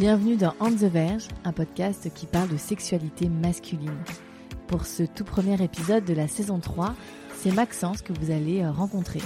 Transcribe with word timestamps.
Bienvenue 0.00 0.36
dans 0.36 0.54
On 0.60 0.70
the 0.70 0.84
Verge, 0.84 1.28
un 1.44 1.52
podcast 1.52 2.08
qui 2.14 2.24
parle 2.24 2.48
de 2.48 2.56
sexualité 2.56 3.28
masculine. 3.28 3.98
Pour 4.66 4.86
ce 4.86 5.02
tout 5.02 5.24
premier 5.24 5.62
épisode 5.62 6.06
de 6.06 6.14
la 6.14 6.26
saison 6.26 6.58
3, 6.58 6.94
c'est 7.36 7.52
Maxence 7.52 8.00
que 8.00 8.14
vous 8.14 8.30
allez 8.30 8.62
euh, 8.62 8.70
rencontrer. 8.70 9.20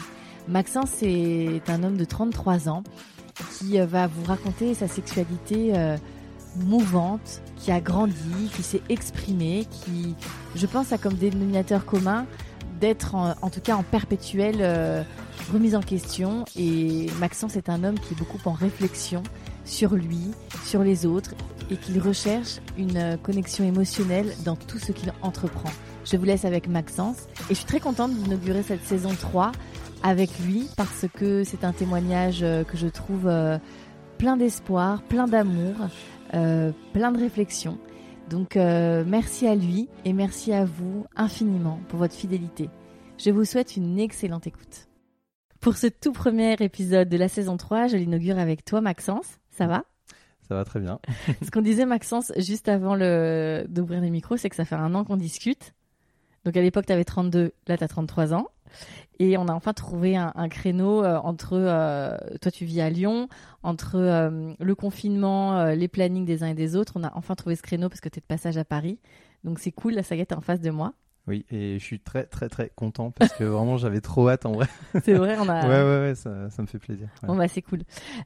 Maxence 0.49 1.01
est 1.03 1.71
un 1.71 1.85
homme 1.85 1.97
de 1.97 2.05
33 2.05 2.69
ans 2.69 2.83
qui 3.53 3.79
euh, 3.79 3.87
va 3.87 4.09
vous 4.09 4.25
raconter 4.25 4.75
sa 4.75 4.89
sexualité 4.89 5.77
euh, 5.77 5.97
mouvante, 6.57 7.41
qui 7.57 7.71
a 7.71 7.81
grandi, 7.81 8.51
qui 8.57 8.65
s'est 8.65 8.83
exprimé, 8.89 9.69
qui, 9.71 10.17
je 10.57 10.67
pense, 10.67 10.93
a 10.93 10.99
comme 10.99 11.15
dénominateur 11.15 11.87
commun 11.87 12.27
d'être 12.81 13.15
en, 13.15 13.49
tout 13.49 13.61
cas 13.61 13.77
en 13.77 13.85
perpétuelle 13.85 15.07
remise 15.53 15.77
en 15.77 15.83
question. 15.83 16.45
Et 16.57 17.07
Maxence 17.21 17.55
est 17.55 17.69
un 17.69 17.85
homme 17.85 17.99
qui 18.01 18.15
est 18.15 18.17
beaucoup 18.17 18.41
en 18.45 18.53
réflexion 18.53 19.23
sur 19.65 19.95
lui, 19.95 20.33
sur 20.65 20.83
les 20.83 21.07
autres, 21.07 21.35
et 21.71 21.77
qu'il 21.77 21.99
recherche 22.01 22.61
une 22.77 22.97
euh, 22.97 23.17
connexion 23.17 23.65
émotionnelle 23.65 24.35
dans 24.45 24.57
tout 24.57 24.79
ce 24.79 24.93
qu'il 24.93 25.13
entreprend. 25.23 25.71
Je 26.05 26.17
vous 26.17 26.25
laisse 26.25 26.45
avec 26.45 26.69
Maxence, 26.69 27.27
et 27.49 27.51
je 27.51 27.55
suis 27.55 27.65
très 27.65 27.81
contente 27.81 28.15
d'inaugurer 28.15 28.63
cette 28.63 28.85
saison 28.85 29.15
3 29.19 29.53
avec 30.03 30.31
lui, 30.41 30.69
parce 30.77 31.07
que 31.15 31.45
c'est 31.45 31.65
un 31.65 31.73
témoignage 31.73 32.43
euh, 32.43 32.65
que 32.65 32.77
je 32.77 32.89
trouve 32.89 33.27
euh, 33.27 33.59
plein 34.19 34.37
d'espoir, 34.37 35.03
plein 35.03 35.27
d'amour, 35.27 35.75
plein 36.93 37.13
de 37.13 37.19
réflexion. 37.19 37.79
Donc 38.29 38.57
merci 38.57 39.47
à 39.47 39.55
lui 39.55 39.89
et 40.05 40.13
merci 40.13 40.53
à 40.53 40.65
vous 40.65 41.05
infiniment 41.15 41.79
pour 41.89 41.99
votre 41.99 42.15
fidélité. 42.15 42.71
Je 43.19 43.31
vous 43.31 43.45
souhaite 43.45 43.77
une 43.77 44.01
excellente 44.01 44.47
écoute. 44.47 44.89
Pour 45.61 45.77
ce 45.77 45.87
tout 45.87 46.13
premier 46.13 46.55
épisode 46.61 47.09
de 47.09 47.17
la 47.17 47.29
saison 47.29 47.57
3, 47.57 47.89
je 47.89 47.97
l'inaugure 47.97 48.39
avec 48.39 48.65
toi 48.65 48.81
Maxence. 48.81 49.39
Ça 49.57 49.67
va? 49.67 49.85
Ça 50.49 50.55
va 50.55 50.65
très 50.65 50.81
bien. 50.81 50.99
Ce 51.43 51.51
qu'on 51.51 51.63
disait 51.63 51.87
Maxence 51.87 52.33
juste 52.37 52.69
avant 52.69 52.95
le... 52.95 53.65
d'ouvrir 53.69 54.01
les 54.01 54.11
micros, 54.11 54.37
c'est 54.37 54.51
que 54.51 54.57
ça 54.57 54.65
fait 54.65 54.75
un 54.75 54.95
an 54.95 55.05
qu'on 55.05 55.17
discute. 55.17 55.75
Donc 56.45 56.57
à 56.57 56.61
l'époque, 56.61 56.87
tu 56.87 56.93
avais 56.93 57.05
32, 57.05 57.53
là 57.67 57.79
tu 57.79 57.85
as 57.85 57.89
33 57.89 58.35
ans. 58.35 58.49
Et 59.21 59.39
on 59.39 59.47
a 59.47 59.53
enfin 59.53 59.73
trouvé 59.73 60.17
un, 60.17 60.33
un 60.35 60.49
créneau 60.49 61.05
euh, 61.05 61.17
entre, 61.19 61.55
euh, 61.55 62.19
toi 62.43 62.51
tu 62.51 62.65
vis 62.65 62.81
à 62.81 62.91
Lyon, 62.91 63.29
entre 63.63 63.97
euh, 63.97 64.53
le 64.59 64.75
confinement, 64.75 65.67
les 65.67 65.89
plannings 65.89 66.25
des 66.25 66.43
uns 66.43 66.49
et 66.49 66.55
des 66.55 66.77
autres. 66.77 66.95
On 66.97 67.05
a 67.05 67.13
enfin 67.15 67.35
trouvé 67.35 67.55
ce 67.57 67.63
créneau 67.63 67.89
parce 67.89 68.01
que 68.01 68.09
tu 68.09 68.19
es 68.19 68.21
de 68.21 68.27
passage 68.27 68.59
à 68.59 68.65
Paris. 68.65 68.99
Donc 69.45 69.61
c'est 69.61 69.73
cool, 69.73 69.95
la 69.95 70.03
saga 70.03 70.23
est 70.23 70.33
en 70.33 70.41
face 70.41 70.61
de 70.61 70.71
moi. 70.71 70.95
Oui, 71.27 71.47
et 71.51 71.79
je 71.79 71.85
suis 71.85 72.01
très 72.01 72.25
très 72.25 72.51
très 72.51 72.71
content 72.77 73.11
parce 73.11 73.33
que 73.33 73.45
vraiment 73.45 73.79
j'avais 73.79 74.03
trop 74.03 74.29
hâte 74.29 74.45
en 74.45 74.53
vrai. 74.53 74.67
C'est 75.05 75.15
vrai, 75.15 75.37
on 75.39 75.49
a... 75.49 75.63
Ouais, 75.63 75.83
ouais, 75.83 76.09
ouais, 76.09 76.15
ça, 76.15 76.51
ça 76.51 76.61
me 76.61 76.67
fait 76.67 76.79
plaisir. 76.79 77.09
ouais. 77.23 77.29
Bon 77.29 77.37
bah 77.37 77.49
c'est 77.49 77.63
cool. 77.63 77.81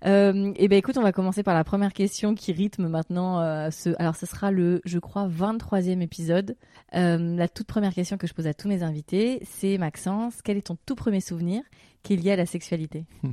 Euh, 0.04 0.52
et 0.56 0.66
ben 0.66 0.76
écoute, 0.76 0.96
on 0.96 1.02
va 1.02 1.12
commencer 1.12 1.44
par 1.44 1.54
la 1.54 1.62
première 1.62 1.92
question 1.92 2.34
qui 2.34 2.52
rythme 2.52 2.88
maintenant 2.88 3.40
euh, 3.40 3.70
ce. 3.70 3.90
Alors 4.00 4.16
ce 4.16 4.26
sera 4.26 4.50
le, 4.50 4.80
je 4.84 4.98
crois, 4.98 5.28
23e 5.28 6.00
épisode. 6.00 6.56
Euh, 6.96 7.36
la 7.36 7.48
toute 7.48 7.68
première 7.68 7.94
question 7.94 8.16
que 8.16 8.26
je 8.26 8.34
pose 8.34 8.48
à 8.48 8.54
tous 8.54 8.66
mes 8.66 8.82
invités, 8.82 9.40
c'est 9.44 9.78
Maxence, 9.78 10.42
quel 10.42 10.56
est 10.56 10.66
ton 10.66 10.76
tout 10.84 10.96
premier 10.96 11.20
souvenir 11.20 11.62
qui 12.02 12.14
est 12.14 12.16
lié 12.16 12.32
à 12.32 12.36
la 12.36 12.46
sexualité? 12.46 13.06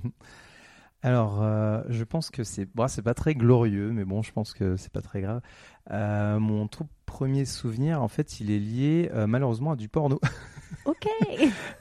Alors, 1.02 1.44
euh, 1.44 1.84
je 1.90 2.04
pense 2.04 2.32
que 2.32 2.44
c'est 2.44 2.66
bon, 2.74 2.88
c'est 2.88 3.04
pas 3.04 3.14
très 3.14 3.36
glorieux, 3.36 3.92
mais 3.92 4.06
bon, 4.06 4.24
je 4.24 4.32
pense 4.32 4.54
que 4.54 4.76
c'est 4.76 4.92
pas 4.92 5.02
très 5.02 5.22
grave. 5.22 5.40
Euh, 5.92 6.40
mon 6.40 6.68
tout 6.68 6.88
premier 7.16 7.46
souvenir, 7.46 8.02
en 8.02 8.10
fait, 8.10 8.42
il 8.42 8.52
est 8.52 8.60
lié 8.60 9.10
euh, 9.14 9.26
malheureusement 9.26 9.72
à 9.72 9.76
du 9.78 9.88
porno. 9.88 10.20
Ok. 10.86 11.08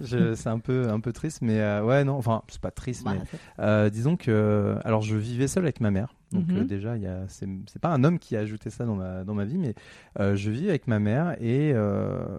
Je- 0.01 0.35
c'est 0.35 0.49
un 0.49 0.59
peu 0.61 0.89
un 0.89 0.99
peu 0.99 1.13
triste, 1.13 1.41
mais 1.43 1.61
euh, 1.61 1.83
ouais, 1.85 2.05
non, 2.05 2.15
enfin, 2.17 2.41
c'est 2.49 2.61
pas 2.61 2.71
triste, 2.71 3.05
Bah, 3.05 3.13
mais 3.15 3.39
Euh, 3.59 3.91
disons 3.91 4.17
que, 4.17 4.77
alors 4.83 5.03
je 5.03 5.15
vivais 5.17 5.47
seul 5.47 5.65
avec 5.65 5.81
ma 5.81 5.91
mère. 5.91 6.15
Donc 6.33 6.49
Mhm. 6.55 6.65
déjà, 6.67 6.97
il 6.97 7.07
c'est, 7.29 7.47
pas 7.81 7.91
un 7.91 8.03
homme 8.03 8.19
qui 8.19 8.35
a 8.35 8.41
ajouté 8.41 8.71
ça 8.71 8.87
dans 8.87 8.95
ma 8.95 9.23
dans 9.25 9.35
ma 9.35 9.45
vie, 9.45 9.59
mais 9.59 9.75
je 10.19 10.51
vis 10.51 10.71
avec 10.71 10.87
ma 10.87 10.99
mère 11.01 11.37
et 11.43 11.75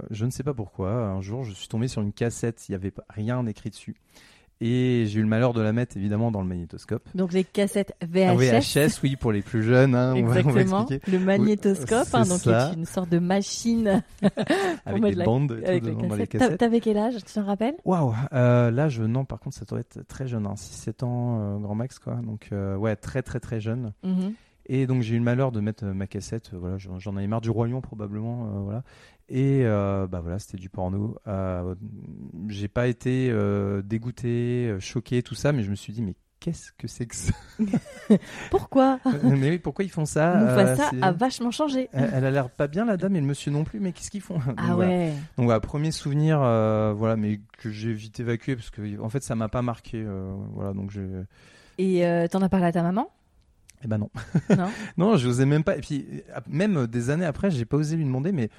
je 0.09 0.25
ne 0.25 0.31
sais 0.31 0.43
pas 0.43 0.55
pourquoi. 0.55 0.91
Un 0.91 1.21
jour, 1.21 1.43
je 1.43 1.53
suis 1.53 1.67
tombé 1.67 1.87
sur 1.87 2.01
une 2.01 2.13
cassette. 2.13 2.67
Il 2.67 2.71
y 2.71 2.75
avait 2.75 2.93
rien 3.09 3.45
écrit 3.45 3.69
dessus. 3.69 3.95
Et 4.61 5.03
j'ai 5.07 5.19
eu 5.19 5.21
le 5.21 5.27
malheur 5.27 5.53
de 5.53 5.59
la 5.61 5.73
mettre 5.73 5.97
évidemment 5.97 6.31
dans 6.31 6.41
le 6.41 6.47
magnétoscope. 6.47 7.07
Donc 7.13 7.33
les 7.33 7.43
cassettes 7.43 7.93
Ah, 8.01 8.05
VHS. 8.05 8.61
VHS, 8.77 9.01
oui, 9.03 9.15
pour 9.17 9.33
les 9.33 9.41
plus 9.41 9.63
jeunes. 9.63 9.95
hein, 9.95 10.13
on 10.15 10.23
va- 10.23 10.29
on 10.29 10.31
va 10.31 10.39
Exactement. 10.39 10.81
expliquer. 10.87 11.11
le 11.11 11.19
magnétoscope, 11.19 12.05
c'est 12.05 12.15
hein, 12.15 12.21
donc 12.23 12.37
qui 12.39 12.49
ça. 12.49 12.71
est 12.71 12.75
une 12.75 12.85
sorte 12.85 13.09
de 13.09 13.19
machine 13.19 14.01
Avec 14.85 15.03
des 15.03 15.11
la- 15.13 15.25
bandes 15.25 15.51
et 15.51 15.61
tout 15.63 15.69
avec 15.69 15.85
les 15.85 16.17
les 16.17 16.27
cassettes. 16.27 16.57
T'avais 16.57 16.79
quel 16.79 16.97
âge 16.97 17.15
Tu 17.25 17.33
t'en 17.33 17.43
rappelles? 17.43 17.75
Waouh, 17.85 18.13
euh, 18.33 18.71
là 18.71 18.87
je 18.89 19.03
non 19.03 19.25
par 19.25 19.39
contre 19.39 19.57
ça 19.57 19.65
doit 19.65 19.79
être 19.79 19.99
très 20.07 20.25
jeune, 20.27 20.45
hein, 20.47 20.55
6-7 20.55 21.03
ans 21.03 21.39
euh, 21.39 21.57
grand 21.59 21.75
max 21.75 21.99
quoi, 21.99 22.15
donc 22.15 22.47
euh, 22.53 22.75
ouais 22.77 22.95
très 22.95 23.21
très 23.21 23.39
très 23.39 23.59
jeune. 23.59 23.91
Mhm. 24.03 24.33
Et 24.67 24.87
donc 24.87 25.03
j'ai 25.03 25.13
eu 25.15 25.19
le 25.19 25.23
malheur 25.23 25.51
de 25.51 25.59
mettre 25.59 25.85
euh, 25.85 25.93
ma 25.93 26.07
cassette, 26.07 26.49
voilà, 26.53 26.77
j'en 26.79 27.15
avais 27.17 27.27
marre 27.27 27.41
du 27.41 27.51
Roi 27.51 27.67
Lion 27.67 27.81
probablement, 27.81 28.45
euh, 28.47 28.59
voilà. 28.63 28.83
Et 29.27 29.61
euh, 29.65 30.05
bah 30.07 30.19
voilà, 30.21 30.37
c'était 30.39 30.57
du 30.57 30.69
porno. 30.69 31.17
Euh, 31.27 31.73
j'ai 32.47 32.67
pas 32.67 32.87
été 32.87 33.29
euh, 33.31 33.81
dégoûté, 33.81 34.67
euh, 34.69 34.79
choqué, 34.79 35.23
tout 35.23 35.35
ça, 35.35 35.51
mais 35.51 35.63
je 35.63 35.71
me 35.71 35.75
suis 35.75 35.93
dit 35.93 36.03
mais 36.03 36.13
qu'est-ce 36.39 36.71
que 36.77 36.87
c'est 36.87 37.07
que 37.07 37.15
ça? 37.15 37.33
Pourquoi? 38.51 38.99
Mais 39.23 39.49
oui, 39.49 39.57
pourquoi 39.57 39.83
ils 39.83 39.89
font 39.89 40.05
ça? 40.05 40.39
Euh, 40.41 40.75
c'est- 40.75 41.01
a 41.01 41.11
vachement 41.11 41.49
changé. 41.49 41.89
elle, 41.91 42.09
elle 42.13 42.25
a 42.25 42.29
l'air 42.31 42.49
pas 42.51 42.67
bien 42.67 42.85
la 42.85 42.97
dame 42.97 43.15
et 43.15 43.19
le 43.19 43.25
monsieur 43.25 43.51
non 43.51 43.63
plus, 43.63 43.79
mais 43.79 43.93
qu'est-ce 43.93 44.11
qu'ils 44.11 44.21
font? 44.21 44.35
Donc, 44.45 44.55
Ah 44.57 44.75
voilà. 44.75 44.89
ouais. 44.91 45.13
Donc 45.37 45.45
voilà, 45.45 45.59
premier 45.59 45.91
souvenir, 45.91 46.39
euh, 46.41 46.93
voilà, 46.95 47.15
mais 47.15 47.39
que 47.57 47.71
j'ai 47.71 47.93
vite 47.93 48.19
évacué 48.19 48.55
parce 48.55 48.69
que 48.69 48.99
en 49.01 49.09
fait 49.09 49.23
ça 49.23 49.33
m'a 49.35 49.49
pas 49.49 49.63
marqué, 49.63 50.03
euh, 50.05 50.35
voilà, 50.53 50.73
donc 50.73 50.91
je, 50.91 51.01
Et 51.79 52.05
euh, 52.05 52.27
t'en 52.27 52.41
as 52.43 52.49
parlé 52.49 52.67
à 52.67 52.71
ta 52.71 52.83
maman? 52.83 53.09
Eh 53.83 53.87
ben 53.87 53.97
non. 53.97 54.09
Non 54.55 54.69
Non, 54.97 55.17
je 55.17 55.27
osais 55.27 55.45
même 55.45 55.63
pas. 55.63 55.77
Et 55.77 55.81
puis, 55.81 56.23
euh, 56.35 56.39
même 56.47 56.87
des 56.87 57.09
années 57.09 57.25
après, 57.25 57.51
j'ai 57.51 57.65
pas 57.65 57.77
osé 57.77 57.95
lui 57.97 58.05
demander, 58.05 58.31
mais 58.31 58.49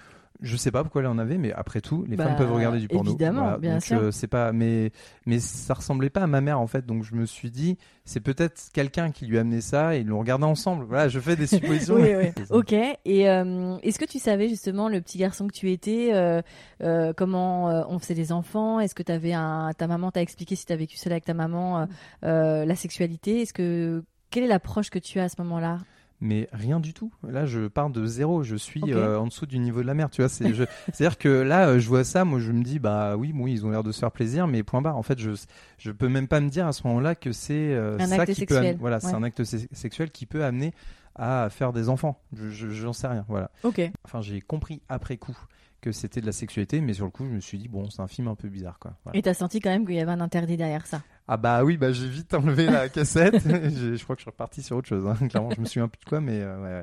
je 0.40 0.56
sais 0.56 0.70
pas 0.70 0.82
pourquoi 0.82 1.02
elle 1.02 1.08
en 1.08 1.18
avait, 1.18 1.38
mais 1.38 1.52
après 1.52 1.80
tout, 1.80 2.04
les 2.08 2.16
Bah, 2.16 2.24
femmes 2.24 2.36
peuvent 2.36 2.52
regarder 2.52 2.78
du 2.78 2.88
porno. 2.88 3.10
évidemment, 3.10 3.58
bien 3.58 3.74
donc, 3.74 3.82
sûr. 3.82 3.98
euh, 3.98 4.10
c'est 4.10 4.26
pas, 4.26 4.52
mais, 4.52 4.90
mais 5.26 5.38
ça 5.40 5.74
ressemblait 5.74 6.10
pas 6.10 6.22
à 6.22 6.26
ma 6.26 6.40
mère 6.40 6.60
en 6.60 6.66
fait, 6.66 6.84
donc 6.86 7.02
je 7.04 7.14
me 7.14 7.26
suis 7.26 7.50
dit, 7.50 7.78
c'est 8.04 8.20
peut-être 8.20 8.70
quelqu'un 8.72 9.10
qui 9.10 9.26
lui 9.26 9.38
a 9.38 9.40
amené 9.42 9.60
ça 9.60 9.96
et 9.96 10.00
ils 10.00 10.06
l'ont 10.06 10.18
regardé 10.18 10.44
ensemble. 10.44 10.84
Voilà, 10.84 11.08
je 11.08 11.18
fais 11.20 11.36
des 11.36 11.46
suppositions. 11.46 11.94
Oui, 12.00 12.14
oui. 12.16 12.32
Ok. 12.50 12.72
Et 12.72 13.28
euh, 13.28 13.76
est-ce 13.82 13.98
que 13.98 14.04
tu 14.04 14.18
savais 14.18 14.48
justement 14.48 14.88
le 14.88 15.00
petit 15.00 15.18
garçon 15.18 15.46
que 15.46 15.54
tu 15.54 15.70
étais, 15.72 16.10
euh, 16.12 17.12
comment 17.16 17.66
on 17.90 17.98
faisait 17.98 18.14
des 18.14 18.32
enfants? 18.32 18.80
Est-ce 18.80 18.94
que 18.94 19.02
t'avais 19.02 19.32
un, 19.32 19.72
ta 19.76 19.86
maman 19.86 20.10
t'a 20.10 20.22
expliqué 20.22 20.56
si 20.56 20.66
t'as 20.66 20.76
vécu 20.76 20.96
seule 20.96 21.12
avec 21.12 21.24
ta 21.24 21.34
maman 21.34 21.86
la 22.22 22.74
sexualité? 22.76 23.42
Est-ce 23.42 23.52
que 23.52 24.04
quelle 24.30 24.44
est 24.44 24.48
l'approche 24.48 24.90
que 24.90 24.98
tu 24.98 25.18
as 25.20 25.24
à 25.24 25.28
ce 25.28 25.36
moment-là? 25.42 25.78
Mais 26.20 26.48
rien 26.52 26.80
du 26.80 26.94
tout. 26.94 27.12
Là, 27.28 27.44
je 27.44 27.68
pars 27.68 27.90
de 27.90 28.06
zéro. 28.06 28.42
Je 28.42 28.56
suis 28.56 28.80
euh, 28.96 29.18
en 29.20 29.26
dessous 29.26 29.44
du 29.46 29.58
niveau 29.58 29.82
de 29.82 29.86
la 29.86 29.94
mer. 29.94 30.08
Tu 30.10 30.22
vois, 30.22 30.28
c'est, 30.30 30.54
je- 30.54 30.64
c'est-à-dire 30.92 31.18
que 31.18 31.28
là, 31.28 31.68
euh, 31.68 31.78
je 31.78 31.88
vois 31.88 32.04
ça, 32.04 32.24
moi, 32.24 32.40
je 32.40 32.52
me 32.52 32.62
dis, 32.62 32.78
bah 32.78 33.16
oui, 33.16 33.32
oui, 33.34 33.52
ils 33.52 33.66
ont 33.66 33.70
l'air 33.70 33.82
de 33.82 33.92
se 33.92 33.98
faire 34.00 34.10
plaisir, 34.12 34.46
mais 34.46 34.62
point 34.62 34.80
barre. 34.80 34.96
En 34.96 35.02
fait, 35.02 35.18
je, 35.18 35.30
je 35.78 35.90
peux 35.90 36.08
même 36.08 36.26
pas 36.28 36.40
me 36.40 36.48
dire 36.48 36.66
à 36.66 36.72
ce 36.72 36.86
moment-là 36.86 37.14
que 37.14 37.32
c'est 37.32 37.52
euh, 37.74 37.98
ça 38.06 38.22
acte 38.22 38.32
qui 38.32 38.46
peut, 38.46 38.54
sexuel, 38.54 38.74
am- 38.74 38.80
voilà, 38.80 39.00
c'est 39.00 39.14
un 39.14 39.22
acte 39.22 39.44
se- 39.44 39.66
sexuel 39.72 40.10
qui 40.10 40.24
peut 40.26 40.42
amener 40.44 40.72
à 41.14 41.48
faire 41.50 41.72
des 41.72 41.88
enfants. 41.88 42.18
Je, 42.34 42.48
je- 42.50 42.68
j'en 42.70 42.92
sais 42.92 43.06
rien. 43.08 43.24
Voilà. 43.28 43.50
Ok. 43.62 43.80
Enfin, 44.04 44.20
j'ai 44.22 44.40
compris 44.40 44.80
après 44.88 45.16
coup 45.18 45.36
que 45.82 45.92
c'était 45.92 46.20
de 46.22 46.26
la 46.26 46.32
sexualité, 46.32 46.80
mais 46.80 46.94
sur 46.94 47.04
le 47.04 47.10
coup, 47.10 47.24
je 47.26 47.30
me 47.30 47.40
suis 47.40 47.58
dit, 47.58 47.68
bon, 47.68 47.90
c'est 47.90 48.00
un 48.02 48.08
film 48.08 48.26
un 48.28 48.34
peu 48.34 48.48
bizarre, 48.48 48.78
quoi. 48.78 48.94
Voilà. 49.04 49.18
Et 49.18 49.22
t'as 49.22 49.34
senti 49.34 49.60
quand 49.60 49.70
même 49.70 49.84
qu'il 49.86 49.94
y 49.94 50.00
avait 50.00 50.10
un 50.10 50.20
interdit 50.20 50.56
derrière 50.56 50.86
ça. 50.86 51.02
Ah 51.28 51.36
bah 51.36 51.64
oui, 51.64 51.76
bah 51.76 51.90
j'ai 51.92 52.08
vite 52.08 52.32
enlevé 52.34 52.66
la 52.66 52.88
cassette. 52.90 53.42
Je 53.42 54.02
crois 54.04 54.14
que 54.16 54.20
je 54.20 54.24
suis 54.24 54.30
reparti 54.30 54.62
sur 54.62 54.76
autre 54.76 54.88
chose. 54.88 55.06
hein. 55.06 55.16
Clairement, 55.28 55.50
je 55.50 55.60
me 55.60 55.66
souviens 55.66 55.88
plus 55.88 55.98
de 56.00 56.08
quoi, 56.08 56.20
mais 56.20 56.40
euh, 56.40 56.56
ouais, 56.62 56.82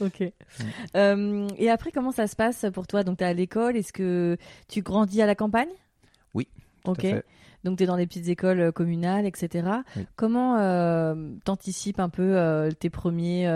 Ok. 0.00 0.32
Euh, 0.96 1.48
et 1.58 1.70
après, 1.70 1.90
comment 1.92 2.12
ça 2.12 2.26
se 2.26 2.36
passe 2.36 2.66
pour 2.72 2.86
toi? 2.86 3.02
Donc, 3.04 3.18
tu 3.18 3.24
es 3.24 3.26
à 3.26 3.32
l'école. 3.32 3.76
Est-ce 3.76 3.92
que 3.92 4.36
tu 4.68 4.82
grandis 4.82 5.22
à 5.22 5.26
la 5.26 5.34
campagne? 5.34 5.68
Oui, 6.34 6.48
tout 6.84 6.90
à 6.90 6.92
Ok. 6.92 7.00
fait. 7.02 7.24
Donc, 7.64 7.78
tu 7.78 7.84
es 7.84 7.86
dans 7.86 7.96
des 7.96 8.06
petites 8.06 8.28
écoles 8.28 8.60
euh, 8.60 8.72
communales, 8.72 9.26
etc. 9.26 9.68
Oui. 9.96 10.06
Comment 10.14 10.58
euh, 10.58 11.32
t'anticipes 11.44 11.98
un 11.98 12.08
peu 12.08 12.36
euh, 12.36 12.70
tes 12.70 12.90
premiers, 12.90 13.48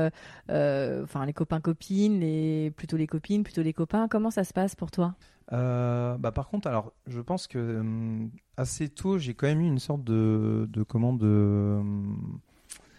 enfin, 0.48 1.24
les 1.26 1.32
copains-copines, 1.32 2.18
les... 2.20 2.72
plutôt 2.76 2.96
les 2.96 3.06
copines, 3.06 3.44
plutôt 3.44 3.62
les 3.62 3.72
copains? 3.72 4.08
Comment 4.08 4.30
ça 4.30 4.42
se 4.44 4.52
passe 4.52 4.74
pour 4.74 4.90
toi? 4.90 5.14
Euh, 5.52 6.16
bah 6.18 6.32
par 6.32 6.48
contre, 6.48 6.66
alors 6.68 6.92
je 7.06 7.20
pense 7.20 7.46
que 7.46 7.80
hum, 7.80 8.30
assez 8.56 8.88
tôt, 8.88 9.18
j'ai 9.18 9.34
quand 9.34 9.46
même 9.46 9.60
eu 9.60 9.66
une 9.66 9.78
sorte 9.78 10.02
de, 10.04 10.66
de 10.70 10.82
comment 10.82 11.12
de 11.12 11.76
hum, 11.80 12.38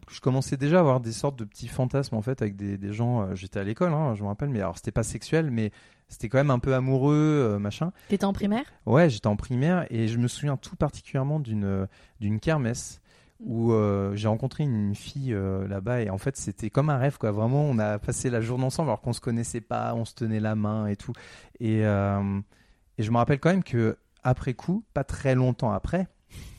je 0.10 0.20
commençais 0.20 0.58
déjà 0.58 0.78
à 0.78 0.80
avoir 0.82 1.00
des 1.00 1.12
sortes 1.14 1.38
de 1.40 1.46
petits 1.46 1.68
fantasmes 1.68 2.16
en 2.16 2.22
fait 2.22 2.42
avec 2.42 2.56
des, 2.56 2.78
des 2.78 2.94
gens. 2.94 3.22
euh, 3.24 3.36
J'étais 3.36 3.60
à 3.60 3.64
l'école, 3.64 3.92
hein, 3.94 4.14
je 4.16 4.22
me 4.22 4.28
rappelle, 4.28 4.50
mais 4.50 4.60
alors 4.60 4.78
c'était 4.78 4.92
pas 4.92 5.02
sexuel, 5.04 5.50
mais 5.50 5.72
c'était 6.10 6.30
quand 6.30 6.38
même 6.38 6.52
un 6.52 6.60
peu 6.60 6.76
amoureux, 6.76 7.16
euh, 7.56 7.58
machin. 7.60 7.92
T'étais 8.10 8.26
en 8.26 8.34
primaire? 8.34 8.66
Ouais, 8.86 9.10
j'étais 9.10 9.26
en 9.28 9.36
primaire 9.36 9.88
et 9.90 10.08
je 10.08 10.20
me 10.20 10.28
souviens 10.28 10.58
tout 10.58 10.76
particulièrement 10.76 11.40
d'une 11.40 11.88
d'une 12.20 12.40
kermesse 12.40 13.02
où 13.46 13.72
euh, 13.74 14.16
j'ai 14.16 14.28
rencontré 14.28 14.64
une 14.64 14.96
fille 14.96 15.34
euh, 15.34 15.68
là-bas 15.68 16.02
et 16.02 16.10
en 16.10 16.18
fait 16.18 16.38
c'était 16.38 16.70
comme 16.70 16.90
un 16.90 16.98
rêve 16.98 17.18
quoi. 17.18 17.32
Vraiment, 17.32 17.64
on 17.66 17.78
a 17.80 18.00
passé 18.00 18.30
la 18.30 18.42
journée 18.42 18.66
ensemble 18.66 18.90
alors 18.90 19.02
qu'on 19.02 19.14
se 19.14 19.22
connaissait 19.22 19.62
pas, 19.62 19.94
on 19.96 20.06
se 20.06 20.16
tenait 20.16 20.40
la 20.40 20.56
main 20.56 20.88
et 20.88 20.96
tout. 20.96 21.14
Et 21.60 21.86
euh, 21.86 22.40
et 22.98 23.04
je 23.04 23.12
me 23.12 23.18
rappelle 23.18 23.40
quand 23.40 23.50
même 23.50 23.64
que 23.64 23.98
après 24.24 24.54
coup, 24.54 24.84
pas 24.94 25.04
très 25.04 25.36
longtemps 25.36 25.72
après, 25.72 26.08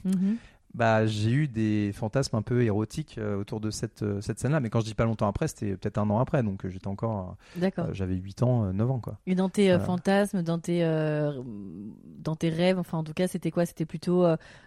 Mhm. 0.05 0.37
Bah 0.75 1.07
j'ai 1.07 1.31
eu 1.31 1.49
des 1.49 1.93
fantasmes 1.95 2.37
un 2.37 2.43
peu 2.43 2.63
érotiques 2.63 3.17
euh, 3.19 3.37
autour 3.37 3.61
de 3.61 3.71
cette 3.71 4.03
euh, 4.03 4.21
cette 4.21 4.39
scène-là. 4.41 4.61
Mais 4.61 4.71
quand 4.71 4.81
je 4.81 4.87
dis 4.87 4.95
pas 4.95 5.05
longtemps 5.05 5.29
après, 5.29 5.49
c'était 5.49 5.77
peut-être 5.77 5.99
un 5.99 6.11
an 6.11 6.19
après, 6.19 6.43
donc 6.43 6.65
euh, 6.65 6.69
j'étais 6.69 6.89
encore, 6.89 7.37
D'accord. 7.57 7.89
j'avais 7.93 8.17
8 8.17 8.43
ans, 8.43 8.65
euh, 8.67 8.73
9 8.73 8.91
ans 8.91 8.99
quoi. 9.01 9.19
Et 9.27 9.35
dans 9.35 9.49
tes 9.49 9.69
Voilà. 9.69 9.85
fantasmes, 9.85 10.43
dans 10.43 10.59
tes, 10.59 10.83
dans 12.19 12.37
tes 12.37 12.49
rêves, 12.49 12.79
enfin 12.79 12.99
en 12.99 13.05
tout 13.05 13.15
cas, 13.15 13.29
c'était 13.29 13.51
quoi? 13.51 13.67
C'était 13.67 13.87
plutôt 13.87 14.25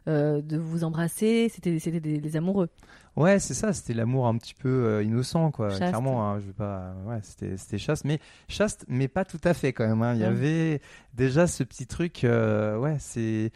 de 0.07 0.57
vous 0.57 0.83
embrasser? 0.83 1.49
C'était 1.49 1.77
des, 1.99 2.19
des 2.19 2.35
amoureux? 2.37 2.69
Ouais, 3.15 3.39
c'est 3.39 3.55
ça, 3.55 3.73
c'était 3.73 3.95
l'amour 3.95 4.27
un 4.27 4.37
petit 4.37 4.53
peu 4.53 4.69
euh, 4.69 5.03
innocent, 5.03 5.49
quoi. 5.51 5.69
Chaste. 5.69 5.87
Clairement, 5.87 6.29
hein, 6.29 6.39
je 6.39 6.45
veux 6.47 6.53
pas. 6.53 6.93
Ouais, 7.07 7.19
c'était 7.23 7.57
c'était 7.57 7.79
chaste, 7.79 8.05
mais 8.05 8.19
chaste, 8.47 8.85
mais 8.87 9.07
pas 9.07 9.25
tout 9.25 9.39
à 9.43 9.55
fait 9.55 9.73
quand 9.73 9.87
même. 9.87 10.01
hein. 10.03 10.13
Il 10.13 10.19
y 10.19 10.23
Ouais. 10.23 10.27
avait 10.27 10.81
déjà 11.15 11.47
ce 11.47 11.63
petit 11.63 11.87
truc. 11.87 12.23
euh, 12.23 12.77
ouais, 12.77 12.97
c'est. 12.99 13.51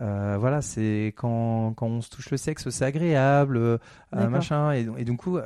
Euh, 0.00 0.36
voilà, 0.38 0.60
c'est 0.62 1.12
quand, 1.16 1.72
quand 1.74 1.86
on 1.86 2.00
se 2.00 2.10
touche 2.10 2.30
le 2.30 2.36
sexe, 2.36 2.68
c'est 2.70 2.84
agréable, 2.84 3.56
euh, 3.56 3.78
machin. 4.12 4.72
Et, 4.72 4.86
et 4.98 5.04
du 5.04 5.16
coup, 5.16 5.38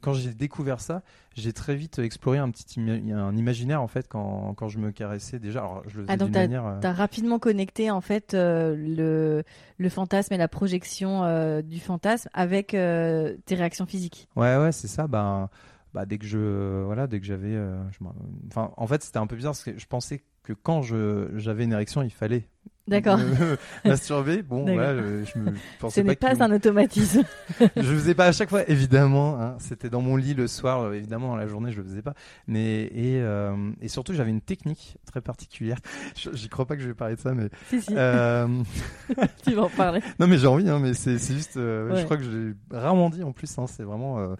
quand 0.00 0.12
j'ai 0.12 0.32
découvert 0.32 0.80
ça, 0.80 1.02
j'ai 1.34 1.52
très 1.52 1.74
vite 1.74 1.98
exploré 1.98 2.38
un 2.38 2.50
petit 2.50 2.80
un 2.80 3.36
imaginaire 3.36 3.82
en 3.82 3.86
fait 3.88 4.06
quand, 4.08 4.54
quand 4.54 4.68
je 4.68 4.78
me 4.78 4.90
caressais 4.92 5.38
déjà. 5.38 5.60
Alors, 5.60 5.82
je 5.88 5.98
le 5.98 6.02
faisais 6.04 6.12
Ah, 6.12 6.16
donc 6.16 6.28
d'une 6.28 6.34
t'as 6.34 6.40
manière. 6.42 6.66
euh, 6.66 6.78
T'as 6.80 6.92
rapidement 6.92 7.38
connecté 7.38 7.90
en 7.90 8.00
fait 8.00 8.34
euh, 8.34 8.74
le, 8.76 9.42
le 9.78 9.88
fantasme 9.88 10.34
et 10.34 10.36
la 10.38 10.48
projection 10.48 11.60
du 11.62 11.80
fantasme 11.80 12.28
avec 12.32 12.68
tes 12.68 13.54
réactions 13.54 13.86
physiques. 13.86 14.28
Ouais, 14.36 14.56
ouais, 14.56 14.72
c'est 14.72 14.88
ça. 14.88 15.06
Ben, 15.06 15.48
bah, 15.94 16.06
dès 16.06 16.18
que 16.18 16.26
je, 16.26 16.82
voilà, 16.84 17.06
dès 17.06 17.18
que 17.20 17.26
j'avais, 17.26 17.58
enfin, 18.48 18.72
en 18.76 18.86
fait, 18.86 19.02
c'était 19.02 19.18
un 19.18 19.26
peu 19.26 19.36
bizarre 19.36 19.52
parce 19.52 19.64
que 19.64 19.78
je 19.78 19.86
pensais 19.86 20.22
que 20.42 20.52
quand 20.52 20.82
j'avais 20.82 21.64
une 21.64 21.72
érection, 21.72 22.02
il 22.02 22.10
fallait 22.10 22.48
D'accord. 22.90 23.18
masturber. 23.84 24.42
Bon, 24.42 24.64
voilà, 24.64 24.96
je, 24.96 25.24
je 25.24 25.38
me 25.38 25.54
Ce 25.54 25.60
pensais 25.78 26.02
n'est 26.02 26.16
pas, 26.16 26.42
un 26.42 26.52
automatisme. 26.52 27.22
je 27.60 27.64
le 27.76 27.96
faisais 27.98 28.14
pas 28.14 28.26
à 28.26 28.32
chaque 28.32 28.50
fois, 28.50 28.68
évidemment. 28.68 29.40
hein. 29.40 29.56
C'était 29.58 29.88
dans 29.88 30.00
mon 30.02 30.16
lit 30.16 30.34
le 30.34 30.46
soir, 30.48 30.80
euh, 30.82 30.92
évidemment, 30.94 31.28
dans 31.28 31.36
la 31.36 31.46
journée, 31.46 31.70
je 31.72 31.78
le 31.78 31.84
faisais 31.84 32.02
pas. 32.02 32.14
Mais 32.48 32.82
et, 32.86 33.20
euh, 33.22 33.54
et 33.80 33.88
surtout, 33.88 34.12
j'avais 34.12 34.30
une 34.30 34.40
technique 34.40 34.96
très 35.06 35.20
particulière. 35.20 35.78
Je- 36.16 36.30
J'y 36.34 36.48
crois 36.48 36.66
pas 36.66 36.76
que 36.76 36.82
je 36.82 36.88
vais 36.88 36.94
parler 36.94 37.14
de 37.14 37.20
ça, 37.20 37.32
mais 37.32 37.48
si, 37.68 37.80
si, 37.80 37.94
euh, 37.96 38.46
tu 39.44 39.52
vas 39.54 39.62
en 39.62 39.68
parler. 39.68 40.00
non, 40.18 40.26
mais 40.26 40.36
j'ai 40.38 40.46
envie, 40.48 40.68
hein, 40.68 40.78
mais 40.80 40.92
c'est 40.94 41.16
juste. 41.18 41.56
euh, 41.56 41.90
Ouais. 41.90 42.00
Je 42.00 42.04
crois 42.04 42.16
que 42.16 42.24
j'ai 42.24 42.52
rarement 42.76 43.08
dit 43.10 43.22
en 43.22 43.32
plus, 43.32 43.56
hein, 43.58 43.66
c'est 43.66 43.82
vraiment 43.84 44.34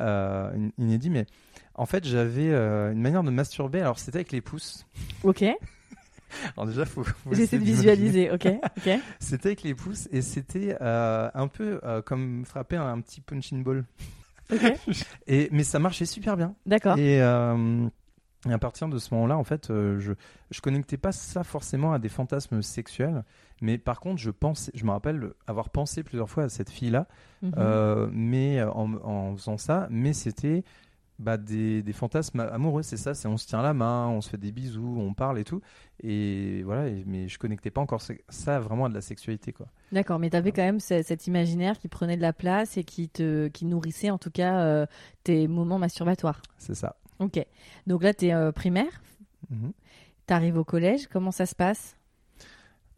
in- 0.00 0.70
inédit. 0.78 1.10
Mais 1.10 1.26
en 1.74 1.86
fait, 1.86 2.06
j'avais 2.06 2.50
euh, 2.50 2.92
une 2.92 3.00
manière 3.02 3.22
de 3.22 3.30
masturber. 3.30 3.80
Alors, 3.80 3.98
c'était 3.98 4.18
avec 4.18 4.32
les 4.32 4.40
pouces. 4.40 4.86
Ok, 5.24 5.44
Alors, 6.56 6.66
déjà, 6.66 6.84
faut. 6.84 7.04
faut 7.04 7.34
j'essaie 7.34 7.58
de 7.58 7.64
visualiser. 7.64 8.30
Ok, 8.30 8.46
ok. 8.78 8.90
C'était 9.20 9.48
avec 9.48 9.62
les 9.62 9.74
pouces 9.74 10.08
et 10.12 10.22
c'était 10.22 10.76
euh, 10.80 11.28
un 11.34 11.48
peu 11.48 11.80
euh, 11.84 12.02
comme 12.02 12.44
frapper 12.44 12.76
un, 12.76 12.86
un 12.92 13.00
petit 13.00 13.20
punching 13.20 13.62
ball. 13.64 13.84
Et, 15.26 15.48
mais 15.52 15.64
ça 15.64 15.78
marchait 15.78 16.06
super 16.06 16.36
bien. 16.36 16.54
d'accord. 16.66 16.96
Et, 16.98 17.20
euh, 17.20 17.86
et 18.48 18.52
à 18.52 18.58
partir 18.58 18.88
de 18.88 18.98
ce 18.98 19.12
moment-là, 19.14 19.36
en 19.36 19.42
fait, 19.44 19.66
je 19.68 20.12
je 20.52 20.60
connectais 20.60 20.96
pas 20.96 21.10
ça 21.10 21.42
forcément 21.42 21.92
à 21.92 21.98
des 21.98 22.08
fantasmes 22.08 22.62
sexuels, 22.62 23.24
mais 23.60 23.76
par 23.78 23.98
contre, 23.98 24.20
je 24.20 24.30
pensais, 24.30 24.70
je 24.74 24.84
me 24.84 24.92
rappelle 24.92 25.32
avoir 25.48 25.70
pensé 25.70 26.04
plusieurs 26.04 26.30
fois 26.30 26.44
à 26.44 26.48
cette 26.48 26.70
fille-là, 26.70 27.08
Mhm. 27.42 27.52
euh, 27.58 28.08
mais 28.12 28.62
en, 28.62 28.94
en 29.02 29.36
faisant 29.36 29.58
ça, 29.58 29.88
mais 29.90 30.12
c'était 30.12 30.62
bah, 31.18 31.36
des, 31.38 31.82
des 31.82 31.92
fantasmes 31.92 32.40
amoureux, 32.40 32.82
c'est 32.82 32.96
ça, 32.96 33.14
c'est 33.14 33.26
on 33.28 33.36
se 33.36 33.46
tient 33.46 33.62
la 33.62 33.72
main, 33.74 34.06
on 34.08 34.20
se 34.20 34.28
fait 34.28 34.36
des 34.36 34.52
bisous, 34.52 34.96
on 34.98 35.14
parle 35.14 35.38
et 35.38 35.44
tout, 35.44 35.60
et 36.02 36.62
voilà, 36.64 36.88
et- 36.88 37.04
mais 37.06 37.26
je 37.28 37.38
connectais 37.38 37.70
pas 37.70 37.80
encore 37.80 38.02
ça- 38.28 38.60
vraiment 38.60 38.84
à 38.84 38.88
de 38.88 38.94
la 38.94 39.00
sexualité, 39.00 39.52
quoi. 39.52 39.66
D'accord, 39.92 40.18
mais 40.18 40.28
tu 40.30 40.36
avais 40.36 40.52
quand 40.52 40.62
même 40.62 40.80
ce- 40.80 41.02
cet 41.02 41.26
imaginaire 41.26 41.78
qui 41.78 41.88
prenait 41.88 42.16
de 42.16 42.22
la 42.22 42.32
place 42.32 42.76
et 42.76 42.84
qui 42.84 43.08
te 43.08 43.48
qui 43.48 43.64
nourrissait 43.64 44.10
en 44.10 44.18
tout 44.18 44.30
cas 44.30 44.60
euh, 44.60 44.86
tes 45.24 45.48
moments 45.48 45.78
masturbatoires. 45.78 46.42
C'est 46.58 46.74
ça. 46.74 46.96
Ok, 47.18 47.38
donc 47.86 48.02
là 48.02 48.12
tu 48.12 48.26
es 48.26 48.52
primaire, 48.52 49.00
Mhm. 49.50 49.72
tu 50.26 50.34
arrives 50.34 50.58
au 50.58 50.64
collège, 50.64 51.06
comment 51.06 51.30
ça 51.30 51.46
se 51.46 51.54
passe? 51.54 51.96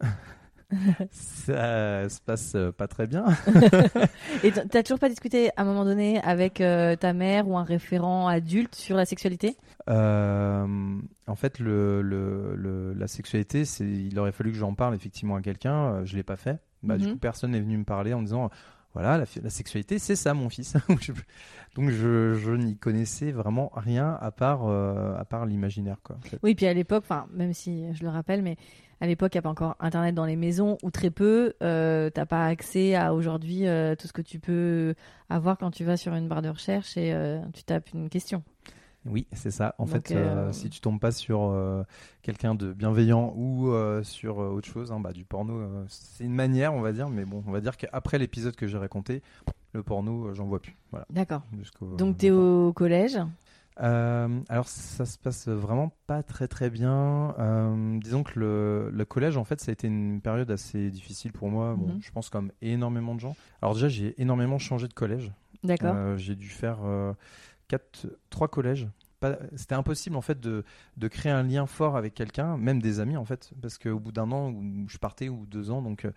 Ça 1.11 2.07
se 2.09 2.21
passe 2.21 2.53
euh, 2.55 2.71
pas 2.71 2.87
très 2.87 3.07
bien. 3.07 3.25
Et 4.43 4.51
t'as 4.51 4.83
toujours 4.83 4.99
pas 4.99 5.09
discuté 5.09 5.49
à 5.57 5.61
un 5.61 5.65
moment 5.65 5.85
donné 5.85 6.21
avec 6.21 6.61
euh, 6.61 6.95
ta 6.95 7.13
mère 7.13 7.47
ou 7.47 7.57
un 7.57 7.63
référent 7.63 8.27
adulte 8.27 8.75
sur 8.75 8.95
la 8.95 9.05
sexualité? 9.05 9.55
Euh, 9.89 10.97
en 11.27 11.35
fait, 11.35 11.59
le, 11.59 12.01
le, 12.01 12.55
le- 12.55 12.93
la 12.93 13.07
sexualité, 13.07 13.63
il 13.79 14.17
aurait 14.19 14.31
fallu 14.31 14.51
que 14.51 14.57
j'en 14.57 14.73
parle 14.75 14.95
effectivement 14.95 15.35
à 15.35 15.41
quelqu'un. 15.41 16.03
je 16.05 16.15
l'ai 16.15 16.23
pas 16.23 16.35
fait. 16.37 16.59
Bah, 16.83 16.97
Du 16.97 17.05
Mhm. 17.05 17.13
coup, 17.13 17.17
personne 17.19 17.51
n'est 17.51 17.59
venu 17.61 17.77
me 17.77 17.83
parler 17.85 18.13
en 18.13 18.21
disant 18.21 18.49
voilà, 18.93 19.19
la, 19.43 19.49
sexualité, 19.51 19.99
c'est 19.99 20.15
ça, 20.15 20.33
mon 20.33 20.49
fils. 20.49 20.73
Donc, 21.75 21.89
je, 21.89 22.33
je 22.33 22.51
n'y 22.51 22.75
connaissais 22.75 23.31
vraiment 23.31 23.71
rien 23.75 24.17
à 24.19 24.31
part, 24.31 24.67
euh, 24.67 25.15
à 25.15 25.25
part 25.25 25.45
l'imaginaire, 25.45 25.97
quoi. 26.03 26.15
en 26.17 26.21
fait. 26.27 26.39
Oui, 26.41 26.55
puis 26.55 26.65
à 26.65 26.73
l'époque, 26.73 27.03
même 27.31 27.53
si 27.53 27.93
je 27.93 28.01
le 28.03 28.09
rappelle, 28.09 28.41
mais 28.41 28.55
à 29.01 29.07
l'époque, 29.07 29.33
il 29.33 29.37
n'y 29.37 29.39
a 29.39 29.41
pas 29.43 29.49
encore 29.49 29.75
Internet 29.79 30.13
dans 30.15 30.25
les 30.25 30.35
maisons, 30.35 30.77
ou 30.83 30.91
très 30.91 31.09
peu. 31.09 31.53
Euh, 31.63 32.09
T'as 32.09 32.25
pas 32.25 32.45
accès 32.45 32.95
à 32.95 33.13
aujourd'hui 33.13 33.67
euh, 33.67 33.95
tout 33.95 34.07
ce 34.07 34.13
que 34.13 34.21
tu 34.21 34.39
peux 34.39 34.95
avoir 35.29 35.57
quand 35.57 35.71
tu 35.71 35.83
vas 35.83 35.97
sur 35.97 36.13
une 36.13 36.27
barre 36.27 36.41
de 36.41 36.49
recherche 36.49 36.97
et 36.97 37.13
euh, 37.13 37.39
tu 37.53 37.63
tapes 37.63 37.93
une 37.93 38.09
question. 38.09 38.43
Oui, 39.05 39.27
c'est 39.31 39.51
ça. 39.51 39.75
En 39.77 39.85
Donc, 39.85 40.07
fait, 40.07 40.15
euh, 40.15 40.51
si 40.51 40.69
tu 40.69 40.81
tombes 40.81 40.99
pas 40.99 41.11
sur 41.11 41.55
quelqu'un 42.21 42.53
de 42.53 42.73
bienveillant 42.73 43.33
ou 43.37 43.71
sur 44.03 44.37
autre 44.39 44.67
chose, 44.67 44.91
hein, 44.91 44.99
bah, 44.99 45.13
du 45.13 45.23
porno, 45.23 45.85
c'est 45.87 46.25
une 46.25 46.35
manière, 46.35 46.73
on 46.73 46.81
va 46.81 46.91
dire. 46.91 47.09
Mais 47.09 47.23
bon, 47.23 47.41
on 47.47 47.51
va 47.51 47.61
dire 47.61 47.77
qu'après 47.77 48.17
l'épisode 48.17 48.57
que 48.57 48.67
j'ai 48.67 48.77
raconté, 48.77 49.23
le 49.73 49.83
porno, 49.83 50.33
j'en 50.33 50.45
vois 50.45 50.59
plus. 50.61 50.75
Voilà. 50.91 51.05
D'accord. 51.09 51.43
Donc, 51.97 52.17
tu 52.17 52.25
es 52.27 52.31
au 52.31 52.73
collège. 52.73 53.17
Euh, 53.81 54.41
alors 54.49 54.67
ça 54.67 55.05
se 55.05 55.17
passe 55.17 55.47
vraiment 55.47 55.91
pas 56.05 56.21
très 56.23 56.47
très 56.47 56.69
bien. 56.69 57.33
Euh, 57.39 57.97
disons 57.99 58.23
que 58.23 58.37
le, 58.39 58.89
le 58.91 59.05
collège 59.05 59.37
en 59.37 59.45
fait 59.45 59.61
ça 59.61 59.71
a 59.71 59.73
été 59.73 59.87
une 59.87 60.19
période 60.21 60.51
assez 60.51 60.89
difficile 60.91 61.31
pour 61.31 61.49
moi. 61.49 61.75
Bon, 61.75 61.87
Mhm. 61.93 61.99
je 62.01 62.11
pense 62.11 62.29
comme 62.29 62.51
énormément 62.61 63.15
de 63.15 63.19
gens. 63.21 63.35
Alors 63.61 63.73
déjà 63.75 63.87
j'ai 63.87 64.19
énormément 64.21 64.57
changé 64.59 64.87
de 64.87 64.93
collège. 64.93 65.31
D'accord. 65.63 65.93
Euh, 65.95 66.17
j'ai 66.17 66.35
dû 66.35 66.49
faire 66.49 66.79
quatre, 67.67 68.07
trois 68.29 68.47
collèges. 68.47 68.87
C'était 69.57 69.75
impossible 69.75 70.15
en 70.15 70.21
fait 70.21 70.39
de, 70.39 70.63
de 70.95 71.07
créer 71.09 71.31
un 71.33 71.43
lien 71.43 71.65
fort 71.65 71.97
avec 71.97 72.13
quelqu'un, 72.13 72.55
même 72.55 72.81
des 72.81 73.01
amis 73.01 73.17
en 73.17 73.25
fait, 73.25 73.51
parce 73.61 73.77
qu'au 73.77 73.99
bout 73.99 74.13
d'un 74.13 74.31
an 74.31 74.49
où 74.49 74.85
je 74.87 74.97
partais 74.97 75.27
ou 75.27 75.45
deux 75.45 75.71
ans, 75.71 75.81
donc 75.81 76.07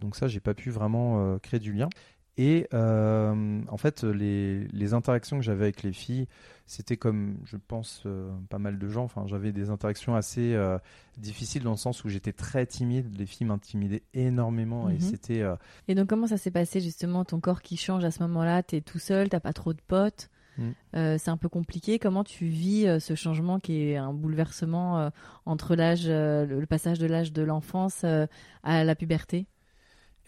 donc 0.00 0.14
ça 0.14 0.28
j'ai 0.28 0.38
pas 0.38 0.54
pu 0.54 0.70
vraiment 0.70 1.36
créer 1.40 1.58
du 1.58 1.72
lien. 1.72 1.88
Et 2.38 2.68
euh, 2.74 3.60
en 3.68 3.76
fait 3.78 4.04
les, 4.04 4.66
les 4.68 4.94
interactions 4.94 5.38
que 5.38 5.44
j'avais 5.44 5.64
avec 5.64 5.82
les 5.82 5.92
filles, 5.92 6.26
c'était 6.66 6.96
comme 6.98 7.38
je 7.44 7.56
pense 7.56 8.02
euh, 8.04 8.30
pas 8.50 8.58
mal 8.58 8.78
de 8.78 8.88
gens. 8.88 9.04
Enfin 9.04 9.24
j'avais 9.26 9.52
des 9.52 9.70
interactions 9.70 10.14
assez 10.16 10.52
euh, 10.54 10.78
difficiles 11.16 11.62
dans 11.62 11.70
le 11.70 11.76
sens 11.78 12.04
où 12.04 12.08
j'étais 12.10 12.32
très 12.32 12.66
timide. 12.66 13.16
Les 13.18 13.24
filles 13.26 13.46
m'intimidaient 13.46 14.02
énormément 14.12 14.90
et 14.90 14.94
Mhm. 14.94 15.00
c'était 15.00 15.44
Et 15.88 15.94
donc, 15.94 16.08
comment 16.08 16.26
ça 16.26 16.36
s'est 16.36 16.50
passé 16.50 16.80
justement 16.80 17.24
Ton 17.24 17.40
corps 17.40 17.62
qui 17.62 17.76
change 17.76 18.04
à 18.04 18.10
ce 18.10 18.22
moment-là? 18.24 18.62
Tu 18.62 18.76
es 18.76 18.80
tout 18.82 18.98
seul, 18.98 19.28
t'as 19.28 19.40
pas 19.40 19.52
trop 19.54 19.72
de 19.72 19.80
potes? 19.86 20.28
Mm. 20.58 20.70
Euh, 20.94 21.16
c'est 21.18 21.30
un 21.30 21.36
peu 21.36 21.48
compliqué. 21.48 21.98
Comment 21.98 22.24
tu 22.24 22.46
vis 22.46 22.86
euh, 22.86 22.98
ce 22.98 23.14
changement 23.14 23.60
qui 23.60 23.82
est 23.90 23.96
un 23.96 24.12
bouleversement 24.14 24.98
euh, 24.98 25.10
entre 25.44 25.74
l'âge, 25.76 26.06
le 26.08 26.64
passage 26.66 26.98
de 26.98 27.06
l'âge 27.06 27.32
de 27.32 27.42
l'enfance 27.42 28.04
à 28.04 28.84
la 28.84 28.94
puberté? 28.94 29.46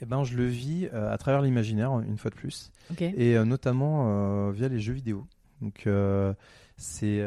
Eh 0.00 0.06
ben, 0.06 0.24
je 0.24 0.36
le 0.36 0.46
vis 0.46 0.88
euh, 0.92 1.12
à 1.12 1.18
travers 1.18 1.42
l'imaginaire, 1.42 1.98
une 2.00 2.18
fois 2.18 2.30
de 2.30 2.36
plus, 2.36 2.70
et 3.16 3.36
euh, 3.36 3.44
notamment 3.44 4.06
euh, 4.48 4.52
via 4.52 4.68
les 4.68 4.80
jeux 4.80 4.92
vidéo. 4.94 5.26
Donc, 5.60 5.88
c'est, 6.76 7.26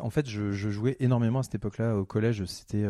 en 0.00 0.10
fait, 0.10 0.28
je, 0.28 0.52
je 0.52 0.70
jouais 0.70 0.96
énormément 1.00 1.40
à 1.40 1.42
cette 1.42 1.56
époque-là 1.56 1.96
au 1.96 2.04
collège. 2.04 2.44
C'était 2.44 2.84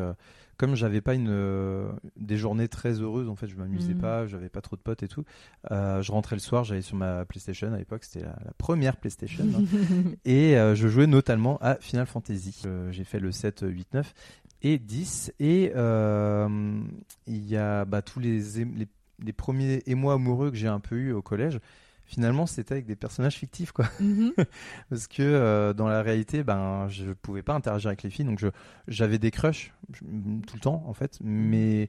comme 0.58 0.74
j'avais 0.74 1.00
pas 1.00 1.14
une 1.14 1.88
des 2.16 2.36
journées 2.36 2.68
très 2.68 3.00
heureuses. 3.00 3.28
En 3.28 3.34
fait, 3.36 3.46
je 3.46 3.56
m'amusais 3.56 3.94
Mhm. 3.94 4.00
pas, 4.00 4.26
j'avais 4.26 4.48
pas 4.50 4.60
trop 4.60 4.76
de 4.76 4.82
potes 4.82 5.02
et 5.02 5.08
tout. 5.08 5.24
Je 5.70 6.12
rentrais 6.12 6.36
le 6.36 6.40
soir, 6.40 6.64
j'allais 6.64 6.82
sur 6.82 6.96
ma 6.96 7.24
PlayStation 7.24 7.72
à 7.72 7.78
l'époque. 7.78 8.04
C'était 8.04 8.26
la, 8.26 8.36
la 8.44 8.52
première 8.58 8.96
PlayStation. 8.96 9.46
hein. 9.56 9.62
Et 10.24 10.52
je 10.74 10.88
jouais 10.88 11.06
notamment 11.06 11.58
à 11.62 11.76
Final 11.76 12.06
Fantasy. 12.06 12.62
J'ai 12.90 13.04
fait 13.04 13.20
le 13.20 13.32
7, 13.32 13.64
8, 13.66 13.94
9 13.94 14.12
et 14.62 14.78
10. 14.78 15.32
Et 15.40 15.72
euh, 15.76 16.80
il 17.26 17.46
y 17.46 17.56
a 17.56 17.84
bah, 17.84 18.02
tous 18.02 18.20
les, 18.20 18.40
les, 18.64 18.88
les 19.22 19.32
premiers 19.32 19.82
émois 19.86 20.14
amoureux 20.14 20.50
que 20.50 20.56
j'ai 20.56 20.68
un 20.68 20.80
peu 20.80 20.96
eu 20.96 21.12
au 21.12 21.22
collège. 21.22 21.58
finalement, 22.04 22.46
c'était 22.46 22.72
avec 22.72 22.86
des 22.86 22.96
personnages 22.96 23.34
fictifs, 23.36 23.72
quoi. 23.72 23.84
Mhm. 24.00 24.32
Parce 24.90 25.06
que 25.06 25.22
euh, 25.22 25.72
dans 25.74 25.88
la 25.88 26.00
réalité, 26.02 26.42
ben, 26.42 26.88
je 26.88 27.12
pouvais 27.12 27.42
pas 27.42 27.54
interagir 27.54 27.88
avec 27.88 28.02
les 28.02 28.10
filles, 28.10 28.24
donc 28.24 28.38
je, 28.38 28.48
j'avais 28.88 29.18
des 29.18 29.30
crushs 29.30 29.72
je- 29.92 30.00
tout 30.46 30.54
le 30.54 30.60
temps, 30.60 30.82
en 30.86 30.94
fait. 30.94 31.18
Mais 31.22 31.88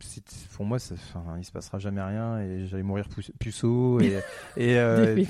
c'est- 0.00 0.48
pour 0.56 0.64
moi, 0.64 0.78
ça, 0.80 0.96
enfin, 0.96 1.36
il 1.38 1.44
se 1.44 1.52
passera 1.52 1.78
jamais 1.78 2.02
rien 2.02 2.40
et 2.40 2.66
j'allais 2.66 2.82
mourir 2.82 3.08
pu- 3.08 3.30
puceau. 3.38 4.00
Et, 4.00 4.18
et, 4.56 4.78
euh. 4.78 5.22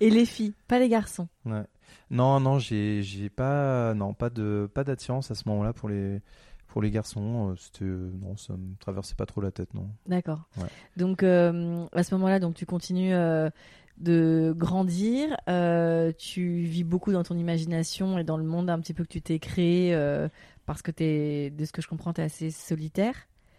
Et 0.00 0.10
les 0.10 0.26
filles, 0.26 0.54
pas 0.68 0.78
les 0.78 0.88
garçons. 0.88 1.26
ouais. 1.44 1.64
Non, 2.10 2.40
non, 2.40 2.58
j'ai, 2.58 3.02
j'ai 3.02 3.28
pas, 3.30 3.94
non, 3.94 4.14
pas 4.14 4.30
de, 4.30 4.68
pas 4.74 4.82
d'attirance 4.84 5.30
à 5.30 5.34
ce 5.34 5.48
moment-là 5.48 5.72
pour 5.72 5.88
les, 5.88 6.20
pour 6.66 6.82
les 6.82 6.90
garçons. 6.90 7.50
Euh, 7.50 7.54
C'était, 7.56 7.84
non, 7.84 8.36
ça 8.36 8.54
me 8.54 8.76
traversait 8.78 9.14
pas 9.14 9.26
trop 9.26 9.40
la 9.40 9.50
tête, 9.52 9.74
non. 9.74 9.88
D'accord. 10.06 10.48
Ouais. 10.58 10.66
Donc 10.96 11.22
euh, 11.22 11.86
à 11.92 12.02
ce 12.02 12.14
moment-là, 12.16 12.40
donc 12.40 12.54
tu 12.54 12.66
continues 12.66 13.14
euh, 13.14 13.48
de 13.98 14.52
grandir. 14.56 15.36
euh, 15.48 16.10
tu 16.18 16.62
vis 16.62 16.84
beaucoup 16.84 17.12
dans 17.12 17.22
ton 17.22 17.36
imagination 17.36 18.18
et 18.18 18.24
dans 18.24 18.36
le 18.38 18.44
monde 18.44 18.70
un 18.70 18.80
petit 18.80 18.94
peu 18.94 19.04
que 19.04 19.08
tu 19.12 19.22
t'es 19.22 19.38
créé 19.38 19.94
euh, 19.94 20.28
parce 20.66 20.82
que 20.82 20.90
t'es, 20.90 21.50
de 21.50 21.64
ce 21.64 21.70
que 21.72 21.80
je 21.82 21.86
comprends, 21.88 22.12
tu 22.12 22.20
es 22.22 22.24
assez 22.24 22.50
solitaire. 22.50 23.14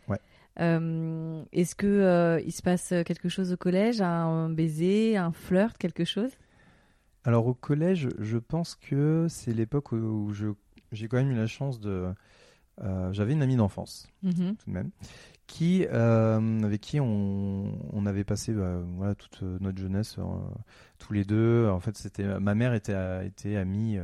Ouais. 0.09 0.19
Euh, 0.59 1.41
est-ce 1.53 1.75
que 1.75 1.87
euh, 1.87 2.41
il 2.45 2.51
se 2.51 2.61
passe 2.61 2.89
quelque 3.05 3.29
chose 3.29 3.53
au 3.53 3.57
collège, 3.57 4.01
un 4.01 4.49
baiser, 4.49 5.15
un 5.15 5.31
flirt, 5.31 5.77
quelque 5.77 6.03
chose? 6.03 6.31
Alors 7.23 7.45
au 7.47 7.53
collège, 7.53 8.09
je 8.19 8.37
pense 8.37 8.75
que 8.75 9.27
c'est 9.29 9.53
l'époque 9.53 9.91
où, 9.91 10.31
je, 10.33 10.47
j'ai 10.91 11.07
quand 11.07 11.17
même 11.17 11.31
eu 11.31 11.35
la 11.35 11.47
chance 11.47 11.79
de, 11.79 12.07
euh, 12.83 13.13
j'avais 13.13 13.33
une 13.33 13.43
amie 13.43 13.55
d'enfance. 13.55 14.07
Mhm. 14.23 14.55
tout 14.55 14.69
de 14.69 14.73
même, 14.73 14.89
qui, 15.45 15.85
euh, 15.91 16.63
avec 16.63 16.81
qui 16.81 16.99
on, 16.99 17.77
on 17.91 18.05
avait 18.05 18.23
passé 18.23 18.53
bah, 18.53 18.79
voilà, 18.95 19.15
toute 19.15 19.41
notre 19.41 19.77
jeunesse 19.77 20.15
euh, 20.17 20.23
tous 20.97 21.13
les 21.13 21.25
deux. 21.25 21.67
En 21.69 21.79
fait, 21.79 21.97
c'était 21.97 22.23
ma 22.39 22.55
mère 22.55 22.73
était, 22.73 22.95
était 23.25 23.57
amie, 23.57 23.99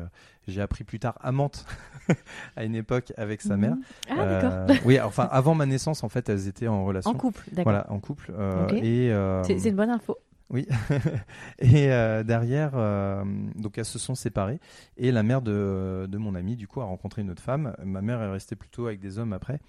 j'ai 0.48 0.62
appris 0.62 0.84
plus 0.84 1.00
tard 1.00 1.18
amante 1.22 1.66
à 2.56 2.66
une 2.66 2.76
époque 2.76 3.14
avec 3.18 3.42
sa 3.42 3.58
mère. 3.58 3.76
Mhm. 3.76 3.84
Ah 4.10 4.26
d'accord. 4.26 4.52
Euh, 4.54 4.76
oui, 4.86 5.00
enfin 5.00 5.28
avant 5.32 5.56
ma 5.56 5.66
naissance, 5.66 6.04
en 6.04 6.10
fait, 6.10 6.30
elles 6.30 6.48
étaient 6.48 6.68
en 6.68 6.86
relation. 6.86 7.12
En 7.12 7.16
couple, 7.16 7.44
d'accord. 7.52 7.64
Voilà, 7.64 7.92
en 7.92 8.00
couple. 8.00 8.32
Et, 8.74 9.12
C'est, 9.44 9.58
c'est 9.58 9.70
une 9.70 9.76
bonne 9.76 9.90
info. 9.90 10.18
Oui. 10.50 10.68
et 11.60 11.92
euh, 11.92 12.24
derrière, 12.24 12.72
euh, 12.76 13.24
donc 13.56 13.78
elles 13.78 13.86
se 13.86 14.00
sont 14.00 14.16
séparées. 14.16 14.60
Et 14.98 15.12
la 15.12 15.24
mère 15.24 15.42
de, 15.42 16.08
de 16.10 16.18
mon 16.18 16.36
ami, 16.36 16.56
du 16.56 16.68
coup, 16.68 16.82
a 16.82 16.86
rencontré 16.86 17.22
une 17.22 17.30
autre 17.32 17.42
femme. 17.44 17.74
Ma 17.84 18.02
mère 18.02 18.22
est 18.22 18.32
restée 18.32 18.56
plutôt 18.56 18.88
avec 18.88 19.00
des 19.00 19.20
hommes 19.20 19.34
après. 19.34 19.60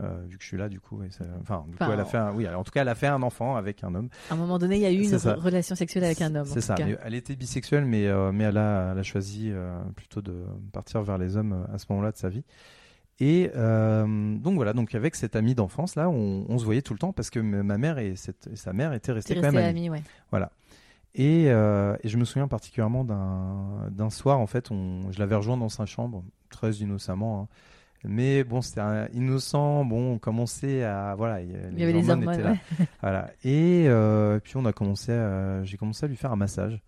euh, 0.00 0.24
vu 0.28 0.38
que 0.38 0.42
je 0.42 0.48
suis 0.48 0.56
là, 0.56 0.68
du 0.70 0.80
coup, 0.80 1.02
et 1.02 1.10
ça- 1.10 1.24
enfin, 1.42 1.64
du 1.68 1.74
Enfin, 1.74 1.86
coup, 1.86 1.92
elle 1.92 2.00
a 2.00 2.04
fait, 2.06 2.16
un, 2.16 2.32
oui, 2.32 2.48
en 2.48 2.64
tout 2.64 2.70
cas, 2.72 2.80
elle 2.82 2.88
a 2.88 2.94
fait 2.94 3.06
un 3.08 3.22
enfant 3.22 3.56
avec 3.56 3.84
un 3.84 3.94
homme. 3.94 4.08
À 4.30 4.34
un 4.34 4.36
moment 4.36 4.58
donné, 4.58 4.76
il 4.76 4.82
y 4.82 4.86
a 4.86 4.90
eu 4.92 5.02
une 5.02 5.18
ça. 5.18 5.34
relation 5.34 5.74
sexuelle 5.74 6.04
avec 6.04 6.22
un 6.22 6.34
homme. 6.34 6.46
C'est 6.46 6.62
ça. 6.62 6.74
Mais 6.78 6.96
elle 7.04 7.14
était 7.14 7.36
bisexuelle, 7.36 7.84
mais 7.84 8.08
mais 8.32 8.44
elle 8.44 8.56
a, 8.56 8.92
elle 8.92 8.98
a 8.98 9.02
choisi 9.02 9.52
plutôt 9.96 10.22
de 10.22 10.44
partir 10.72 11.02
vers 11.02 11.18
les 11.18 11.36
hommes 11.36 11.66
à 11.72 11.76
ce 11.76 11.84
moment-là 11.90 12.12
de 12.12 12.16
sa 12.16 12.30
vie. 12.30 12.44
Et 13.22 13.50
euh, 13.54 14.34
donc 14.38 14.54
voilà, 14.54 14.72
donc 14.72 14.94
avec 14.94 15.14
cette 15.14 15.36
amie 15.36 15.54
d'enfance 15.54 15.94
là, 15.94 16.08
on, 16.08 16.46
on 16.48 16.58
se 16.58 16.64
voyait 16.64 16.80
tout 16.80 16.94
le 16.94 16.98
temps 16.98 17.12
parce 17.12 17.28
que 17.28 17.38
ma 17.38 17.76
mère 17.76 17.98
et, 17.98 18.16
cette, 18.16 18.48
et 18.50 18.56
sa 18.56 18.72
mère 18.72 18.94
étaient 18.94 19.12
restées 19.12 19.34
quand 19.34 19.42
même 19.42 19.56
amies. 19.58 19.68
ami, 19.68 19.90
ouais. 19.90 20.02
Voilà. 20.30 20.50
Et, 21.14 21.46
euh, 21.48 21.96
et 22.02 22.08
je 22.08 22.16
me 22.16 22.24
souviens 22.24 22.48
particulièrement 22.48 23.04
d'un 23.04 24.10
soir, 24.10 24.38
en 24.38 24.46
fait, 24.46 24.70
on, 24.70 25.10
je 25.10 25.18
l'avais 25.18 25.34
rejoint 25.34 25.56
dans 25.56 25.68
sa 25.68 25.84
chambre, 25.84 26.24
très 26.48 26.72
innocemment. 26.76 27.42
hein. 27.42 27.48
Mais 28.04 28.44
bon, 28.44 28.62
c'était 28.62 28.80
innocent. 29.12 29.84
Bon, 29.84 30.12
on 30.14 30.18
commençait 30.18 30.84
à 30.84 31.14
voilà, 31.18 31.42
Il 31.42 31.50
y 31.78 31.82
avait 31.82 31.92
les 31.92 31.98
hormones 31.98 32.26
hormones. 32.26 32.34
étaient 32.34 32.42
là. 32.42 32.50
ouais. 32.52 32.86
Voilà. 33.02 33.30
Et 33.44 33.84
euh, 33.88 34.38
puis 34.42 34.56
on 34.56 34.64
a 34.64 34.72
commencé, 34.72 35.12
j'ai 35.64 35.76
commencé 35.76 36.06
à 36.06 36.08
lui 36.08 36.16
faire 36.16 36.32
un 36.32 36.36
massage. 36.36 36.80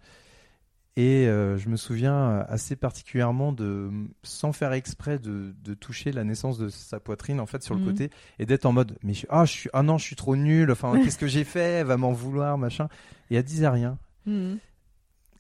Et 0.97 1.27
euh, 1.27 1.57
je 1.57 1.71
me 1.71 1.77
souviens 1.77 2.41
assez 2.49 2.77
particulièrement 2.77 3.53
de, 3.53 3.91
sans 4.23 4.53
faire 4.53 4.75
exprès, 4.75 5.19
de, 5.19 5.55
de 5.65 5.73
toucher 5.73 6.13
la 6.13 6.23
naissance 6.23 6.59
de 6.59 6.69
sa 6.69 7.01
poitrine 7.01 7.41
en 7.41 7.47
fait 7.47 7.63
sur 7.63 7.75
le 7.75 7.81
Mhm. 7.81 7.87
côté 7.87 8.11
et 8.39 8.45
d'être 8.45 8.67
en 8.67 8.73
mode, 8.73 8.99
mais 9.03 9.15
je, 9.15 9.27
ah, 9.31 9.47
je 9.47 9.53
suis, 9.53 9.71
ah 9.73 9.83
non, 9.83 9.97
je 9.97 10.05
suis 10.05 10.17
trop 10.17 10.37
nul. 10.37 10.71
Enfin, 10.71 10.93
qu'est-ce 11.03 11.17
que 11.17 11.27
j'ai 11.27 11.45
fait 11.45 11.61
Elle 11.81 11.87
va 11.87 11.97
m'en 11.97 12.13
vouloir, 12.13 12.59
machin. 12.59 12.89
Et 13.31 13.37
elle 13.37 13.43
disait 13.45 13.69
rien. 13.69 13.97
Mhm. 14.27 14.59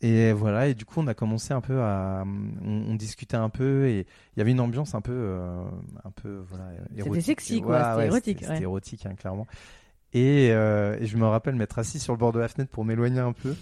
Et 0.04 0.32
voilà, 0.32 0.66
et 0.68 0.74
du 0.74 0.84
coup, 0.84 0.94
on 1.00 1.06
a 1.06 1.14
commencé 1.14 1.52
un 1.54 1.60
peu 1.60 1.80
à. 1.80 2.24
On, 2.26 2.86
on 2.88 2.94
discutait 2.96 3.36
un 3.36 3.50
peu, 3.50 3.86
et 3.88 4.00
il 4.34 4.38
y 4.38 4.40
avait 4.40 4.50
une 4.50 4.58
ambiance 4.60 4.94
un 4.96 5.00
peu. 5.00 5.12
euh, 5.14 5.62
un 6.02 6.10
peu 6.10 6.42
voilà, 6.48 6.70
C'était 6.88 7.00
érotique. 7.02 7.24
sexy, 7.24 7.60
quoi, 7.60 7.92
c'était 7.92 8.06
érotique, 8.06 8.38
C'était 8.38 8.46
ouais. 8.48 8.54
c'était 8.54 8.62
érotique, 8.64 9.06
hein, 9.06 9.14
clairement. 9.14 9.46
Et, 10.14 10.48
euh, 10.50 10.96
et 10.98 11.06
je 11.06 11.16
me 11.18 11.26
rappelle 11.26 11.54
m'être 11.54 11.78
assis 11.78 12.00
sur 12.00 12.14
le 12.14 12.18
bord 12.18 12.32
de 12.32 12.40
la 12.40 12.48
fenêtre 12.48 12.70
pour 12.70 12.84
m'éloigner 12.84 13.20
un 13.20 13.32
peu. 13.32 13.54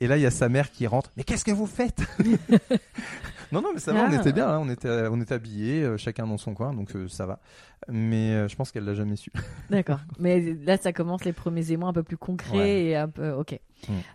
Et 0.00 0.06
là, 0.06 0.16
il 0.16 0.22
y 0.22 0.26
a 0.26 0.30
sa 0.30 0.48
mère 0.48 0.70
qui 0.70 0.86
rentre. 0.86 1.10
Mais 1.16 1.24
qu'est-ce 1.24 1.44
que 1.44 1.50
vous 1.50 1.66
faites 1.66 2.00
Non, 3.52 3.60
non, 3.62 3.70
mais 3.74 3.80
ça 3.80 3.92
va, 3.92 4.04
on 4.04 4.12
Ah. 4.12 4.14
était 4.20 4.32
bien, 4.32 4.48
hein, 4.48 4.58
on 4.62 4.68
était, 4.70 4.88
on 5.10 5.20
était 5.20 5.34
habillés, 5.34 5.82
euh, 5.82 5.96
chacun 5.96 6.26
dans 6.26 6.38
son 6.38 6.54
coin, 6.54 6.72
donc 6.72 6.94
euh, 6.94 7.08
ça 7.08 7.26
va. 7.26 7.40
Mais 7.88 8.30
euh, 8.32 8.48
je 8.48 8.54
pense 8.54 8.70
qu'elle 8.70 8.84
l'a 8.84 8.94
jamais 8.94 9.16
su. 9.16 9.32
D'accord. 9.70 9.98
Mais 10.20 10.40
là, 10.64 10.76
ça 10.76 10.92
commence 10.92 11.24
les 11.24 11.32
premiers 11.32 11.72
émois 11.72 11.88
un 11.88 11.92
peu 11.92 12.04
plus 12.04 12.16
concrets 12.16 12.56
Ouais. 12.56 12.84
et 12.84 12.96
un 12.96 13.08
peu. 13.08 13.32
Ok. 13.32 13.58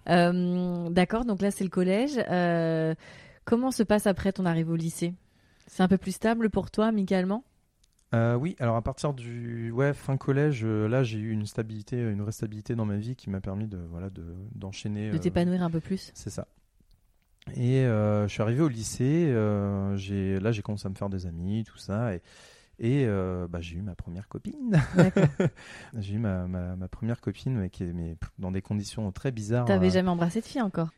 Mm. 0.07 0.89
D'accord. 0.93 1.25
Donc 1.25 1.41
là, 1.41 1.51
c'est 1.51 1.63
le 1.65 1.69
collège. 1.69 2.17
Comment 3.43 3.71
se 3.71 3.83
passe 3.83 4.07
après 4.07 4.31
ton 4.31 4.45
arrivée 4.45 4.71
au 4.71 4.75
lycée? 4.77 5.13
C'est 5.67 5.83
un 5.83 5.87
peu 5.87 5.97
plus 5.97 6.13
stable 6.13 6.49
pour 6.49 6.71
toi, 6.71 6.87
amicalement? 6.87 7.43
Euh, 8.13 8.35
oui, 8.35 8.55
alors 8.59 8.75
à 8.75 8.81
partir 8.81 9.13
du 9.13 9.71
ouais, 9.71 9.93
fin 9.93 10.15
collège, 10.15 10.61
euh, 10.63 10.87
là 10.87 11.03
j'ai 11.03 11.17
eu 11.17 11.31
une 11.31 11.45
stabilité, 11.45 11.97
une 11.97 12.21
vraie 12.21 12.31
stabilité 12.31 12.75
dans 12.75 12.85
ma 12.85 12.97
vie 12.97 13.15
qui 13.15 13.29
m'a 13.29 13.41
permis 13.41 13.67
de 13.67 13.77
voilà 13.89 14.09
de 14.09 14.23
d'enchaîner. 14.53 15.09
De 15.09 15.15
euh, 15.15 15.19
t'épanouir 15.19 15.63
un 15.63 15.69
peu 15.69 15.79
plus 15.79 16.11
C'est 16.13 16.29
ça. 16.29 16.47
Et 17.55 17.83
je 17.83 18.25
suis 18.27 18.41
arrivé 18.41 18.61
au 18.61 18.67
lycée, 18.67 19.35
j'ai 19.95 20.39
là 20.39 20.51
j'ai 20.51 20.61
commencé 20.61 20.87
à 20.87 20.89
me 20.89 20.95
faire 20.95 21.09
des 21.09 21.25
amis, 21.27 21.63
tout 21.63 21.77
ça, 21.77 22.15
et, 22.15 22.21
et 22.79 23.05
bah, 23.05 23.61
j'ai 23.61 23.77
eu 23.77 23.81
ma 23.81 23.93
première 23.93 24.27
copine. 24.27 24.81
J'ai 25.99 26.15
eu 26.15 26.19
ma, 26.19 26.47
ma, 26.47 26.75
ma 26.75 26.87
première 26.87 27.21
copine, 27.21 27.55
mais 27.55 27.69
qui 27.69 27.83
est 27.83 27.93
mais, 27.93 28.17
dans 28.39 28.51
des 28.51 28.63
conditions 28.63 29.11
très 29.11 29.31
bizarres. 29.31 29.65
T'avais 29.65 29.91
jamais 29.91 30.09
embrassé 30.09 30.41
de 30.41 30.45
fille 30.45 30.61
encore? 30.61 30.89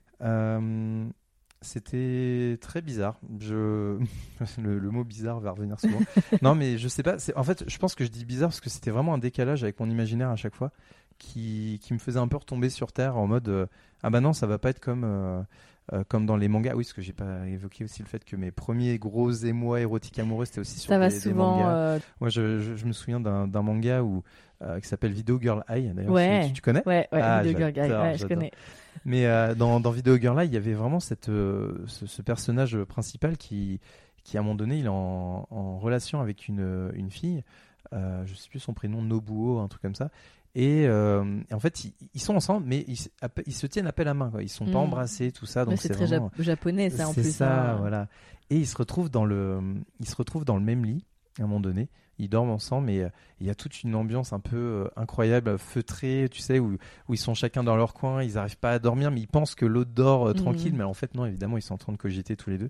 C'était 1.62 2.58
très 2.62 2.82
bizarre. 2.82 3.20
Je... 3.40 3.98
le, 4.62 4.92
mot 4.92 5.04
bizarre 5.04 5.40
va 5.40 5.52
revenir 5.52 5.80
souvent. 5.80 6.00
non, 6.42 6.56
mais 6.56 6.78
je 6.78 6.88
sais 6.88 7.04
pas. 7.04 7.18
En 7.36 7.44
fait, 7.44 7.64
je 7.68 7.78
pense 7.78 7.96
que 7.96 8.04
je 8.04 8.10
dis 8.10 8.26
bizarre 8.26 8.50
parce 8.50 8.62
que 8.62 8.70
c'était 8.70 8.92
vraiment 8.92 9.14
un 9.14 9.18
décalage 9.18 9.64
avec 9.64 9.80
mon 9.80 9.90
imaginaire 9.90 10.30
à 10.30 10.36
chaque 10.36 10.56
fois 10.56 10.72
qui, 11.18 11.80
qui 11.82 11.94
me 11.94 12.00
faisait 12.00 12.20
un 12.20 12.28
peu 12.28 12.38
retomber 12.38 12.70
sur 12.70 12.92
terre 12.92 13.18
en 13.18 13.28
mode 13.28 13.50
euh, 13.50 13.66
Ah 14.04 14.10
bah 14.10 14.22
non, 14.22 14.34
ça 14.34 14.48
va 14.48 14.58
pas 14.58 14.70
être 14.70 14.80
comme, 14.80 15.04
euh, 15.04 15.42
euh, 15.94 16.04
comme 16.08 16.26
dans 16.26 16.36
les 16.38 16.48
mangas. 16.48 16.76
Oui, 16.76 16.84
parce 16.84 16.94
que 16.94 17.02
j'ai 17.02 17.14
pas 17.14 17.48
évoqué 17.48 17.84
aussi 17.84 18.02
le 18.02 18.08
fait 18.08 18.24
que 18.26 18.36
mes 18.36 18.52
premiers 18.52 18.98
gros 19.00 19.32
émois 19.32 19.80
érotiques 19.82 20.20
amoureux 20.20 20.46
c'était 20.46 20.60
aussi 20.60 20.80
sur 20.80 20.90
Ça 20.90 21.00
va 21.00 21.10
des 21.10 21.20
souvent. 21.20 21.58
mangas. 21.58 21.70
euh, 21.76 22.00
Moi, 22.20 22.30
je, 22.30 22.60
je, 22.60 22.76
je 22.76 22.86
me 22.86 22.92
souviens 22.94 23.20
d'un 23.20 23.62
manga 23.62 24.02
où, 24.04 24.24
euh, 24.62 24.80
qui 24.80 24.88
s'appelle 24.88 25.12
Video 25.14 25.40
Girl 25.40 25.64
Eye. 25.70 25.92
D'ailleurs, 25.94 26.12
Ouais. 26.12 26.48
tu, 26.48 26.54
tu 26.54 26.62
connais? 26.62 26.84
Ouais, 26.86 27.08
ouais, 27.12 27.20
Ah, 27.22 27.42
Video 27.44 27.58
Girl 27.70 27.92
ouais, 27.92 28.18
je 28.18 28.26
connais. 28.28 28.52
mais 29.06 29.26
dans, 29.56 29.80
dans 29.80 29.92
Video 29.92 30.18
Girl 30.18 30.40
Eye, 30.40 30.48
il 30.48 30.54
y 30.54 30.58
avait 30.58 30.74
vraiment 30.74 31.00
cette, 31.00 31.26
ce, 31.28 32.06
ce 32.06 32.22
personnage 32.22 32.78
principal 32.84 33.38
qui, 33.38 33.80
qui, 34.24 34.38
à 34.38 34.42
un 34.42 34.44
moment 34.44 34.56
donné, 34.56 34.80
il 34.80 34.86
est 34.86 34.90
en, 34.90 35.48
en 35.50 35.78
relation 35.78 36.20
avec 36.22 36.48
une, 36.48 36.92
une 36.96 37.12
fille. 37.12 37.44
Euh, 37.94 38.26
je 38.26 38.36
sais 38.36 38.50
plus 38.50 38.60
son 38.60 38.74
prénom, 38.74 39.02
Nobuo, 39.02 39.60
un 39.60 39.70
truc 39.70 39.82
comme 39.82 39.96
ça. 39.96 40.10
Et, 40.60 40.88
euh, 40.88 41.40
et 41.52 41.54
en 41.54 41.60
fait, 41.60 41.86
ils, 41.86 41.94
ils 42.16 42.20
sont 42.20 42.36
ensemble, 42.36 42.66
mais 42.66 42.84
ils, 42.88 42.98
se- 42.98 43.10
appe- 43.22 43.44
ils 43.46 43.54
se 43.54 43.68
tiennent 43.68 43.86
à 43.86 43.94
la 44.04 44.14
main. 44.16 44.32
Quoi. 44.32 44.42
Ils 44.42 44.50
sont 44.50 44.66
pas 44.66 44.72
Mm. 44.72 44.76
embrassés, 44.88 45.32
tout 45.32 45.46
ça. 45.46 45.66
Donc 45.66 45.78
c'est 45.80 45.90
très 45.90 46.08
vraiment- 46.08 46.32
jap- 46.36 46.42
japonais, 46.44 46.90
ça 46.90 47.08
en 47.08 47.14
c'est 47.14 47.22
plus. 47.22 47.36
ça, 47.36 47.74
hein. 47.74 47.76
voilà. 47.78 48.08
Et 48.50 48.58
ils 48.58 48.66
se 48.66 48.76
retrouvent 48.76 49.10
dans 49.12 49.24
le, 49.26 49.60
ils 50.00 50.08
se 50.10 50.16
retrouvent 50.16 50.46
dans 50.46 50.56
le 50.58 50.64
même 50.64 50.84
lit 50.84 51.06
à 51.40 51.44
un 51.44 51.46
moment 51.48 51.60
donné. 51.60 51.90
Ils 52.20 52.28
dorment 52.30 52.50
ensemble, 52.50 52.88
mais 52.88 53.02
euh, 53.04 53.10
il 53.40 53.46
y 53.46 53.52
a 53.52 53.54
toute 53.56 53.84
une 53.84 53.94
ambiance 53.94 54.34
un 54.34 54.40
peu 54.40 54.56
euh, 54.58 54.88
incroyable, 54.96 55.60
feutrée, 55.60 56.28
tu 56.32 56.42
sais, 56.42 56.58
où, 56.58 56.76
où 57.08 57.14
ils 57.14 57.18
sont 57.20 57.36
chacun 57.36 57.64
dans 57.64 57.76
leur 57.76 57.94
coin, 57.94 58.24
ils 58.24 58.34
n'arrivent 58.34 58.58
pas 58.58 58.72
à 58.72 58.80
dormir, 58.80 59.12
mais 59.12 59.20
ils 59.22 59.28
pensent 59.28 59.54
que 59.54 59.68
l'autre 59.68 59.92
dort 59.94 60.26
euh, 60.26 60.32
Mhm. 60.32 60.38
tranquille, 60.38 60.74
mais 60.76 60.84
en 60.84 60.96
fait 60.96 61.14
non, 61.14 61.26
évidemment, 61.28 61.58
ils 61.58 61.62
sont 61.62 61.76
en 61.76 61.78
train 61.78 61.94
de 61.94 61.98
cogiter 62.00 62.36
tous 62.36 62.50
les 62.50 62.58
deux. 62.58 62.70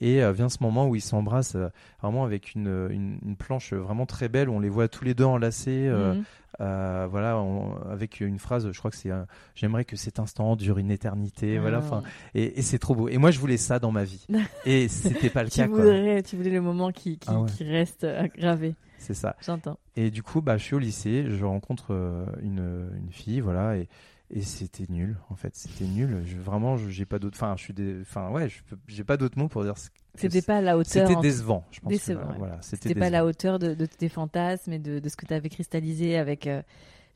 Et 0.00 0.22
euh, 0.22 0.32
vient 0.32 0.48
ce 0.48 0.58
moment 0.62 0.88
où 0.88 0.96
ils 0.96 1.00
s'embrassent 1.02 1.54
euh, 1.56 1.68
vraiment 2.00 2.24
avec 2.24 2.54
une, 2.54 2.88
une, 2.90 3.18
une 3.24 3.36
planche 3.36 3.72
vraiment 3.72 4.06
très 4.06 4.28
belle, 4.28 4.48
où 4.48 4.54
on 4.54 4.60
les 4.60 4.68
voit 4.68 4.88
tous 4.88 5.04
les 5.04 5.14
deux 5.14 5.24
enlacés. 5.24 5.86
euh, 5.88 6.14
Mhm. 6.14 6.24
euh, 6.60 7.06
voilà, 7.10 7.38
on- 7.38 7.76
avec 7.90 8.20
une 8.20 8.38
phrase, 8.38 8.70
je 8.72 8.78
crois 8.78 8.90
que 8.90 8.96
c'est 8.96 9.10
euh, 9.10 9.24
J'aimerais 9.54 9.84
que 9.84 9.96
cet 9.96 10.18
instant 10.18 10.56
dure 10.56 10.78
une 10.78 10.90
éternité. 10.90 11.58
Voilà, 11.58 11.78
Ah. 11.82 11.84
enfin, 11.86 12.02
et, 12.34 12.58
et 12.58 12.62
c'est 12.62 12.78
trop 12.78 12.94
beau. 12.94 13.08
Et 13.08 13.18
moi, 13.18 13.30
je 13.30 13.38
voulais 13.38 13.56
ça 13.58 13.78
dans 13.78 13.92
ma 13.92 14.04
vie. 14.04 14.26
et 14.66 14.88
c'était 14.88 15.30
pas 15.30 15.44
le 15.44 15.50
Tu 15.50 15.56
cas, 15.60 15.68
quoi. 15.68 15.78
voudrais, 15.78 16.22
tu 16.22 16.36
voulais 16.36 16.50
le 16.50 16.60
moment 16.62 16.90
qui, 16.90 17.18
qui, 17.18 17.28
Ah 17.30 17.40
ouais. 17.40 17.48
qui 17.50 17.64
reste 17.64 18.06
gravé. 18.36 18.74
C'est 18.98 19.14
ça. 19.14 19.34
J'entends. 19.44 19.78
Et 19.96 20.10
du 20.10 20.22
coup, 20.22 20.40
bah, 20.42 20.56
je 20.56 20.62
suis 20.64 20.74
au 20.76 20.78
lycée, 20.78 21.26
je 21.28 21.44
rencontre 21.44 21.86
euh, 21.92 22.24
une, 22.42 22.88
une 22.96 23.10
fille, 23.10 23.40
voilà, 23.40 23.76
et, 23.76 23.88
et 24.32 24.40
c'était 24.42 24.86
nul, 24.88 25.16
en 25.28 25.36
fait. 25.36 25.54
C'était 25.54 25.84
nul. 25.84 26.22
Je, 26.24 26.36
vraiment, 26.38 26.76
j'ai 26.76 27.04
pas 27.04 27.18
d'autres. 27.18 27.36
Enfin, 27.36 27.54
je 27.56 27.62
suis 27.64 27.74
des. 27.74 28.00
Enfin, 28.00 28.30
ouais, 28.30 28.48
j'ai 28.88 29.04
pas 29.04 29.16
d'autres 29.16 29.38
mots 29.38 29.48
pour 29.48 29.62
dire. 29.62 29.74
C'était 30.14 30.42
pas 30.42 30.58
à 30.58 30.60
la 30.60 30.76
hauteur. 30.76 31.08
C'était 31.08 31.20
décevant, 31.20 31.64
je 31.70 31.80
pense. 31.80 31.88
Décevant, 31.90 32.20
voilà, 32.20 32.32
ouais. 32.32 32.38
voilà, 32.38 32.62
c'était 32.62 32.94
pas 32.94 33.06
à 33.06 33.10
la 33.10 33.24
hauteur 33.24 33.58
de, 33.58 33.74
de 33.74 33.86
tes 33.86 34.08
fantasmes 34.08 34.72
et 34.72 34.78
de, 34.78 34.98
de 34.98 35.08
ce 35.08 35.16
que 35.16 35.26
tu 35.26 35.34
avais 35.34 35.48
cristallisé 35.48 36.16
avec 36.18 36.46
euh, 36.46 36.62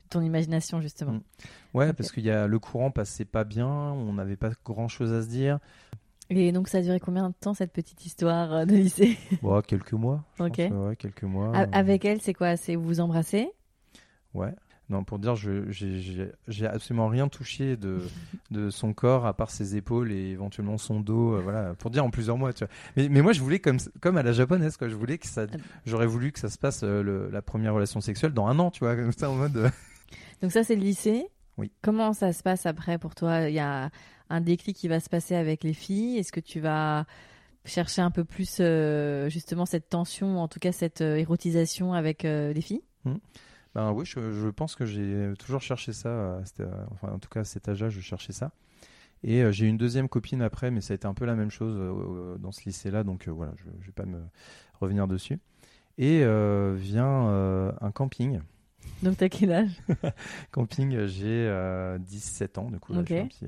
ton 0.09 0.21
imagination 0.21 0.81
justement. 0.81 1.13
Mm. 1.13 1.21
Ouais, 1.73 1.93
parce 1.93 2.11
qu'il 2.11 2.23
y 2.23 2.31
a 2.31 2.47
le 2.47 2.59
courant 2.59 2.91
passait 2.91 3.25
pas 3.25 3.43
bien, 3.43 3.67
on 3.67 4.13
n'avait 4.13 4.37
pas 4.37 4.51
grand 4.65 4.87
chose 4.87 5.11
à 5.13 5.21
se 5.21 5.27
dire. 5.27 5.59
Et 6.29 6.51
donc 6.51 6.67
ça 6.67 6.79
a 6.79 6.81
duré 6.81 6.99
combien 6.99 7.29
de 7.29 7.35
temps 7.39 7.53
cette 7.53 7.71
petite 7.71 8.05
histoire 8.05 8.51
euh, 8.53 8.65
de 8.65 8.75
lycée? 8.75 9.17
Bon, 9.41 9.61
quelques 9.61 9.93
mois. 9.93 10.23
je 10.37 10.43
Ok. 10.43 10.57
pense, 10.69 10.87
ouais, 10.87 10.95
quelques 10.95 11.23
mois. 11.23 11.55
A- 11.55 11.63
euh, 11.63 11.67
Avec 11.71 12.03
elle, 12.03 12.21
c'est 12.21 12.33
quoi? 12.33 12.57
C'est 12.57 12.75
vous 12.75 12.83
vous 12.83 12.99
embrassez? 12.99 13.49
Ouais. 14.33 14.53
Non, 14.89 15.03
pour 15.03 15.19
dire, 15.19 15.35
je 15.35 15.69
j'ai- 15.69 16.65
absolument 16.65 17.07
rien 17.09 17.27
touché 17.27 17.75
de, 17.75 18.03
de 18.51 18.69
son 18.69 18.93
corps 18.93 19.25
à 19.25 19.33
part 19.33 19.51
ses 19.51 19.75
épaules 19.75 20.13
et 20.13 20.29
éventuellement 20.29 20.77
son 20.77 21.01
dos. 21.01 21.33
euh, 21.33 21.41
voilà, 21.41 21.73
pour 21.75 21.91
dire 21.91 22.05
en 22.05 22.09
plusieurs 22.09 22.37
mois. 22.37 22.53
Tu 22.53 22.63
vois. 22.63 22.73
Mais, 22.95 23.09
mais 23.09 23.21
moi, 23.21 23.33
je 23.33 23.41
voulais 23.41 23.59
comme 23.59 23.79
comme 23.99 24.15
à 24.17 24.23
la 24.23 24.31
japonaise, 24.31 24.77
quoi. 24.77 24.87
Je 24.87 24.95
voulais 24.95 25.17
que 25.17 25.27
ça. 25.27 25.45
J'aurais 25.85 26.07
voulu 26.07 26.31
que 26.31 26.39
ça 26.39 26.49
se 26.49 26.57
passe 26.57 26.83
euh, 26.83 27.03
le- 27.03 27.29
la 27.29 27.41
première 27.41 27.73
relation 27.73 27.99
sexuelle 27.99 28.31
dans 28.31 28.47
un 28.47 28.57
an, 28.59 28.71
tu 28.71 28.79
vois, 28.79 28.95
comme 28.95 29.11
ça 29.11 29.29
en 29.29 29.35
mode. 29.35 29.57
euh, 29.57 29.69
Donc 30.41 30.53
ça, 30.53 30.63
c'est 30.63 30.75
le 30.75 30.81
lycée? 30.83 31.27
Oui. 31.57 31.69
Comment 31.81 32.13
ça 32.13 32.31
se 32.31 32.41
passe 32.41 32.65
après 32.65 32.97
pour 32.97 33.13
toi? 33.13 33.49
Il 33.49 33.55
y 33.55 33.59
a 33.59 33.89
un 34.29 34.39
déclic 34.41 34.77
qui 34.77 34.87
va 34.87 35.01
se 35.01 35.09
passer 35.09 35.35
avec 35.35 35.63
les 35.65 35.73
filles? 35.73 36.17
Est-ce 36.17 36.31
que 36.31 36.39
tu 36.39 36.61
vas 36.61 37.05
chercher 37.65 38.01
un 38.01 38.11
peu 38.11 38.23
plus 38.23 38.61
justement 39.27 39.65
cette 39.65 39.89
tension, 39.89 40.39
en 40.39 40.47
tout 40.47 40.59
cas 40.59 40.71
cette 40.71 41.01
érotisation 41.01 41.93
avec 41.93 42.23
les 42.23 42.61
filles? 42.61 42.83
Ben 43.77 43.91
oui, 43.91 44.05
je, 44.05 44.31
je 44.33 44.47
pense 44.47 44.75
que 44.75 44.85
j'ai 44.87 45.33
toujours 45.37 45.61
cherché 45.61 45.93
ça. 45.93 46.09
euh, 46.09 46.41
enfin, 46.91 47.09
en 47.13 47.19
tout 47.19 47.29
cas, 47.29 47.41
à 47.41 47.43
cet 47.43 47.69
âge-là, 47.69 47.89
je 47.89 47.99
cherchais 47.99 48.33
ça. 48.33 48.51
Et 49.23 49.43
euh, 49.43 49.51
j'ai 49.51 49.67
une 49.67 49.77
deuxième 49.77 50.09
copine 50.09 50.41
après, 50.41 50.71
mais 50.71 50.81
ça 50.81 50.93
a 50.93 50.95
été 50.95 51.05
un 51.05 51.13
peu 51.13 51.25
la 51.25 51.35
même 51.35 51.51
chose 51.51 51.75
euh, 51.77 52.37
dans 52.39 52.51
ce 52.51 52.61
lycée-là, 52.65 53.03
donc 53.03 53.27
euh, 53.27 53.31
voilà, 53.31 53.51
je, 53.57 53.65
je 53.81 53.85
vais 53.85 53.91
pas 53.91 54.05
me 54.05 54.19
revenir 54.81 55.07
dessus. 55.07 55.37
Et 55.99 56.23
vient 56.75 57.73
un 57.81 57.91
camping. 57.91 58.39
Donc 59.03 59.17
t'as 59.17 59.29
quel 59.29 59.51
âge? 59.51 59.71
Camping, 60.51 61.05
j'ai 61.07 61.45
euh, 61.47 61.97
17 61.99 62.57
ans, 62.57 62.69
du 62.71 62.79
coup. 62.79 62.93
là, 62.93 62.99
Ok. 63.01 63.07
je 63.09 63.13
suis 63.13 63.21
un 63.21 63.27
petit, 63.27 63.45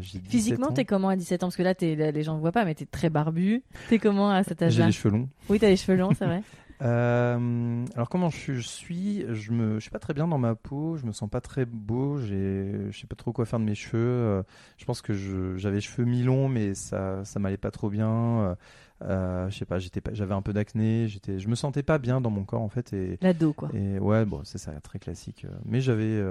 j'ai 0.00 0.18
17 0.18 0.30
Physiquement, 0.30 0.68
ans. 0.68 0.72
t'es 0.72 0.84
comment 0.86 1.08
à 1.10 1.16
17 1.16 1.42
ans? 1.42 1.46
Parce 1.48 1.56
que 1.56 1.62
là, 1.62 1.74
les 1.80 2.22
gens 2.22 2.36
ne 2.36 2.40
voient 2.40 2.52
pas, 2.52 2.64
mais 2.64 2.74
t'es 2.74 2.86
très 2.86 3.10
barbu. 3.10 3.62
T'es 3.90 3.98
comment 3.98 4.30
à 4.30 4.42
cet 4.44 4.60
J'ai 4.60 4.64
âge-là? 4.66 4.86
les 4.86 4.92
cheveux 4.92 5.14
longs. 5.14 5.28
Oui, 5.50 5.58
t'as 5.58 5.68
les 5.68 5.76
cheveux 5.76 5.96
longs, 5.98 6.12
c'est 6.14 6.26
vrai. 6.26 6.42
Euh, 6.82 7.84
alors 7.94 8.08
comment 8.08 8.28
je, 8.30 8.54
je 8.54 8.60
suis? 8.60 9.24
Je 9.32 9.52
me, 9.52 9.74
je 9.76 9.80
suis 9.80 9.90
pas 9.90 9.98
très 9.98 10.14
bien 10.14 10.28
dans 10.28 10.38
ma 10.38 10.54
peau. 10.54 10.96
Je 10.96 11.06
me 11.06 11.12
sens 11.12 11.28
pas 11.30 11.40
très 11.40 11.64
beau. 11.64 12.18
J'ai, 12.18 12.90
je 12.90 12.98
sais 12.98 13.06
pas 13.06 13.16
trop 13.16 13.32
quoi 13.32 13.46
faire 13.46 13.58
de 13.58 13.64
mes 13.64 13.74
cheveux. 13.74 13.98
Euh, 13.98 14.42
je 14.76 14.84
pense 14.84 15.02
que 15.02 15.14
j'avais 15.56 15.80
cheveux 15.80 16.04
mi-longs, 16.04 16.48
mais 16.48 16.74
ça, 16.74 17.24
ça 17.24 17.38
m'allait 17.38 17.56
pas 17.56 17.70
trop 17.70 17.90
bien. 17.90 18.56
Euh, 19.02 19.48
je 19.50 19.56
sais 19.56 19.64
pas. 19.64 19.78
J'étais 19.78 20.00
pas, 20.00 20.12
j'avais 20.14 20.34
un 20.34 20.42
peu 20.42 20.52
d'acné. 20.52 21.08
J'étais, 21.08 21.38
je 21.38 21.48
me 21.48 21.54
sentais 21.54 21.82
pas 21.82 21.98
bien 21.98 22.20
dans 22.20 22.30
mon 22.30 22.44
corps 22.44 22.62
en 22.62 22.68
fait. 22.68 22.92
Et, 22.92 23.18
L'ado, 23.22 23.52
quoi. 23.52 23.70
et 23.74 23.98
ouais, 23.98 24.24
bon, 24.24 24.42
c'est 24.44 24.58
ça, 24.58 24.72
très 24.82 24.98
classique. 24.98 25.46
Mais 25.64 25.80
j'avais, 25.80 26.22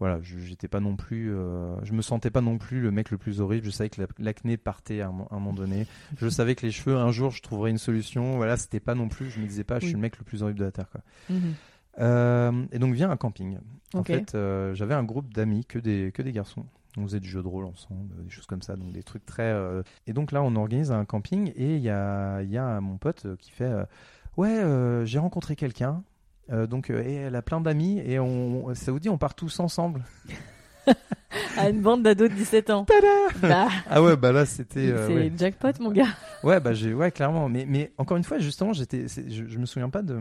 voilà, 0.00 0.18
je- 0.22 0.38
j'étais 0.38 0.66
pas 0.66 0.80
non 0.80 0.96
plus, 0.96 1.32
euh, 1.32 1.76
je 1.84 1.92
me 1.92 2.02
sentais 2.02 2.30
pas 2.30 2.40
non 2.40 2.58
plus 2.58 2.80
le 2.80 2.90
mec 2.90 3.10
le 3.12 3.18
plus 3.18 3.40
horrible. 3.40 3.64
Je 3.66 3.70
savais 3.70 3.90
que 3.90 4.00
la- 4.00 4.08
l'acné 4.18 4.56
partait 4.56 5.00
à 5.02 5.08
un, 5.08 5.12
mo- 5.12 5.28
un 5.30 5.34
moment 5.38 5.52
donné. 5.52 5.86
Je 6.18 6.28
savais 6.28 6.54
que 6.56 6.66
les 6.66 6.72
cheveux, 6.72 6.96
un 6.96 7.12
jour, 7.12 7.30
je 7.30 7.42
trouverais 7.42 7.70
une 7.70 7.78
solution. 7.78 8.36
Voilà, 8.36 8.56
c'était 8.56 8.80
pas 8.80 8.94
non 8.96 9.08
plus. 9.08 9.30
Je 9.30 9.38
me 9.40 9.46
disais 9.46 9.62
pas, 9.64 9.78
je 9.78 9.84
suis 9.86 9.94
le 9.94 10.00
mec 10.00 10.18
le 10.18 10.24
plus 10.24 10.42
horrible 10.42 10.58
de 10.58 10.64
la 10.64 10.72
terre, 10.72 10.88
quoi. 10.90 11.02
Mhm. 11.28 11.54
Euh, 11.98 12.64
et 12.72 12.78
donc 12.78 12.94
vient 12.94 13.10
un 13.10 13.16
camping. 13.16 13.58
En 13.94 13.98
fait, 14.14 14.34
euh, 14.34 14.74
j'avais 14.74 14.94
un 14.94 15.02
groupe 15.04 15.32
d'amis 15.34 15.64
que 15.64 15.78
des 15.78 16.12
que 16.14 16.22
des 16.22 16.32
garçons. 16.32 16.64
On 16.96 17.02
faisait 17.02 17.20
du 17.20 17.28
jeu 17.28 17.42
de 17.42 17.46
rôle 17.48 17.66
ensemble, 17.66 18.24
des 18.24 18.30
choses 18.30 18.46
comme 18.46 18.62
ça, 18.62 18.74
donc 18.76 18.92
des 18.92 19.02
trucs 19.02 19.24
très. 19.26 19.54
Et 20.06 20.12
donc 20.12 20.32
là, 20.32 20.42
on 20.42 20.56
organise 20.56 20.90
un 20.92 21.04
camping 21.04 21.52
et 21.56 21.76
il 21.76 21.82
y 21.82 21.90
a 21.90 22.42
il 22.42 22.50
y 22.50 22.58
a 22.58 22.80
mon 22.80 22.96
pote 22.96 23.26
qui 23.38 23.50
fait 23.50 23.72
ouais, 24.36 25.02
j'ai 25.04 25.18
rencontré 25.18 25.56
quelqu'un. 25.56 26.02
Euh, 26.52 26.66
donc 26.66 26.90
euh, 26.90 27.02
et 27.04 27.14
elle 27.14 27.36
a 27.36 27.42
plein 27.42 27.60
d'amis 27.60 28.00
et 28.04 28.18
on 28.18 28.74
ça 28.74 28.92
vous 28.92 29.00
dit 29.00 29.08
on 29.08 29.18
part 29.18 29.34
tous 29.34 29.60
ensemble. 29.60 30.02
À 31.56 31.68
une 31.68 31.80
bande 31.80 32.02
d'ados 32.02 32.28
de 32.30 32.34
17 32.34 32.70
ans. 32.70 32.86
Bah, 33.42 33.68
Ah 33.88 34.02
ouais 34.02 34.16
bah 34.16 34.32
là 34.32 34.46
c'était 34.46 34.90
euh, 34.90 35.06
c'est 35.06 35.14
ouais. 35.14 35.32
jackpot, 35.36 35.68
mon 35.80 35.92
gars. 35.92 36.08
Ouais, 36.42 36.58
bah 36.58 36.72
j'ai 36.72 36.92
ouais 36.94 37.10
clairement, 37.12 37.48
mais 37.48 37.66
mais 37.68 37.92
encore 37.98 38.16
une 38.16 38.24
fois 38.24 38.38
justement 38.38 38.72
j'étais 38.72 39.06
c'est- 39.08 39.30
je, 39.30 39.46
je 39.46 39.58
me 39.58 39.66
souviens 39.66 39.90
pas 39.90 40.02
de 40.02 40.18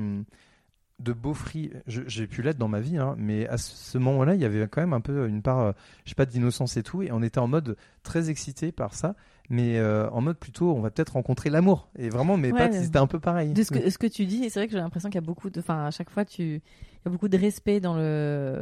de 0.99 1.13
beaufry, 1.13 1.71
Je- 1.87 2.01
j'ai 2.07 2.27
pu 2.27 2.41
l'être 2.41 2.57
dans 2.57 2.67
ma 2.67 2.81
vie, 2.81 2.97
hein, 2.97 3.15
mais 3.17 3.47
à 3.47 3.57
ce 3.57 3.97
moment-là, 3.97 4.35
il 4.35 4.41
y 4.41 4.45
avait 4.45 4.67
quand 4.67 4.81
même 4.81 4.91
un 4.91 4.99
peu 4.99 5.29
une 5.29 5.41
part, 5.41 5.73
je 6.03 6.09
sais 6.09 6.15
pas, 6.15 6.25
d'innocence 6.25 6.75
et 6.75 6.83
tout, 6.83 7.01
et 7.01 7.11
on 7.13 7.21
était 7.23 7.39
en 7.39 7.47
mode 7.47 7.77
très 8.03 8.29
excité 8.29 8.73
par 8.73 8.93
ça, 8.93 9.15
mais 9.49 9.77
euh, 9.77 10.09
en 10.11 10.21
mode 10.21 10.37
plutôt, 10.37 10.71
on 10.75 10.81
va 10.81 10.91
peut-être 10.91 11.13
rencontrer 11.13 11.49
l'amour. 11.49 11.89
Et 11.97 12.09
vraiment, 12.09 12.37
mes 12.37 12.51
Ouais, 12.51 12.83
étaient 12.85 12.97
un 12.97 13.07
peu 13.07 13.19
pareils. 13.19 13.53
De 13.53 13.63
ce 13.63 13.71
que, 13.71 13.89
ce 13.89 13.97
que 13.97 14.07
tu 14.07 14.25
dis, 14.25 14.49
c'est 14.49 14.59
vrai 14.59 14.67
que 14.67 14.73
j'ai 14.73 14.79
l'impression 14.79 15.09
qu'il 15.09 15.15
y 15.19 15.23
a 15.23 15.25
beaucoup 15.25 15.49
de. 15.49 15.59
Enfin, 15.59 15.85
à 15.85 15.91
chaque 15.91 16.09
fois, 16.09 16.25
tu. 16.25 16.43
Il 16.43 17.05
y 17.05 17.07
a 17.07 17.11
beaucoup 17.11 17.29
de 17.29 17.37
respect 17.37 17.79
dans 17.79 17.95
le, 17.95 18.61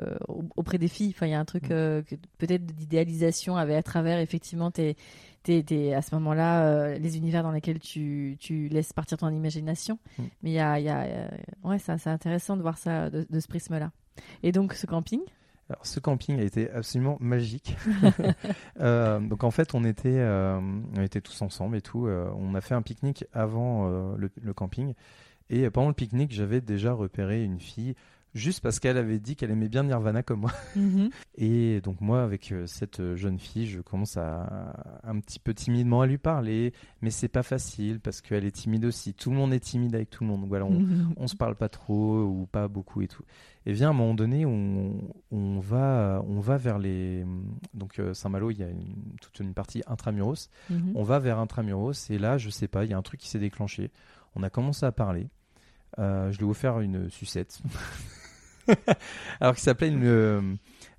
auprès 0.56 0.78
des 0.78 0.88
filles. 0.88 1.12
Enfin, 1.16 1.26
il 1.26 1.32
y 1.32 1.34
a 1.34 1.40
un 1.40 1.46
truc 1.46 1.70
Mm. 1.70 1.74
euh, 1.74 2.02
peut-être 2.38 2.66
d'idéalisation 2.66 3.58
à 3.58 3.82
travers 3.84 4.20
effectivement 4.20 4.70
tes, 4.70 4.96
tes, 5.44 5.64
tes- 5.64 5.96
à 5.96 6.02
ce 6.04 6.14
moment-là 6.16 6.66
euh, 6.66 6.98
les 7.00 7.18
univers 7.18 7.42
dans 7.42 7.52
lesquels 7.52 7.80
tu, 7.80 8.38
tu 8.40 8.68
laisses 8.68 8.94
partir 8.94 9.18
ton 9.18 9.30
imagination. 9.30 9.98
Mm. 10.20 10.24
Mais 10.44 10.50
il 10.52 10.54
y 10.54 10.60
a, 10.60 10.80
y 10.80 10.88
a 10.90 11.02
euh, 11.02 11.28
ouais, 11.64 11.80
c'est 11.80 12.08
intéressant 12.08 12.56
de 12.58 12.62
voir 12.62 12.78
ça 12.78 13.10
de, 13.10 13.26
de 13.28 13.40
ce 13.40 13.48
prisme-là. 13.48 13.92
Et 14.44 14.52
donc 14.52 14.74
ce 14.74 14.86
camping? 14.86 15.22
Alors, 15.70 15.86
ce 15.86 16.00
camping 16.00 16.40
a 16.40 16.44
été 16.44 16.70
absolument 16.72 17.18
magique. 17.20 17.76
Euh, 18.80 19.20
donc 19.20 19.44
en 19.44 19.50
fait, 19.50 19.74
on 19.74 19.84
était, 19.84 20.20
euh, 20.20 20.60
on 20.96 21.02
était 21.02 21.20
tous 21.20 21.42
ensemble 21.42 21.76
et 21.78 21.82
tout. 21.82 22.06
euh, 22.06 22.30
on 22.38 22.54
a 22.54 22.62
fait 22.62 22.76
un 22.76 22.84
pique-nique 22.84 23.26
avant 23.34 23.88
le, 24.16 24.30
le 24.40 24.54
camping. 24.54 24.94
Et 25.50 25.68
pendant 25.72 25.88
le 25.88 25.94
pique-nique, 25.96 26.32
j'avais 26.32 26.62
déjà 26.62 26.94
repéré 26.94 27.44
une 27.44 27.60
fille 27.60 27.96
juste 28.38 28.62
parce 28.62 28.80
qu'elle 28.80 28.98
avait 28.98 29.20
dit 29.20 29.36
qu'elle 29.36 29.52
aimait 29.52 29.68
bien 29.70 29.84
Nirvana 29.84 30.24
comme 30.24 30.42
moi. 30.42 30.52
Et 31.38 31.82
donc 31.82 32.02
moi, 32.02 32.24
avec 32.24 32.52
euh, 32.52 32.66
cette 32.68 33.00
euh, 33.00 33.16
jeune 33.16 33.40
fille, 33.40 33.68
je 33.68 33.82
commence 33.82 34.18
à 34.18 35.00
un 35.04 35.20
petit 35.20 35.40
peu 35.40 35.54
timidement 35.54 36.02
à 36.02 36.08
lui 36.08 36.18
parler, 36.18 36.74
mais 37.02 37.10
c'est 37.12 37.28
pas 37.28 37.44
facile 37.44 38.00
parce 38.00 38.22
qu'elle 38.22 38.46
est 38.46 38.52
timide 38.52 38.86
aussi. 38.86 39.14
Tout 39.14 39.30
le 39.32 39.36
monde 39.36 39.54
est 39.54 39.60
timide 39.60 39.94
avec 39.96 40.10
tout 40.10 40.24
le 40.24 40.30
monde. 40.30 40.46
Voilà, 40.48 40.66
on, 40.66 40.86
on 41.18 41.28
se 41.28 41.36
parle 41.36 41.56
pas 41.56 41.70
trop 41.70 42.24
ou 42.24 42.48
pas 42.52 42.68
beaucoup 42.68 43.02
et 43.02 43.08
tout. 43.08 43.24
Et 43.66 43.74
vient 43.74 43.90
un 43.90 43.94
moment 43.94 44.14
donné, 44.14 44.46
on, 44.46 44.94
on 45.32 45.60
va, 45.60 46.24
on 46.28 46.40
va 46.40 46.56
vers 46.58 46.80
les. 46.80 47.26
Donc 47.74 48.00
euh, 48.00 48.14
Saint-Malo, 48.14 48.50
il 48.52 48.60
y 48.60 48.64
a 48.64 48.70
une- 48.70 48.96
toute 49.22 49.40
une 49.40 49.54
partie 49.54 49.84
intramuros. 49.88 50.50
Mhm. 50.70 50.94
On 50.96 51.04
va 51.04 51.20
vers 51.20 51.38
intramuros 51.40 52.10
et 52.10 52.18
là, 52.18 52.38
je 52.38 52.50
sais 52.50 52.68
pas, 52.70 52.86
il 52.86 52.92
y 52.92 52.94
a 52.94 52.98
un 52.98 53.02
truc 53.02 53.20
qui 53.20 53.28
s'est 53.30 53.40
déclenché. 53.40 53.92
On 54.36 54.44
a 54.44 54.50
commencé 54.50 54.86
à 54.86 54.92
parler. 54.92 55.28
Euh, 56.00 56.32
je 56.32 56.38
lui 56.38 56.46
ai 56.46 56.50
offert 56.50 56.80
une 56.80 57.10
sucette. 57.10 57.60
Alors 59.40 59.54
qu'il 59.56 59.64
s'appelait 59.64 59.90
une, 59.90 60.04
euh, 60.06 60.42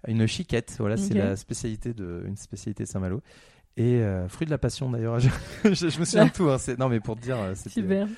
une 0.07 0.27
chiquette. 0.27 0.77
Voilà, 0.79 0.97
c'est 0.97 1.15
la 1.29 1.37
spécialité 1.37 1.93
de, 1.95 2.25
une 2.27 2.37
spécialité 2.37 2.85
de 2.85 2.89
Saint-Malo. 2.89 3.23
Et 3.77 4.03
euh, 4.03 4.29
fruit 4.29 4.45
de 4.45 4.51
la 4.51 4.59
passion 4.59 4.91
d'ailleurs. 4.91 5.21
je, 5.21 5.29
je- 5.65 5.89
je 5.89 6.01
me 6.01 6.05
souviens 6.05 6.27
de 6.27 6.33
tout. 6.33 6.49
hein, 6.49 6.57
non, 6.79 6.89
mais 6.89 6.99
pour 6.99 7.15
te 7.17 7.21
dire, 7.23 7.37
euh. 7.39 7.55
Super. 7.83 8.09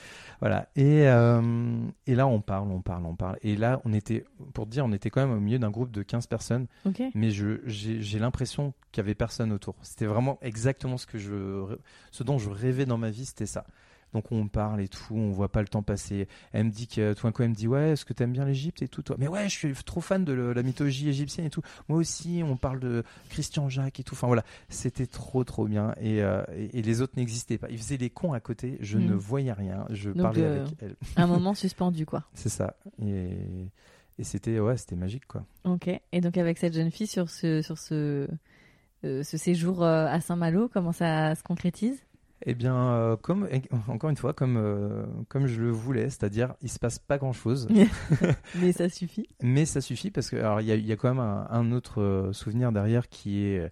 Voilà. 0.40 0.70
Et, 0.74 1.06
euh, 1.06 1.82
et 2.06 2.14
là, 2.14 2.26
on 2.26 2.40
parle, 2.40 2.70
on 2.72 2.80
parle, 2.80 3.04
on 3.04 3.14
parle. 3.14 3.36
Et 3.42 3.56
là, 3.56 3.82
on 3.84 3.92
était, 3.92 4.24
pour 4.54 4.64
te 4.64 4.70
dire, 4.70 4.86
on 4.86 4.92
était 4.92 5.10
quand 5.10 5.20
même 5.20 5.36
au 5.36 5.40
milieu 5.40 5.58
d'un 5.58 5.68
groupe 5.70 5.90
de 5.90 6.02
15 6.02 6.26
personnes. 6.28 6.66
Mais 7.14 7.30
je, 7.30 7.60
j'ai, 7.66 8.00
j'ai 8.00 8.18
l'impression 8.18 8.72
qu'il 8.90 9.02
y 9.02 9.04
avait 9.04 9.14
personne 9.14 9.52
autour. 9.52 9.76
C'était 9.82 10.06
vraiment 10.06 10.38
exactement 10.40 10.96
ce 10.96 11.06
que 11.06 11.18
je, 11.18 11.76
ce 12.10 12.22
dont 12.22 12.38
je 12.38 12.48
rêvais 12.48 12.86
dans 12.86 12.96
ma 12.96 13.10
vie, 13.10 13.26
c'était 13.26 13.44
ça. 13.44 13.66
Donc 14.12 14.32
on 14.32 14.48
parle 14.48 14.80
et 14.80 14.88
tout, 14.88 15.14
on 15.14 15.30
voit 15.30 15.50
pas 15.50 15.62
le 15.62 15.68
temps 15.68 15.82
passer. 15.82 16.26
Elle 16.52 16.64
me 16.66 16.70
dit 16.70 16.86
que 16.88 17.14
coup 17.30 17.42
elle 17.42 17.50
me 17.50 17.54
dit 17.54 17.68
ouais, 17.68 17.90
est-ce 17.90 18.04
que 18.04 18.12
t'aimes 18.12 18.32
bien 18.32 18.44
l'Égypte 18.44 18.82
et 18.82 18.88
tout 18.88 19.02
toi? 19.02 19.16
Mais 19.18 19.28
ouais, 19.28 19.44
je 19.48 19.56
suis 19.56 19.72
trop 19.84 20.00
fan 20.00 20.24
de 20.24 20.32
le- 20.32 20.52
la 20.52 20.62
mythologie 20.62 21.08
égyptienne 21.08 21.46
et 21.46 21.50
tout. 21.50 21.62
Moi 21.88 21.98
aussi, 21.98 22.42
on 22.44 22.56
parle 22.56 22.80
de 22.80 23.04
Christian 23.28 23.68
Jacques 23.68 24.00
et 24.00 24.02
tout. 24.02 24.14
Enfin 24.14 24.26
voilà, 24.26 24.44
c'était 24.68 25.06
trop 25.06 25.44
trop 25.44 25.66
bien 25.66 25.94
et, 26.00 26.22
euh, 26.22 26.42
et, 26.56 26.78
et 26.78 26.82
les 26.82 27.02
autres 27.02 27.12
n'existaient 27.16 27.58
pas. 27.58 27.68
Ils 27.70 27.78
faisaient 27.78 27.96
les 27.98 28.10
cons 28.10 28.32
à 28.32 28.40
côté. 28.40 28.76
Je 28.80 28.98
Mhm. 28.98 29.06
ne 29.06 29.14
voyais 29.14 29.52
rien. 29.52 29.86
Je 29.90 30.10
Donc, 30.10 30.22
parlais 30.22 30.42
euh, 30.42 30.60
avec 30.64 30.74
elle. 30.80 30.96
Un 31.16 31.26
moment 31.28 31.54
suspendu, 31.54 32.04
quoi. 32.06 32.24
C'est 32.34 32.48
ça. 32.48 32.76
Et, 33.00 33.28
et 34.18 34.24
c'était 34.24 34.58
ouais, 34.58 34.76
c'était 34.76 34.96
magique 34.96 35.26
quoi. 35.26 35.44
Ok. 35.64 35.88
Et 36.12 36.20
donc 36.20 36.36
avec 36.36 36.58
cette 36.58 36.74
jeune 36.74 36.90
fille 36.90 37.06
sur 37.06 37.30
ce 37.30 37.62
sur 37.62 37.78
ce 37.78 38.28
euh, 39.04 39.22
ce 39.22 39.36
séjour 39.38 39.82
à 39.82 40.20
Saint-Malo, 40.20 40.68
comment 40.68 40.92
ça 40.92 41.34
se 41.34 41.42
concrétise? 41.42 42.02
Eh 42.46 42.54
bien, 42.54 42.74
euh, 42.74 43.16
comme 43.16 43.48
encore 43.88 44.08
une 44.10 44.16
fois, 44.16 44.32
comme 44.32 44.56
euh, 44.56 45.04
comme 45.28 45.46
je 45.46 45.60
le 45.60 45.70
voulais, 45.70 46.04
c'est-à-dire 46.04 46.54
il 46.62 46.70
se 46.70 46.78
passe 46.78 46.98
pas 46.98 47.18
grand-chose, 47.18 47.68
Mais 48.60 48.72
ça 48.72 48.88
suffit. 48.88 49.28
mais 49.42 49.66
ça 49.66 49.80
suffit 49.80 50.10
parce 50.10 50.30
que 50.30 50.36
alors 50.36 50.60
il 50.62 50.66
y 50.66 50.72
a, 50.72 50.74
il 50.76 50.86
y 50.86 50.92
a 50.92 50.96
quand 50.96 51.08
même 51.10 51.18
un, 51.20 51.46
un 51.50 51.70
autre 51.72 52.00
euh, 52.00 52.32
souvenir 52.32 52.72
derrière 52.72 53.08
qui 53.10 53.44
est 53.44 53.70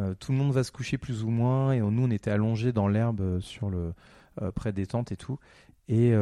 euh, 0.00 0.14
tout 0.18 0.32
le 0.32 0.38
monde 0.38 0.52
va 0.52 0.64
se 0.64 0.72
coucher 0.72 0.96
plus 0.96 1.24
ou 1.24 1.28
moins 1.30 1.72
et 1.72 1.82
on- 1.82 1.90
nous 1.90 2.04
on 2.06 2.10
était 2.10 2.30
allongés 2.30 2.72
dans 2.72 2.88
l'herbe 2.88 3.40
sur 3.40 3.68
le 3.70 3.92
près 4.54 4.72
des 4.72 4.86
tentes 4.86 5.12
et 5.12 5.16
tout. 5.16 5.38
Et, 5.88 6.08
et 6.10 6.16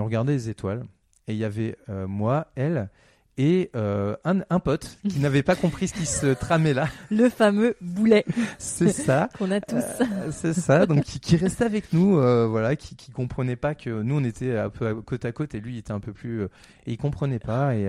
on 0.00 0.04
regardait 0.04 0.32
les 0.34 0.50
étoiles. 0.50 0.84
Et 1.28 1.32
il 1.32 1.38
y 1.38 1.44
avait 1.44 1.76
moi, 2.08 2.48
elle 2.56 2.90
et 3.38 3.70
euh, 3.74 4.14
un, 4.24 4.40
un 4.50 4.60
pote 4.60 4.98
qui 5.08 5.18
n'avait 5.20 5.42
pas 5.42 5.54
compris 5.56 5.88
ce 5.88 5.94
qui 5.94 6.06
se 6.06 6.26
tramait 6.34 6.74
là. 6.74 6.88
Le 7.10 7.28
fameux 7.30 7.76
boulet 7.80 8.24
C'est 8.58 8.92
ça. 8.92 9.28
qu'on 9.38 9.50
a 9.50 9.60
tous. 9.60 9.76
Euh, 9.76 10.30
c'est 10.30 10.52
ça, 10.52 10.86
donc 10.86 11.04
qui, 11.04 11.18
qui 11.20 11.36
restait 11.36 11.64
avec 11.64 11.92
nous, 11.92 12.18
euh, 12.18 12.46
voilà, 12.46 12.76
qui, 12.76 12.94
qui 12.96 13.10
comprenait 13.10 13.56
pas 13.56 13.74
que 13.74 14.02
nous 14.02 14.16
on 14.16 14.24
était 14.24 14.56
un 14.58 14.68
peu 14.70 14.94
côte 15.02 15.24
à 15.24 15.32
côte 15.32 15.54
et 15.54 15.60
lui 15.60 15.74
il 15.74 15.78
était 15.78 15.92
un 15.92 16.00
peu 16.00 16.12
plus, 16.12 16.42
et 16.44 16.48
il 16.92 16.98
comprenait 16.98 17.38
pas. 17.38 17.74
Et 17.74 17.88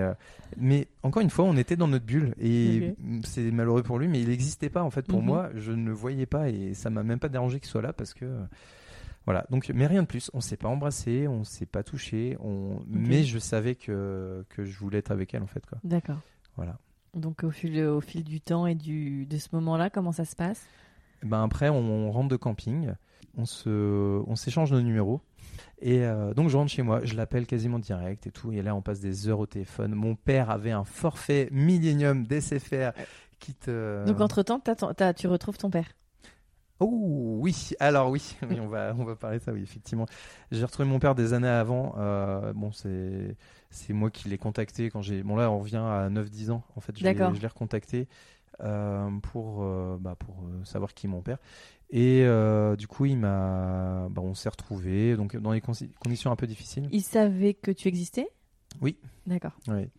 mais 0.58 0.88
encore 1.02 1.22
une 1.22 1.30
fois, 1.32 1.46
on 1.46 1.58
était 1.58 1.76
dans 1.76 1.88
notre 1.88 2.06
bulle 2.06 2.36
et 2.40 2.96
c'est 3.24 3.52
malheureux 3.52 3.82
pour 3.84 3.98
lui, 4.00 4.08
mais 4.08 4.22
il 4.22 4.30
n'existait 4.30 4.70
pas 4.70 4.84
en 4.84 4.92
fait 4.92 5.02
pour 5.08 5.20
Mhm. 5.20 5.26
moi. 5.26 5.50
Je 5.56 5.72
ne 5.72 5.88
le 5.88 5.94
voyais 5.94 6.26
pas 6.26 6.50
et 6.50 6.74
ça 6.74 6.90
m'a 6.90 7.04
même 7.04 7.20
pas 7.20 7.30
dérangé 7.30 7.60
qu'il 7.60 7.70
soit 7.70 7.82
là 7.82 7.92
parce 7.92 8.14
que 8.14 8.26
voilà. 9.26 9.46
Donc 9.50 9.70
mais 9.74 9.88
rien 9.88 10.02
de 10.04 10.08
plus. 10.08 10.30
On 10.34 10.42
s'est 10.42 10.58
pas 10.58 10.68
embrassé, 10.70 11.28
on 11.28 11.44
s'est 11.44 11.66
pas 11.66 11.84
touché, 11.84 12.38
on... 12.42 12.80
mais 12.88 13.24
je 13.24 13.40
savais 13.40 13.76
que 13.76 14.46
que 14.50 14.64
je 14.66 14.78
voulais 14.80 15.00
être 15.00 15.12
avec 15.12 15.34
elle 15.34 15.44
en 15.44 15.48
fait 15.48 15.66
quoi. 15.66 15.78
D'accord. 15.84 16.20
Voilà. 16.56 16.78
Donc 17.14 17.44
au 17.44 17.52
fil, 17.52 17.80
au 17.84 18.02
fil 18.02 18.24
du 18.24 18.42
temps 18.42 18.66
et 18.66 18.76
du, 18.76 19.26
de 19.28 19.38
ce 19.38 19.50
moment-là, 19.54 19.90
comment 19.90 20.12
ça 20.12 20.26
se 20.26 20.36
passe? 20.36 20.66
Ben 21.24 21.44
après, 21.44 21.70
on, 21.70 21.78
on 22.08 22.12
rentre 22.12 22.30
de 22.30 22.36
camping, 22.36 22.92
on 23.38 23.46
se, 23.46 23.70
on 24.28 24.36
s'échange 24.36 24.72
nos 24.72 24.82
numéros. 24.82 25.22
Et 25.80 26.04
euh, 26.06 26.34
donc 26.34 26.50
je 26.50 26.58
rentre 26.58 26.72
chez 26.72 26.82
moi, 26.82 27.02
je 27.04 27.16
l'appelle 27.16 27.46
quasiment 27.46 27.78
direct 27.80 28.26
et 28.28 28.32
tout. 28.32 28.52
Et 28.52 28.62
là, 28.62 28.76
on 28.76 28.82
passe 28.82 29.00
des 29.00 29.28
heures 29.28 29.40
au 29.40 29.46
téléphone. 29.46 29.94
Mon 29.94 30.16
père 30.16 30.50
avait 30.50 30.72
un 30.72 30.84
forfait 30.86 31.50
Millennium 31.52 32.26
d'SFR 32.26 32.92
qui 33.40 33.54
te. 33.54 34.06
Donc 34.06 34.18
ton- 34.76 34.94
t'as- 34.94 35.14
tu 35.14 35.28
retrouves 35.28 35.58
ton 35.58 35.70
père? 35.70 35.88
Oh 36.80 37.38
oui, 37.40 37.72
alors 37.80 38.10
oui, 38.10 38.36
oui, 38.50 38.60
on 38.60 38.68
va, 38.68 38.94
on 38.98 39.04
va 39.04 39.16
parler 39.16 39.40
de 39.40 39.44
ça, 39.44 39.54
oui, 39.54 39.62
effectivement. 39.62 40.06
J'ai 40.52 40.64
retrouvé 40.66 40.88
mon 40.88 41.00
père 41.00 41.16
des 41.16 41.34
années 41.34 41.48
avant. 41.48 41.96
euh, 41.98 42.52
bon, 42.54 42.72
c'est, 42.72 43.36
c'est 43.70 43.94
moi 43.94 44.10
qui 44.10 44.28
l'ai 44.30 44.38
contacté 44.38 44.90
quand 44.90 45.02
j'ai. 45.02 45.24
Bon 45.24 45.36
là, 45.36 45.52
on 45.52 45.60
revient 45.60 45.78
à 45.78 46.10
9-10 46.10 46.52
ans. 46.52 46.64
En 46.76 46.82
fait, 46.82 46.98
je 46.98 47.04
l'ai, 47.04 47.14
D'accord. 47.14 47.34
je 47.34 47.42
l'ai 47.42 47.48
recontacté 47.48 48.08
euh, 48.62 49.10
pour, 49.22 49.64
euh, 49.64 49.98
bah, 50.00 50.16
pour 50.18 50.36
savoir 50.64 50.94
qui 50.94 51.08
est 51.08 51.10
mon 51.10 51.22
père. 51.22 51.38
Et 51.90 52.26
du 52.78 52.88
coup, 52.88 53.06
il 53.06 53.18
m'a, 53.18 54.08
bah, 54.10 54.22
on 54.24 54.34
s'est 54.34 54.50
retrouvés, 54.50 55.16
donc 55.16 55.36
dans 55.38 55.54
des 55.54 55.62
conditions 55.62 56.32
un 56.32 56.36
peu 56.36 56.48
difficiles. 56.48 56.90
Il 56.92 57.04
savait 57.04 57.54
que 57.54 57.72
tu 57.72 57.88
existais? 57.88 58.28
Oui. 58.82 58.98
D'accord. 59.28 59.54
Oui. 59.68 59.90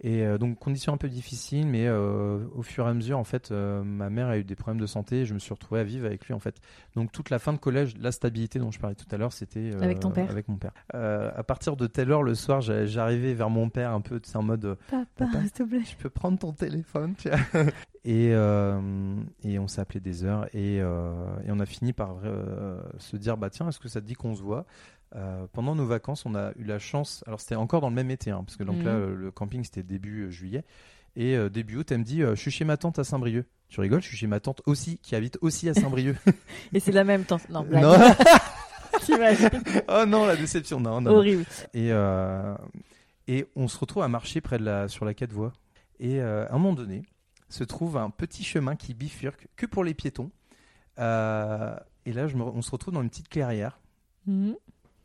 Et 0.00 0.22
euh, 0.22 0.38
donc 0.38 0.58
conditions 0.60 0.92
un 0.92 0.96
peu 0.96 1.08
difficiles, 1.08 1.66
mais 1.66 1.86
euh, 1.88 2.38
au 2.54 2.62
fur 2.62 2.86
et 2.86 2.90
à 2.90 2.94
mesure, 2.94 3.18
en 3.18 3.24
fait, 3.24 3.50
euh, 3.50 3.82
ma 3.82 4.10
mère 4.10 4.28
a 4.28 4.38
eu 4.38 4.44
des 4.44 4.54
problèmes 4.54 4.80
de 4.80 4.86
santé. 4.86 5.22
Et 5.22 5.26
je 5.26 5.34
me 5.34 5.40
suis 5.40 5.52
retrouvé 5.52 5.80
à 5.80 5.84
vivre 5.84 6.06
avec 6.06 6.24
lui, 6.26 6.34
en 6.34 6.38
fait. 6.38 6.60
Donc 6.94 7.10
toute 7.10 7.30
la 7.30 7.38
fin 7.40 7.52
de 7.52 7.58
collège, 7.58 7.94
la 7.98 8.12
stabilité 8.12 8.60
dont 8.60 8.70
je 8.70 8.78
parlais 8.78 8.94
tout 8.94 9.08
à 9.10 9.16
l'heure, 9.16 9.32
c'était 9.32 9.72
Avec 9.82 9.98
ton 9.98 10.10
père 10.12 10.30
Avec 10.30 10.46
mon 10.48 10.56
père. 10.56 10.72
À 10.94 11.42
partir 11.42 11.76
de 11.76 11.86
telle 11.88 12.12
heure 12.12 12.22
le 12.22 12.34
soir, 12.36 12.60
j'a- 12.60 12.86
j'arrivais 12.86 13.34
vers 13.34 13.50
mon 13.50 13.68
père 13.70 13.90
un 13.92 14.00
peu, 14.00 14.20
tu 14.20 14.30
sais, 14.30 14.36
en 14.38 14.42
mode, 14.42 14.76
Papa, 14.88 15.40
s'il 15.40 15.50
te 15.50 15.62
plaît. 15.64 15.80
je 15.84 15.96
peux 15.96 16.10
prendre 16.10 16.38
ton 16.38 16.52
téléphone. 16.52 17.14
tu 17.18 17.28
vois. 17.28 17.38
et 18.04 18.28
et 19.44 19.58
on 19.58 19.66
s'est 19.68 19.80
appelé 19.80 20.00
des 20.00 20.24
heures 20.24 20.46
et, 20.54 20.76
et 20.76 20.82
on 21.50 21.58
a 21.60 21.66
fini 21.66 21.92
par 21.92 22.16
se 22.98 23.16
dire 23.16 23.36
bah 23.36 23.50
tiens, 23.50 23.68
est-ce 23.68 23.80
que 23.80 23.88
ça 23.88 24.00
te 24.00 24.06
dit 24.06 24.14
qu'on 24.14 24.34
se 24.34 24.42
voit? 24.42 24.64
Euh, 25.16 25.46
pendant 25.52 25.74
nos 25.74 25.86
vacances, 25.86 26.26
on 26.26 26.34
a 26.34 26.52
eu 26.56 26.64
la 26.64 26.78
chance. 26.78 27.24
Alors 27.26 27.40
c'était 27.40 27.54
encore 27.54 27.80
dans 27.80 27.88
le 27.88 27.94
même 27.94 28.10
été, 28.10 28.30
hein, 28.30 28.42
parce 28.44 28.56
que 28.56 28.64
donc 28.64 28.82
là, 28.84 28.92
Mhm. 28.94 29.00
le, 29.08 29.14
le 29.16 29.30
camping 29.30 29.64
c'était 29.64 29.82
début 29.82 30.24
euh, 30.26 30.30
juillet. 30.30 30.64
Et 31.16 31.34
euh, 31.36 31.48
début 31.48 31.76
août, 31.76 31.90
elle 31.90 31.98
me 31.98 32.04
dit 32.04 32.22
euh, 32.22 32.34
Je 32.34 32.40
suis 32.40 32.50
chez 32.50 32.64
ma 32.64 32.76
tante 32.76 32.98
à 32.98 33.04
Saint-Brieuc. 33.04 33.46
Tu 33.68 33.80
rigoles, 33.80 34.02
je 34.02 34.08
suis 34.08 34.16
chez 34.16 34.26
ma 34.26 34.40
tante 34.40 34.62
aussi, 34.66 34.98
qui 34.98 35.14
habite 35.14 35.38
aussi 35.40 35.68
à 35.68 35.74
Saint-Brieuc. 35.74 36.16
Et 36.72 36.80
c'est 36.80 36.92
la 36.92 37.04
même 37.04 37.24
tante. 37.24 37.48
Non, 37.48 37.62
blague. 37.64 37.82
non 37.82 37.96
Oh 39.88 40.04
non, 40.06 40.26
la 40.26 40.36
déception, 40.36 40.80
non, 40.80 41.00
non. 41.00 41.12
Horrible. 41.12 41.44
Et, 41.74 41.92
euh, 41.92 42.54
et 43.26 43.46
on 43.56 43.68
se 43.68 43.78
retrouve 43.78 44.02
à 44.02 44.08
marcher 44.08 44.40
près 44.40 44.58
de 44.58 44.64
la, 44.64 44.88
sur 44.88 45.04
la 45.04 45.14
quatre 45.14 45.32
voies. 45.32 45.52
Et 46.00 46.20
euh, 46.20 46.46
à 46.46 46.50
un 46.54 46.58
moment 46.58 46.74
donné, 46.74 47.02
se 47.48 47.64
trouve 47.64 47.96
un 47.96 48.10
petit 48.10 48.44
chemin 48.44 48.76
qui 48.76 48.94
bifurque 48.94 49.48
que 49.56 49.66
pour 49.66 49.84
les 49.84 49.94
piétons. 49.94 50.30
Euh, 50.98 51.74
et 52.06 52.12
là, 52.12 52.26
je 52.28 52.36
me- 52.36 52.42
on 52.42 52.62
se 52.62 52.70
retrouve 52.70 52.94
dans 52.94 53.02
une 53.02 53.08
petite 53.10 53.28
clairière. 53.28 53.80
Mhm. 54.26 54.54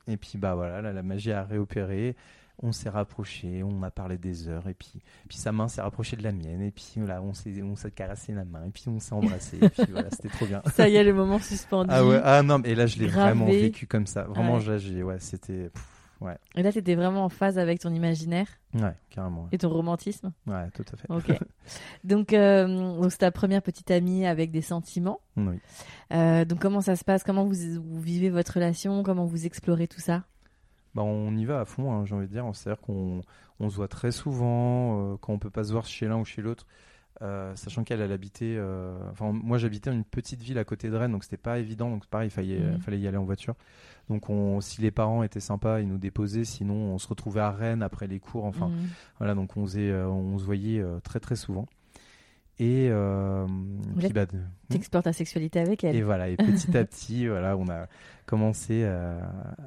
Et 0.07 0.17
puis, 0.17 0.37
bah 0.37 0.55
voilà, 0.55 0.81
là, 0.81 0.93
la 0.93 1.03
magie 1.03 1.31
a 1.31 1.43
réopéré. 1.43 2.15
On 2.61 2.71
s'est 2.71 2.89
rapproché, 2.89 3.63
on 3.63 3.81
a 3.81 3.89
parlé 3.89 4.15
des 4.17 4.47
heures, 4.47 4.67
et 4.67 4.75
puis, 4.75 5.01
puis 5.27 5.37
sa 5.39 5.51
main 5.51 5.67
s'est 5.67 5.81
rapprochée 5.81 6.15
de 6.15 6.21
la 6.23 6.31
mienne, 6.31 6.61
et 6.61 6.69
puis 6.69 6.93
voilà, 6.97 7.19
on 7.21 7.33
s'est, 7.33 7.61
on 7.63 7.75
s'est 7.75 7.89
caressé 7.89 8.31
la 8.31 8.45
main, 8.45 8.65
et 8.67 8.69
puis 8.69 8.83
on 8.87 8.99
s'est 8.99 9.13
embrassé, 9.13 9.57
et 9.59 9.69
puis 9.69 9.85
voilà, 9.91 10.09
c'était 10.11 10.29
trop 10.29 10.45
bien. 10.45 10.61
Ça 10.75 10.87
y 10.87 10.95
est, 10.95 11.03
le 11.03 11.13
moment 11.15 11.39
suspendu. 11.39 11.89
Ah 11.91 12.05
ouais, 12.05 12.21
ah 12.23 12.43
non, 12.43 12.59
mais 12.59 12.75
là 12.75 12.85
je 12.85 12.99
l'ai 12.99 13.07
vraiment 13.07 13.45
vécu 13.47 13.87
comme 13.87 14.05
ça. 14.05 14.23
Vraiment, 14.25 14.57
Ouais. 14.57 14.65
là, 14.67 14.77
j'ai, 14.77 15.01
ouais, 15.01 15.17
c'était, 15.19 15.69
pff, 15.73 15.83
ouais, 16.23 16.37
Et 16.55 16.63
là, 16.63 16.71
t'étais 16.71 16.95
vraiment 16.95 17.25
en 17.25 17.29
phase 17.29 17.59
avec 17.59 17.79
ton 17.79 17.93
imaginaire 17.93 18.47
ouais, 18.73 18.95
carrément, 19.09 19.47
et 19.51 19.57
ton 19.57 19.69
romantisme. 19.69 20.31
ouais, 20.47 20.53
Ouais, 20.53 20.69
tout 20.73 20.85
à 20.91 20.97
fait. 20.97 21.07
Ok. 21.09 21.37
donc, 22.03 22.33
euh, 22.33 22.67
donc 22.99 23.11
c'est 23.11 23.19
ta 23.19 23.31
première 23.31 23.61
petite 23.61 23.91
amie 23.91 24.25
avec 24.25 24.51
des 24.51 24.61
sentiments. 24.61 25.19
Oui. 25.37 25.59
Euh, 26.13 26.45
donc, 26.45 26.59
comment 26.59 26.81
ça 26.81 26.95
se 26.95 27.03
passe? 27.03 27.23
Comment 27.23 27.45
vous, 27.45 27.55
vous 27.83 28.01
vivez 28.01 28.29
votre 28.29 28.53
relation? 28.55 29.03
Comment 29.03 29.25
vous 29.25 29.45
explorez 29.45 29.87
tout 29.87 30.01
ça? 30.01 30.23
Bah, 30.95 31.01
on 31.01 31.35
y 31.35 31.45
va 31.45 31.59
à 31.61 31.65
fond, 31.65 31.91
hein, 31.91 32.05
j'ai 32.05 32.15
envie 32.15 32.27
de 32.27 32.31
dire. 32.31 32.45
C'est-à-dire 32.53 32.81
qu'on 32.81 33.21
on 33.59 33.69
se 33.69 33.75
voit 33.75 33.87
très 33.87 34.11
souvent, 34.11 35.13
euh, 35.13 35.17
quand 35.19 35.33
on 35.33 35.39
peut 35.39 35.49
pas 35.49 35.63
se 35.63 35.71
voir 35.71 35.85
chez 35.85 36.07
l'un 36.07 36.17
ou 36.17 36.25
chez 36.25 36.41
l'autre, 36.41 36.67
euh, 37.21 37.55
sachant 37.55 37.83
qu'elle, 37.83 38.01
elle 38.01 38.11
habitait. 38.11 38.55
euh, 38.57 38.97
Enfin, 39.11 39.31
moi, 39.31 39.57
j'habitais 39.57 39.89
dans 39.89 39.95
une 39.95 40.03
petite 40.03 40.41
ville 40.41 40.57
à 40.57 40.63
côté 40.63 40.89
de 40.89 40.95
Rennes, 40.95 41.11
donc 41.11 41.23
c'était 41.23 41.37
pas 41.37 41.59
évident. 41.59 41.89
Donc, 41.89 42.05
pareil, 42.07 42.27
il 42.27 42.31
fallait, 42.31 42.59
Mhm. 42.59 42.79
fallait 42.79 42.99
y 42.99 43.07
aller 43.07 43.17
en 43.17 43.23
voiture. 43.23 43.55
Donc, 44.09 44.29
on, 44.29 44.59
si 44.61 44.81
les 44.81 44.91
parents 44.91 45.23
étaient 45.23 45.39
sympas, 45.39 45.79
ils 45.79 45.87
nous 45.87 45.97
déposaient. 45.97 46.43
Sinon, 46.43 46.73
on 46.75 46.97
se 46.97 47.07
retrouvait 47.07 47.41
à 47.41 47.51
Rennes 47.51 47.83
après 47.83 48.07
les 48.07 48.19
cours. 48.19 48.45
Enfin, 48.45 48.67
Mhm. 48.69 48.87
voilà, 49.19 49.35
donc 49.35 49.55
on, 49.55 49.63
faisait, 49.65 49.89
euh, 49.91 50.07
on 50.09 50.37
se 50.37 50.43
voyait 50.43 50.83
très, 51.03 51.19
très 51.19 51.35
souvent. 51.35 51.65
Et, 52.59 52.87
euh, 52.91 53.47
bah, 54.13 54.25
T'explores 54.69 55.03
ta 55.03 55.13
sexualité 55.13 55.59
avec 55.59 55.83
elle. 55.83 55.95
et 55.95 56.03
voilà, 56.03 56.29
et 56.29 56.37
petit 56.37 56.75
à 56.77 56.85
petit, 56.85 57.27
voilà, 57.27 57.57
on 57.57 57.67
a 57.67 57.87
commencé 58.25 58.85
à, 58.85 59.17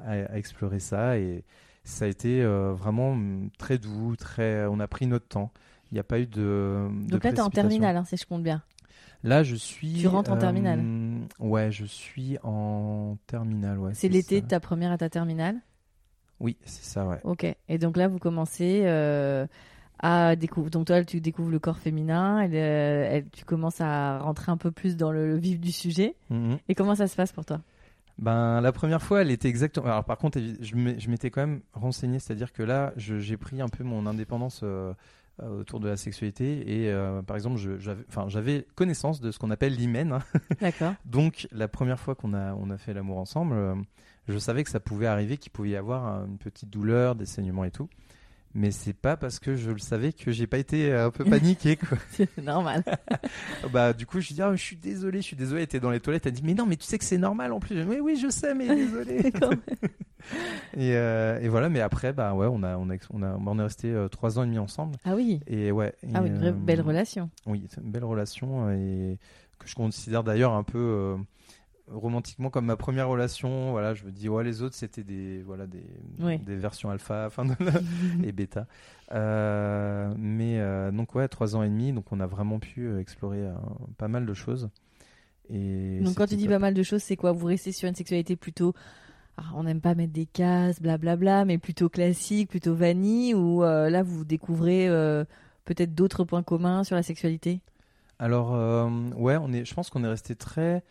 à- 0.05 0.37
explorer 0.37 0.79
ça 0.79 1.17
et 1.17 1.43
ça 1.83 2.05
a 2.05 2.07
été 2.07 2.43
vraiment 2.45 3.15
mm, 3.15 3.49
très 3.57 3.77
doux, 3.77 4.15
très. 4.15 4.65
On 4.67 4.79
a 4.79 4.87
pris 4.87 5.05
notre 5.07 5.27
temps. 5.27 5.51
Il 5.91 5.95
n'y 5.95 5.99
a 5.99 6.03
pas 6.03 6.19
eu 6.19 6.25
de. 6.27 6.87
de 7.05 7.09
donc 7.09 7.23
là, 7.23 7.31
t'es 7.31 7.39
en 7.39 7.49
précipitation. 7.49 7.69
terminale, 7.69 7.97
hein, 7.97 8.03
si 8.05 8.17
je 8.17 8.25
compte 8.25 8.43
bien. 8.43 8.61
Là, 9.23 9.43
je 9.43 9.55
suis. 9.55 9.93
Tu 9.93 10.07
rentres 10.07 10.31
en 10.31 10.37
terminale 10.37 10.79
euh, 10.83 11.19
Ouais, 11.39 11.71
je 11.71 11.85
suis 11.85 12.37
en 12.43 13.17
terminale. 13.27 13.79
Ouais, 13.79 13.91
C'est 13.93 14.09
l'été 14.09 14.41
de 14.41 14.47
ta 14.47 14.59
première 14.59 14.91
à 14.91 14.97
ta 14.97 15.09
terminale? 15.09 15.55
Oui, 16.39 16.55
c'est 16.65 16.83
ça, 16.85 17.05
ouais. 17.07 17.19
Ok. 17.23 17.45
Et 17.67 17.77
donc 17.79 17.97
là, 17.97 18.07
vous 18.07 18.19
commencez 18.19 18.83
euh, 18.85 19.47
à 19.99 20.35
découvrir. 20.35 20.69
Donc 20.71 20.85
toi, 20.85 21.03
tu 21.03 21.19
découvres 21.19 21.49
le 21.49 21.57
corps 21.59 21.79
féminin. 21.79 22.39
Elle, 22.41 22.51
euh, 22.53 23.07
elle- 23.11 23.29
tu 23.29 23.43
commences 23.43 23.81
à 23.81 24.19
rentrer 24.19 24.51
un 24.51 24.57
peu 24.57 24.69
plus 24.71 24.97
dans 24.97 25.11
le 25.11 25.35
vif 25.37 25.59
du 25.59 25.71
sujet. 25.71 26.15
Mhm. 26.29 26.59
Et 26.69 26.75
comment 26.75 26.93
ça 26.95 27.07
se 27.07 27.15
passe 27.15 27.31
pour 27.31 27.45
toi? 27.45 27.61
Ben, 28.19 28.61
la 28.61 28.71
première 28.71 29.01
fois, 29.01 29.21
elle 29.21 29.29
était 29.31 29.47
exactement. 29.47 29.85
Alors, 29.87 30.03
par 30.03 30.17
contre, 30.17 30.39
je 30.59 30.75
m'étais 31.09 31.29
quand 31.29 31.41
même 31.41 31.61
renseigné, 31.73 32.17
c'est-à-dire 32.19 32.51
que 32.51 32.63
là, 32.63 32.91
j'ai 32.97 33.37
pris 33.37 33.61
un 33.61 33.67
peu 33.69 33.83
mon 33.83 34.05
indépendance 34.07 34.61
euh, 34.63 34.93
autour 35.43 35.79
de 35.79 35.87
la 35.87 35.97
sexualité 35.97 36.83
et, 36.83 36.89
euh, 36.91 37.21
par 37.21 37.35
exemple, 37.35 37.59
j'avais 38.27 38.65
connaissance 38.75 39.21
de 39.21 39.31
ce 39.31 39.39
qu'on 39.39 39.51
appelle 39.51 39.73
l'hymen. 39.75 40.13
hein. 40.13 40.19
D'accord. 40.61 40.93
Donc, 41.05 41.47
la 41.51 41.67
première 41.67 41.99
fois 41.99 42.15
qu'on 42.15 42.33
a, 42.33 42.53
on 42.55 42.69
a 42.69 42.77
fait 42.77 42.93
l'amour 42.93 43.17
ensemble, 43.17 43.53
euh, 43.55 43.75
je 44.27 44.37
savais 44.37 44.63
que 44.63 44.69
ça 44.69 44.79
pouvait 44.79 45.07
arriver, 45.07 45.37
qu'il 45.37 45.51
pouvait 45.51 45.69
y 45.69 45.75
avoir 45.75 46.07
euh, 46.21 46.25
une 46.25 46.37
petite 46.37 46.69
douleur, 46.69 47.15
des 47.15 47.25
saignements 47.25 47.63
et 47.63 47.71
tout. 47.71 47.87
Mais 48.57 48.71
c'est 48.71 48.93
pas 48.93 49.15
parce 49.17 49.37
que 49.37 49.55
je 49.55 49.69
le 49.69 49.77
savais 49.77 50.13
que 50.13 50.31
j'ai 50.31 50.47
pas 50.47 50.57
été 50.57 50.91
euh, 50.91 51.05
un 51.05 51.11
peu 51.11 51.23
paniqué, 51.29 51.75
quoi. 51.77 51.97
C'est 52.09 52.37
normal. 52.39 52.83
Bah, 53.71 53.93
du 53.93 54.05
coup, 54.07 54.19
je 54.19 54.33
dis, 54.33 54.41
ah, 54.41 54.55
je 54.55 54.61
suis 54.61 54.75
désolé, 54.75 55.21
je 55.21 55.27
suis 55.27 55.35
désolé. 55.35 55.59
Elle 55.61 55.65
était 55.65 55.79
dans 55.79 55.91
les 55.91 55.99
toilettes. 55.99 56.25
Elle 56.25 56.31
dit, 56.31 56.41
mais 56.43 56.55
non, 56.55 56.65
mais 56.65 56.75
tu 56.75 56.85
sais 56.85 56.97
que 56.97 57.05
c'est 57.05 57.17
normal 57.19 57.51
en 57.51 57.59
plus. 57.59 57.83
Oui, 57.83 57.99
oui, 58.01 58.17
je 58.19 58.29
sais, 58.29 58.55
mais 58.55 58.67
désolé. 58.75 59.31
Et, 60.75 60.95
euh, 60.95 61.39
et 61.39 61.49
voilà, 61.49 61.69
mais 61.69 61.81
après, 61.81 62.13
bah 62.13 62.33
ouais, 62.33 62.47
on 62.49 62.63
a, 62.63 62.77
on 62.77 62.89
a, 62.89 62.95
on 63.11 63.21
a, 63.21 63.37
on 63.37 63.59
est 63.59 63.63
resté 63.63 63.91
euh, 63.91 64.07
trois 64.07 64.39
ans 64.39 64.43
et 64.43 64.47
demi 64.47 64.57
ensemble. 64.57 64.95
Ah 65.05 65.15
oui. 65.15 65.39
Et 65.45 65.71
ouais. 65.71 65.93
Ah 66.15 66.21
oui, 66.23 66.29
une 66.29 66.37
vraie 66.39 66.49
euh, 66.49 66.53
belle 66.53 66.81
relation. 66.81 67.29
Oui, 67.45 67.67
c'est 67.69 67.81
une 67.81 67.91
belle 67.91 68.05
relation 68.05 68.71
et 68.71 69.19
que 69.59 69.67
je 69.67 69.75
considère 69.75 70.23
d'ailleurs 70.23 70.53
un 70.53 70.63
peu 70.63 71.15
romantiquement 71.91 72.49
comme 72.49 72.65
ma 72.65 72.75
première 72.75 73.07
relation. 73.07 73.71
Voilà, 73.71 73.93
je 73.93 74.03
me 74.05 74.11
dis, 74.11 74.27
ouais, 74.29 74.43
les 74.43 74.61
autres 74.61 74.75
c'était 74.75 75.03
des, 75.03 75.41
voilà, 75.43 75.67
des, 75.67 75.83
Oui. 76.19 76.37
des 76.39 76.55
versions 76.55 76.89
alpha, 76.89 77.25
enfin, 77.27 77.45
et 78.23 78.31
bêta. 78.31 78.67
Euh, 79.13 80.13
mais 80.17 80.59
euh, 80.59 80.91
donc 80.91 81.15
ouais, 81.15 81.27
trois 81.27 81.55
ans 81.55 81.63
et 81.63 81.69
demi, 81.69 81.93
donc 81.93 82.11
on 82.11 82.19
a 82.19 82.27
vraiment 82.27 82.59
pu 82.59 82.87
euh, 82.87 82.99
explorer 82.99 83.39
euh, 83.41 83.53
pas 83.97 84.07
mal 84.07 84.25
de 84.25 84.33
choses. 84.33 84.69
Et 85.49 86.01
Donc 86.01 86.15
quand 86.15 86.27
tu 86.27 86.35
dis 86.35 86.43
top. 86.43 86.53
pas 86.53 86.59
mal 86.59 86.73
de 86.73 86.83
choses, 86.83 87.01
c'est 87.03 87.15
quoi? 87.15 87.31
Vous 87.31 87.45
restez 87.45 87.71
sur 87.71 87.87
une 87.87 87.95
sexualité 87.95 88.35
plutôt... 88.35 88.73
ah, 89.37 89.43
on 89.55 89.63
n'aime 89.63 89.79
pas 89.81 89.95
mettre 89.95 90.11
des 90.11 90.25
cases, 90.25 90.81
blablabla, 90.81 91.45
mais 91.45 91.57
plutôt 91.57 91.87
classique, 91.87 92.49
plutôt 92.49 92.75
vanille, 92.75 93.33
ou 93.33 93.61
là 93.63 94.03
vous 94.03 94.25
découvrez 94.25 94.87
peut-être 95.63 95.95
d'autres 95.95 96.25
points 96.25 96.43
communs 96.43 96.83
sur 96.83 96.95
la 96.97 97.03
sexualité? 97.03 97.61
Alors 98.19 98.51
ouais, 99.15 99.37
on 99.37 99.53
est, 99.53 99.63
je 99.63 99.73
pense 99.73 99.89
qu'on 99.89 100.03
est 100.03 100.09
resté 100.09 100.35
très 100.35 100.83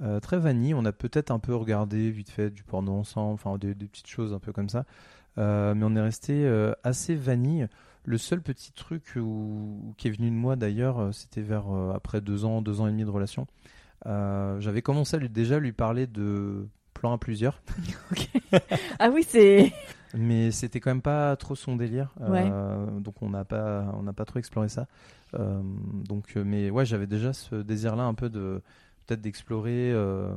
euh, 0.00 0.20
très 0.20 0.38
vanille. 0.38 0.74
On 0.74 0.84
a 0.84 0.92
peut-être 0.92 1.30
un 1.30 1.38
peu 1.38 1.54
regardé 1.54 2.10
vite 2.10 2.30
fait 2.30 2.50
du 2.50 2.62
porno 2.64 2.92
ensemble, 2.92 3.34
enfin 3.34 3.58
des, 3.58 3.74
des 3.74 3.86
petites 3.86 4.06
choses 4.08 4.32
un 4.32 4.38
peu 4.38 4.52
comme 4.52 4.68
ça. 4.68 4.84
Euh, 5.38 5.74
mais 5.74 5.84
on 5.84 5.94
est 5.96 6.00
resté 6.00 6.44
euh, 6.44 6.72
assez 6.84 7.14
vanille. 7.14 7.66
le 8.04 8.18
seul 8.18 8.42
petit 8.42 8.72
truc 8.72 9.14
où- 9.16 9.94
qui 9.96 10.08
est 10.08 10.10
venu 10.10 10.28
de 10.30 10.34
moi 10.34 10.56
d'ailleurs, 10.56 11.12
c'était 11.14 11.40
vers 11.42 11.66
après 11.94 12.20
deux 12.20 12.44
ans, 12.44 12.60
deux 12.62 12.80
ans 12.80 12.86
et 12.88 12.90
demi 12.90 13.04
de 13.04 13.10
relation. 13.10 13.46
J'avais 14.04 14.82
commencé 14.82 15.16
à 15.16 15.18
lui, 15.20 15.28
déjà 15.28 15.58
lui 15.58 15.72
parler 15.72 16.06
de 16.06 16.66
plan 16.94 17.12
à 17.12 17.18
plusieurs, 17.18 17.62
Ah 18.98 19.10
oui, 19.10 19.24
c'est. 19.26 19.72
mais 20.14 20.50
c'était 20.50 20.80
quand 20.80 20.90
même 20.90 21.00
pas 21.02 21.34
trop 21.36 21.54
son 21.54 21.76
délire. 21.76 22.12
Ouais. 22.20 22.50
Donc 23.00 23.22
on 23.22 23.30
n'a 23.30 23.44
pas, 23.44 23.92
on 23.96 24.02
n'a 24.02 24.12
pas 24.12 24.24
trop 24.24 24.38
exploré 24.38 24.68
ça. 24.68 24.86
Donc, 25.34 26.34
mais 26.36 26.70
ouais, 26.70 26.84
j'avais 26.84 27.06
déjà 27.06 27.32
ce 27.32 27.54
désir-là 27.56 28.02
un 28.04 28.14
peu 28.14 28.28
de 28.28 28.60
peut-être 29.06 29.20
d'explorer 29.20 29.90
euh, 29.92 30.34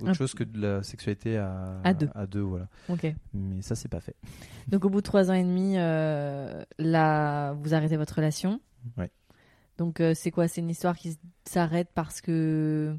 autre 0.00 0.10
Un- 0.10 0.12
chose 0.14 0.34
que 0.34 0.44
de 0.44 0.60
la 0.60 0.82
sexualité 0.82 1.36
à, 1.38 1.80
À 1.84 1.94
deux. 1.94 2.08
à 2.14 2.26
deux, 2.26 2.40
voilà. 2.40 2.68
Ok. 2.88 3.06
Mais 3.32 3.62
ça, 3.62 3.74
c'est 3.74 3.88
pas 3.88 4.00
fait. 4.00 4.16
Donc 4.68 4.84
au 4.84 4.90
bout 4.90 4.98
de 5.00 5.06
trois 5.06 5.30
ans 5.30 5.34
et 5.34 5.42
demi, 5.44 5.74
euh, 5.76 6.62
là, 6.78 7.52
vous 7.52 7.74
arrêtez 7.74 7.96
votre 7.96 8.14
relation. 8.16 8.60
Ouais. 8.96 9.10
Donc 9.78 10.00
euh, 10.00 10.14
c'est 10.14 10.30
quoi? 10.30 10.46
C'est 10.48 10.60
une 10.60 10.70
histoire 10.70 10.96
qui 10.96 11.18
s'arrête 11.44 11.88
parce 11.94 12.20
que. 12.20 12.96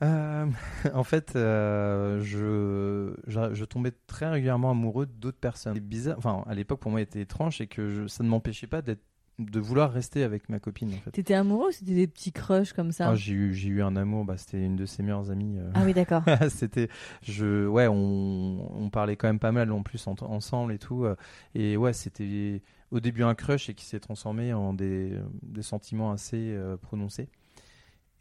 En 0.02 1.04
fait, 1.04 1.32
je, 1.34 3.14
je, 3.26 3.54
je 3.54 3.64
tombais 3.64 3.92
très 4.06 4.28
régulièrement 4.30 4.70
amoureux 4.70 5.06
d'autres 5.06 5.38
personnes. 5.38 5.74
C'est 5.74 5.80
bizarre. 5.80 6.16
Enfin, 6.18 6.42
à 6.46 6.54
l'époque, 6.54 6.80
pour 6.80 6.90
moi, 6.90 7.00
c'était 7.00 7.20
étrange, 7.20 7.58
c'est 7.58 7.66
que 7.66 7.88
je- 7.90 8.06
ça 8.06 8.24
ne 8.24 8.28
m'empêchait 8.28 8.66
pas 8.66 8.80
d'être, 8.82 9.02
de 9.40 9.58
vouloir 9.60 9.90
rester 9.92 10.22
avec 10.22 10.48
ma 10.48 10.58
copine. 10.60 10.92
En 10.94 10.98
fait. 10.98 11.10
T'étais 11.10 11.34
amoureux 11.34 11.68
ou 11.68 11.72
c'était 11.72 11.94
des 11.94 12.06
petits 12.06 12.32
crushs 12.32 12.72
comme 12.72 12.92
ça 12.92 13.08
Ah, 13.10 13.14
j'ai 13.14 13.32
eu, 13.32 13.54
j'ai 13.54 13.68
eu 13.68 13.82
un 13.82 13.96
amour. 13.96 14.24
Bah, 14.24 14.36
c'était 14.36 14.64
une 14.64 14.76
de 14.76 14.86
ses 14.86 15.02
meilleures 15.02 15.30
amies. 15.30 15.58
euh. 15.58 15.70
Ah 15.74 15.82
oui, 15.84 15.94
d'accord. 15.94 16.22
c'était, 16.50 16.88
je, 17.22 17.66
ouais, 17.66 17.86
on, 17.88 18.68
on 18.84 18.90
parlait 18.90 19.16
quand 19.16 19.28
même 19.28 19.38
pas 19.38 19.52
mal 19.52 19.72
en 19.72 19.82
plus 19.82 20.06
en- 20.06 20.14
ensemble 20.20 20.72
et 20.72 20.78
tout. 20.78 21.04
euh, 21.04 21.16
Et 21.54 21.76
ouais, 21.76 21.92
c'était 21.92 22.62
au 22.90 23.00
début 23.00 23.22
un 23.22 23.34
crush 23.34 23.68
et 23.70 23.74
qui 23.74 23.84
s'est 23.84 24.00
transformé 24.00 24.52
en 24.52 24.74
des, 24.74 25.18
des 25.42 25.62
sentiments 25.62 26.10
assez 26.12 26.36
euh, 26.52 26.76
prononcés. 26.76 27.28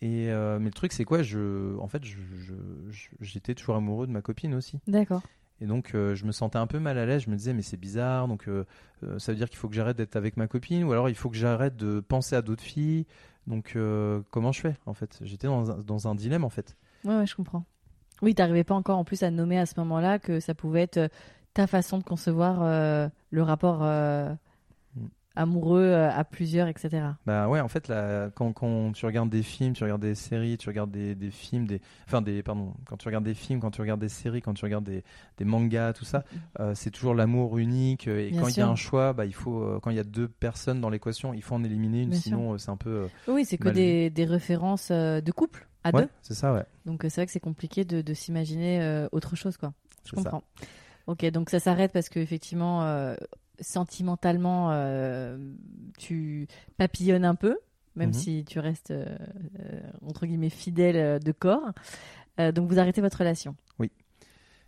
Et 0.01 0.27
mais 0.27 0.60
le 0.65 0.71
truc 0.71 0.93
c'est 0.93 1.03
quoi 1.03 1.23
je 1.23 1.77
en 1.79 1.89
fait 1.89 2.05
je- 2.05 2.15
je- 2.38 2.53
je- 2.89 3.10
j'étais 3.19 3.53
toujours 3.53 3.75
amoureux 3.75 4.08
de 4.08 4.13
ma 4.13 4.21
copine 4.21 4.53
aussi 4.53 4.79
D'accord. 4.88 5.21
Et 5.62 5.65
donc 5.65 5.93
euh, 5.93 6.15
je 6.15 6.26
me 6.26 6.32
sentais 6.32 6.58
un 6.58 6.67
peu 6.67 6.80
mal 6.80 6.98
à 6.98 7.06
l'aise 7.06 7.24
je 7.24 7.30
me 7.30 7.36
disais 7.36 7.54
mais 7.54 7.62
c'est 7.62 7.78
bizarre 7.78 8.28
donc 8.28 8.48
euh, 8.48 8.65
euh, 9.04 9.19
ça 9.19 9.32
veut 9.32 9.38
dire 9.38 9.50
qu'il 9.50 9.58
faut 9.58 9.69
que 9.69 9.76
j'arrête 9.76 9.98
d'être 9.98 10.15
avec 10.15 10.38
ma 10.38 10.48
copine 10.48 10.84
ou 10.84 10.91
alors 10.91 11.10
il 11.10 11.15
faut 11.15 11.30
que 11.30 11.38
j'arrête 11.38 11.76
de 11.76 12.00
penser 12.00 12.36
à 12.36 12.41
d'autres 12.41 12.63
filles 12.63 13.06
donc 13.48 13.76
comment 14.30 14.52
je 14.52 14.62
fais 14.62 14.76
en 14.86 14.93
fait? 14.93 15.17
J'étais 15.24 15.48
dans 15.48 15.63
dans 15.80 16.08
un 16.08 16.13
dilemme 16.13 16.43
en 16.43 16.50
fait 16.50 16.76
Ouais, 17.04 17.15
ouais, 17.15 17.26
je 17.26 17.36
comprends. 17.36 17.63
Oui, 18.22 18.36
t'arrivais 18.36 18.63
pas 18.63 18.76
encore 18.76 19.00
en 19.00 19.06
plus 19.06 19.24
à 19.24 19.32
nommer 19.32 19.58
à 19.58 19.65
ce 19.65 19.74
moment-là 19.80 20.19
que 20.19 20.39
ça 20.39 20.54
pouvait 20.54 20.82
être 20.82 21.10
ta 21.56 21.65
façon 21.65 21.98
de 21.98 22.04
concevoir 22.04 22.60
le 23.32 23.41
rapport. 23.41 23.80
Amoureux 25.39 25.82
euh, 25.84 26.12
à 26.12 26.23
plusieurs, 26.23 26.67
etc. 26.67 27.04
Bah 27.25 27.47
ouais, 27.47 27.60
en 27.62 27.67
fait, 27.67 27.88
là, 27.88 28.30
quand, 28.36 28.52
quand 28.54 28.91
tu 28.91 29.06
regardes 29.06 29.30
des 29.30 29.41
films, 29.41 29.73
tu 29.73 29.84
regardes 29.84 30.02
des 30.02 30.13
séries, 30.15 30.58
tu 30.58 30.67
regardes 30.69 30.91
des, 30.91 31.15
des 31.15 31.32
films, 31.32 31.65
des, 31.65 31.82
enfin 32.06 32.21
des, 32.21 32.43
pardon, 32.43 32.73
quand 32.86 32.97
tu 32.97 33.08
regardes 33.08 33.23
des 33.23 33.34
films, 33.34 33.60
quand 33.60 33.71
tu 33.71 33.82
regardes 33.82 34.02
des 34.02 34.10
séries, 34.10 34.41
quand 34.41 34.54
tu 34.54 34.65
regardes 34.65 34.84
des, 34.84 35.04
des 35.38 35.45
mangas, 35.45 35.93
tout 35.93 36.06
ça, 36.06 36.23
euh, 36.60 36.73
c'est 36.75 36.91
toujours 36.91 37.15
l'amour 37.15 37.58
unique. 37.58 38.08
euh, 38.08 38.19
Et 38.28 38.32
Bien 38.32 38.41
quand 38.41 38.47
il 38.49 38.58
y 38.58 38.62
a 38.62 38.67
un 38.67 38.75
choix, 38.75 39.13
bah 39.13 39.25
il 39.25 39.34
faut, 39.34 39.62
euh, 39.63 39.80
quand 39.82 39.89
il 39.91 39.95
y 39.97 39.99
a 39.99 40.04
deux 40.04 40.28
personnes 40.28 40.82
dans 40.82 40.89
l'équation, 40.89 41.34
il 41.34 41.41
faut 41.41 41.56
en 41.56 41.63
éliminer 41.63 42.02
une, 42.04 42.10
Bien 42.10 42.19
sinon 42.19 42.54
euh, 42.54 42.58
c'est 42.58 42.69
un 42.71 42.78
peu. 42.78 43.08
Oui, 43.28 43.45
c'est 43.45 43.58
que 43.58 43.69
des, 43.69 44.10
des 44.10 44.25
références 44.25 44.91
de 44.91 45.32
couple 45.32 45.67
à 45.86 45.91
ouais, 45.95 46.02
deux. 46.04 46.10
c'est 46.21 46.34
ça, 46.34 46.54
ouais. 46.54 46.65
Donc 46.86 46.99
c'est 47.04 47.15
vrai 47.15 47.25
que 47.25 47.32
c'est 47.32 47.39
compliqué 47.39 47.86
de, 47.86 48.02
de 48.02 48.13
s'imaginer 48.13 49.08
autre 49.13 49.36
chose, 49.38 49.56
quoi. 49.58 49.71
Je 50.04 50.10
ça. 50.10 50.15
comprends. 50.17 50.43
Ok, 51.08 51.25
donc 51.32 51.49
ça 51.49 51.60
s'arrête 51.60 51.91
parce 51.91 52.10
que 52.10 52.19
effectivement, 52.19 52.84
euh, 52.84 53.15
sentimentalement, 53.62 54.69
euh, 54.72 55.38
tu 55.98 56.48
papillonnes 56.78 57.26
un 57.26 57.36
peu, 57.36 57.58
même 57.95 58.10
Mhm. 58.10 58.13
si 58.13 58.45
tu 58.45 58.60
restes 58.60 58.91
euh, 58.91 59.06
euh, 59.60 59.82
entre 60.06 60.26
guillemets 60.26 60.50
fidèle 60.50 61.19
de 61.19 61.32
corps. 61.32 61.72
Euh, 62.39 62.52
donc 62.52 62.69
vous 62.69 62.80
arrêtez 62.80 63.02
votre 63.02 63.17
relation. 63.17 63.56
Oui, 63.80 63.91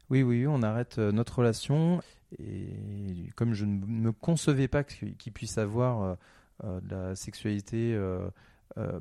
oui, 0.10 0.23
oui, 0.23 0.45
on 0.47 0.62
arrête 0.62 0.97
notre 0.97 1.39
relation. 1.39 2.01
Et 2.39 3.30
comme 3.36 3.54
je 3.54 3.65
ne 3.65 3.86
me 3.86 4.12
concevais 4.12 4.67
pas 4.67 4.84
qu'il 4.84 5.34
puisse 5.34 5.58
avoir 5.58 6.17
de 6.63 6.95
la 6.95 7.15
sexualité 7.15 7.97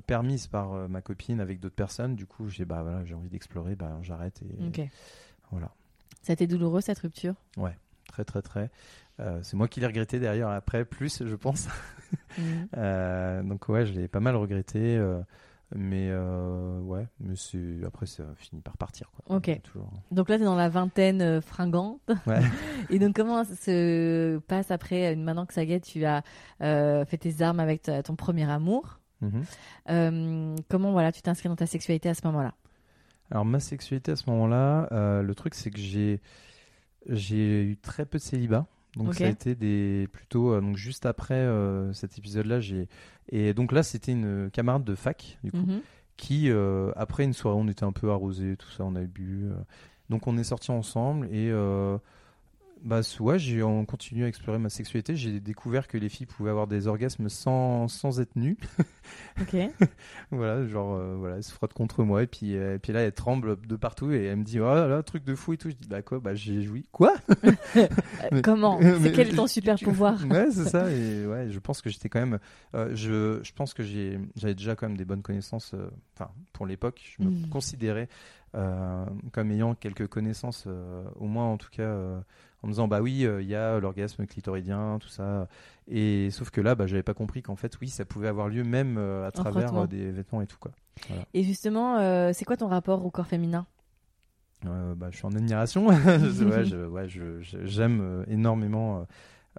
permise 0.07 0.48
par 0.48 0.88
ma 0.88 1.00
copine 1.00 1.40
avec 1.40 1.61
d'autres 1.61 1.76
personnes, 1.76 2.16
du 2.16 2.26
coup, 2.26 2.48
j'ai 2.48 2.64
bah 2.64 2.83
voilà, 2.83 3.03
envie 3.16 3.29
d'explorer, 3.29 3.76
bah 3.76 3.96
j'arrête 4.03 4.42
et 4.42 4.57
voilà. 5.53 5.70
Ça 6.22 6.33
a 6.33 6.35
été 6.35 6.46
douloureux 6.46 6.81
cette 6.81 6.98
rupture? 6.98 7.35
Très, 8.09 8.24
très, 8.24 8.42
très. 8.42 8.70
Euh, 9.20 9.38
c'est 9.42 9.56
moi 9.56 9.68
qui 9.68 9.80
l'ai 9.80 9.87
regretté 9.87 10.18
d'ailleurs 10.18 10.50
après, 10.50 10.85
plus, 10.85 11.24
je 11.24 11.35
pense. 11.37 11.68
Mhm. 12.38 12.68
Euh, 12.76 13.42
donc 13.44 13.68
ouais, 13.68 13.87
je 13.87 13.92
l'ai 13.92 14.09
pas 14.09 14.18
mal 14.18 14.35
regretté. 14.35 14.96
euh, 14.96 15.20
mais 15.74 16.12
ouais, 16.12 17.06
mais 17.20 17.35
après 17.87 18.06
ça 18.06 18.24
finit 18.37 18.61
par 18.62 18.76
partir 18.76 19.11
quoi. 19.12 19.37
Ok. 19.37 19.61
Toujours. 19.62 19.92
Donc 20.11 20.28
là, 20.28 20.37
tu 20.37 20.42
es 20.42 20.44
dans 20.44 20.56
la 20.56 20.68
vingtaine 20.68 21.40
fringante. 21.40 22.00
Ouais. 22.26 22.40
Et 22.90 22.98
donc, 22.98 23.14
comment 23.14 23.44
ça 23.44 23.54
se 23.54 24.38
passe 24.38 24.72
après, 24.72 25.14
maintenant 25.14 25.46
que 25.46 25.54
ça 25.54 25.62
y 25.62 25.72
est, 25.72 25.80
tu 25.80 26.04
as 26.04 26.22
fait 26.61 27.16
tes 27.18 27.42
armes 27.42 27.61
avec 27.61 27.83
ta- 27.83 28.02
ton 28.02 28.16
premier 28.16 28.50
amour? 28.50 28.98
Mhm. 29.20 29.42
Euh, 29.90 30.56
Comment 30.68 30.90
voilà, 30.90 31.12
tu 31.12 31.22
t'inscris 31.22 31.48
dans 31.48 31.54
ta 31.56 31.66
sexualité 31.66 32.09
à 32.09 32.14
ce 32.14 32.26
moment-là? 32.26 32.54
Alors 33.30 33.44
ma 33.44 33.61
sexualité 33.61 34.11
à 34.12 34.16
ce 34.16 34.28
moment-là, 34.30 34.88
le 35.22 35.35
truc 35.37 35.54
c'est 35.54 35.70
que 35.70 35.78
j'ai 35.80 36.20
j'ai 37.09 37.62
eu 37.62 37.76
très 37.76 38.04
peu 38.04 38.18
de 38.18 38.22
célibat. 38.22 38.66
Donc 38.96 39.14
ça 39.14 39.24
a 39.24 39.29
été 39.29 39.55
des 39.55 40.09
plutôt 40.12 40.53
euh, 40.53 40.61
donc 40.61 40.76
juste 40.76 41.07
après 41.07 41.35
euh, 41.35 41.92
cet 41.92 42.18
épisode-là, 42.18 42.61
j'ai 42.61 42.88
et 43.29 43.55
donc 43.55 43.70
là 43.72 43.83
c'était 43.83 44.12
une 44.12 44.50
camarade 44.53 44.85
de 44.85 44.94
fac 44.94 45.38
du 45.44 45.53
coup 45.53 45.59
Mhm. 45.59 45.81
qui 46.16 46.50
euh, 46.50 46.90
après 46.96 47.24
une 47.24 47.33
soirée 47.33 47.57
on 47.61 47.68
était 47.68 47.85
un 47.85 47.92
peu 47.92 48.11
arrosé 48.11 48.57
tout 48.57 48.70
ça, 48.70 48.85
on 48.85 48.94
avait 48.96 49.07
bu 49.07 49.48
donc 50.09 50.26
on 50.26 50.37
est 50.38 50.44
sortis 50.44 50.72
ensemble 50.72 51.26
et 51.33 51.50
bah 52.83 53.01
ouais, 53.21 53.38
j'ai 53.38 53.62
on 53.62 53.85
continue 53.85 54.25
à 54.25 54.29
explorer 54.29 54.59
ma 54.59 54.69
sexualité, 54.71 55.14
j'ai 55.16 55.40
découvert 55.40 55.87
que 55.88 55.99
les 55.99 56.09
filles 56.09 56.27
pouvaient 56.27 56.51
avoir 56.51 56.66
des 56.66 56.87
orgasmes 56.87 57.29
sans 57.29 57.88
sans 57.88 58.21
être 58.21 58.37
nues. 58.37 58.57
Ok. 59.40 59.57
Voilà, 60.31 60.64
genre, 60.69 60.95
euh, 60.95 61.16
voilà, 61.19 61.37
elle 61.37 61.43
se 61.43 61.51
frotte 61.53 61.73
contre 61.73 62.05
moi 62.05 62.23
et 62.23 62.27
puis, 62.29 62.55
euh, 62.57 62.77
et 62.77 62.79
puis 62.79 62.93
là, 62.93 63.01
elle 63.01 63.12
tremble 63.12 63.61
de 63.66 63.75
partout 63.75 64.12
et 64.12 64.25
elle 64.27 64.37
me 64.37 64.45
dit, 64.45 64.61
oh 64.61 64.64
là 64.73 64.87
là, 64.87 65.03
truc 65.03 65.25
de 65.25 65.35
fou 65.35 65.53
et 65.55 65.57
tout. 65.57 65.69
Je 65.71 65.75
dis, 65.75 65.88
bah 65.88 66.03
quoi, 66.03 66.21
bah 66.21 66.35
j'ai 66.35 66.62
joui. 66.62 66.87
Quoi? 66.93 67.14
Euh, 67.77 67.87
Mais- 68.33 68.43
Comment? 68.43 68.79
Mais- 68.81 68.99
C'est 69.01 69.12
quel 69.12 69.29
est 69.31 69.35
ton 69.37 69.47
super 69.47 69.77
pouvoir? 69.79 70.25
Ouais, 70.27 70.51
c'est 70.51 70.64
ça. 70.69 70.90
Et 70.93 71.27
ouais, 71.27 71.49
je 71.51 71.59
pense 71.59 71.81
que 71.83 71.90
j'étais 71.90 72.09
quand 72.09 72.21
même, 72.21 72.38
euh, 72.75 72.90
je, 72.95 73.40
je 73.43 73.53
pense 73.53 73.75
que 73.75 73.83
j'ai, 73.83 74.19
j'avais 74.37 74.55
déjà 74.55 74.77
quand 74.77 74.87
même 74.88 74.97
des 74.97 75.05
bonnes 75.05 75.23
connaissances. 75.23 75.75
Enfin, 76.14 76.31
pour 76.53 76.66
l'époque, 76.66 77.01
je 77.19 77.25
me 77.25 77.31
Mm. 77.31 77.49
considérais 77.49 78.09
comme 78.52 79.50
ayant 79.50 79.74
quelques 79.74 80.06
connaissances, 80.08 80.64
euh, 80.66 81.04
au 81.18 81.26
moins 81.26 81.46
en 81.46 81.56
tout 81.56 81.70
cas, 81.70 81.82
euh, 81.82 82.20
en 82.62 82.66
me 82.66 82.72
disant, 82.72 82.88
bah 82.88 83.00
oui, 83.00 83.24
euh, 83.24 83.40
il 83.42 83.48
y 83.48 83.54
a 83.54 83.78
l'orgasme 83.80 84.26
clitoridien, 84.26 84.98
tout 85.00 85.08
ça. 85.08 85.48
Et 85.88 86.30
sauf 86.30 86.50
que 86.50 86.60
là, 86.60 86.74
bah, 86.74 86.86
j'avais 86.86 87.02
pas 87.02 87.14
compris 87.14 87.42
qu'en 87.42 87.56
fait, 87.56 87.78
oui, 87.80 87.88
ça 87.88 88.04
pouvait 88.04 88.28
avoir 88.28 88.48
lieu 88.48 88.64
même 88.64 88.96
euh, 88.98 89.26
à 89.26 89.30
travers 89.30 89.68
euh, 89.84 89.86
des 89.86 90.10
vêtements 90.10 90.42
et 90.42 90.46
tout 90.46 90.58
quoi. 90.58 90.72
Et 91.32 91.42
justement, 91.42 91.98
euh, 91.98 92.32
c'est 92.34 92.44
quoi 92.44 92.56
ton 92.56 92.68
rapport 92.68 93.04
au 93.06 93.10
corps 93.10 93.26
féminin? 93.26 93.66
Euh, 94.66 94.94
bah, 94.94 95.08
je 95.10 95.16
suis 95.16 95.26
en 95.26 95.32
admiration. 95.34 95.86
Ouais, 96.50 96.64
je- 96.64 96.86
ouais, 96.86 97.06
j'aime 97.66 98.00
euh, 98.02 98.24
énormément 98.28 98.98
euh, 98.98 99.04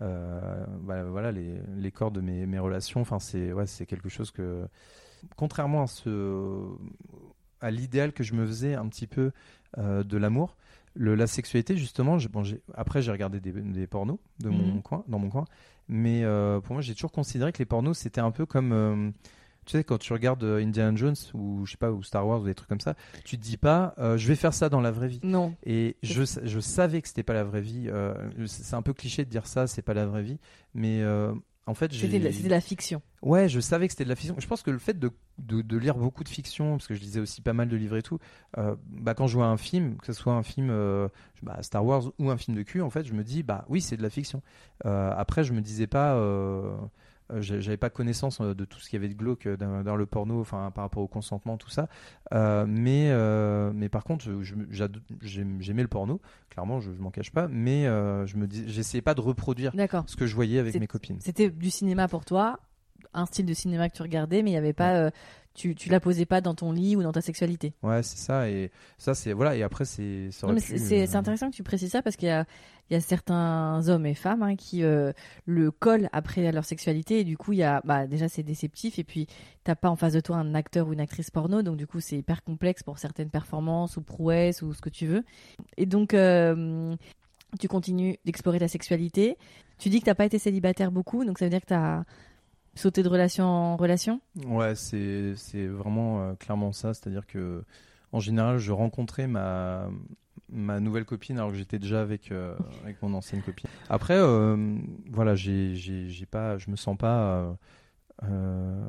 euh, 0.04 0.66
bah, 0.82 1.04
voilà, 1.06 1.32
les, 1.32 1.60
les 1.76 1.92
corps 1.92 2.12
de 2.12 2.22
mes, 2.22 2.46
mes 2.46 2.60
relations. 2.60 3.02
Enfin, 3.02 3.20
c'est 3.20 3.52
ouais, 3.52 3.66
c'est 3.66 3.86
quelque 3.88 4.10
chose 4.10 4.30
que, 4.32 4.68
contrairement 5.38 5.82
à, 5.84 5.88
ce, 5.88 6.68
à 7.62 7.72
l'idéal 7.72 8.12
que 8.12 8.24
je 8.24 8.34
me 8.34 8.46
faisais 8.46 8.76
un 8.76 8.88
petit 8.88 9.08
peu 9.08 9.32
euh, 9.78 10.04
de 10.04 10.18
l'amour, 10.18 10.56
le, 10.96 11.16
la 11.16 11.28
sexualité, 11.28 11.78
justement, 11.78 12.20
je- 12.20 12.28
bon, 12.28 12.44
après 12.74 13.02
j'ai 13.02 13.12
regardé 13.12 13.40
des, 13.40 13.52
des 13.54 13.88
pornos 13.88 14.18
de 14.40 14.50
mon 14.50 14.74
Mhm. 14.76 14.82
coin, 14.82 15.04
dans 15.08 15.20
mon 15.20 15.30
coin, 15.30 15.46
mais 15.88 16.24
euh, 16.26 16.60
pour 16.60 16.74
moi 16.74 16.82
j'ai 16.82 16.94
toujours 16.94 17.12
considéré 17.14 17.52
que 17.54 17.60
les 17.60 17.66
pornos 17.66 17.98
c'était 17.98 18.20
un 18.22 18.32
peu 18.32 18.46
comme 18.46 18.74
euh, 18.74 19.10
tu 19.66 19.78
sais, 19.78 19.84
quand 19.84 20.00
tu 20.00 20.12
regardes 20.12 20.44
Indiana 20.44 20.98
Jones 20.98 21.16
ou 21.34 21.66
je 21.66 21.72
sais 21.72 21.78
pas, 21.78 21.92
ou 21.92 22.02
Star 22.04 22.28
Wars 22.28 22.42
ou 22.42 22.46
des 22.46 22.56
trucs 22.56 22.68
comme 22.68 22.80
ça, 22.82 22.96
tu 23.24 23.38
te 23.38 23.44
dis 23.44 23.58
pas, 23.58 23.94
je 24.18 24.28
vais 24.28 24.36
faire 24.36 24.54
ça 24.56 24.70
dans 24.70 24.82
la 24.82 24.90
vraie 24.92 25.08
vie. 25.08 25.20
Non. 25.24 25.54
Et 25.64 25.98
je, 26.02 26.24
je 26.44 26.60
savais 26.60 27.00
que 27.02 27.08
c'était 27.08 27.22
pas 27.24 27.34
la 27.34 27.44
vraie 27.44 27.62
vie. 27.62 27.88
c'est 28.48 28.76
un 28.76 28.82
peu 28.82 28.92
cliché 28.94 29.24
de 29.24 29.30
dire 29.30 29.46
ça, 29.46 29.68
c'est 29.68 29.84
pas 29.84 29.94
la 29.94 30.08
vraie 30.08 30.24
vie. 30.24 30.40
Mais 30.74 31.04
en 31.68 31.74
fait. 31.74 31.94
C'était 31.94 32.20
de, 32.20 32.24
la- 32.26 32.32
c'était 32.32 32.46
de 32.46 32.50
la 32.50 32.62
fiction. 32.62 33.02
Ouais, 33.22 33.48
je 33.50 33.60
savais 33.60 33.88
que 33.88 33.94
c'était 33.94 34.04
de 34.04 34.10
la 34.10 34.16
fiction. 34.16 34.36
Je 34.40 34.48
pense 34.48 34.64
que 34.64 34.72
le 34.72 34.80
fait 34.80 34.98
de, 34.98 35.12
de, 35.38 35.62
de 35.62 35.78
lire 35.78 35.96
beaucoup 35.96 36.24
de 36.24 36.30
fiction, 36.30 36.72
parce 36.78 36.88
que 36.88 36.96
je 36.96 37.00
lisais 37.02 37.20
aussi 37.20 37.42
pas 37.42 37.54
mal 37.54 37.70
de 37.70 37.76
livres 37.78 37.98
et 37.98 38.02
tout, 38.02 38.18
euh, 38.58 38.76
bah, 38.90 39.14
quand 39.14 39.28
je 39.28 39.36
vois 39.36 39.46
un 39.48 39.58
film, 39.58 39.98
que 39.98 40.08
ce 40.08 40.14
soit 40.14 40.34
un 40.34 40.44
film 40.44 40.70
euh, 40.72 41.08
bah, 41.44 41.62
Star 41.62 41.86
Wars 41.86 42.12
ou 42.20 42.30
un 42.32 42.38
film 42.38 42.58
de 42.58 42.64
cul, 42.64 42.82
en 42.82 42.90
fait, 42.90 43.06
je 43.06 43.14
me 43.14 43.24
dis, 43.24 43.44
bah 43.44 43.66
oui, 43.70 43.82
c'est 43.82 43.96
de 43.98 44.02
la 44.04 44.10
fiction. 44.10 44.42
Euh, 44.86 45.14
après, 45.16 45.44
je 45.44 45.54
me 45.54 45.62
disais 45.62 45.88
pas. 45.88 46.16
Euh, 47.32 47.42
j'avais 47.42 47.78
pas 47.78 47.90
connaissance 47.90 48.42
euh, 48.42 48.54
de 48.54 48.66
tout 48.66 48.80
ce 48.80 48.90
qu'il 48.90 49.02
y 49.02 49.04
avait 49.04 49.14
de 49.14 49.18
glauque 49.18 49.46
euh, 49.46 49.58
dans, 49.58 49.84
dans 49.84 49.96
le 49.96 50.06
porno, 50.06 50.40
enfin 50.42 50.72
par 50.72 50.84
rapport 50.84 51.04
au 51.04 51.08
consentement, 51.08 51.58
tout 51.58 51.70
ça. 51.70 51.88
Euh, 52.34 52.66
mais, 52.68 53.10
euh, 53.12 53.72
mais 53.74 53.90
par 53.90 54.04
contre, 54.04 54.26
j'aimais 55.22 55.82
le 55.82 55.88
porno, 55.88 56.22
clairement, 56.50 56.80
je, 56.80 56.92
je 56.94 57.02
m'en 57.02 57.12
cache 57.12 57.32
pas, 57.32 57.48
mais 57.48 57.88
euh, 57.88 58.26
je 58.26 58.38
me 58.38 58.48
j'essayais 58.50 59.02
pas 59.02 59.14
de 59.14 59.22
reproduire 59.22 59.72
ce 60.08 60.16
que 60.16 60.26
je 60.26 60.36
voyais 60.36 60.60
avec 60.60 60.80
mes 60.80 60.88
copines. 60.88 61.20
C'était 61.20 61.50
du 61.50 61.70
cinéma 61.70 62.08
pour 62.08 62.26
toi, 62.26 62.60
un 63.14 63.26
style 63.26 63.46
de 63.46 63.54
cinéma 63.54 63.90
que 63.90 63.96
tu 63.96 64.02
regardais, 64.02 64.42
mais 64.44 64.52
il 64.52 64.54
y 64.54 64.58
avait 64.58 64.74
pas, 64.74 65.12
tu, 65.54 65.76
tu 65.76 65.90
la 65.90 66.00
posais 66.00 66.26
pas 66.26 66.42
dans 66.42 66.56
ton 66.56 66.72
lit 66.72 66.96
ou 66.96 67.04
dans 67.04 67.12
ta 67.12 67.22
sexualité. 67.22 67.74
Ouais, 67.84 68.04
c'est 68.04 68.18
ça, 68.18 68.50
et 68.50 68.72
ça, 68.98 69.14
c'est 69.14 69.34
voilà, 69.34 69.56
et 69.56 69.64
après, 69.64 69.86
c'est. 69.86 70.30
euh, 70.76 71.06
c'est 71.08 71.16
intéressant 71.16 71.50
que 71.50 71.56
tu 71.56 71.64
précises 71.64 71.92
ça 71.92 72.02
parce 72.02 72.16
qu'il 72.16 72.28
y 72.28 72.32
a, 72.32 72.46
il 72.90 72.94
y 72.94 72.98
a 72.98 73.02
certains 73.02 73.88
hommes 73.88 74.06
et 74.06 74.14
femmes 74.14 74.44
hein, 74.44 74.56
qui 74.58 74.84
euh, 74.84 75.14
le 75.46 75.72
collent 75.72 76.10
après 76.12 76.46
à 76.46 76.52
leur 76.52 76.66
sexualité 76.66 77.22
et 77.22 77.24
du 77.24 77.38
coup 77.38 77.54
il 77.54 77.60
y 77.60 77.64
a 77.64 77.82
bah, 77.86 78.06
déjà 78.06 78.28
c'est 78.28 78.44
déceptif 78.44 79.00
et 79.00 79.06
puis 79.06 79.28
t'as 79.64 79.76
pas 79.76 79.90
en 79.90 79.96
face 79.96 80.12
de 80.12 80.20
toi 80.20 80.36
un 80.36 80.54
acteur 80.56 80.90
ou 80.90 80.94
une 80.94 81.00
actrice 81.00 81.32
porno 81.32 81.62
donc 81.62 81.78
du 81.78 81.88
coup 81.88 82.02
c'est 82.02 82.18
hyper 82.18 82.44
complexe 82.44 82.84
pour 82.84 82.98
certaines 83.00 83.30
performances 83.30 83.96
ou 83.96 84.02
prouesses 84.02 84.62
ou 84.62 84.74
ce 84.74 84.82
que 84.82 84.90
tu 84.90 85.06
veux 85.08 85.24
et 85.78 85.86
donc 85.86 86.14
euh, 86.14 86.94
tu 87.62 87.70
continues 87.70 88.18
d'explorer 88.26 88.60
ta 88.60 88.68
sexualité 88.68 89.38
tu 89.78 89.88
dis 89.88 90.02
que 90.02 90.06
t'as 90.06 90.16
pas 90.16 90.26
été 90.26 90.38
célibataire 90.38 90.92
beaucoup 90.92 91.24
donc 91.24 91.40
ça 91.40 91.46
veut 91.46 91.50
dire 91.52 91.62
que 91.62 91.68
t'as 91.68 92.04
sauté 92.76 93.04
de 93.04 93.10
relation 93.10 93.46
en 93.46 93.76
relation? 93.78 94.22
Ouais, 94.46 94.76
c'est 94.76 95.36
c'est 95.36 95.68
vraiment 95.68 96.22
euh, 96.22 96.34
clairement 96.36 96.72
ça. 96.72 96.94
C'est-à-dire 96.94 97.26
que 97.28 97.64
en 98.12 98.20
général, 98.20 98.58
je 98.58 98.72
rencontrais 98.72 99.28
ma 99.28 99.90
ma 100.50 100.80
nouvelle 100.80 101.06
copine 101.06 101.38
alors 101.38 101.52
que 101.52 101.58
j'étais 101.58 101.80
déjà 101.80 102.02
avec 102.02 102.32
euh, 102.32 102.56
avec 102.84 103.02
mon 103.02 103.14
ancienne 103.14 103.42
copine. 103.42 103.70
Après, 103.90 104.18
euh, 104.18 104.78
voilà, 105.12 105.36
j'ai 105.36 105.76
j'ai 105.76 106.10
j'ai 106.10 106.26
pas, 106.26 106.58
je 106.58 106.70
me 106.70 106.76
sens 106.76 106.98
pas 106.98 107.56
euh, 108.24 108.88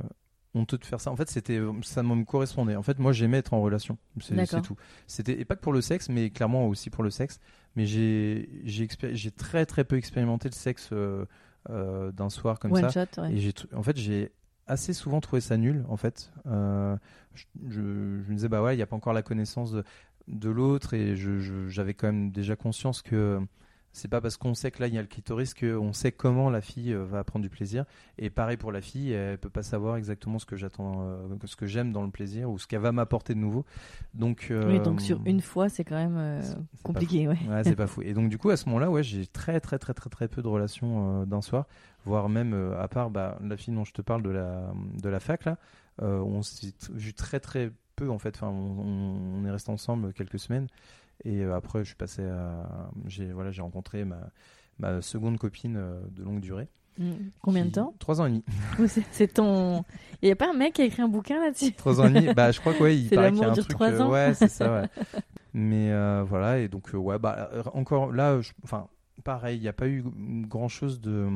honteux 0.55 0.79
de 0.79 0.85
faire 0.85 1.01
ça. 1.01 1.11
En 1.11 1.17
fait, 1.17 1.31
c'était 1.31 1.61
ça 1.83 2.03
me 2.03 2.25
correspondait. 2.25 2.77
En 2.77 2.83
fait, 2.83 2.99
moi, 2.99 3.13
j'aimais 3.13 3.39
être 3.39 3.55
en 3.55 3.63
relation. 3.63 3.97
C'est 4.21 4.63
tout. 4.63 4.77
C'était 5.07 5.39
et 5.41 5.45
pas 5.45 5.57
que 5.57 5.61
pour 5.61 5.73
le 5.73 5.81
sexe, 5.81 6.09
mais 6.09 6.31
clairement 6.31 6.67
aussi 6.69 6.91
pour 6.91 7.05
le 7.05 7.11
sexe. 7.11 7.41
Mais 7.77 7.87
j'ai 7.87 8.49
j'ai 8.65 8.85
expéri- 8.85 9.15
j'ai 9.15 9.31
très 9.31 9.65
très 9.67 9.85
peu 9.85 9.97
expérimenté 9.97 10.49
le 10.49 10.55
sexe 10.55 10.91
d'un 11.69 12.31
soir 12.31 12.59
comme 12.59 12.73
one 12.73 12.89
ça. 12.89 12.91
shot 12.91 13.21
ouais. 13.23 13.35
Et 13.35 13.39
j'ai, 13.39 13.53
en 13.75 13.83
fait, 13.83 13.97
j'ai 13.97 14.33
assez 14.67 14.93
souvent 14.93 15.21
trouvé 15.21 15.41
ça 15.41 15.57
nul, 15.57 15.85
en 15.89 15.97
fait. 15.97 16.33
Euh, 16.47 16.97
je, 17.35 17.45
je- 17.69 17.81
je 17.81 18.31
me 18.31 18.35
disais, 18.35 18.49
bah 18.49 18.63
ouais, 18.63 18.75
il 18.75 18.77
n'y 18.77 18.83
a 18.83 18.87
pas 18.87 18.97
encore 18.97 19.13
la 19.13 19.23
connaissance 19.23 19.73
de, 19.73 19.85
de 20.29 20.51
l'autre, 20.51 20.95
et 20.95 21.15
j'avais 21.69 21.95
quand 21.95 22.07
même 22.09 22.31
déjà 22.31 22.57
conscience 22.57 23.03
que 23.03 23.41
c'est 23.93 24.09
pas 24.09 24.21
parce 24.21 24.37
qu'on 24.37 24.55
sait 24.55 24.71
que 24.71 24.81
là 24.81 24.87
il 24.89 24.95
y 24.95 24.99
a 24.99 25.03
le 25.03 25.07
clitoris 25.09 25.55
qu'on 25.55 25.93
sait 25.93 26.13
comment 26.13 26.49
la 26.51 26.61
fille 26.61 26.93
euh, 26.95 27.05
va 27.05 27.25
prendre 27.25 27.43
du 27.43 27.51
plaisir. 27.51 27.85
Et 28.19 28.31
pareil 28.31 28.57
pour 28.57 28.73
la 28.73 28.81
fille, 28.81 29.13
elle 29.13 29.39
peut 29.39 29.51
pas 29.51 29.63
savoir 29.63 29.97
exactement 29.97 30.39
ce 30.39 30.47
que 30.47 30.57
j'attends, 30.57 31.03
euh, 31.03 31.29
ce 31.45 31.57
que 31.57 31.67
j'aime 31.67 31.93
dans 31.93 32.03
le 32.03 32.11
plaisir 32.11 32.51
ou 32.51 32.59
ce 32.59 32.67
qu'elle 32.67 32.81
va 32.81 32.93
m'apporter 32.93 33.35
de 33.35 33.39
nouveau. 33.39 33.65
Donc, 34.15 34.47
oui 34.51 34.55
euh, 34.57 34.79
donc 34.83 35.01
sur 35.01 35.21
une 35.27 35.41
fois 35.41 35.69
c'est 35.69 35.85
quand 35.85 35.97
même 35.97 36.17
euh, 36.17 36.41
compliqué 36.83 37.29
ouais 37.29 37.39
Ouais, 37.49 37.65
c'est 37.65 37.77
pas 37.77 37.87
fou. 37.89 38.03
Et 38.03 38.15
donc 38.15 38.29
du 38.29 38.39
coup, 38.39 38.51
à 38.51 38.57
ce 38.57 38.67
moment-là, 38.67 38.91
ouais, 38.91 39.03
j'ai 39.03 39.27
très 39.27 39.61
très 39.61 39.79
très 39.79 39.95
très 39.95 40.11
très 40.11 40.29
peu 40.29 40.43
de 40.43 40.49
relations 40.49 41.23
euh, 41.23 41.25
d'un 41.27 41.43
soir, 41.43 41.67
voire 42.05 42.29
même 42.29 42.55
à 42.79 42.89
part 42.89 43.11
bah, 43.11 43.39
la 43.43 43.57
fille 43.57 43.75
dont 43.75 43.85
je 43.85 43.93
te 43.93 44.01
parle 44.03 44.23
de 44.23 44.31
la 44.31 44.73
de 45.03 45.09
la 45.09 45.21
fac 45.21 45.45
là, 45.45 45.59
on 46.01 46.41
vu 46.93 47.13
très 47.15 47.41
très 47.41 47.71
peu 47.97 48.09
en 48.09 48.19
fait. 48.19 48.37
Enfin, 48.37 48.49
on, 48.49 48.81
on- 48.81 49.41
on 49.43 49.45
est 49.45 49.51
resté 49.51 49.71
ensemble 49.71 50.13
quelques 50.15 50.39
semaines 50.39 50.67
et 51.25 51.41
euh, 51.43 51.55
après, 51.57 51.81
je 51.81 51.85
suis 51.89 51.95
passé 51.97 52.23
à 52.25 52.91
j'ai 53.07 53.33
voilà, 53.33 53.51
rencontré 53.61 54.05
ma 54.05 54.19
ma 54.79 55.03
seconde 55.03 55.39
copine 55.39 55.77
euh, 55.77 56.01
de 56.11 56.23
longue 56.23 56.41
durée. 56.41 56.69
Mm. 56.99 57.13
combien 57.41 57.65
de 57.65 57.71
temps 57.71 57.95
Trois 57.99 58.21
ans 58.21 58.27
et 58.27 58.31
demi. 58.31 58.45
C'est- 59.13 59.35
ton. 59.35 59.83
Il 60.21 60.27
n'y 60.27 60.31
a 60.33 60.37
pas 60.37 60.51
un 60.51 60.53
mec 60.53 60.75
qui 60.75 60.83
a 60.83 60.85
écrit 60.85 61.01
un 61.01 61.09
bouquin 61.09 61.41
là-dessus? 61.41 61.73
Trois 61.73 62.01
ans 62.03 62.07
et 62.07 62.11
demi. 62.13 62.35
Bah, 62.35 62.53
je 62.53 62.61
crois 62.61 62.75
que 62.75 62.83
ouais, 62.83 62.99
il 62.99 63.09
paraît 63.15 63.31
qu'il 63.31 63.39
y 63.39 63.43
a 63.45 63.47
l'amour 63.47 63.59
un 63.59 63.63
truc. 63.63 63.69
trois 63.69 63.91
euh, 63.91 64.01
ans. 64.01 64.11
ouais, 64.11 64.35
c'est 64.35 64.49
ça. 64.49 64.83
Ouais. 65.15 65.21
Mais 65.55 65.91
euh, 65.93 66.23
voilà, 66.27 66.59
et 66.59 66.69
donc 66.69 66.95
euh, 66.95 66.99
ouais, 66.99 67.19
bah 67.19 67.51
encore 67.75 68.11
là, 68.13 68.41
je- 68.41 68.53
enfin 68.65 68.89
pareil, 69.25 69.59
il 69.59 69.63
n'y 69.63 69.69
a 69.69 69.73
pas 69.75 69.87
eu 69.89 70.03
grand 70.49 70.69
chose 70.69 71.01
de 71.01 71.29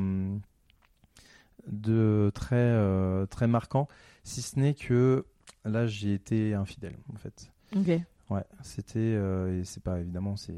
de 1.67 2.31
très 2.33 2.55
euh, 2.55 3.25
très 3.25 3.47
marquant, 3.47 3.87
si 4.23 4.41
ce 4.41 4.59
n'est 4.59 4.73
que 4.73 5.25
là 5.65 5.85
j'ai 5.85 6.13
été 6.13 6.53
infidèle 6.53 6.95
en 7.13 7.17
fait. 7.17 7.51
Ouais, 8.29 8.43
c'était 8.61 8.99
euh, 8.99 9.61
et 9.61 9.63
c'est 9.63 9.81
pas 9.81 9.99
évidemment 10.01 10.35
c'est 10.35 10.53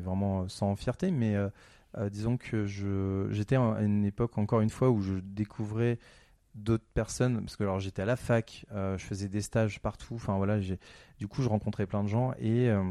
vraiment 0.00 0.48
sans 0.48 0.74
fierté, 0.74 1.12
mais 1.12 1.36
euh, 1.36 1.48
euh, 1.96 2.10
disons 2.10 2.36
que 2.36 2.66
j'étais 3.30 3.54
à 3.56 3.60
une 3.80 4.04
époque 4.04 4.38
encore 4.38 4.60
une 4.60 4.70
fois 4.70 4.90
où 4.90 5.00
je 5.00 5.14
découvrais 5.22 5.98
d'autres 6.56 6.86
personnes 6.94 7.40
parce 7.42 7.56
que 7.56 7.64
alors 7.64 7.80
j'étais 7.80 8.02
à 8.02 8.06
la 8.06 8.16
fac, 8.16 8.66
euh, 8.72 8.98
je 8.98 9.04
faisais 9.06 9.28
des 9.28 9.42
stages 9.42 9.80
partout, 9.80 10.14
enfin 10.16 10.36
voilà, 10.38 10.58
du 10.60 11.28
coup 11.28 11.42
je 11.42 11.48
rencontrais 11.48 11.86
plein 11.86 12.04
de 12.04 12.08
gens 12.08 12.32
et 12.38 12.70
euh, 12.70 12.82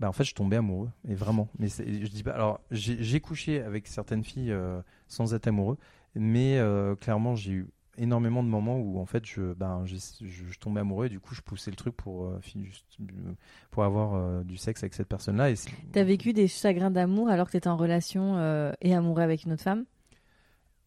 bah, 0.00 0.08
en 0.08 0.12
fait 0.12 0.24
je 0.24 0.34
tombais 0.34 0.56
amoureux 0.56 0.90
et 1.08 1.14
vraiment. 1.14 1.48
Mais 1.58 1.68
je 1.68 2.08
dis 2.08 2.22
pas 2.22 2.32
alors 2.32 2.60
j'ai 2.70 3.20
couché 3.20 3.62
avec 3.62 3.86
certaines 3.88 4.24
filles 4.24 4.52
euh, 4.52 4.80
sans 5.08 5.34
être 5.34 5.46
amoureux, 5.48 5.78
mais 6.14 6.58
euh, 6.58 6.96
clairement 6.96 7.36
j'ai 7.36 7.52
eu 7.52 7.68
énormément 7.98 8.42
de 8.42 8.48
moments 8.48 8.78
où 8.78 8.98
en 8.98 9.06
fait 9.06 9.24
je 9.26 9.52
ben 9.54 9.84
je, 9.86 9.96
je 10.26 10.58
tombais 10.58 10.80
amoureux 10.80 11.06
et 11.06 11.08
du 11.08 11.20
coup 11.20 11.34
je 11.34 11.40
poussais 11.42 11.70
le 11.70 11.76
truc 11.76 11.96
pour 11.96 12.24
euh, 12.26 12.40
juste, 12.42 12.84
euh, 13.00 13.32
pour 13.70 13.84
avoir 13.84 14.14
euh, 14.14 14.42
du 14.44 14.56
sexe 14.56 14.82
avec 14.82 14.94
cette 14.94 15.08
personne 15.08 15.36
là 15.36 15.50
et 15.50 15.56
c'est- 15.56 15.70
T'as 15.92 16.02
vécu 16.04 16.32
des 16.32 16.48
chagrins 16.48 16.90
d'amour 16.90 17.28
alors 17.28 17.46
que 17.46 17.52
t'étais 17.52 17.68
en 17.68 17.76
relation 17.76 18.36
euh, 18.38 18.72
et 18.80 18.94
amoureux 18.94 19.22
avec 19.22 19.44
une 19.44 19.52
autre 19.52 19.62
femme? 19.62 19.84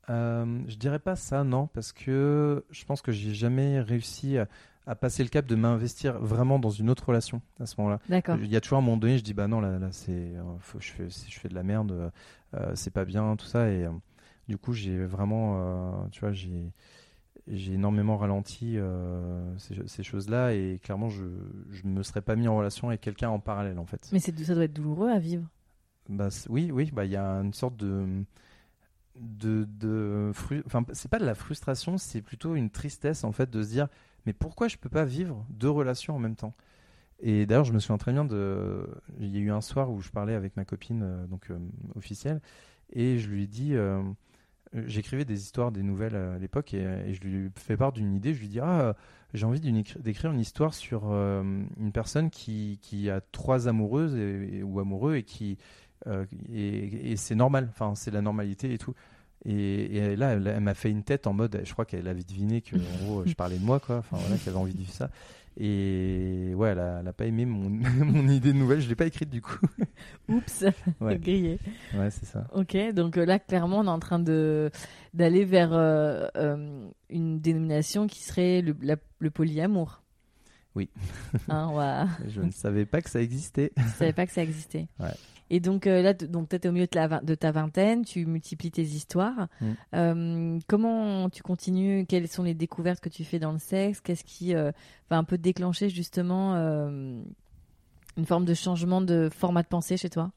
Je 0.09 0.75
dirais 0.75 0.99
pas 0.99 1.15
ça, 1.15 1.43
non, 1.43 1.67
parce 1.67 1.91
que 1.91 2.63
je 2.71 2.85
pense 2.85 3.01
que 3.01 3.11
j'ai 3.11 3.33
jamais 3.33 3.81
réussi 3.81 4.37
à, 4.37 4.47
à 4.85 4.95
passer 4.95 5.21
le 5.23 5.29
cap 5.29 5.45
de 5.45 5.55
m'investir 5.55 6.17
vraiment 6.19 6.59
dans 6.59 6.69
une 6.69 6.89
autre 6.89 7.07
relation 7.07 7.41
à 7.59 7.65
ce 7.65 7.75
moment-là. 7.79 7.99
D'accord. 8.07 8.37
Il 8.41 8.47
y 8.47 8.55
a 8.55 8.61
toujours 8.61 8.77
un 8.77 8.81
moment 8.81 8.95
donné, 8.97 9.17
je 9.17 9.23
dis 9.23 9.33
bah 9.33 9.47
non, 9.47 9.59
là, 9.59 9.79
là 9.79 9.89
c'est, 9.91 10.31
je 10.79 10.91
fais, 10.91 11.09
je 11.09 11.39
fais 11.39 11.49
de 11.49 11.55
la 11.55 11.63
merde, 11.63 12.11
c'est 12.75 12.93
pas 12.93 13.03
bien, 13.05 13.35
tout 13.35 13.45
ça. 13.47 13.69
Et 13.69 13.85
du 14.47 14.57
coup, 14.57 14.71
j'ai 14.71 15.03
vraiment, 15.03 16.07
tu 16.11 16.21
vois, 16.21 16.31
j'ai, 16.31 16.71
j'ai 17.49 17.73
énormément 17.73 18.17
ralenti 18.17 18.77
euh, 18.77 19.57
ces, 19.57 19.75
ces 19.87 20.03
choses-là 20.03 20.53
et 20.53 20.79
clairement, 20.83 21.09
je, 21.09 21.25
je 21.71 21.87
me 21.87 22.03
serais 22.03 22.21
pas 22.21 22.35
mis 22.35 22.47
en 22.47 22.57
relation 22.57 22.89
avec 22.89 23.01
quelqu'un 23.01 23.29
en 23.29 23.39
parallèle, 23.39 23.79
en 23.79 23.85
fait. 23.85 24.09
Mais 24.11 24.19
ça 24.19 24.31
doit 24.31 24.63
être 24.63 24.73
douloureux 24.73 25.09
à 25.09 25.19
vivre. 25.19 25.47
Bah, 26.09 26.29
oui, 26.49 26.71
oui, 26.71 26.89
bah 26.93 27.03
il 27.05 27.11
y 27.11 27.17
a 27.17 27.25
une 27.41 27.53
sorte 27.53 27.75
de 27.77 28.23
de, 29.19 29.67
de 29.79 30.31
fru- 30.33 30.63
enfin 30.65 30.85
c'est 30.93 31.09
pas 31.09 31.19
de 31.19 31.25
la 31.25 31.35
frustration, 31.35 31.97
c'est 31.97 32.21
plutôt 32.21 32.55
une 32.55 32.69
tristesse 32.69 33.23
en 33.23 33.31
fait 33.31 33.49
de 33.49 33.63
se 33.63 33.69
dire 33.69 33.87
mais 34.25 34.33
pourquoi 34.33 34.67
je 34.67 34.77
peux 34.77 34.89
pas 34.89 35.05
vivre 35.05 35.45
deux 35.49 35.69
relations 35.69 36.15
en 36.15 36.19
même 36.19 36.35
temps? 36.35 36.53
Et 37.19 37.45
d'ailleurs, 37.47 37.65
je 37.65 37.73
me 37.73 37.79
souviens 37.79 37.97
très 37.97 38.13
bien 38.13 38.25
de 38.25 38.87
il 39.19 39.29
y 39.35 39.37
a 39.37 39.41
eu 39.41 39.51
un 39.51 39.61
soir 39.61 39.91
où 39.91 40.01
je 40.01 40.09
parlais 40.11 40.35
avec 40.35 40.55
ma 40.57 40.65
copine 40.65 41.01
euh, 41.03 41.27
donc 41.27 41.49
euh, 41.51 41.57
officielle 41.95 42.41
et 42.93 43.17
je 43.19 43.29
lui 43.29 43.43
ai 43.43 43.47
dit 43.47 43.75
j'écrivais 44.73 45.25
des 45.25 45.41
histoires, 45.41 45.71
des 45.71 45.83
nouvelles 45.83 46.15
euh, 46.15 46.35
à 46.35 46.39
l'époque 46.39 46.73
et, 46.73 46.83
et 47.07 47.13
je 47.13 47.21
lui 47.21 47.49
fais 47.55 47.77
part 47.77 47.91
d'une 47.91 48.13
idée, 48.13 48.33
je 48.33 48.39
lui 48.39 48.47
dis 48.47 48.59
ah 48.59 48.95
j'ai 49.33 49.45
envie 49.45 49.59
d'écrire 49.59 50.31
une 50.31 50.39
histoire 50.39 50.73
sur 50.73 51.11
euh, 51.11 51.43
une 51.77 51.91
personne 51.91 52.29
qui, 52.29 53.09
a 53.09 53.21
trois 53.31 53.67
amoureuses 53.67 54.17
ou 54.63 54.79
amoureux 54.79 55.15
et 55.15 55.23
qui 55.23 55.57
euh, 56.07 56.25
et, 56.53 57.15
c'est 57.17 57.35
normal, 57.35 57.67
enfin 57.69 57.93
c'est 57.95 58.11
la 58.11 58.21
normalité 58.21 58.73
et 58.73 58.77
tout. 58.77 58.93
Et, 59.45 60.15
là, 60.15 60.31
elle, 60.31 60.59
m'a 60.59 60.73
fait 60.73 60.89
une 60.89 61.03
tête 61.03 61.27
en 61.27 61.33
mode, 61.33 61.61
je 61.63 61.71
crois 61.71 61.85
qu'elle 61.85 62.07
avait 62.07 62.23
deviné 62.23 62.61
que 62.61 62.75
je 63.25 63.33
parlais 63.33 63.57
de 63.57 63.63
moi, 63.63 63.79
quoi. 63.79 63.97
Enfin 63.97 64.17
voilà, 64.17 64.35
qu'elle 64.37 64.49
avait 64.49 64.61
envie 64.61 64.73
de 64.73 64.79
vivre 64.79 64.91
ça. 64.91 65.09
Et 65.59 66.53
ouais, 66.55 66.69
elle 66.69 66.79
a, 66.79 66.99
elle 67.01 67.07
a 67.07 67.13
pas 67.13 67.25
aimé 67.25 67.45
mon, 67.45 67.69
mon 68.05 68.27
idée 68.27 68.53
de 68.53 68.57
nouvelle. 68.57 68.79
Je 68.79 68.87
l'ai 68.87 68.95
pas 68.95 69.07
écrite 69.07 69.29
du 69.29 69.41
coup. 69.41 69.57
Oups, 70.29 70.65
Ouais. 71.01 71.17
grillé. 71.17 71.59
Ouais, 71.95 72.11
c'est 72.11 72.25
ça. 72.25 72.47
Ok, 72.53 72.77
donc 72.93 73.17
euh, 73.17 73.25
là, 73.25 73.39
clairement, 73.39 73.79
on 73.79 73.85
est 73.85 73.89
en 73.89 73.99
train 73.99 74.19
de 74.19 74.69
d'aller 75.13 75.45
vers 75.45 75.73
euh, 75.73 76.27
euh, 76.35 76.87
une 77.09 77.39
dénomination 77.39 78.05
qui 78.07 78.23
serait 78.23 78.61
le, 78.61 78.75
la- 78.81 78.97
le 79.19 79.31
polyamour. 79.31 80.03
Oui. 80.75 80.89
Hein, 81.49 81.69
ouais. 81.73 82.05
Je 82.29 82.41
ne 82.41 82.51
savais 82.51 82.85
pas 82.85 83.01
que 83.01 83.09
ça 83.09 83.19
existait. 83.19 83.71
Je 83.77 83.83
savais 83.97 84.13
pas 84.13 84.27
que 84.27 84.33
ça 84.33 84.43
existait. 84.43 84.87
Ouais. 84.99 85.07
Et 85.49 85.59
donc 85.59 85.87
euh, 85.87 86.01
là, 86.01 86.13
donc 86.13 86.49
peut-être 86.49 86.65
au 86.65 86.71
milieu 86.71 86.87
de, 86.87 86.95
la 86.95 87.07
vin- 87.07 87.21
de 87.23 87.33
ta 87.35 87.51
vingtaine, 87.51 88.03
tu 88.03 88.25
multiplies 88.25 88.71
tes 88.71 88.81
histoires. 88.83 89.47
Mm. 89.61 89.65
Euh, 89.95 90.59
comment 90.67 91.29
tu 91.29 91.41
continues? 91.43 92.05
Quelles 92.07 92.27
sont 92.27 92.43
les 92.43 92.53
découvertes 92.53 92.99
que 92.99 93.09
tu 93.09 93.23
fais 93.23 93.39
dans 93.39 93.53
le 93.53 93.59
sexe? 93.59 94.01
Qu'est-ce 94.01 94.23
qui 94.23 94.53
euh, 94.55 94.71
va 95.09 95.17
un 95.17 95.23
peu 95.23 95.37
déclencher 95.37 95.89
justement 95.89 96.55
euh, 96.55 97.21
une 98.17 98.25
forme 98.25 98.45
de 98.45 98.53
changement 98.53 99.01
de 99.01 99.29
format 99.31 99.63
de 99.63 99.67
pensée 99.67 99.95
chez 99.97 100.09
toi? 100.09 100.31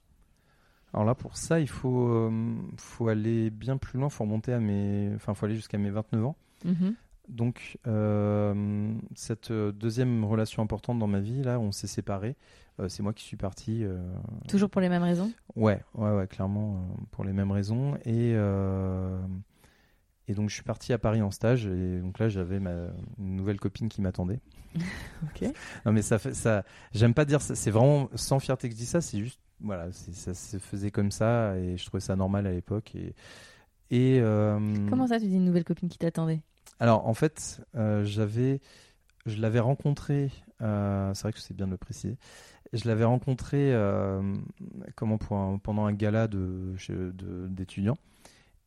Alors 0.93 1.05
là, 1.07 1.15
pour 1.15 1.37
ça, 1.37 1.61
il 1.61 1.69
faut, 1.69 2.31
faut 2.77 3.09
aller 3.09 3.51
bien 3.51 3.77
plus 3.77 3.99
loin. 3.99 4.09
Faut 4.09 4.25
remonter 4.25 4.53
à 4.53 4.59
mes, 4.59 5.11
enfin, 5.15 5.35
faut 5.35 5.47
aller 5.47 5.55
jusqu'à 5.55 5.79
mes 5.79 5.91
29 5.91 6.25
ans. 6.25 6.37
Mhm. 6.65 6.95
Donc, 7.31 7.79
euh, 7.87 8.93
cette 9.15 9.51
euh, 9.51 9.73
deuxième 9.73 10.25
relation 10.25 10.63
importante 10.63 10.99
dans 10.99 11.07
ma 11.07 11.21
vie, 11.21 11.43
là, 11.43 11.59
on 11.61 11.73
s'est 11.73 11.87
séparés. 11.87 12.37
Euh, 12.81 12.89
c'est 12.89 13.03
moi 13.03 13.13
qui 13.13 13.25
suis 13.25 13.37
parti. 13.37 13.85
euh, 13.85 13.99
Toujours 14.49 14.69
pour 14.69 14.81
les 14.81 14.89
mêmes 14.89 15.03
raisons? 15.03 15.31
Ouais, 15.55 15.81
ouais, 15.95 16.11
ouais, 16.11 16.27
clairement, 16.27 16.85
pour 17.13 17.25
les 17.25 17.33
mêmes 17.33 17.53
raisons. 17.53 17.97
Et, 18.05 18.35
Et 20.29 20.35
donc 20.35 20.49
je 20.49 20.55
suis 20.55 20.63
parti 20.63 20.93
à 20.93 20.99
Paris 20.99 21.23
en 21.23 21.33
stage 21.33 21.67
et 21.67 21.99
donc 21.99 22.19
là 22.21 22.29
j'avais 22.29 22.61
ma 22.61 22.71
une 23.19 23.35
nouvelle 23.37 23.59
copine 23.59 23.89
qui 23.89 24.01
m'attendait. 24.01 24.41
Ok. 25.25 25.49
Non 25.85 25.93
mais 25.93 26.03
ça 26.03 26.19
fait 26.19 26.35
ça. 26.35 26.65
J'aime 26.93 27.15
pas 27.15 27.25
dire 27.25 27.43
ça. 27.43 27.55
C'est 27.57 27.71
vraiment 27.73 28.09
sans 28.15 28.39
fierté 28.39 28.69
que 28.69 28.75
je 28.75 28.79
dis 28.79 28.87
ça. 28.87 29.01
C'est 29.01 29.19
juste 29.19 29.41
voilà, 29.61 29.93
ça 29.93 30.33
se 30.33 30.59
faisait 30.59 30.91
comme 30.91 31.11
ça 31.11 31.57
et 31.59 31.77
je 31.77 31.85
trouvais 31.85 32.01
ça 32.01 32.15
normal 32.17 32.47
à 32.47 32.53
l'époque 32.53 32.95
et 32.95 33.15
et 33.91 34.21
Comment 34.89 35.09
ça, 35.09 35.19
tu 35.19 35.27
dis 35.27 35.35
une 35.35 35.45
nouvelle 35.45 35.65
copine 35.65 35.89
qui 35.89 35.99
t'attendait? 35.99 36.41
Alors 36.81 37.07
en 37.07 37.15
fait 37.15 37.63
euh, 37.77 38.05
j'avais 38.05 38.61
je 39.27 39.41
l'avais 39.41 39.61
rencontré. 39.61 40.31
euh, 40.63 41.13
c'est 41.15 41.23
vrai 41.23 41.33
que 41.33 41.41
c'est 41.41 41.55
bien 41.55 41.67
de 41.67 41.73
le 41.73 41.77
préciser. 41.79 42.17
Je 42.73 42.89
l'avais 42.89 43.05
rencontré 43.05 43.73
euh, 43.75 44.23
comment 44.97 45.19
pour 45.19 45.37
un- 45.39 45.59
pendant 45.59 45.87
un 45.87 45.93
gala 45.93 46.29
de 46.29 46.75
d'étudiants. 47.49 47.99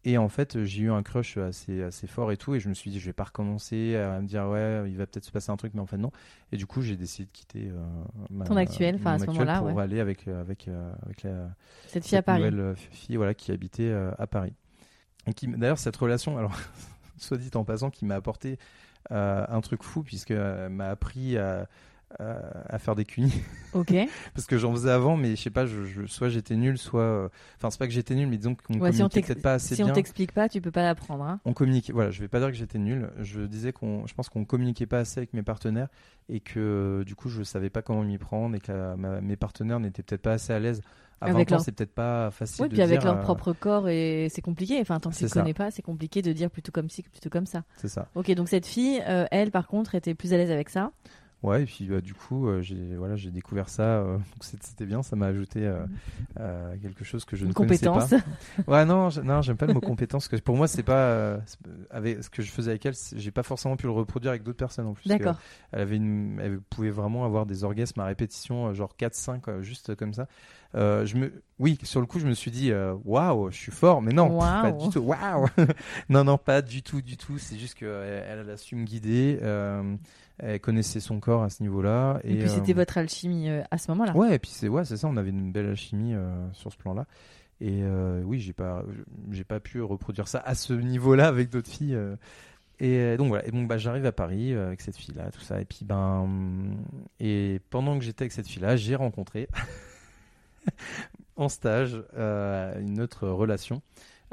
Et 0.05 0.17
en 0.17 0.29
fait, 0.29 0.63
j'ai 0.65 0.83
eu 0.83 0.91
un 0.91 1.01
crush 1.01 1.37
assez, 1.37 1.81
assez 1.81 2.07
fort 2.07 2.31
et 2.33 2.37
tout. 2.37 2.55
Et 2.55 2.59
je 2.59 2.67
me 2.69 2.73
suis 2.73 2.91
dit, 2.91 2.99
je 2.99 3.05
vais 3.05 3.13
pas 3.13 3.23
recommencer 3.23 3.95
à 3.95 4.19
me 4.21 4.27
dire, 4.27 4.47
ouais, 4.49 4.83
il 4.89 4.97
va 4.97 5.07
peut-être 5.07 5.23
se 5.25 5.31
passer 5.31 5.49
un 5.51 5.55
truc, 5.57 5.73
mais 5.75 5.81
en 5.81 5.85
fait, 5.85 5.97
non. 5.97 6.11
Et 6.51 6.57
du 6.57 6.65
coup, 6.65 6.81
j'ai 6.81 6.97
décidé 6.97 7.25
de 7.25 7.31
quitter 7.31 7.69
euh, 7.69 7.85
ma- 8.29 8.43
Ton 8.45 8.57
actuel, 8.57 8.95
enfin, 8.95 9.13
à 9.13 9.19
ce 9.19 9.25
moment-là, 9.27 9.59
pour 9.59 9.67
ouais. 9.67 9.81
aller 9.83 10.01
avec, 10.01 10.27
avec, 10.27 10.67
avec 11.05 11.23
la, 11.23 11.49
Cette 11.87 12.05
fille 12.05 12.17
à 12.17 12.21
Paris. 12.21 12.43
nouvelle 12.43 12.75
fille 12.75 13.15
voilà, 13.15 13.33
qui 13.33 13.53
habitait 13.53 13.83
euh, 13.89 14.11
à 14.17 14.27
Paris. 14.27 14.53
Et 15.25 15.33
qui, 15.33 15.47
d'ailleurs, 15.47 15.79
cette 15.79 15.95
relation, 15.95 16.37
alors, 16.37 16.51
soit 17.17 17.37
dit 17.37 17.49
en 17.55 17.63
passant, 17.63 17.89
qui 17.89 18.05
m'a 18.05 18.15
apporté 18.15 18.57
euh, 19.11 19.45
un 19.49 19.61
truc 19.61 19.83
fou, 19.83 20.03
puisqu'elle 20.03 20.69
m'a 20.69 20.89
appris 20.89 21.37
à, 21.37 21.67
à, 22.19 22.25
à 22.75 22.79
faire 22.79 22.95
des 22.95 23.05
cunis. 23.05 23.33
Ok. 23.73 23.91
Parce 24.35 24.45
que 24.45 24.55
j'en 24.59 24.71
faisais 24.71 24.91
avant, 24.91 25.17
mais 25.17 25.35
je 25.35 25.41
sais 25.41 25.49
pas, 25.49 25.65
je, 25.65 25.83
je- 25.83 26.05
soit 26.05 26.29
j'étais 26.29 26.55
nul, 26.55 26.77
soit. 26.77 27.01
euh, 27.01 27.29
Enfin, 27.57 27.71
c'est 27.71 27.79
pas 27.79 27.87
que 27.87 27.91
j'étais 27.93 28.13
nul, 28.13 28.27
mais 28.27 28.37
disons 28.37 28.53
qu'on 28.53 28.75
Ouais, 28.75 28.91
communiquait 28.91 29.21
peut-être 29.23 29.41
pas 29.41 29.53
assez 29.55 29.75
si 29.75 29.83
on 29.83 29.91
t'explique 29.91 30.31
pas, 30.31 30.47
tu 30.47 30.61
peux 30.61 30.69
pas 30.69 30.83
l'apprendre. 30.83 31.23
Hein. 31.23 31.39
On 31.43 31.53
communiquait. 31.53 31.91
Voilà, 31.91 32.11
je 32.11 32.19
vais 32.21 32.27
pas 32.27 32.37
dire 32.39 32.49
que 32.49 32.53
j'étais 32.53 32.77
nul. 32.77 33.09
Je 33.19 33.41
disais 33.41 33.73
qu'on, 33.73 34.05
je 34.05 34.13
pense 34.13 34.29
qu'on 34.29 34.45
communiquait 34.45 34.85
pas 34.85 34.99
assez 34.99 35.19
avec 35.21 35.33
mes 35.33 35.41
partenaires 35.41 35.87
et 36.29 36.39
que 36.39 37.03
du 37.05 37.15
coup, 37.15 37.29
je 37.29 37.41
savais 37.41 37.71
pas 37.71 37.81
comment 37.81 38.03
m'y 38.03 38.19
prendre 38.19 38.55
et 38.55 38.59
que 38.59 38.71
la- 38.71 38.95
ma- 38.95 39.19
mes 39.19 39.35
partenaires 39.35 39.79
n'étaient 39.79 40.03
peut-être 40.03 40.21
pas 40.21 40.33
assez 40.33 40.53
à 40.53 40.59
l'aise. 40.59 40.81
À 41.23 41.29
Avec 41.29 41.49
20 41.49 41.55
ans, 41.55 41.57
leur- 41.57 41.65
c'est 41.65 41.71
peut-être 41.71 41.93
pas 41.93 42.29
facile 42.31 42.63
Oui, 42.63 42.69
de 42.69 42.73
puis 42.73 42.81
avec 42.81 43.03
leur 43.03 43.17
euh, 43.17 43.21
propre 43.21 43.53
corps, 43.53 43.87
et 43.89 44.27
c'est 44.29 44.41
compliqué. 44.41 44.79
Enfin, 44.81 44.99
tant 44.99 45.09
que 45.09 45.15
tu 45.15 45.23
ne 45.23 45.29
connais 45.29 45.53
pas, 45.53 45.71
c'est 45.71 45.81
compliqué 45.81 46.21
de 46.21 46.31
dire 46.33 46.49
plutôt 46.49 46.71
comme 46.71 46.89
ci 46.89 47.03
que 47.03 47.09
plutôt 47.09 47.29
comme 47.29 47.45
ça. 47.45 47.63
C'est 47.77 47.87
ça. 47.87 48.07
Ok, 48.15 48.31
donc 48.33 48.49
cette 48.49 48.65
fille, 48.65 49.01
euh, 49.07 49.25
elle, 49.31 49.51
par 49.51 49.67
contre, 49.67 49.95
était 49.95 50.13
plus 50.15 50.33
à 50.33 50.37
l'aise 50.37 50.51
avec 50.51 50.69
ça. 50.69 50.91
Ouais, 51.43 51.63
et 51.63 51.65
puis 51.65 51.85
bah, 51.87 51.99
du 51.99 52.13
coup, 52.13 52.47
euh, 52.47 52.61
j'ai 52.61 52.95
voilà, 52.95 53.17
j'ai 53.17 53.29
découvert 53.29 53.67
ça. 53.67 53.83
euh, 53.83 54.17
donc 54.17 54.43
c'était 54.43 54.85
bien, 54.85 55.03
ça 55.03 55.15
m'a 55.17 55.25
ajouté 55.27 55.67
euh, 55.67 55.85
euh, 56.39 56.75
quelque 56.81 57.03
chose 57.03 57.25
que 57.25 57.35
je 57.35 57.43
Une 57.43 57.49
ne 57.49 57.53
connaissais 57.53 57.85
compétence. 57.87 58.11
pas. 58.11 58.63
Ouais, 58.67 58.85
non, 58.85 59.09
je- 59.09 59.21
non, 59.21 59.41
j'aime 59.41 59.57
pas 59.57 59.65
le 59.65 59.73
mot 59.73 59.81
compétence. 59.81 60.27
parce 60.29 60.39
que 60.41 60.45
pour 60.45 60.55
moi, 60.55 60.67
c'est 60.67 60.83
pas 60.83 61.39
avec 61.91 62.23
ce 62.23 62.29
que 62.29 62.41
je 62.41 62.49
faisais 62.49 62.71
avec 62.71 62.85
elle, 62.85 62.93
j'ai 63.15 63.31
pas 63.31 63.43
forcément 63.43 63.75
pu 63.75 63.85
le 63.87 63.91
reproduire 63.91 64.31
avec 64.31 64.43
d'autres 64.43 64.57
personnes 64.57 64.87
en 64.87 64.93
plus. 64.93 65.07
D'accord. 65.09 65.37
Elle 65.73 65.81
avait 65.81 65.97
une, 65.97 66.39
elle 66.41 66.59
pouvait 66.61 66.91
vraiment 66.91 67.25
avoir 67.25 67.45
des 67.45 67.63
orgasmes 67.65 67.99
à 67.99 68.05
répétition, 68.05 68.73
genre 68.73 68.95
4-5, 68.97 69.49
euh, 69.49 69.61
juste 69.61 69.95
comme 69.95 70.13
ça. 70.13 70.27
Je 70.75 71.17
me, 71.17 71.43
oui, 71.59 71.77
sur 71.83 71.99
le 71.99 72.07
coup, 72.07 72.19
je 72.19 72.25
me 72.27 72.33
suis 72.33 72.51
dit, 72.51 72.71
waouh, 73.03 73.51
je 73.51 73.57
suis 73.57 73.71
fort, 73.71 74.01
mais 74.01 74.13
non, 74.13 74.39
pas 74.39 74.71
du 74.71 74.89
tout, 74.89 74.99
waouh, 74.99 75.47
non, 76.09 76.23
non, 76.23 76.37
pas 76.37 76.61
du 76.61 76.81
tout, 76.83 77.01
du 77.01 77.17
tout. 77.17 77.37
C'est 77.37 77.57
juste 77.57 77.75
qu'elle 77.75 78.23
elle 78.29 78.49
a 78.49 78.55
su 78.57 78.75
me 78.77 78.85
guider, 78.85 79.39
elle 80.39 80.59
connaissait 80.59 80.99
son 80.99 81.19
corps 81.19 81.43
à 81.43 81.49
ce 81.49 81.61
niveau-là. 81.63 82.19
Et, 82.23 82.35
puis 82.35 82.43
euh, 82.43 82.47
c'était 82.47 82.73
votre 82.73 82.97
alchimie 82.97 83.49
euh, 83.49 83.61
à 83.71 83.77
ce 83.77 83.91
moment-là. 83.91 84.15
Ouais, 84.15 84.35
et 84.35 84.39
puis 84.39 84.51
c'est 84.51 84.67
ouais, 84.67 84.85
c'est 84.85 84.97
ça. 84.97 85.07
On 85.07 85.17
avait 85.17 85.29
une 85.29 85.51
belle 85.51 85.67
alchimie 85.67 86.13
euh, 86.13 86.51
sur 86.53 86.71
ce 86.71 86.77
plan-là. 86.77 87.05
Et 87.61 87.81
euh, 87.83 88.21
oui, 88.25 88.39
j'ai 88.39 88.53
pas, 88.53 88.83
j'ai 89.31 89.43
pas 89.43 89.59
pu 89.59 89.81
reproduire 89.81 90.27
ça 90.27 90.39
à 90.39 90.55
ce 90.55 90.73
niveau-là 90.73 91.27
avec 91.27 91.49
d'autres 91.49 91.69
filles. 91.69 91.95
euh. 91.95 92.15
Et 92.79 92.97
euh, 92.97 93.17
donc 93.17 93.27
voilà. 93.29 93.47
Et 93.47 93.51
donc 93.51 93.67
bah 93.67 93.77
j'arrive 93.77 94.05
à 94.05 94.11
Paris 94.11 94.53
euh, 94.53 94.67
avec 94.67 94.81
cette 94.81 94.97
fille-là, 94.97 95.29
tout 95.31 95.39
ça. 95.41 95.61
Et 95.61 95.65
puis 95.65 95.85
ben 95.85 96.27
et 97.19 97.61
pendant 97.69 97.97
que 97.97 98.03
j'étais 98.03 98.23
avec 98.23 98.31
cette 98.31 98.47
fille-là, 98.47 98.75
j'ai 98.75 98.95
rencontré 98.95 99.47
en 101.35 101.49
stage 101.49 102.03
euh, 102.17 102.79
une 102.81 102.99
autre 102.99 103.27
relation, 103.27 103.81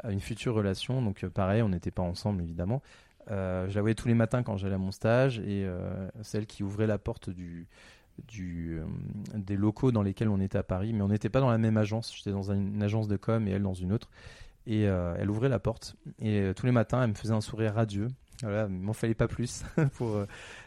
euh, 0.03 0.09
une 0.09 0.19
future 0.19 0.55
relation. 0.55 1.01
Donc 1.01 1.23
euh, 1.23 1.29
pareil, 1.29 1.61
on 1.61 1.69
n'était 1.69 1.91
pas 1.91 2.03
ensemble 2.03 2.41
évidemment. 2.43 2.81
Euh, 3.29 3.69
je 3.69 3.75
la 3.75 3.81
voyais 3.81 3.95
tous 3.95 4.07
les 4.07 4.13
matins 4.13 4.41
quand 4.43 4.57
j'allais 4.57 4.75
à 4.75 4.79
mon 4.79 4.91
stage 4.91 5.39
et 5.39 5.63
euh, 5.65 6.07
celle 6.23 6.45
qui 6.47 6.63
ouvrait 6.63 6.87
la 6.87 6.97
porte 6.97 7.29
du, 7.29 7.67
du, 8.27 8.79
euh, 8.79 8.83
des 9.35 9.55
locaux 9.55 9.91
dans 9.91 10.01
lesquels 10.01 10.29
on 10.29 10.39
était 10.39 10.57
à 10.57 10.63
Paris, 10.63 10.91
mais 10.93 11.01
on 11.01 11.07
n'était 11.09 11.29
pas 11.29 11.39
dans 11.39 11.49
la 11.51 11.57
même 11.57 11.77
agence. 11.77 12.13
J'étais 12.15 12.31
dans 12.31 12.51
une, 12.51 12.75
une 12.75 12.83
agence 12.83 13.07
de 13.07 13.17
com 13.17 13.47
et 13.47 13.51
elle 13.51 13.63
dans 13.63 13.73
une 13.73 13.91
autre. 13.93 14.09
Et 14.67 14.87
euh, 14.87 15.15
elle 15.19 15.29
ouvrait 15.29 15.49
la 15.49 15.59
porte 15.59 15.95
et 16.21 16.51
tous 16.55 16.65
les 16.65 16.71
matins, 16.71 17.01
elle 17.03 17.09
me 17.09 17.15
faisait 17.15 17.33
un 17.33 17.41
sourire 17.41 17.73
radieux. 17.73 18.07
Voilà, 18.43 18.67
il 18.69 18.75
m'en 18.75 18.93
fallait 18.93 19.13
pas 19.13 19.27
plus 19.27 19.63
pour 19.97 20.17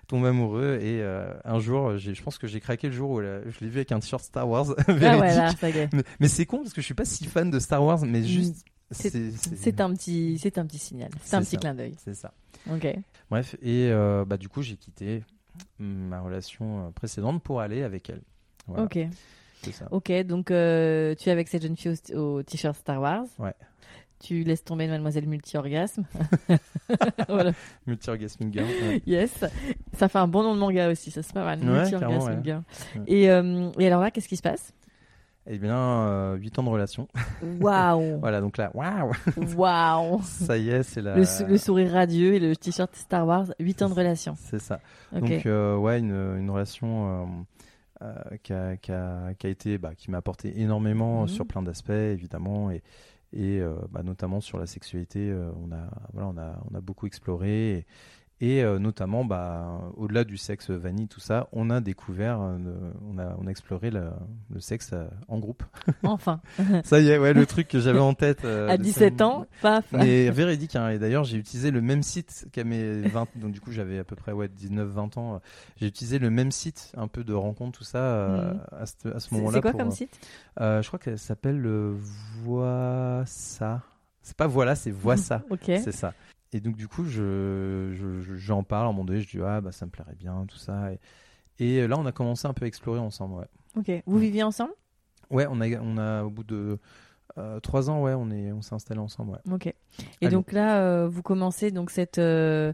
tomber 0.07 0.29
amoureux. 0.29 0.79
Et 0.81 1.03
un 1.45 1.59
jour, 1.59 1.97
je 1.99 2.23
pense 2.23 2.39
que 2.39 2.47
j'ai 2.47 2.61
craqué 2.61 2.87
le 2.89 2.93
jour 2.93 3.11
où 3.11 3.21
elle 3.21 3.43
je 3.51 3.65
l'ai 3.65 3.69
vu 3.71 3.79
avec 3.79 3.91
un 3.91 3.99
t-shirt 3.99 4.23
Star 4.23 4.49
Wars. 4.49 4.67
Ah 4.89 4.93
ouais, 4.93 5.35
là. 5.35 5.49
Mais, 5.93 6.03
mais 6.21 6.29
c'est 6.29 6.47
con 6.47 6.59
parce 6.59 6.73
que 6.73 6.81
je 6.81 6.87
suis 6.87 6.95
pas 6.95 7.05
si 7.05 7.25
fan 7.27 7.51
de 7.51 7.59
Star 7.59 7.83
Wars, 7.85 8.01
mais 8.07 8.23
juste. 8.23 8.53
Mm. 8.53 8.59
C'est- 8.59 8.74
C'est 8.91 9.81
un 9.81 9.93
petit, 9.95 10.39
c'est 10.39 10.59
un 10.59 10.67
petit 10.67 10.79
signal. 10.79 11.11
C'est 11.23 11.37
un 11.37 11.41
petit 11.41 11.53
ça. 11.53 11.57
clin 11.59 11.75
d'œil. 11.75 11.95
C'est 11.99 12.15
ça. 12.15 12.33
Ok. 12.71 12.87
Bref, 13.31 13.57
et 13.63 13.89
euh, 13.91 14.25
bah, 14.25 14.37
du 14.37 14.49
coup, 14.49 14.63
j'ai 14.63 14.77
quitté 14.77 15.23
ma 15.79 16.21
relation 16.21 16.87
euh, 16.87 16.91
précédente 16.91 17.43
pour 17.43 17.61
aller 17.61 17.83
avec 17.83 18.09
elle. 18.11 18.23
Voilà, 18.67 18.85
Ok. 18.85 18.99
ça. 19.73 19.89
Ok. 19.91 20.13
Donc 20.25 20.51
euh, 20.51 21.15
tu 21.15 21.29
es 21.29 21.33
avec 21.33 21.49
cette 21.49 21.63
jeune 21.63 21.77
fille 21.77 21.95
au, 22.15 22.19
au 22.19 22.43
t-shirt 22.43 22.77
Star 22.77 23.01
Wars. 23.01 23.25
Ouais. 23.39 23.55
Tu 24.21 24.43
laisses 24.45 24.65
tomber 24.65 24.87
Mademoiselle 24.87 25.27
multi-orgasme. 25.27 26.05
voilà. 27.29 27.53
Girl. 28.53 28.65
ouais. 28.67 29.03
Yes. 29.07 29.45
Ça 29.93 30.09
fait 30.09 30.19
un 30.19 30.29
bon 30.29 30.43
nom 30.43 30.55
de 30.55 30.61
manga 30.61 30.91
aussi. 30.91 31.11
Ça 31.11 31.23
c'est 31.23 31.33
pas 31.35 31.45
mal. 31.45 31.61
Ouais, 31.61 31.81
multi-orgasme 31.81 32.43
girl. 32.45 32.63
Et, 33.07 33.29
euh, 33.31 33.71
et 33.79 33.87
alors 33.87 34.01
là, 34.01 34.11
qu'est-ce 34.11 34.29
qui 34.29 34.37
se 34.37 34.43
passe? 34.43 34.73
Eh 35.47 35.59
bien, 35.59 36.35
8 36.37 36.59
ans 36.59 36.63
de 36.63 36.69
relation. 36.71 37.07
Waouh. 37.61 38.19
voilà, 38.19 38.41
donc 38.41 38.57
là, 38.57 38.71
waouh 38.75 39.13
Waouh. 39.57 40.23
Ça 40.25 40.57
y 40.57 40.71
est, 40.71 40.83
c'est 40.83 41.03
la. 41.03 41.17
Le, 41.17 41.25
sou- 41.27 41.45
le 41.47 41.59
sourire 41.59 41.93
radieux 41.93 42.35
et 42.35 42.39
le 42.41 42.57
t-shirt 42.57 42.95
Star 42.97 43.27
Wars. 43.27 43.47
8 43.61 43.83
ans 43.83 43.91
de 43.91 43.95
relation. 43.95 44.35
C'est 44.39 44.59
ça. 44.59 44.81
Donc, 45.13 45.45
euh, 45.47 45.77
ouais, 45.77 45.99
une, 45.99 46.13
une 46.39 46.49
relation 46.51 47.27
euh, 48.03 48.05
euh, 48.07 48.37
qui, 48.43 48.53
a, 48.55 48.77
qui, 48.79 48.91
a, 48.93 49.35
qui 49.39 49.47
a 49.47 49.51
été, 49.51 49.77
bah, 49.77 49.95
qui 49.95 50.11
m'a 50.11 50.19
apporté 50.19 50.59
énormément 50.61 51.23
Mhm. 51.23 51.29
sur 51.29 51.47
plein 51.47 51.63
d'aspects, 51.63 51.91
évidemment, 51.91 52.71
et, 52.71 52.83
et 53.35 53.61
euh, 53.61 53.75
bah, 53.91 54.03
notamment 54.03 54.41
sur 54.41 54.59
la 54.59 54.67
sexualité. 54.67 55.31
euh, 55.31 55.51
on, 55.63 55.73
a, 55.73 55.91
voilà, 56.15 56.29
on, 56.29 56.39
a, 56.39 56.55
on 56.73 56.75
a 56.75 56.81
beaucoup 56.81 57.07
exploré. 57.07 57.73
Et, 57.73 57.87
et, 58.41 58.63
euh, 58.63 58.79
notamment, 58.79 59.25
bah, 59.25 59.81
au-delà 59.97 60.25
du 60.25 60.37
sexe 60.37 60.71
vanille, 60.71 61.09
tout 61.09 61.21
ça, 61.21 61.49
on 61.53 61.71
a 61.71 61.81
découvert, 61.81 62.41
euh, 62.41 62.59
on, 63.09 63.19
a, 63.19 63.35
on 63.39 63.47
a 63.47 63.51
exploré 63.51 63.91
le, 63.91 64.11
le 64.51 64.61
sexe 64.61 64.91
euh, 64.93 65.07
en 65.29 65.39
groupe. 65.39 65.63
Enfin. 66.03 66.41
ça 66.85 67.01
y 67.01 67.09
est, 67.09 67.19
ouais, 67.19 67.33
le 67.33 67.47
truc 67.47 67.69
que 67.69 67.79
j'avais 67.81 68.01
en 68.01 68.15
tête. 68.15 68.45
à 68.45 68.77
de 68.77 68.83
17 68.83 69.15
ce- 69.19 69.23
ans, 69.23 69.47
paf. 69.63 69.85
mais 69.93 70.31
véridique, 70.31 70.77
hein. 70.77 70.89
et 70.91 70.99
d'ailleurs 70.99 71.25
j'ai 71.25 71.37
utilisé 71.39 71.71
le 71.71 71.81
même 71.81 72.03
site 72.03 72.47
qu'à 72.53 72.65
mes 72.65 73.03
20, 73.03 73.29
donc 73.37 73.53
du 73.53 73.61
coup 73.61 73.71
j'avais 73.73 73.99
à 73.99 74.05
peu 74.05 74.17
près 74.17 74.33
ouais, 74.33 74.49
19-20 74.49 75.19
ans, 75.19 75.41
j'ai 75.77 75.87
utilisé 75.87 76.19
le 76.19 76.31
même 76.31 76.51
site, 76.51 76.93
un 76.97 77.09
peu 77.09 77.25
de 77.25 77.33
rencontre, 77.33 77.79
tout 77.79 77.85
ça, 77.85 78.57
à 78.73 78.87
ce, 78.87 79.09
à 79.09 79.21
ce 79.21 79.29
C'est 79.29 79.35
moment-là. 79.37 79.55
c'est 79.57 79.63
quoi 79.63 79.71
pour, 79.71 79.81
comme 79.81 79.91
site? 79.91 80.19
Je 80.59 80.87
crois 80.87 80.99
qu'elle 80.99 81.19
s'appelle 81.19 81.65
euh, 81.65 81.95
Voissa. 82.43 83.83
C'est 84.23 84.37
pas 84.37 84.47
voilà, 84.47 84.75
c'est 84.75 84.91
Voissa, 84.91 85.43
Ok. 85.51 85.65
c'est 85.67 85.93
ça. 85.93 86.15
Et 86.55 86.61
donc 86.61 86.77
du 86.77 86.89
coup 86.89 87.05
je, 87.05 87.91
je- 87.95 88.21
je- 88.23 88.35
j'en 88.37 88.63
parle 88.63 88.87
à 88.87 88.89
un 88.89 88.93
moment 88.93 89.05
donné, 89.05 89.21
je 89.21 89.29
dis 89.29 89.43
ah 89.45 89.61
bah 89.61 89.73
ça 89.73 89.85
me 89.85 89.91
plairait 89.91 90.15
bien, 90.15 90.47
tout 90.49 90.57
ça. 90.57 90.93
Et, 90.93 91.01
et 91.59 91.87
là 91.89 91.99
on 91.99 92.07
a 92.07 92.13
commencé 92.13 92.47
un 92.49 92.55
peu 92.55 92.65
à 92.65 92.69
explorer 92.69 93.01
ensemble, 93.01 93.35
ouais. 93.35 93.47
Ok. 93.77 94.03
Vous 94.07 94.19
viviez 94.19 94.43
ensemble? 94.45 94.73
Ouais, 95.31 95.47
on 95.51 95.61
a, 95.61 95.69
on 95.81 95.99
a 95.99 96.23
au 96.23 96.31
bout 96.31 96.45
de 96.45 96.79
euh, 97.39 97.59
trois 97.59 97.91
ans, 97.91 98.01
ouais, 98.03 98.15
on 98.15 98.31
est, 98.31 98.53
on 98.53 98.63
s'est 98.63 98.75
installé 98.75 99.01
ensemble, 99.01 99.33
ouais. 99.33 99.53
Ok. 99.53 99.67
Et 99.67 99.75
Allez. 100.23 100.31
donc 100.31 100.53
là, 100.53 100.79
euh, 100.81 101.09
vous 101.09 101.23
commencez 101.23 101.73
donc 101.73 101.91
cette 101.91 102.19
euh, 102.19 102.73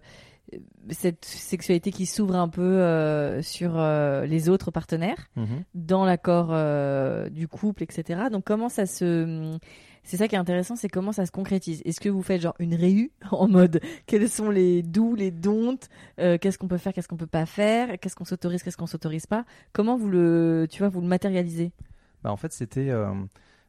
cette 0.91 1.25
sexualité 1.25 1.93
qui 1.93 2.07
s'ouvre 2.07 2.35
un 2.35 2.49
peu 2.49 2.61
euh, 2.63 3.41
sur 3.41 3.79
euh, 3.79 4.27
les 4.27 4.49
autres 4.49 4.71
partenaires 4.73 5.29
Mhm. 5.37 5.63
dans 5.75 6.05
l'accord 6.05 6.49
euh, 6.51 7.29
du 7.31 7.47
couple, 7.49 7.83
etc. 7.85 8.23
Donc 8.31 8.45
comment 8.45 8.69
ça 8.69 8.85
se 8.85 9.57
c'est 10.03 10.17
ça 10.17 10.29
qui 10.29 10.35
est 10.35 10.39
intéressant, 10.39 10.77
c'est 10.77 10.89
comment 10.89 11.13
ça 11.13 11.27
se 11.27 11.31
concrétise. 11.31 11.83
Est-ce 11.85 12.01
que 12.01 12.09
vous 12.09 12.23
faites 12.23 12.41
genre 12.41 12.55
une 12.59 12.75
réu 12.75 13.11
en 13.31 13.49
mode 13.49 13.81
quels 14.07 14.29
sont 14.29 14.51
les 14.51 14.83
doux, 14.83 15.15
les 15.15 15.31
don'ts, 15.31 15.89
euh, 16.19 16.39
qu'est-ce 16.39 16.59
qu'on 16.59 16.69
peut 16.69 16.79
faire, 16.79 16.93
qu'est-ce 16.93 17.09
qu'on 17.09 17.17
peut 17.17 17.27
pas 17.27 17.47
faire, 17.47 17.99
qu'est-ce 17.99 18.17
qu'on 18.17 18.25
s'autorise, 18.25 18.63
qu'est-ce 18.63 18.77
qu'on 18.77 18.87
s'autorise 18.87 19.27
pas? 19.27 19.45
Comment 19.73 19.97
vous 19.97 20.09
le, 20.09 20.67
tu 20.71 20.79
vois, 20.81 20.89
vous 20.89 21.01
le 21.01 21.07
matérialisez? 21.07 21.73
Bah, 22.23 22.33
en 22.33 22.37
fait, 22.37 22.53
c'était 22.53 22.91
euh, 22.91 23.13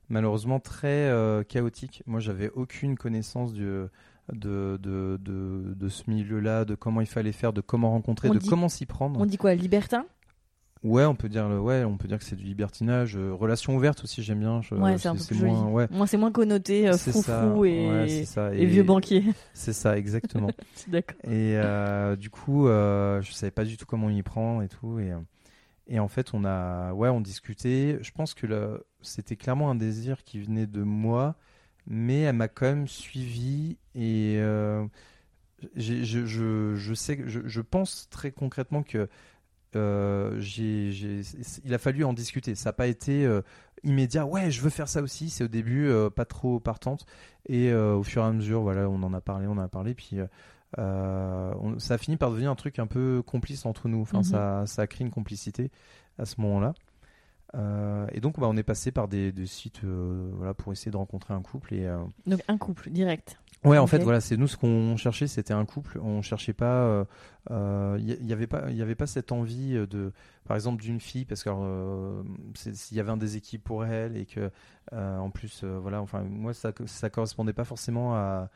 malheureusement 0.09 0.59
très 0.59 0.87
euh, 1.09 1.43
chaotique. 1.43 2.03
Moi, 2.07 2.19
j'avais 2.19 2.49
aucune 2.51 2.97
connaissance 2.97 3.53
du, 3.53 3.63
de, 3.63 3.89
de, 4.33 4.77
de, 5.21 5.73
de 5.75 5.89
ce 5.89 6.09
milieu-là, 6.09 6.65
de 6.65 6.75
comment 6.75 7.01
il 7.01 7.07
fallait 7.07 7.31
faire, 7.31 7.53
de 7.53 7.61
comment 7.61 7.91
rencontrer, 7.91 8.29
On 8.29 8.33
de 8.33 8.39
dit- 8.39 8.49
comment 8.49 8.69
s'y 8.69 8.85
prendre. 8.85 9.19
On 9.19 9.25
dit 9.25 9.37
quoi, 9.37 9.53
libertin? 9.55 10.05
Ouais, 10.83 11.05
on 11.05 11.13
peut 11.15 11.29
dire, 11.29 11.47
le- 11.47 11.59
ouais, 11.59 11.83
on 11.83 11.95
peut 11.97 12.07
dire 12.07 12.17
que 12.17 12.23
c'est 12.23 12.35
du 12.35 12.43
libertinage. 12.43 13.15
euh, 13.15 13.31
relation 13.33 13.75
ouverte 13.75 14.03
aussi, 14.03 14.23
j'aime 14.23 14.39
bien. 14.39 14.61
je- 14.63 14.73
Ouais, 14.73 14.97
c'est 14.97 15.09
un 15.09 15.15
peu 15.15 15.23
plus 15.25 15.35
moins, 15.45 15.67
ouais. 15.69 15.87
Moi, 15.91 16.07
c'est 16.07 16.17
moins 16.17 16.31
connoté 16.31 16.87
euh, 16.89 16.97
et, 17.65 17.87
ouais, 17.89 18.07
vieux 18.65 18.81
banquier. 18.83 19.23
C'est 19.53 19.73
ça, 19.73 19.95
exactement. 19.97 20.49
D'accord. 20.87 21.17
Et 21.23 21.55
euh, 21.57 22.15
du 22.15 22.29
coup, 22.31 22.67
euh, 22.67 23.21
je 23.21 23.31
savais 23.31 23.51
pas 23.51 23.63
du 23.63 23.77
tout 23.77 23.85
comment 23.85 24.07
on 24.07 24.09
y 24.09 24.23
prend 24.23 24.61
et 24.63 24.69
tout. 24.69 24.97
Et, 24.97 25.11
euh, 25.11 25.19
et 25.87 25.99
en 25.99 26.07
fait, 26.07 26.33
on 26.33 26.45
a, 26.45 26.93
ouais, 26.93 27.09
on 27.09 27.21
discutait. 27.21 27.99
Je 28.01 28.11
pense 28.11 28.33
que 28.33 28.83
c'était 29.01 29.35
clairement 29.35 29.69
un 29.69 29.75
désir 29.75 30.23
qui 30.23 30.39
venait 30.39 30.65
de 30.67 30.81
moi, 30.81 31.35
mais 31.85 32.21
elle 32.21 32.35
m'a 32.37 32.47
quand 32.47 32.65
même 32.65 32.87
suivi 32.87 33.77
et 33.93 34.39
je, 35.75 36.25
je, 36.25 36.75
je 36.75 36.93
sais, 36.93 37.19
je, 37.27 37.41
je 37.45 37.61
pense 37.61 38.07
très 38.09 38.31
concrètement 38.31 38.81
que 38.83 39.07
euh, 39.75 40.39
il 41.63 41.73
a 41.73 41.77
fallu 41.77 42.03
en 42.03 42.13
discuter. 42.13 42.55
Ça 42.55 42.69
n'a 42.69 42.73
pas 42.73 42.87
été 42.87 43.25
euh, 43.25 43.41
immédiat. 43.83 44.25
Ouais, 44.25 44.51
je 44.51 44.61
veux 44.61 44.69
faire 44.69 44.87
ça 44.87 45.01
aussi. 45.01 45.29
C'est 45.29 45.43
au 45.43 45.47
début 45.49 45.87
euh, 45.87 46.09
pas 46.09 46.25
trop 46.25 46.59
partante. 46.59 47.05
Et 47.49 47.73
au 47.73 48.03
fur 48.03 48.21
et 48.21 48.25
à 48.25 48.31
mesure, 48.31 48.61
voilà, 48.61 48.87
on 48.89 49.01
en 49.03 49.13
a 49.13 49.21
parlé, 49.21 49.47
on 49.47 49.53
en 49.53 49.57
a 49.59 49.67
parlé. 49.67 49.93
Puis 49.95 50.17
on- 50.77 51.75
ça 51.79 51.95
a 51.95 51.97
fini 51.97 52.15
par 52.17 52.29
devenir 52.31 52.51
un 52.51 52.55
truc 52.55 52.79
un 52.79 52.87
peu 52.87 53.21
complice 53.25 53.65
entre 53.65 53.87
nous. 53.87 54.01
Enfin, 54.01 54.19
Mhm. 54.19 54.23
ça, 54.23 54.63
ça 54.67 54.81
a 54.83 54.87
créé 54.87 55.05
une 55.05 55.11
complicité 55.11 55.71
à 56.19 56.25
ce 56.25 56.39
moment-là. 56.41 56.73
Et 58.13 58.21
donc, 58.21 58.39
bah, 58.39 58.47
on 58.49 58.55
est 58.55 58.63
passé 58.63 58.91
par 58.91 59.07
des, 59.07 59.31
des 59.31 59.47
sites 59.47 59.81
voilà, 59.83 60.53
pour 60.53 60.71
essayer 60.71 60.91
de 60.91 60.97
rencontrer 60.97 61.33
un 61.33 61.41
couple. 61.41 61.73
Et, 61.73 61.89
Donc, 62.27 62.41
un 62.47 62.57
couple, 62.57 62.89
direct. 62.91 63.37
Ouais, 63.63 63.77
en 63.77 63.85
fait, 63.85 63.99
voilà, 63.99 64.21
c'est 64.21 64.37
nous 64.37 64.47
ce 64.47 64.57
qu'on 64.57 64.97
cherchait, 64.97 65.27
c'était 65.27 65.53
un 65.53 65.65
couple. 65.65 65.99
On 66.01 66.23
cherchait 66.23 66.53
pas, 66.53 66.83
euh, 66.83 67.05
euh, 67.51 67.95
il 67.99 68.25
y, 68.25 68.33
avait 68.33 68.47
pas, 68.47 68.65
il 68.71 68.75
y 68.75 68.81
avait 68.81 68.95
pas 68.95 69.05
cette 69.05 69.31
envie 69.31 69.75
euh, 69.75 69.85
de, 69.85 70.11
par 70.45 70.55
exemple, 70.55 70.81
d'une 70.81 70.99
fille, 70.99 71.25
parce 71.25 71.43
que 71.43 71.49
euh, 71.51 72.23
s'il 72.55 72.97
y 72.97 72.99
avait 72.99 73.11
un 73.11 73.17
déséquilibre 73.17 73.63
pour 73.63 73.85
elle 73.85 74.17
et 74.17 74.25
que, 74.25 74.49
euh, 74.93 75.17
en 75.19 75.29
plus, 75.29 75.61
euh, 75.63 75.77
voilà, 75.79 76.01
enfin, 76.01 76.23
moi, 76.23 76.55
ça, 76.55 76.71
ça 76.87 77.11
correspondait 77.11 77.53
pas 77.53 77.63
forcément 77.63 78.15
à, 78.15 78.49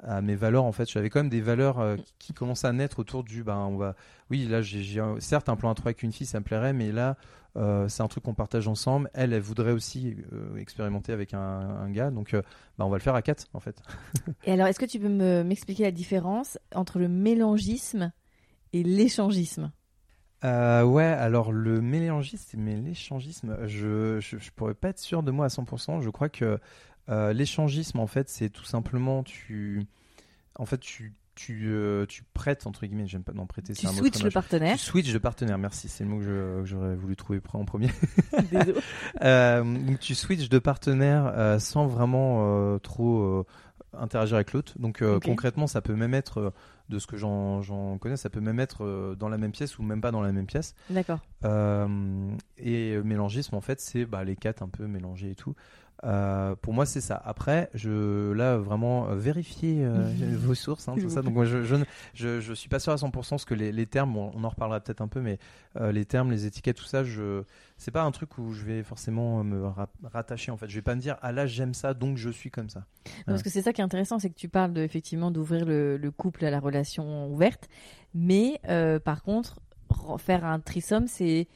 à 0.00 0.20
mes 0.22 0.34
valeurs. 0.34 0.64
En 0.64 0.72
fait, 0.72 0.90
j'avais 0.90 1.10
quand 1.10 1.20
même 1.20 1.28
des 1.28 1.40
valeurs 1.40 1.78
euh, 1.80 1.96
qui, 2.18 2.32
commençaient 2.32 2.66
à 2.66 2.72
naître 2.72 2.98
autour 2.98 3.24
du, 3.24 3.44
ben, 3.44 3.56
on 3.56 3.76
va, 3.76 3.94
oui, 4.30 4.46
là, 4.46 4.62
j'ai, 4.62 5.00
certes 5.20 5.48
un 5.48 5.56
plan 5.56 5.70
à 5.70 5.74
trois 5.74 5.88
avec 5.88 6.02
une 6.02 6.12
fille, 6.12 6.26
ça 6.26 6.40
me 6.40 6.44
plairait, 6.44 6.72
mais 6.72 6.92
là, 6.92 7.16
euh, 7.56 7.88
c'est 7.88 8.02
un 8.02 8.08
truc 8.08 8.24
qu'on 8.24 8.34
partage 8.34 8.68
ensemble. 8.68 9.10
Elle, 9.14 9.32
elle 9.32 9.42
voudrait 9.42 9.72
aussi 9.72 10.16
euh, 10.32 10.56
expérimenter 10.56 11.12
avec 11.12 11.34
un, 11.34 11.38
un 11.40 11.90
gars, 11.90 12.10
donc, 12.10 12.32
bah, 12.32 12.84
on 12.84 12.88
va 12.88 12.96
le 12.96 13.02
faire 13.02 13.14
à 13.14 13.22
quatre, 13.22 13.46
en 13.54 13.60
fait. 13.60 13.80
Et 14.44 14.52
alors, 14.52 14.66
est-ce 14.66 14.78
que 14.78 14.86
tu 14.86 14.98
peux 14.98 15.08
me- 15.08 15.44
m'expliquer 15.44 15.84
la 15.84 15.90
différence 15.90 16.58
entre 16.74 16.98
le 16.98 17.08
mélangisme 17.08 18.12
et 18.72 18.82
l'échangisme? 18.82 19.72
Euh, 20.44 20.82
ouais, 20.82 21.04
alors 21.04 21.52
le 21.52 21.80
mélangisme, 21.80 22.58
mais 22.60 22.74
l'échangisme, 22.76 23.56
je, 23.66 24.18
je, 24.18 24.38
je 24.38 24.50
pourrais 24.50 24.74
pas 24.74 24.88
être 24.88 24.98
sûr 24.98 25.22
de 25.22 25.30
moi 25.30 25.46
à 25.46 25.48
100%. 25.48 26.00
Je 26.00 26.10
crois 26.10 26.28
que 26.28 26.58
euh, 27.08 27.32
l'échangisme, 27.32 27.98
en 27.98 28.06
fait, 28.06 28.28
c'est 28.28 28.50
tout 28.50 28.64
simplement 28.64 29.22
tu, 29.22 29.86
en 30.56 30.66
fait, 30.66 30.78
tu, 30.78 31.14
tu, 31.34 31.68
euh, 31.68 32.06
tu 32.06 32.22
prêtes 32.34 32.66
entre 32.66 32.86
guillemets. 32.86 33.06
J'aime 33.06 33.24
pas 33.24 33.32
non 33.32 33.46
prêter. 33.46 33.72
Tu 33.72 33.82
c'est 33.82 33.86
un 33.86 33.92
mot 33.92 33.98
switches 33.98 34.22
le 34.22 34.30
partenaire. 34.30 34.76
Tu 34.76 34.82
switches 34.82 35.12
de 35.12 35.18
partenaire. 35.18 35.58
Merci, 35.58 35.88
c'est 35.88 36.04
le 36.04 36.10
mot 36.10 36.18
que 36.20 36.62
j'aurais 36.64 36.94
voulu 36.94 37.16
trouver 37.16 37.40
en 37.52 37.64
premier. 37.64 37.90
Euh, 39.22 39.62
donc 39.62 40.00
tu 40.00 40.14
switches 40.14 40.48
de 40.48 40.58
partenaire 40.58 41.32
euh, 41.36 41.58
sans 41.58 41.86
vraiment 41.86 42.78
trop 42.80 43.44
interagir 43.92 44.36
avec 44.36 44.52
l'autre. 44.52 44.74
Donc 44.78 45.02
concrètement, 45.20 45.66
ça 45.66 45.80
peut 45.80 45.94
même 45.94 46.14
être, 46.14 46.52
de 46.88 46.98
ce 46.98 47.06
que 47.06 47.16
j'en 47.16 47.98
connais, 47.98 48.16
ça 48.16 48.30
peut 48.30 48.40
même 48.40 48.60
être 48.60 49.14
dans 49.18 49.28
la 49.28 49.38
même 49.38 49.52
pièce 49.52 49.78
ou 49.78 49.82
même 49.82 50.00
pas 50.00 50.10
dans 50.10 50.22
la 50.22 50.32
même 50.32 50.46
pièce. 50.46 50.74
D'accord. 50.90 51.20
Euh, 51.44 52.36
et 52.58 52.96
mélangisme, 53.02 53.54
en 53.54 53.60
fait, 53.60 53.80
c'est 53.80 54.04
bah, 54.04 54.24
les 54.24 54.36
quatre 54.36 54.62
un 54.62 54.68
peu 54.68 54.86
mélangés 54.86 55.30
et 55.30 55.34
tout. 55.34 55.54
Euh, 56.04 56.56
pour 56.56 56.72
moi, 56.74 56.84
c'est 56.84 57.00
ça. 57.00 57.20
Après, 57.24 57.70
je 57.74 58.32
là 58.32 58.56
vraiment 58.58 59.08
euh, 59.08 59.14
vérifier 59.14 59.84
euh, 59.84 60.02
vos 60.36 60.54
sources, 60.54 60.88
hein, 60.88 60.94
tout 60.96 61.08
ça. 61.10 61.22
Donc 61.22 61.34
moi, 61.34 61.44
je, 61.44 61.62
je, 61.62 61.76
ne- 61.76 61.84
je, 62.14 62.40
je 62.40 62.52
suis 62.52 62.68
pas 62.68 62.80
sûr 62.80 62.92
à 62.92 62.96
100% 62.96 63.10
parce 63.30 63.44
que 63.44 63.54
les, 63.54 63.70
les 63.70 63.86
termes, 63.86 64.12
bon, 64.12 64.32
on 64.34 64.42
en 64.44 64.48
reparlera 64.48 64.80
peut-être 64.80 65.00
un 65.00 65.08
peu, 65.08 65.20
mais 65.20 65.38
les 65.80 66.04
termes, 66.04 66.30
les 66.30 66.44
étiquettes, 66.46 66.76
tout 66.76 66.84
ça, 66.84 67.04
je 67.04 67.44
c'est 67.76 67.90
pas 67.92 68.02
un 68.02 68.10
truc 68.10 68.36
où 68.38 68.52
je 68.52 68.64
vais 68.64 68.82
forcément 68.82 69.42
me 69.44 69.64
ra- 69.66 69.88
rattacher. 70.04 70.50
En 70.52 70.56
fait, 70.56 70.68
je 70.68 70.74
vais 70.74 70.82
pas 70.82 70.94
me 70.94 71.00
dire 71.00 71.16
ah 71.22 71.32
là 71.32 71.46
j'aime 71.46 71.72
ça 71.74 71.94
donc 71.94 72.16
je 72.16 72.30
suis 72.30 72.50
comme 72.50 72.68
ça. 72.68 72.80
Non, 72.80 73.12
Parce 73.26 73.42
que 73.42 73.50
c'est 73.50 73.62
ça 73.62 73.72
qui 73.72 73.80
est 73.80 73.84
intéressant, 73.84 74.18
c'est 74.18 74.28
que 74.30 74.34
tu 74.38 74.48
parles 74.48 74.72
de, 74.72 74.82
effectivement 74.82 75.30
d'ouvrir 75.30 75.64
le, 75.64 75.96
le 75.96 76.10
couple 76.10 76.44
à 76.44 76.50
la 76.50 76.60
relation 76.60 77.28
ouverte, 77.32 77.68
mais 78.14 78.60
par 79.04 79.22
contre, 79.22 79.60
re- 79.90 80.18
faire 80.18 80.44
un 80.44 80.58
trisome, 80.60 81.06
c'est 81.06 81.48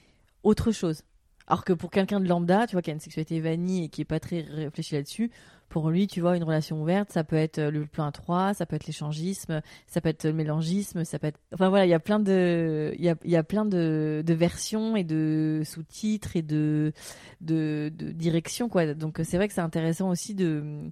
autre 0.43 0.71
chose. 0.73 1.03
Alors 1.47 1.65
que 1.65 1.73
pour 1.73 1.91
quelqu'un 1.91 2.21
de 2.21 2.29
lambda, 2.29 2.67
tu 2.67 2.73
vois, 2.75 2.83
qui 2.83 2.91
a 2.91 2.93
une 2.93 3.01
sexualité 3.01 3.41
vanille 3.41 3.85
et 3.85 3.89
qui 3.89 4.03
est 4.03 4.07
pas 4.07 4.21
très 4.21 4.41
réfléchi 4.41 4.95
là-dessus, 4.95 5.31
pour 5.69 5.91
lui, 5.91 6.07
tu 6.07 6.21
vois, 6.21 6.37
une 6.37 6.45
relation 6.45 6.81
ouverte, 6.81 7.11
ça 7.11 7.25
peut 7.25 7.37
être 7.37 7.59
euh, 7.59 7.71
le 7.71 7.87
plan 7.87 8.07
à 8.07 8.13
trois, 8.13 8.55
ça 8.55 8.67
peut 8.67 8.77
être 8.77 8.87
l'échangisme, 8.87 9.61
ça 9.87 10.01
peut 10.01 10.09
être 10.09 10.25
le 10.25 10.33
mélangisme, 10.33 11.05
ça 11.05 11.19
peut 11.19 11.27
être. 11.27 11.41
Enfin 11.53 11.69
voilà, 11.69 11.87
il 11.87 11.89
y 11.89 11.95
a 11.95 12.01
plein 12.01 12.21
de, 12.21 12.93
il 12.97 13.05
y 13.05 13.09
a, 13.09 13.17
y 13.25 13.37
a 13.37 13.43
plein 13.43 13.65
de, 13.65 14.23
de 14.25 14.35
versions 14.35 14.97
et 14.97 15.05
de 15.05 15.63
sous-titres 15.65 16.37
et 16.37 16.43
de, 16.43 16.93
de, 17.41 17.93
de 17.95 18.13
directions 18.13 18.69
quoi. 18.69 18.95
Donc 18.95 19.21
euh, 19.21 19.25
c'est 19.25 19.37
vrai 19.37 19.49
que 19.49 19.55
c'est 19.55 19.61
intéressant 19.61 20.09
aussi 20.09 20.35
de, 20.35 20.91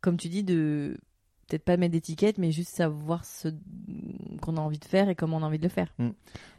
comme 0.00 0.16
tu 0.16 0.28
dis, 0.28 0.42
de 0.42 0.98
peut-être 1.48 1.64
pas 1.64 1.76
mettre 1.76 1.92
d'étiquette, 1.92 2.38
mais 2.38 2.50
juste 2.52 2.74
savoir 2.74 3.24
ce 3.24 3.48
qu'on 4.42 4.56
a 4.56 4.60
envie 4.60 4.78
de 4.78 4.84
faire 4.84 5.08
et 5.08 5.14
comment 5.14 5.36
on 5.38 5.42
a 5.42 5.46
envie 5.46 5.58
de 5.58 5.62
le 5.64 5.68
faire. 5.68 5.88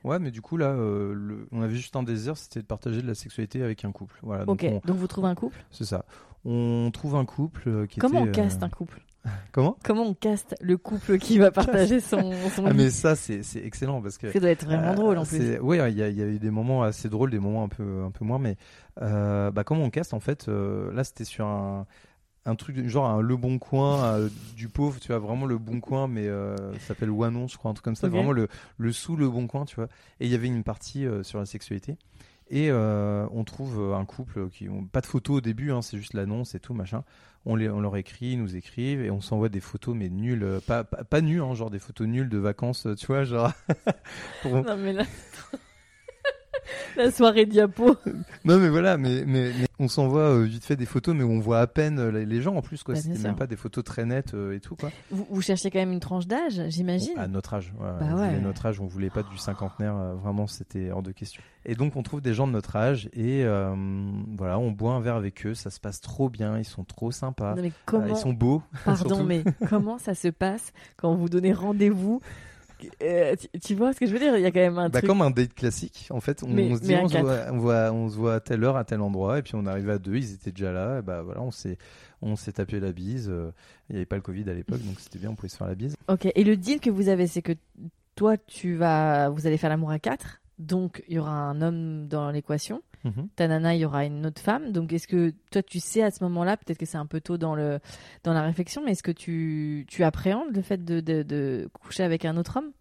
Ouais, 0.03 0.19
mais 0.19 0.31
du 0.31 0.41
coup 0.41 0.57
là, 0.57 0.67
euh, 0.67 1.13
le- 1.13 1.47
on 1.51 1.61
avait 1.61 1.75
juste 1.75 1.95
un 1.95 2.03
désir, 2.03 2.37
c'était 2.37 2.61
de 2.61 2.65
partager 2.65 3.01
de 3.01 3.07
la 3.07 3.15
sexualité 3.15 3.61
avec 3.63 3.83
un 3.85 3.91
couple. 3.91 4.17
Voilà. 4.23 4.43
ok, 4.43 4.47
Donc 4.47 4.63
on- 4.83 4.87
donc 4.87 4.97
vous 4.97 5.07
trouvez 5.07 5.27
un 5.27 5.35
couple? 5.35 5.57
c'est 5.71 5.85
ça. 5.85 6.05
On 6.45 6.89
trouve 6.93 7.15
un 7.15 7.25
couple 7.25 7.63
euh, 7.67 7.85
qui 7.87 7.99
Comment 7.99 8.19
on 8.19 8.27
était, 8.27 8.39
euh, 8.39 8.43
caste 8.45 8.63
un 8.63 8.69
couple? 8.69 9.01
Comment? 9.51 9.75
Comment 9.83 10.03
on 10.03 10.13
caste 10.13 10.55
le 10.61 10.77
couple 10.77 11.17
qui 11.17 11.37
va 11.37 11.51
partager 11.51 11.99
son, 11.99 12.31
son 12.55 12.65
Ah 12.65 12.73
mais 12.73 12.89
ça 12.89 13.15
c'est 13.17 13.41
excellent 13.57 14.01
parce 14.01 14.17
que 14.17 14.31
Ça 14.31 14.39
doit 14.39 14.51
être 14.51 14.63
vraiment 14.65 14.91
euh, 14.91 14.95
drôle 14.95 15.17
en 15.17 15.25
plus. 15.25 15.57
Oui, 15.61 15.77
il 15.89 15.97
y, 15.97 16.01
a- 16.01 16.07
il 16.09 16.17
y 16.17 16.21
a 16.21 16.27
eu 16.27 16.39
des 16.39 16.51
moments 16.51 16.83
assez 16.83 17.09
drôles, 17.09 17.31
des 17.31 17.39
moments 17.39 17.63
un 17.65 17.67
peu 17.67 18.03
un 18.03 18.11
peu 18.11 18.23
moins, 18.23 18.39
mais 18.39 18.55
euh, 19.01 19.51
bah 19.51 19.65
comment 19.65 19.83
on 19.83 19.89
caste 19.89 20.13
en 20.13 20.21
fait 20.21 20.47
euh, 20.47 20.93
Là 20.93 21.03
c'était 21.03 21.25
sur 21.25 21.45
un 21.45 21.85
un 22.47 22.55
truc 22.55 22.87
genre 22.87 23.05
un 23.07 23.21
le 23.21 23.37
bon 23.37 23.59
coin 23.59 24.03
euh, 24.05 24.29
du 24.55 24.69
pauvre, 24.69 24.99
tu 24.99 25.09
vois 25.09 25.19
vraiment 25.19 25.45
le 25.45 25.57
bon 25.57 25.79
coin, 25.81 26.07
mais 26.07 26.27
euh, 26.27 26.55
ça 26.79 26.87
s'appelle 26.89 27.11
Wanon, 27.11 27.47
je 27.47 27.57
crois 27.57 27.69
un 27.69 27.73
truc 27.73 27.83
comme 27.85 27.95
ça, 27.95 28.07
vraiment 28.07 28.31
le 28.31 28.47
le 28.77 28.91
sous 28.91 29.15
le 29.15 29.29
bon 29.29 29.45
coin, 29.47 29.65
tu 29.65 29.75
vois. 29.75 29.87
Et 30.19 30.25
il 30.25 30.31
y 30.31 30.35
avait 30.35 30.47
une 30.47 30.63
partie 30.63 31.05
euh, 31.05 31.21
sur 31.23 31.37
la 31.39 31.45
sexualité. 31.45 31.97
Et 32.49 32.71
on 32.71 33.43
trouve 33.43 33.93
un 33.93 34.05
couple 34.05 34.47
qui 34.49 34.69
ont 34.69 34.85
pas 34.85 35.01
de 35.01 35.05
photos 35.05 35.39
au 35.39 35.41
début, 35.41 35.71
hein, 35.73 35.81
c'est 35.81 35.97
juste 35.97 36.13
l'annonce 36.13 36.55
et 36.55 36.61
tout 36.61 36.73
machin. 36.73 37.03
On, 37.45 37.57
les, 37.57 37.69
on 37.69 37.81
leur 37.81 37.97
écrit, 37.97 38.27
ils 38.31 38.41
nous 38.41 38.55
écrivent 38.55 39.01
et 39.01 39.11
on 39.11 39.19
s'envoie 39.19 39.49
des 39.49 39.59
photos 39.59 39.93
mais 39.97 40.07
nulles, 40.09 40.61
pas 40.65 40.85
pas, 40.85 41.03
pas 41.03 41.17
hein, 41.19 41.53
genre 41.55 41.69
des 41.69 41.79
photos 41.79 42.07
nulles 42.07 42.29
de 42.29 42.37
vacances, 42.37 42.87
tu 42.97 43.05
vois, 43.07 43.25
genre. 43.25 43.51
pour- 44.41 44.63
Non 44.63 44.77
mais 44.77 44.93
là, 44.93 45.03
la 46.97 47.11
soirée 47.11 47.45
diapo. 47.45 47.95
Non 48.45 48.57
mais 48.57 48.69
voilà, 48.69 48.97
mais, 48.97 49.23
mais, 49.25 49.51
mais 49.57 49.67
on 49.79 49.87
s'envoie 49.87 50.21
euh, 50.21 50.43
vite 50.43 50.65
fait 50.65 50.75
des 50.75 50.85
photos, 50.85 51.15
mais 51.15 51.23
on 51.23 51.39
voit 51.39 51.59
à 51.59 51.67
peine 51.67 51.99
euh, 51.99 52.25
les, 52.25 52.41
gens 52.41 52.55
en 52.55 52.61
plus 52.61 52.83
quoi. 52.83 52.95
Bah, 52.95 53.01
sûr. 53.01 53.13
même 53.21 53.35
pas 53.35 53.47
des 53.47 53.55
photos 53.55 53.83
très 53.83 54.05
nettes 54.05 54.33
euh, 54.33 54.55
et 54.55 54.59
tout 54.59 54.75
quoi. 54.75 54.91
Vous, 55.11 55.27
vous 55.29 55.41
cherchez 55.41 55.69
quand 55.69 55.79
même 55.79 55.91
une 55.91 55.99
tranche 55.99 56.27
d'âge, 56.27 56.61
j'imagine. 56.69 57.17
À 57.17 57.27
notre 57.27 57.53
âge, 57.53 57.73
ouais, 57.79 57.89
Bah 57.99 58.31
notre 58.41 58.65
âge, 58.65 58.79
on 58.79 58.87
voulait 58.87 59.09
pas 59.09 59.23
du 59.23 59.37
cinquantenaire, 59.37 59.95
euh, 59.95 60.13
vraiment 60.15 60.47
c'était 60.47 60.91
hors 60.91 61.03
de 61.03 61.11
question. 61.11 61.41
Et 61.65 61.75
donc 61.75 61.95
on 61.95 62.03
trouve 62.03 62.21
des 62.21 62.33
gens 62.33 62.47
de 62.47 62.53
notre 62.53 62.75
âge 62.75 63.09
et 63.13 63.43
voilà, 64.37 64.59
on 64.59 64.71
boit 64.71 64.93
un 64.93 65.01
verre 65.01 65.15
avec 65.15 65.45
eux, 65.45 65.53
ça 65.53 65.69
se 65.69 65.79
passe 65.79 66.01
trop 66.01 66.29
bien, 66.29 66.57
ils 66.57 66.65
sont 66.65 66.83
trop 66.83 67.11
sympas, 67.11 67.55
Non, 67.55 67.61
mais 67.61 67.71
comment, 67.85 68.07
ils 68.07 68.15
sont 68.15 68.33
beaux. 68.33 68.61
pardon, 68.85 69.23
mais 69.23 69.43
comment 69.69 69.97
ça 69.97 70.15
se 70.15 70.29
passe 70.29 70.71
quand 70.95 71.13
vous 71.13 71.29
donnez 71.29 71.53
rendez-vous 71.53 72.21
Euh, 73.01 73.35
tu, 73.35 73.59
tu 73.59 73.75
vois 73.75 73.93
ce 73.93 73.99
que 73.99 74.05
je 74.05 74.13
veux 74.13 74.19
dire? 74.19 74.35
Il 74.37 74.41
y 74.41 74.45
a 74.45 74.51
quand 74.51 74.59
même 74.59 74.77
un 74.77 74.89
Bah, 74.89 74.99
truc. 74.99 75.09
comme 75.09 75.21
un 75.21 75.31
date 75.31 75.53
classique, 75.53 76.07
en 76.11 76.19
fait, 76.21 76.43
on, 76.43 76.47
Mais- 76.49 76.71
on 76.71 76.75
se 76.75 76.81
dit 76.81 76.95
on 76.95 77.07
se, 77.07 77.13
quatre. 77.13 77.25
voit, 77.25 77.39
on, 77.51 77.57
voit, 77.57 77.91
on 77.91 78.09
se 78.09 78.15
voit 78.15 78.35
à 78.35 78.39
telle 78.39 78.63
heure, 78.63 78.77
à 78.77 78.83
tel 78.83 79.01
endroit, 79.01 79.39
et 79.39 79.41
puis 79.41 79.53
on 79.55 79.65
arrive 79.65 79.89
à 79.89 79.97
deux, 79.97 80.15
ils 80.15 80.33
étaient 80.33 80.51
déjà 80.51 80.71
là, 80.71 80.99
et 80.99 81.01
bah 81.01 81.21
voilà, 81.23 81.41
on 81.41 81.51
s'est, 81.51 81.77
on 82.21 82.35
s'est 82.35 82.53
tapé 82.53 82.79
la 82.79 82.91
bise. 82.91 83.29
euh, 83.29 83.51
Il 83.89 83.93
n'y 83.93 83.97
avait 83.99 84.05
pas 84.05 84.15
le 84.17 84.21
Covid 84.21 84.49
à 84.49 84.53
l'époque, 84.53 84.81
donc 84.83 84.99
c'était 84.99 85.19
bien, 85.19 85.29
on 85.31 85.35
pouvait 85.35 85.49
se 85.49 85.57
faire 85.57 85.67
la 85.67 85.75
bise. 85.75 85.95
Ok. 86.07 86.27
Et 86.33 86.43
le 86.43 86.55
deal 86.57 86.79
que 86.79 86.89
vous 86.89 87.09
avez, 87.09 87.27
c'est 87.27 87.41
que 87.41 87.53
toi, 88.15 88.37
tu 88.37 88.75
vas, 88.75 89.29
vous 89.29 89.47
allez 89.47 89.57
faire 89.57 89.69
l'amour 89.69 89.91
à 89.91 89.99
quatre. 89.99 90.41
Donc, 90.59 91.03
il 91.07 91.15
y 91.15 91.19
aura 91.19 91.31
un 91.31 91.61
homme 91.61 92.07
dans 92.07 92.31
l'équation. 92.31 92.81
Mhm. 93.03 93.29
Ta 93.35 93.47
nana, 93.47 93.75
il 93.75 93.81
y 93.81 93.85
aura 93.85 94.05
une 94.05 94.25
autre 94.25 94.41
femme. 94.41 94.71
Donc, 94.71 94.91
est-ce 94.93 95.07
que 95.07 95.33
toi, 95.51 95.61
tu 95.63 95.79
sais 95.79 96.03
à 96.03 96.11
ce 96.11 96.23
moment-là, 96.23 96.57
peut-être 96.57 96.77
que 96.77 96.85
c'est 96.85 96.97
un 96.97 97.05
peu 97.05 97.21
tôt 97.21 97.37
dans 97.37 97.55
le 97.55 97.79
dans 98.23 98.33
la 98.33 98.41
réflexion, 98.41 98.81
mais 98.83 98.91
est-ce 98.91 99.03
que 99.03 99.11
tu 99.11 99.85
tu 99.87 100.03
appréhendes 100.03 100.55
le 100.55 100.61
fait 100.61 100.83
de, 100.83 100.99
de, 100.99 101.23
de 101.23 101.69
coucher 101.73 102.03
avec 102.03 102.25
un 102.25 102.37
autre 102.37 102.57
homme? 102.57 102.71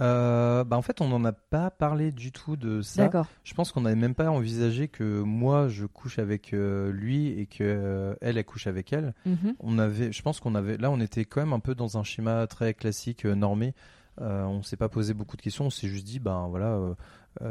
Euh, 0.00 0.64
bah 0.64 0.76
en 0.76 0.82
fait, 0.82 1.00
on 1.00 1.08
n'en 1.08 1.24
a 1.24 1.32
pas 1.32 1.70
parlé 1.70 2.12
du 2.12 2.30
tout 2.30 2.56
de 2.56 2.82
ça. 2.82 3.10
Je 3.42 3.54
pense 3.54 3.72
qu'on 3.72 3.82
n'avait 3.82 3.96
même 3.96 4.14
pas 4.14 4.30
envisagé 4.30 4.88
que 4.88 5.22
moi 5.22 5.68
je 5.68 5.86
couche 5.86 6.18
avec 6.18 6.52
euh, 6.52 6.92
lui 6.92 7.28
et 7.28 7.46
que 7.46 7.64
euh, 7.64 8.14
elle 8.20 8.38
elle 8.38 8.44
couche 8.44 8.66
avec 8.66 8.92
elle. 8.92 9.14
Mhm. 9.26 9.54
On 9.60 9.78
avait, 9.78 10.12
je 10.12 10.22
pense 10.22 10.38
qu'on 10.40 10.54
avait, 10.54 10.76
là 10.76 10.90
on 10.90 11.00
était 11.00 11.24
quand 11.24 11.40
même 11.40 11.52
un 11.52 11.60
peu 11.60 11.74
dans 11.74 11.98
un 11.98 12.04
schéma 12.04 12.46
très 12.46 12.74
classique 12.74 13.24
normé. 13.24 13.74
On 14.20 14.64
s'est 14.64 14.76
pas 14.76 14.88
posé 14.88 15.14
beaucoup 15.14 15.36
de 15.36 15.42
questions. 15.42 15.66
On 15.66 15.70
s'est 15.70 15.86
juste 15.88 16.04
dit, 16.04 16.18
ben 16.18 16.48
voilà, 16.48 16.76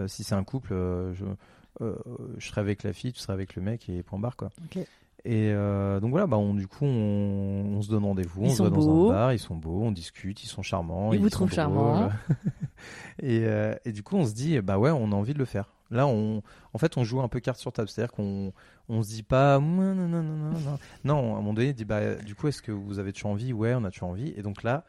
si 0.08 0.26
c'est 0.26 0.36
un 0.36 0.44
couple, 0.44 0.74
je, 1.14 1.24
je 1.80 2.48
serai 2.48 2.62
avec 2.62 2.84
la 2.84 2.94
fille, 2.94 3.14
tu 3.14 3.20
seras 3.20 3.34
avec 3.34 3.56
le 3.56 3.62
mec 3.62 3.90
et 3.90 4.04
point 4.04 4.20
barre 4.20 4.36
quoi. 4.36 4.50
Et 5.26 5.52
euh, 5.52 6.00
donc 6.00 6.12
voilà, 6.12 6.26
bah 6.26 6.38
on, 6.38 6.54
du 6.54 6.68
coup, 6.68 6.86
on, 6.86 7.76
on 7.78 7.82
se 7.82 7.90
donne 7.90 8.06
rendez-vous, 8.06 8.46
on 8.46 8.50
se 8.50 8.64
va 8.64 8.70
dans 8.70 9.08
un 9.08 9.10
bar, 9.10 9.34
ils 9.34 9.40
sont 9.40 9.56
beaux, 9.56 9.82
on 9.84 9.92
discute, 9.92 10.42
ils 10.44 10.48
sont 10.48 10.62
charmants. 10.62 11.12
Ils 11.12 11.20
vous 11.20 11.30
trouvent 11.30 11.50
drôles. 11.50 11.56
charmant. 11.56 12.10
et, 13.22 13.42
euh, 13.44 13.76
et 13.84 13.92
du 13.92 14.04
coup, 14.04 14.16
on 14.16 14.26
se 14.26 14.34
dit, 14.34 14.62
bah 14.62 14.78
ouais, 14.78 14.92
on 14.92 15.12
a 15.12 15.16
envie 15.16 15.34
de 15.34 15.40
le 15.40 15.46
faire. 15.46 15.74
Là, 15.90 16.08
on, 16.08 16.42
en 16.74 16.78
fait, 16.78 16.96
on 16.98 17.04
joue 17.04 17.20
un 17.22 17.28
peu 17.28 17.40
carte 17.40 17.60
sur 17.60 17.74
table, 17.74 17.90
c'est-à-dire 17.90 18.14
qu'on 18.14 18.54
on 18.88 19.04
se 19.04 19.10
dit 19.10 19.24
pas, 19.24 19.60
non, 19.60 19.96
non, 19.96 20.08
non, 20.08 20.24
non, 20.24 20.52
non. 20.52 20.80
Non, 21.04 21.36
à 21.36 21.38
un 21.38 21.42
moment 21.42 21.54
donné, 21.54 21.72
on 21.72 21.74
dit, 21.74 21.86
bah, 21.86 22.16
du 22.16 22.36
coup, 22.36 22.48
est-ce 22.48 22.62
que 22.62 22.72
vous 22.72 23.00
avez 23.00 23.12
toujours 23.12 23.32
envie? 23.32 23.52
Ouais, 23.52 23.74
on 23.76 23.84
a 23.84 23.92
toujours 23.92 24.10
envie. 24.10 24.34
Et 24.38 24.42
donc 24.42 24.64
là, 24.64 24.86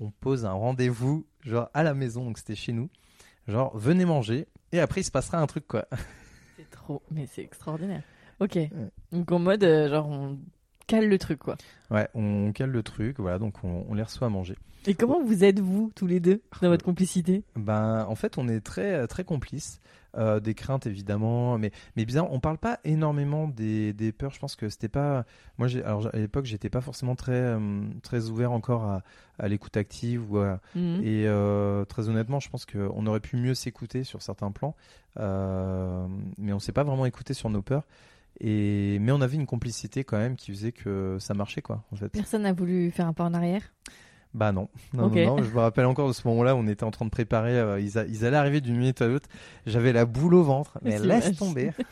on 0.00 0.10
pose 0.10 0.44
un 0.44 0.52
rendez-vous, 0.52 1.24
genre 1.44 1.70
à 1.72 1.82
la 1.82 1.94
maison, 1.94 2.24
donc 2.24 2.36
c'était 2.36 2.54
chez 2.56 2.72
nous. 2.72 2.90
Genre, 3.46 3.74
venez 3.78 4.04
manger, 4.04 4.48
et 4.72 4.80
après, 4.80 5.00
il 5.00 5.04
se 5.04 5.10
passera 5.10 5.38
un 5.38 5.46
truc, 5.46 5.66
quoi. 5.66 5.86
Trop, 6.88 7.02
mais 7.10 7.26
c'est 7.26 7.42
extraordinaire. 7.42 8.02
Ok. 8.40 8.58
Donc 9.12 9.30
en 9.30 9.38
mode, 9.38 9.62
euh, 9.62 9.90
genre, 9.90 10.08
on 10.08 10.38
cale 10.86 11.06
le 11.06 11.18
truc, 11.18 11.38
quoi. 11.38 11.58
Ouais, 11.90 12.08
on 12.14 12.50
cale 12.52 12.70
le 12.70 12.82
truc, 12.82 13.20
voilà, 13.20 13.38
donc 13.38 13.62
on, 13.62 13.84
on 13.90 13.92
les 13.92 14.02
reçoit 14.02 14.28
à 14.28 14.30
manger. 14.30 14.56
Et 14.86 14.94
comment 14.94 15.22
vous 15.22 15.44
êtes, 15.44 15.60
vous, 15.60 15.92
tous 15.94 16.06
les 16.06 16.18
deux, 16.18 16.40
dans 16.62 16.70
votre 16.70 16.86
complicité? 16.86 17.44
Ben, 17.56 18.06
en 18.08 18.14
fait, 18.14 18.38
on 18.38 18.48
est 18.48 18.60
très 18.60 19.06
très 19.06 19.22
complices. 19.22 19.82
Euh, 20.16 20.40
des 20.40 20.54
craintes 20.54 20.86
évidemment, 20.86 21.58
mais 21.58 21.70
mais 21.94 22.06
bizarre, 22.06 22.32
on 22.32 22.40
parle 22.40 22.56
pas 22.56 22.80
énormément 22.84 23.46
des, 23.46 23.92
des 23.92 24.10
peurs. 24.10 24.32
Je 24.32 24.38
pense 24.38 24.56
que 24.56 24.70
c'était 24.70 24.88
pas. 24.88 25.26
Moi, 25.58 25.68
alors 25.84 26.08
à 26.14 26.16
l'époque, 26.16 26.46
j'étais 26.46 26.70
pas 26.70 26.80
forcément 26.80 27.14
très 27.14 27.32
euh, 27.34 27.82
très 28.02 28.30
ouvert 28.30 28.52
encore 28.52 28.84
à, 28.84 29.02
à 29.38 29.48
l'écoute 29.48 29.76
active 29.76 30.32
ou 30.32 30.38
à- 30.38 30.60
Mhm. 30.74 31.02
et 31.04 31.26
euh, 31.26 31.84
très 31.84 32.08
honnêtement, 32.08 32.40
je 32.40 32.48
pense 32.48 32.64
qu'on 32.64 33.06
aurait 33.06 33.20
pu 33.20 33.36
mieux 33.36 33.54
s'écouter 33.54 34.02
sur 34.02 34.22
certains 34.22 34.50
plans, 34.50 34.74
mais 36.38 36.52
on 36.52 36.58
s'est 36.58 36.72
pas 36.72 36.84
vraiment 36.84 37.06
écouté 37.06 37.34
sur 37.34 37.50
nos 37.50 37.62
peurs. 37.62 37.86
Et 38.40 38.98
mais 39.00 39.10
on 39.12 39.20
avait 39.20 39.36
une 39.36 39.46
complicité 39.46 40.04
quand 40.04 40.16
même 40.18 40.36
qui 40.36 40.52
faisait 40.52 40.72
que 40.72 41.16
ça 41.18 41.34
marchait 41.34 41.60
quoi 41.62 41.84
en 41.92 41.96
fait. 41.96 42.08
Personne 42.10 42.42
n'a 42.42 42.52
voulu 42.52 42.90
faire 42.92 43.06
un 43.08 43.12
pas 43.12 43.24
en 43.24 43.34
arrière? 43.34 43.62
Bah 44.34 44.52
non, 44.52 44.68
non, 44.92 45.08
non, 45.08 45.36
non, 45.36 45.42
je 45.42 45.50
me 45.52 45.58
rappelle 45.60 45.86
encore 45.86 46.08
de 46.08 46.12
ce 46.12 46.26
moment-là, 46.28 46.54
on 46.54 46.66
était 46.66 46.84
en 46.84 46.90
train 46.90 47.04
de 47.06 47.10
préparer, 47.10 47.58
euh, 47.58 47.80
ils, 47.80 47.98
a- 47.98 48.04
ils 48.06 48.24
allaient 48.24 48.36
arriver 48.36 48.60
d'une 48.60 48.76
minute 48.76 49.00
à 49.02 49.08
l'autre, 49.08 49.28
j'avais 49.66 49.92
la 49.92 50.04
boule 50.04 50.34
au 50.34 50.42
ventre, 50.42 50.78
mais 50.82 50.98
laisse 50.98 51.34
tomber. 51.36 51.72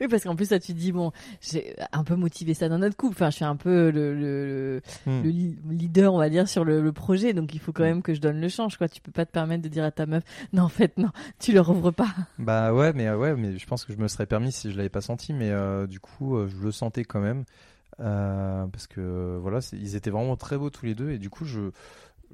Oui, 0.00 0.08
parce 0.08 0.24
qu'en 0.24 0.34
plus, 0.34 0.46
ça, 0.48 0.58
tu 0.58 0.72
te 0.74 0.78
dis, 0.78 0.90
bon, 0.92 1.12
j'ai 1.40 1.76
un 1.92 2.02
peu 2.02 2.16
motivé 2.16 2.52
ça 2.54 2.68
dans 2.68 2.78
notre 2.78 2.96
couple. 2.96 3.14
Enfin, 3.14 3.30
je 3.30 3.36
suis 3.36 3.44
un 3.44 3.56
peu 3.56 3.90
le, 3.90 4.80
Hmm. 5.06 5.22
le 5.22 5.30
leader, 5.30 6.12
on 6.12 6.18
va 6.18 6.28
dire, 6.28 6.48
sur 6.48 6.64
le, 6.64 6.82
le 6.82 6.92
projet. 6.92 7.32
Donc, 7.32 7.54
il 7.54 7.60
faut 7.60 7.72
quand 7.72 7.84
Hmm. 7.84 7.86
même 7.86 8.02
que 8.02 8.12
je 8.14 8.20
donne 8.20 8.40
le 8.40 8.48
change, 8.48 8.76
quoi. 8.76 8.88
Tu 8.88 9.00
peux 9.00 9.12
pas 9.12 9.24
te 9.24 9.30
permettre 9.30 9.62
de 9.62 9.68
dire 9.68 9.84
à 9.84 9.90
ta 9.92 10.06
meuf, 10.06 10.24
non, 10.52 10.64
en 10.64 10.68
fait, 10.68 10.98
non, 10.98 11.10
tu 11.38 11.52
le 11.52 11.60
rouvres 11.60 11.92
pas. 11.92 12.08
Bah 12.38 12.72
ouais, 12.74 12.92
mais 12.92 13.06
euh, 13.06 13.16
ouais, 13.16 13.36
mais 13.36 13.56
je 13.56 13.66
pense 13.66 13.84
que 13.84 13.92
je 13.92 13.98
me 13.98 14.08
serais 14.08 14.26
permis 14.26 14.50
si 14.50 14.72
je 14.72 14.76
l'avais 14.76 14.88
pas 14.88 15.00
senti, 15.00 15.32
mais 15.32 15.50
euh, 15.50 15.86
du 15.86 16.00
coup, 16.00 16.36
euh, 16.36 16.48
je 16.48 16.56
le 16.56 16.72
sentais 16.72 17.04
quand 17.04 17.20
même, 17.20 17.44
euh, 18.00 18.66
parce 18.66 18.86
que 18.86 19.38
voilà, 19.40 19.60
ils 19.72 19.96
étaient 19.96 20.10
vraiment 20.10 20.36
très 20.36 20.56
beaux 20.58 20.70
tous 20.70 20.86
les 20.86 20.94
deux, 20.94 21.10
et 21.10 21.18
du 21.18 21.30
coup, 21.30 21.44
je, 21.44 21.70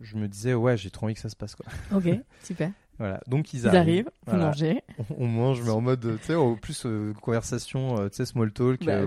je 0.01 0.17
me 0.17 0.29
disais, 0.29 0.55
ouais, 0.55 0.77
j'ai 0.77 0.91
trop 0.91 1.07
envie 1.07 1.15
que 1.15 1.21
ça 1.21 1.29
se 1.29 1.37
passe, 1.37 1.55
quoi. 1.55 1.67
Ok, 1.97 2.09
super. 2.45 2.73
Voilà, 2.99 3.21
donc 3.29 3.55
ils 3.55 3.61
Ils 3.61 3.67
arrivent, 3.69 3.79
arrivent, 3.79 4.11
vous 4.27 4.37
voilà. 4.37 4.47
mangez. 4.47 4.83
on, 4.99 5.25
on 5.25 5.27
mange, 5.27 5.63
mais 5.63 5.71
en 5.71 5.81
mode, 5.81 6.19
tu 6.21 6.27
sais, 6.27 6.35
au 6.35 6.57
plus 6.57 6.85
euh, 6.87 7.13
conversation, 7.15 7.99
euh, 7.99 8.09
tu 8.09 8.17
sais, 8.17 8.27
small 8.27 8.53
talk, 8.53 8.85
Bah, 8.85 9.05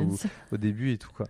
au 0.51 0.57
début 0.57 0.91
et 0.91 0.97
tout 0.97 1.11
quoi. 1.11 1.27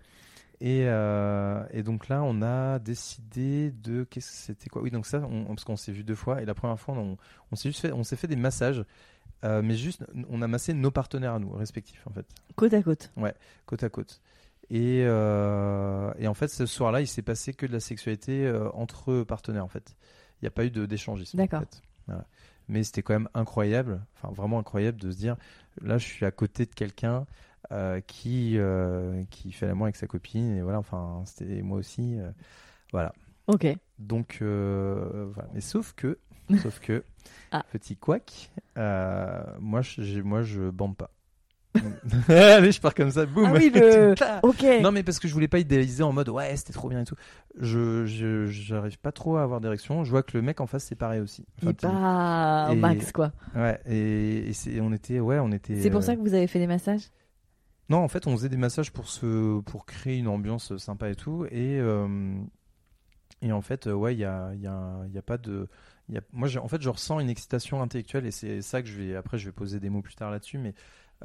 Et, 0.61 0.83
euh, 0.87 1.61
et 1.71 1.83
donc 1.83 2.07
là, 2.07 2.23
on 2.23 2.41
a 2.41 2.79
décidé 2.79 3.71
de 3.71 4.05
qu'est-ce 4.05 4.29
que 4.29 4.37
c'était 4.37 4.69
quoi? 4.69 4.81
Oui, 4.81 4.91
donc 4.91 5.05
ça, 5.05 5.19
on- 5.29 5.45
parce 5.45 5.65
qu'on 5.65 5.75
s'est 5.75 5.91
vu 5.91 6.03
deux 6.05 6.15
fois 6.15 6.41
et 6.41 6.45
la 6.45 6.53
première 6.53 6.79
fois, 6.79 6.95
on, 6.97 7.17
on 7.51 7.55
s'est 7.57 7.69
juste 7.69 7.81
fait, 7.81 7.91
on 7.91 8.03
s'est 8.03 8.15
fait 8.15 8.27
des 8.27 8.37
massages, 8.37 8.85
euh, 9.43 9.61
mais 9.61 9.75
juste, 9.75 10.05
on 10.29 10.41
a 10.41 10.47
massé 10.47 10.73
nos 10.73 10.91
partenaires 10.91 11.33
à 11.33 11.39
nous 11.39 11.51
respectifs 11.51 12.07
en 12.07 12.11
fait, 12.11 12.25
Côte 12.55 12.73
à 12.73 12.81
côte. 12.81 13.11
côte 13.65 13.83
à 13.83 13.89
côte. 13.89 14.21
Et, 14.69 15.03
euh, 15.05 16.11
et 16.17 16.27
en 16.27 16.33
fait, 16.33 16.47
ce 16.47 16.65
soir-là, 16.65 17.01
il 17.01 17.07
s'est 17.07 17.21
passé 17.21 17.53
que 17.53 17.65
de 17.65 17.71
la 17.73 17.79
sexualité 17.79 18.45
euh, 18.45 18.69
entre 18.73 19.23
partenaires 19.23 19.65
en 19.65 19.69
fait. 19.69 19.95
Il 20.41 20.45
n'y 20.45 20.47
a 20.47 20.51
pas 20.51 20.65
eu 20.65 20.71
d'échangisme. 20.71 21.39
en 21.39 21.43
D'accord. 21.43 21.59
fait. 21.61 21.81
Voilà. 22.07 22.25
Mais 22.69 22.83
c'était 22.83 23.03
quand 23.03 23.13
même 23.13 23.29
incroyable, 23.33 24.01
enfin 24.15 24.33
vraiment 24.33 24.57
incroyable 24.59 24.99
de 24.99 25.11
se 25.11 25.17
dire, 25.17 25.35
là, 25.81 25.97
je 25.97 26.05
suis 26.05 26.25
à 26.25 26.31
côté 26.31 26.65
de 26.65 26.73
quelqu'un 26.73 27.25
euh, 27.71 27.99
qui 28.01 28.57
euh, 28.57 29.23
qui 29.29 29.51
fait 29.51 29.67
l'amour 29.67 29.85
avec 29.85 29.95
sa 29.95 30.07
copine 30.07 30.55
et 30.57 30.61
voilà 30.61 30.79
enfin 30.79 31.23
c'était 31.25 31.61
moi 31.61 31.77
aussi 31.77 32.19
euh, 32.19 32.29
voilà 32.91 33.13
Ok. 33.47 33.65
donc 33.99 34.39
voilà 34.41 35.47
mais 35.53 35.61
sauf 35.61 35.93
que 35.93 36.19
sauf 36.61 36.79
que 36.81 37.03
Ah. 37.53 37.63
petit 37.71 37.95
couac 37.95 38.49
moi 38.75 39.81
je 39.81 40.21
moi 40.21 40.41
je 40.43 40.69
bande 40.69 40.97
pas 40.97 41.09
allez 42.29 42.71
je 42.71 42.79
pars 42.79 42.93
comme 42.93 43.09
ça 43.11 43.25
boum 43.25 43.45
Ah 43.47 43.53
oui, 43.57 43.71
le-. 43.73 44.13
Ok. 44.43 44.63
non 44.81 44.91
mais 44.91 45.03
parce 45.03 45.19
que 45.19 45.27
je 45.27 45.33
voulais 45.33 45.47
pas 45.47 45.59
idéaliser 45.59 46.03
en 46.03 46.13
mode 46.13 46.29
ouais 46.29 46.55
c'était 46.55 46.73
trop 46.73 46.87
bien 46.89 47.01
et 47.01 47.05
tout 47.05 47.15
je 47.59 48.05
je 48.05 48.45
j'arrive 48.45 48.99
pas 48.99 49.11
trop 49.11 49.37
à 49.37 49.43
avoir 49.43 49.59
d'érection 49.61 50.03
je 50.03 50.09
vois 50.11 50.21
que 50.23 50.37
le 50.37 50.43
mec 50.43 50.61
en 50.61 50.67
face 50.67 50.83
c'est 50.85 50.95
pareil 50.95 51.19
aussi 51.19 51.45
Il 51.61 51.69
Enfin, 51.69 51.73
pas 51.73 52.69
au 52.71 52.73
et- 52.73 52.77
max, 52.77 53.11
quoi. 53.11 53.31
ouais 53.55 53.79
et, 53.87 54.49
et 54.49 54.53
c'est 54.53 54.79
on 54.81 54.91
était 54.93 55.19
ouais 55.19 55.39
on 55.39 55.51
était 55.51 55.81
C'est 55.81 55.89
pour 55.89 55.99
euh, 55.99 56.03
ça 56.03 56.15
que 56.15 56.21
vous 56.21 56.33
avez 56.33 56.47
fait 56.47 56.59
des 56.59 56.67
massages? 56.67 57.09
Non, 57.89 57.97
en 57.97 58.07
fait, 58.07 58.27
on 58.27 58.31
faisait 58.37 58.47
des 58.49 58.57
massages 58.57 58.91
pour 58.93 59.09
se, 59.09 59.59
pour 59.59 59.85
créer 59.85 60.17
une 60.17 60.29
ambiance 60.29 60.75
sympa 60.77 61.09
et 61.09 61.15
tout. 61.15 61.45
Et, 61.51 61.77
euh, 61.81 62.07
et 63.41 63.51
en 63.51 63.61
fait, 63.61 63.87
euh, 63.87 63.93
ouais, 63.93 64.15
il 64.15 64.19
y 64.19 64.23
a, 64.23 64.51
il 64.53 64.61
y, 64.61 64.67
a, 64.67 65.01
il 65.05 65.13
y 65.13 65.17
a 65.17 65.21
pas 65.21 65.37
de. 65.37 65.67
Y 66.09 66.17
a, 66.17 66.21
moi, 66.31 66.47
j'ai- 66.47 66.59
en 66.59 66.67
fait, 66.69 66.81
je 66.81 66.89
ressens 66.89 67.19
une 67.19 67.29
excitation 67.29 67.81
intellectuelle 67.81 68.25
et 68.25 68.31
c'est 68.31 68.61
ça 68.61 68.81
que 68.81 68.87
je 68.87 68.97
vais. 68.99 69.15
Après, 69.17 69.37
je 69.37 69.45
vais 69.45 69.51
poser 69.51 69.81
des 69.81 69.89
mots 69.89 70.01
plus 70.01 70.15
tard 70.15 70.31
là-dessus, 70.31 70.57
mais 70.57 70.73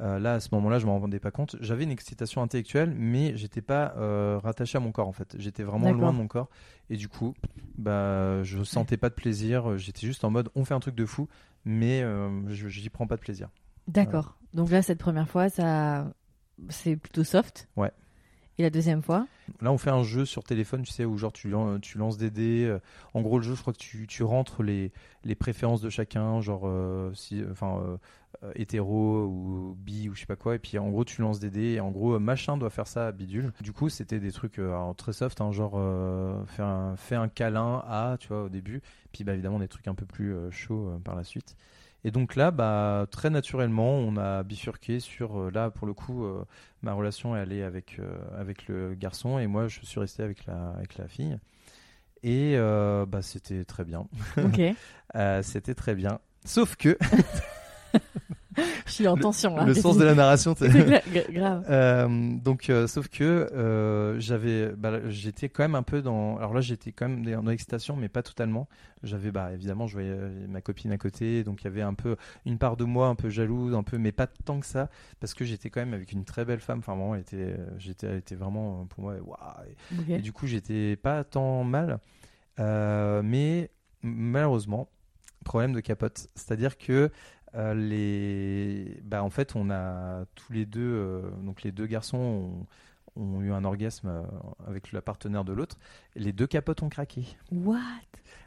euh, 0.01 0.19
là, 0.19 0.35
à 0.35 0.39
ce 0.39 0.49
moment-là, 0.53 0.79
je 0.79 0.85
m'en 0.85 0.99
rendais 0.99 1.19
pas 1.19 1.31
compte. 1.31 1.55
J'avais 1.59 1.83
une 1.83 1.91
excitation 1.91 2.41
intellectuelle, 2.41 2.93
mais 2.95 3.35
j'étais 3.35 3.61
pas 3.61 3.93
euh, 3.97 4.39
rattaché 4.41 4.77
à 4.77 4.81
mon 4.81 4.91
corps 4.91 5.07
en 5.07 5.13
fait. 5.13 5.35
J'étais 5.37 5.63
vraiment 5.63 5.91
loin 5.91 6.11
de 6.13 6.17
mon 6.17 6.27
corps 6.27 6.49
et 6.89 6.97
du 6.97 7.09
coup, 7.09 7.33
bah, 7.77 8.43
je 8.43 8.63
sentais 8.63 8.97
pas 8.97 9.09
de 9.09 9.15
plaisir. 9.15 9.77
J'étais 9.77 10.07
juste 10.07 10.23
en 10.23 10.29
mode, 10.29 10.49
on 10.55 10.63
fait 10.65 10.73
un 10.73 10.79
truc 10.79 10.95
de 10.95 11.05
fou, 11.05 11.27
mais 11.65 12.01
euh, 12.01 12.29
je 12.47 12.67
j'y 12.67 12.89
prends 12.89 13.07
pas 13.07 13.15
de 13.15 13.21
plaisir. 13.21 13.49
D'accord. 13.87 14.37
Donc 14.53 14.69
là, 14.69 14.81
cette 14.81 14.99
première 14.99 15.29
fois, 15.29 15.49
ça, 15.49 16.11
c'est 16.69 16.95
plutôt 16.95 17.23
soft. 17.23 17.67
Ouais. 17.75 17.91
Et 18.59 18.61
la 18.61 18.69
deuxième 18.69 19.01
fois 19.01 19.25
Là, 19.61 19.71
on 19.71 19.77
fait 19.77 19.89
un 19.89 20.03
jeu 20.03 20.25
sur 20.25 20.43
téléphone, 20.43 20.83
tu 20.83 20.91
sais, 20.91 21.05
où 21.05 21.17
genre 21.17 21.31
tu, 21.31 21.53
tu 21.81 21.97
lances 21.97 22.17
des 22.17 22.29
dés. 22.29 22.65
euh, 22.65 22.79
En 23.13 23.21
gros, 23.21 23.37
le 23.39 23.43
jeu, 23.43 23.55
je 23.55 23.61
crois 23.61 23.71
que 23.71 23.77
tu, 23.79 24.05
tu 24.05 24.21
rentres 24.23 24.61
les, 24.63 24.91
les 25.23 25.33
préférences 25.33 25.79
de 25.81 25.89
chacun, 25.89 26.41
genre 26.41 26.63
euh, 26.65 27.11
si, 27.13 27.41
enfin, 27.49 27.81
euh, 28.43 28.51
hétéro 28.55 29.23
ou 29.27 29.75
bi 29.79 30.09
ou 30.09 30.13
je 30.13 30.19
sais 30.19 30.25
pas 30.25 30.35
quoi. 30.35 30.55
Et 30.55 30.59
puis 30.59 30.77
en 30.77 30.89
gros, 30.89 31.05
tu 31.05 31.21
lances 31.21 31.39
des 31.39 31.49
dés. 31.49 31.75
Et 31.75 31.79
en 31.79 31.89
gros, 31.89 32.19
machin 32.19 32.57
doit 32.57 32.69
faire 32.69 32.85
ça 32.85 33.13
bidule. 33.13 33.53
Du 33.61 33.71
coup, 33.71 33.87
c'était 33.87 34.19
des 34.19 34.33
trucs 34.33 34.59
très 34.97 35.13
soft, 35.13 35.39
hein, 35.39 35.53
genre 35.53 35.75
euh, 35.75 36.43
faire 36.45 36.65
un, 36.65 36.95
un 37.11 37.27
câlin 37.29 37.81
à, 37.87 38.17
tu 38.19 38.27
vois, 38.27 38.43
au 38.43 38.49
début. 38.49 38.81
Puis 39.13 39.23
bah, 39.23 39.33
évidemment, 39.33 39.59
des 39.59 39.69
trucs 39.69 39.87
un 39.87 39.95
peu 39.95 40.05
plus 40.05 40.35
chauds 40.51 40.99
par 41.05 41.15
la 41.15 41.23
suite. 41.23 41.55
Et 42.05 42.11
donc 42.11 42.35
là, 42.35 42.51
bah, 42.51 43.07
très 43.11 43.29
naturellement, 43.29 43.91
on 43.95 44.15
a 44.15 44.43
bifurqué 44.43 44.99
sur, 44.99 45.39
euh, 45.39 45.51
là, 45.51 45.69
pour 45.69 45.85
le 45.85 45.93
coup, 45.93 46.23
euh, 46.23 46.45
ma 46.81 46.93
relation 46.93 47.35
est 47.35 47.39
allée 47.39 47.61
avec, 47.61 47.97
euh, 47.99 48.17
avec 48.37 48.67
le 48.67 48.95
garçon 48.95 49.37
et 49.37 49.47
moi, 49.47 49.67
je 49.67 49.81
suis 49.83 49.99
resté 49.99 50.23
avec 50.23 50.45
la, 50.45 50.69
avec 50.77 50.97
la 50.97 51.07
fille. 51.07 51.37
Et 52.23 52.53
euh, 52.55 53.05
bah, 53.05 53.21
c'était 53.21 53.65
très 53.65 53.83
bien. 53.85 54.07
Ok. 54.37 54.61
Euh, 55.15 55.41
c'était 55.41 55.73
très 55.73 55.95
bien. 55.95 56.19
Sauf 56.45 56.75
que, 56.75 56.95
suis 58.91 59.07
en 59.07 59.15
tension 59.15 59.55
là. 59.55 59.63
le 59.65 59.73
sens 59.73 59.97
de 59.97 60.03
la 60.03 60.15
narration, 60.15 60.53
grave. 61.31 61.65
Euh, 61.69 62.07
donc, 62.37 62.69
euh, 62.69 62.87
sauf 62.87 63.07
que 63.07 63.23
euh, 63.23 64.19
j'avais, 64.19 64.69
bah, 64.75 65.07
j'étais 65.09 65.49
quand 65.49 65.63
même 65.63 65.75
un 65.75 65.83
peu 65.83 66.01
dans. 66.01 66.37
Alors 66.37 66.53
là, 66.53 66.61
j'étais 66.61 66.91
quand 66.91 67.07
même 67.09 67.25
dans 67.25 67.49
l'excitation, 67.49 67.95
mais 67.95 68.09
pas 68.09 68.23
totalement. 68.23 68.67
J'avais, 69.03 69.31
bah, 69.31 69.53
évidemment, 69.53 69.87
je 69.87 69.93
voyais 69.93 70.15
ma 70.47 70.61
copine 70.61 70.91
à 70.91 70.97
côté, 70.97 71.43
donc 71.43 71.61
il 71.61 71.65
y 71.65 71.67
avait 71.67 71.81
un 71.81 71.93
peu 71.93 72.15
une 72.45 72.57
part 72.57 72.75
de 72.77 72.83
moi 72.83 73.07
un 73.07 73.15
peu 73.15 73.29
jalouse, 73.29 73.73
un 73.73 73.83
peu, 73.83 73.97
mais 73.97 74.11
pas 74.11 74.27
tant 74.27 74.59
que 74.59 74.65
ça, 74.65 74.89
parce 75.19 75.33
que 75.33 75.45
j'étais 75.45 75.69
quand 75.69 75.79
même 75.79 75.93
avec 75.93 76.11
une 76.11 76.25
très 76.25 76.45
belle 76.45 76.59
femme. 76.59 76.79
Enfin, 76.79 76.95
vraiment, 76.95 77.15
elle 77.15 77.21
était, 77.21 77.55
j'étais, 77.77 78.07
elle 78.07 78.17
était 78.17 78.35
vraiment 78.35 78.85
pour 78.87 79.03
moi, 79.03 79.15
waouh. 79.23 80.09
Et- 80.09 80.19
du 80.19 80.33
coup, 80.33 80.47
j'étais 80.47 80.95
pas 80.95 81.23
tant 81.23 81.63
mal, 81.63 81.99
mais 82.57 83.69
malheureusement, 84.01 84.89
problème 85.45 85.73
de 85.73 85.79
capote, 85.79 86.27
c'est-à-dire 86.35 86.77
que 86.77 87.11
euh, 87.55 87.73
les, 87.73 88.99
bah, 89.03 89.23
en 89.23 89.29
fait, 89.29 89.55
on 89.55 89.69
a 89.69 90.25
tous 90.35 90.53
les 90.53 90.65
deux, 90.65 90.81
euh, 90.81 91.21
donc 91.43 91.63
les 91.63 91.71
deux 91.71 91.85
garçons, 91.87 92.17
ont, 92.17 93.21
ont 93.21 93.41
eu 93.41 93.51
un 93.51 93.63
orgasme 93.65 94.07
euh, 94.07 94.21
avec 94.67 94.91
la 94.91 95.01
partenaire 95.01 95.43
de 95.43 95.53
l'autre. 95.53 95.77
Les 96.15 96.31
deux 96.31 96.47
capotes 96.47 96.83
ont 96.83 96.89
craqué. 96.89 97.23
What? 97.51 97.77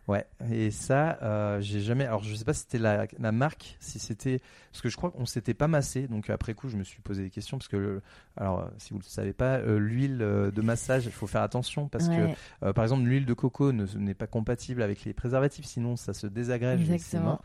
Ouais, 0.09 0.27
et 0.51 0.73
ça, 0.73 1.19
euh, 1.23 1.61
j'ai 1.61 1.81
jamais. 1.81 2.05
Alors, 2.07 2.25
je 2.25 2.35
sais 2.35 2.45
pas 2.45 2.55
si 2.55 2.63
c'était 2.63 2.79
la, 2.79 3.07
la 3.21 3.31
marque, 3.31 3.77
si 3.79 4.01
c'était. 4.01 4.41
Parce 4.73 4.83
que 4.83 4.89
je 4.89 4.97
crois 4.97 5.13
qu'on 5.13 5.27
s'était 5.27 5.55
pas 5.55 5.69
massé, 5.69 6.09
donc 6.09 6.29
après 6.29 6.55
coup, 6.55 6.69
je 6.69 6.77
me 6.77 6.83
suis 6.83 7.01
posé 7.01 7.23
des 7.23 7.31
questions. 7.31 7.57
Parce 7.57 7.69
que, 7.69 7.77
le- 7.77 8.03
alors, 8.37 8.69
si 8.79 8.91
vous 8.91 8.99
ne 8.99 9.05
le 9.05 9.09
savez 9.09 9.33
pas, 9.33 9.61
l'huile 9.61 10.19
de 10.19 10.61
massage, 10.61 11.07
il 11.07 11.13
faut 11.13 11.29
faire 11.29 11.43
attention. 11.43 11.87
Parce 11.89 12.09
Ouais. 12.09 12.35
que, 12.61 12.73
par 12.73 12.83
exemple, 12.85 13.05
l'huile 13.05 13.27
de 13.27 13.35
coco 13.35 13.71
ne- 13.71 13.87
n'est 13.97 14.15
pas 14.15 14.27
compatible 14.27 14.83
avec 14.83 15.05
les 15.05 15.13
préservatifs, 15.13 15.67
sinon 15.67 15.95
ça 15.95 16.15
se 16.15 16.27
désagrège. 16.27 16.81
Exactement. 16.91 17.41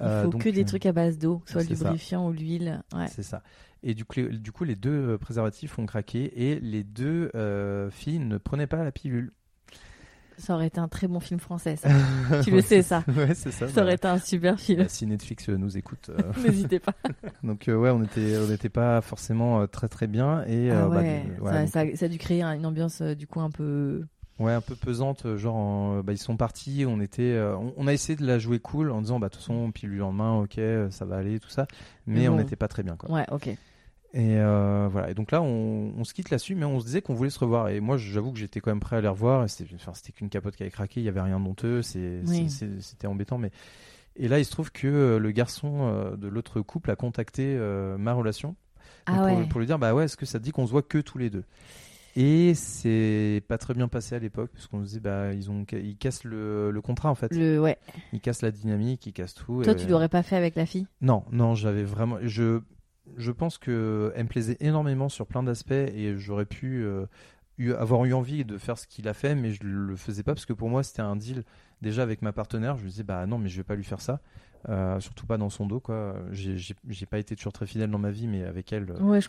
Il 0.00 0.04
Euh, 0.06 0.24
faut 0.24 0.30
donc, 0.30 0.42
que 0.42 0.48
des 0.50 0.62
euh, 0.62 0.66
trucs 0.66 0.86
à 0.86 0.92
base 0.92 1.18
d'eau, 1.18 1.42
soit 1.46 1.62
le 1.62 1.74
ça. 1.74 1.84
lubrifiant 1.84 2.28
ou 2.28 2.32
l'huile. 2.32 2.82
Ouais. 2.94 3.06
C'est 3.08 3.22
ça. 3.22 3.42
Et 3.82 3.94
du 3.94 4.04
coup, 4.04 4.14
les, 4.20 4.28
du 4.28 4.52
coup, 4.52 4.64
les 4.64 4.74
deux 4.76 4.90
euh, 5.12 5.18
préservatifs 5.18 5.78
ont 5.78 5.86
craqué 5.86 6.50
et 6.50 6.60
les 6.60 6.82
deux 6.84 7.30
filles 7.90 8.18
ne 8.18 8.36
prenaient 8.38 8.66
pas 8.66 8.82
la 8.84 8.92
pilule. 8.92 9.32
Ça 10.38 10.54
aurait 10.54 10.66
été 10.66 10.78
un 10.80 10.88
très 10.88 11.08
bon 11.08 11.18
film 11.18 11.40
français, 11.40 11.76
ça. 11.76 11.88
tu 12.44 12.50
le 12.50 12.60
sais, 12.60 12.82
ça. 12.82 13.02
Ouais, 13.08 13.32
c'est 13.34 13.50
ça. 13.50 13.68
Ça 13.68 13.82
aurait 13.82 13.94
été 13.94 14.06
un 14.06 14.18
super 14.18 14.60
film. 14.60 14.82
Bah, 14.82 14.88
si 14.88 15.06
Netflix 15.06 15.48
nous 15.48 15.78
écoute. 15.78 16.10
euh, 16.10 16.20
N'hésitez 16.44 16.78
pas. 16.78 16.92
donc 17.42 17.68
euh, 17.68 17.76
ouais, 17.76 17.88
on 17.88 18.02
était, 18.02 18.36
on 18.36 18.48
n'était 18.48 18.68
pas 18.68 19.00
forcément 19.00 19.62
euh, 19.62 19.66
très 19.66 19.88
très 19.88 20.06
bien 20.06 20.44
et 20.46 20.70
Ah 20.70 20.88
bah, 20.88 20.96
ouais, 20.96 21.22
du- 21.22 21.40
ouais, 21.40 21.50
ça, 21.68 21.84
donc, 21.84 21.92
ça- 21.92 21.96
ça 21.96 22.04
a 22.04 22.08
dû 22.10 22.18
créer 22.18 22.42
un- 22.42 22.52
une 22.52 22.66
ambiance 22.66 23.00
du 23.00 23.26
coup 23.26 23.40
un 23.40 23.50
peu. 23.50 24.04
Ouais, 24.38 24.52
un 24.52 24.60
peu 24.60 24.74
pesante. 24.74 25.26
euh, 25.26 25.36
Genre, 25.36 25.54
en- 25.56 26.02
bah, 26.02 26.12
ils 26.12 26.18
sont 26.18 26.36
partis. 26.36 26.84
On 26.88 27.00
était, 27.00 27.22
euh, 27.22 27.56
on, 27.56 27.72
on 27.76 27.86
a 27.86 27.92
essayé 27.92 28.16
de 28.16 28.26
la 28.26 28.38
jouer 28.38 28.58
cool 28.58 28.90
en 28.90 29.00
disant, 29.00 29.18
bah 29.18 29.28
de 29.28 29.32
toute 29.32 29.42
façon, 29.42 29.70
pilule 29.72 29.94
le 29.96 30.00
lendemain, 30.00 30.38
ok, 30.40 30.58
euh, 30.58 30.90
ça 30.90 31.04
va 31.04 31.16
aller, 31.16 31.38
tout 31.40 31.48
ça. 31.50 31.66
Mais 32.06 32.20
Mais 32.20 32.28
on 32.28 32.32
bon. 32.32 32.38
n'était 32.38 32.56
pas 32.56 32.68
très 32.68 32.82
bien. 32.82 32.96
Quoi. 32.96 33.10
Ouais, 33.10 33.26
ok. 33.30 33.48
Et 33.48 34.38
euh, 34.38 34.88
voilà. 34.90 35.10
Et 35.10 35.14
donc 35.14 35.30
là, 35.30 35.42
on, 35.42 35.92
on 35.98 36.04
se 36.04 36.14
quitte 36.14 36.30
là-dessus, 36.30 36.54
mais 36.54 36.64
on 36.64 36.80
se 36.80 36.86
disait 36.86 37.02
qu'on 37.02 37.12
voulait 37.14 37.28
se 37.30 37.38
revoir. 37.38 37.68
Et 37.68 37.80
moi, 37.80 37.96
j'avoue 37.98 38.32
que 38.32 38.38
j'étais 38.38 38.60
quand 38.60 38.70
même 38.70 38.80
prêt 38.80 38.96
à 38.96 39.00
les 39.02 39.08
revoir. 39.08 39.48
C'était 39.50 39.74
enfin, 39.74 39.92
c'était 39.94 40.12
qu'une 40.12 40.30
capote 40.30 40.56
qui 40.56 40.62
avait 40.62 40.70
craqué. 40.72 41.00
Il 41.00 41.04
y 41.04 41.08
avait 41.08 41.20
rien 41.20 41.38
d'honteux. 41.40 41.80
Oui. 42.26 42.48
C'était 42.80 43.06
embêtant, 43.06 43.36
mais. 43.38 43.50
Et 44.18 44.28
là, 44.28 44.38
il 44.38 44.46
se 44.46 44.50
trouve 44.50 44.72
que 44.72 45.18
le 45.20 45.30
garçon 45.32 46.14
de 46.16 46.28
l'autre 46.28 46.62
couple 46.62 46.90
a 46.90 46.96
contacté 46.96 47.42
euh, 47.58 47.98
ma 47.98 48.14
relation 48.14 48.56
Ah 49.04 49.26
pour, 49.28 49.48
pour 49.48 49.60
lui 49.60 49.66
dire 49.66 49.78
bah 49.78 49.92
ouais, 49.92 50.04
est-ce 50.06 50.16
que 50.16 50.24
ça 50.24 50.38
te 50.38 50.44
dit 50.44 50.52
qu'on 50.52 50.66
se 50.66 50.70
voit 50.70 50.80
que 50.80 50.96
tous 50.96 51.18
les 51.18 51.28
deux? 51.28 51.44
Et 52.16 52.54
c'est 52.54 53.42
pas 53.46 53.58
très 53.58 53.74
bien 53.74 53.88
passé 53.88 54.14
à 54.14 54.18
l'époque 54.18 54.50
parce 54.52 54.66
qu'on 54.66 54.84
se 54.84 54.90
dit 54.90 55.00
bah 55.00 55.34
ils 55.34 55.50
ont 55.50 55.64
ils 55.72 55.96
cassent 55.98 56.24
le, 56.24 56.70
le 56.70 56.80
contrat 56.80 57.10
en 57.10 57.14
fait. 57.14 57.30
Le, 57.34 57.60
ouais. 57.60 57.76
Ils 58.12 58.20
cassent 58.20 58.42
la 58.42 58.50
dynamique, 58.50 59.06
ils 59.06 59.12
cassent 59.12 59.34
tout. 59.34 59.62
Toi, 59.62 59.74
et- 59.74 59.76
tu 59.76 59.86
l'aurais 59.86 60.08
pas 60.08 60.22
fait 60.22 60.36
avec 60.36 60.54
la 60.56 60.64
fille? 60.64 60.86
Non, 61.02 61.24
non, 61.30 61.54
j'avais 61.54 61.84
vraiment. 61.84 62.16
Je, 62.22 62.60
je 63.18 63.30
pense 63.32 63.58
que 63.58 64.12
elle 64.16 64.24
me 64.24 64.28
plaisait 64.28 64.56
énormément 64.60 65.08
sur 65.08 65.26
plein 65.26 65.42
d'aspects 65.42 65.72
et 65.72 66.14
j'aurais 66.16 66.46
pu 66.46 66.82
euh, 66.84 67.06
eu- 67.58 67.72
avoir 67.72 68.04
eu 68.06 68.14
envie 68.14 68.44
de 68.44 68.56
faire 68.56 68.78
ce 68.78 68.86
qu'il 68.86 69.08
a 69.08 69.14
fait, 69.14 69.34
mais 69.34 69.50
je 69.52 69.62
le 69.64 69.94
faisais 69.96 70.22
pas 70.22 70.34
parce 70.34 70.46
que 70.46 70.54
pour 70.54 70.70
moi 70.70 70.82
c'était 70.82 71.02
un 71.02 71.16
deal 71.16 71.44
déjà 71.82 72.02
avec 72.02 72.22
ma 72.22 72.32
partenaire. 72.32 72.76
Je 72.78 72.82
lui 72.84 72.90
disais 72.90 73.02
bah 73.04 73.26
non, 73.26 73.36
mais 73.38 73.48
je 73.50 73.58
vais 73.58 73.64
pas 73.64 73.76
lui 73.76 73.84
faire 73.84 74.00
ça, 74.00 74.20
Euh, 74.68 74.98
surtout 75.00 75.26
pas 75.26 75.38
dans 75.38 75.48
son 75.50 75.66
dos 75.66 75.78
quoi. 75.80 76.16
J'ai 76.32 77.06
pas 77.08 77.18
été 77.18 77.36
toujours 77.36 77.52
très 77.52 77.66
fidèle 77.66 77.90
dans 77.90 77.98
ma 77.98 78.10
vie, 78.10 78.26
mais 78.26 78.42
avec 78.44 78.72
elle, 78.72 78.90
euh, 78.90 79.00
Ouais, 79.00 79.20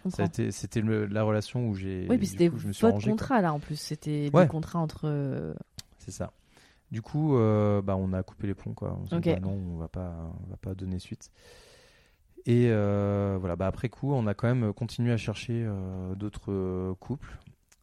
c'était 0.51 0.82
la 0.82 1.23
relation 1.23 1.67
où 1.67 1.75
j'ai. 1.75 2.07
Oui, 2.09 2.17
puis 2.17 2.25
du 2.28 2.32
c'était 2.34 2.47
votre 2.47 2.99
quoi. 3.03 3.11
contrat 3.11 3.41
là 3.41 3.53
en 3.53 3.59
plus. 3.59 3.80
C'était 3.80 4.30
Ouais. 4.34 4.43
le 4.43 4.49
contrat 4.49 4.80
entre. 4.80 5.01
euh, 5.05 5.53
C'est 5.99 6.11
ça. 6.11 6.32
Du 6.89 7.01
coup, 7.01 7.36
euh, 7.38 7.82
bah, 7.82 7.95
on 7.97 8.13
a 8.13 8.23
coupé 8.23 8.47
les 8.47 8.53
ponts, 8.53 8.73
quoi. 8.73 8.97
On 9.03 9.07
s'est 9.07 9.19
dit, 9.19 9.34
bah 9.34 9.39
non, 9.41 9.51
on 9.51 9.78
va 9.78 9.89
pas, 9.89 10.15
on 10.45 10.49
va 10.49 10.55
pas 10.57 10.73
donner 10.73 10.99
suite. 10.99 11.30
Et 12.45 12.67
euh, 12.69 13.36
voilà, 13.39 13.57
bah, 13.57 13.67
après 13.67 13.89
coup, 13.89 14.13
on 14.13 14.25
a 14.25 14.34
quand 14.34 14.47
même 14.47 14.71
continué 14.73 15.11
à 15.11 15.17
chercher 15.17 15.67
d'autres 16.15 16.93
couples. 17.01 17.38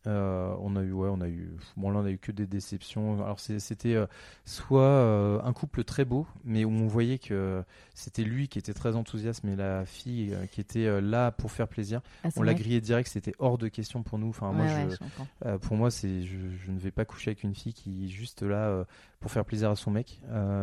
Euh, 0.07 0.55
on 0.61 0.77
a 0.77 0.83
eu, 0.83 0.93
ouais, 0.93 1.09
on 1.11 1.21
a 1.23 1.29
eu, 1.29 1.51
bon 1.77 1.91
là, 1.91 2.01
on 2.01 2.05
a 2.05 2.11
eu 2.11 2.19
que 2.19 2.31
des 2.31 2.47
déceptions. 2.47 3.25
Alors 3.25 3.41
c'était 3.41 3.95
euh, 3.95 4.07
soit 4.45 4.83
euh, 4.83 5.41
un 5.43 5.53
couple 5.55 5.83
très 5.85 6.05
beau, 6.05 6.27
mais 6.45 6.65
où 6.65 6.71
on 6.71 6.87
voyait 6.87 7.19
que 7.19 7.63
c'était 7.95 8.25
lui 8.25 8.49
qui 8.49 8.59
était 8.59 8.75
très 8.75 8.97
enthousiaste, 8.97 9.45
mais 9.45 9.57
la 9.57 9.87
fille 9.87 10.35
qui 10.53 10.61
était 10.61 11.01
là 11.01 11.31
pour 11.33 11.51
faire 11.53 11.69
plaisir. 11.69 12.01
son 12.35 12.41
On 12.41 12.43
l'a 12.43 12.53
grillé 12.55 12.81
direct, 12.81 13.09
c'était 13.09 13.35
hors 13.39 13.57
de 13.59 13.69
question 13.69 14.03
pour 14.03 14.19
nous. 14.19 14.29
Enfin, 14.29 14.53
moi, 14.53 14.67
Ouais, 14.67 14.75
ouais, 14.75 14.87
je, 14.91 14.95
je 14.95 14.99
comprends. 14.99 15.59
pour 15.59 15.77
moi, 15.77 15.91
c'est 15.91 16.23
je, 16.23 16.37
je 16.65 16.71
ne 16.71 16.79
vais 16.79 16.91
pas 16.91 17.05
coucher 17.05 17.31
avec 17.31 17.43
une 17.43 17.55
fille 17.55 17.73
qui 17.73 18.05
est 18.05 18.09
juste 18.09 18.43
là 18.43 18.85
pour 19.21 19.31
faire 19.31 19.45
plaisir 19.45 19.71
à 19.71 19.77
son 19.77 19.91
mec. 19.91 20.21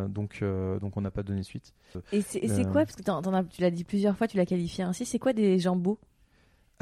Donc, 0.08 0.44
donc 0.80 0.96
on 0.96 1.00
n'a 1.00 1.10
pas 1.10 1.22
donné 1.24 1.42
suite. 1.42 1.74
Et 2.12 2.22
c'est 2.22 2.64
quoi 2.64 2.84
Parce 2.84 2.94
que 2.96 3.02
as- 3.10 3.44
tu 3.50 3.60
l'as 3.60 3.70
dit 3.70 3.84
plusieurs 3.84 4.16
fois, 4.16 4.28
tu 4.28 4.36
l'as 4.36 4.46
qualifié 4.46 4.84
ainsi. 4.84 5.04
C'est 5.04 5.18
quoi 5.18 5.32
des 5.32 5.58
jambos 5.58 5.98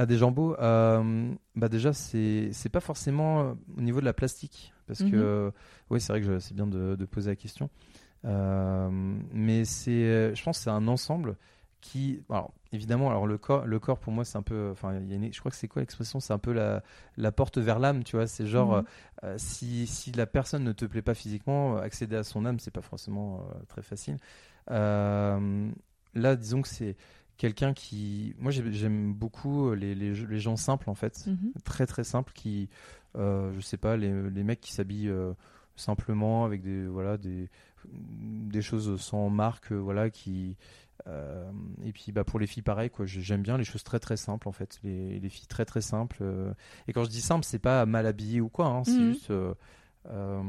À 0.01 0.07
des 0.07 0.16
jambos, 0.16 0.57
euh, 0.61 1.34
bah 1.57 1.68
déjà 1.68 1.92
c'est 1.92 2.51
pas 2.72 2.80
forcément 2.80 3.40
euh, 3.42 3.55
au 3.76 3.82
niveau 3.82 4.01
de 4.01 4.07
la 4.07 4.14
plastique 4.14 4.72
parce 4.86 5.03
Mhm. 5.03 5.11
que 5.11 5.53
oui 5.90 6.01
c'est 6.01 6.12
vrai 6.14 6.22
que 6.22 6.38
c'est 6.38 6.55
bien 6.55 6.66
de, 6.66 6.96
de 6.96 7.05
poser 7.05 7.30
la 7.30 7.36
question, 7.36 7.68
Euh, 8.24 8.88
mais 9.32 9.64
c'est 9.64 9.90
euh, 9.92 10.34
je 10.34 10.42
pense 10.44 10.59
que 10.59 10.64
c'est 10.64 10.70
un 10.70 10.88
ensemble 10.88 11.36
qui 11.82 12.22
alors 12.30 12.53
évidemment 12.72 13.11
alors 13.11 13.26
le 13.26 13.38
corps 13.38 13.66
le 13.66 13.78
corps 13.78 13.98
pour 13.98 14.12
moi 14.12 14.24
c'est 14.24 14.38
un 14.38 14.42
peu 14.42 14.70
enfin 14.72 14.94
y 15.01 15.12
a 15.12 15.16
une- 15.16 15.32
je 15.32 15.40
crois 15.40 15.51
que 15.51 15.57
c'est 15.59 15.68
quoi 15.68 15.82
l'expression? 15.82 16.20
C'est 16.20 16.32
un 16.34 16.38
peu 16.38 16.53
la, 16.53 16.82
la 17.18 17.32
porte 17.32 17.59
vers 17.59 17.78
l'âme 17.78 18.05
tu 18.05 18.16
vois 18.16 18.26
c'est 18.26 18.46
genre 18.46 18.76
Mhm. 18.76 18.84
euh, 19.24 19.34
si, 19.38 19.86
si 19.86 20.12
la 20.12 20.26
personne 20.26 20.64
ne 20.64 20.72
te 20.72 20.86
plaît 20.86 21.03
pas 21.03 21.14
physiquement, 21.14 21.76
euh, 21.78 21.82
accéder 21.82 22.16
à 22.16 22.24
son 22.24 22.46
âme, 22.46 22.59
c'est 22.61 22.70
pas 22.72 22.82
forcément 22.82 23.40
euh, 23.40 23.62
très 23.68 23.82
facile. 23.82 24.18
Euh, 24.70 25.70
là, 26.14 26.36
disons 26.36 26.62
que 26.62 26.68
c'est 26.68 26.96
quelqu'un 27.41 27.72
qui. 27.72 28.34
Moi, 28.38 28.53
j'ai- 28.53 28.70
j'aime 28.72 29.14
beaucoup 29.14 29.72
les, 29.74 29.95
les, 29.95 30.12
les 30.14 30.38
gens 30.41 30.57
simples, 30.57 30.91
en 30.91 30.95
fait. 30.95 31.24
Mhm. 31.26 31.53
Très, 31.64 31.86
très 31.86 32.05
simples, 32.05 32.32
qui. 32.34 32.68
euh, 33.16 33.51
je 33.57 33.61
sais 33.61 33.78
pas, 33.78 33.97
les, 33.97 34.12
les 34.30 34.45
mecs 34.45 34.61
qui 34.61 34.72
s'habillent 34.72 35.09
euh, 35.09 35.32
simplement 35.74 36.45
avec 36.45 36.61
des, 36.62 36.86
voilà, 36.86 37.16
des, 37.16 37.49
des 37.88 38.62
choses 38.62 39.01
sans 39.01 39.30
marque, 39.30 39.72
euh, 39.72 39.76
voilà, 39.78 40.11
qui. 40.11 40.57
euh, 41.07 41.51
et 41.82 41.93
puis 41.93 42.12
bah, 42.12 42.24
pour 42.24 42.38
les 42.38 42.47
filles 42.47 42.62
pareil 42.62 42.91
quoi 42.91 43.07
j'ai- 43.07 43.22
j'aime 43.22 43.41
bien 43.41 43.57
les 43.57 43.64
choses 43.64 43.82
très 43.82 43.99
très 43.99 44.18
simples 44.18 44.47
en 44.47 44.53
fait 44.53 44.78
les, 44.84 45.18
les 45.18 45.28
filles 45.30 45.47
très 45.47 45.64
très 45.64 45.80
simples 45.80 46.18
euh, 46.20 46.53
et 46.88 46.93
quand 46.93 47.05
je 47.05 47.09
dis 47.09 47.22
simple 47.22 47.43
c'est 47.47 47.59
pas 47.59 47.86
mal 47.86 48.05
habillé 48.05 48.43
ou 48.43 48.51
quoi 48.51 48.66
hein, 48.66 48.84
c'est 48.84 48.99
Mhm. 49.01 49.12
juste 49.14 49.30
euh, 50.09 50.42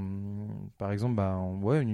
par 0.77 0.91
exemple 0.91 1.15
bah 1.15 1.37
ouais 1.61 1.85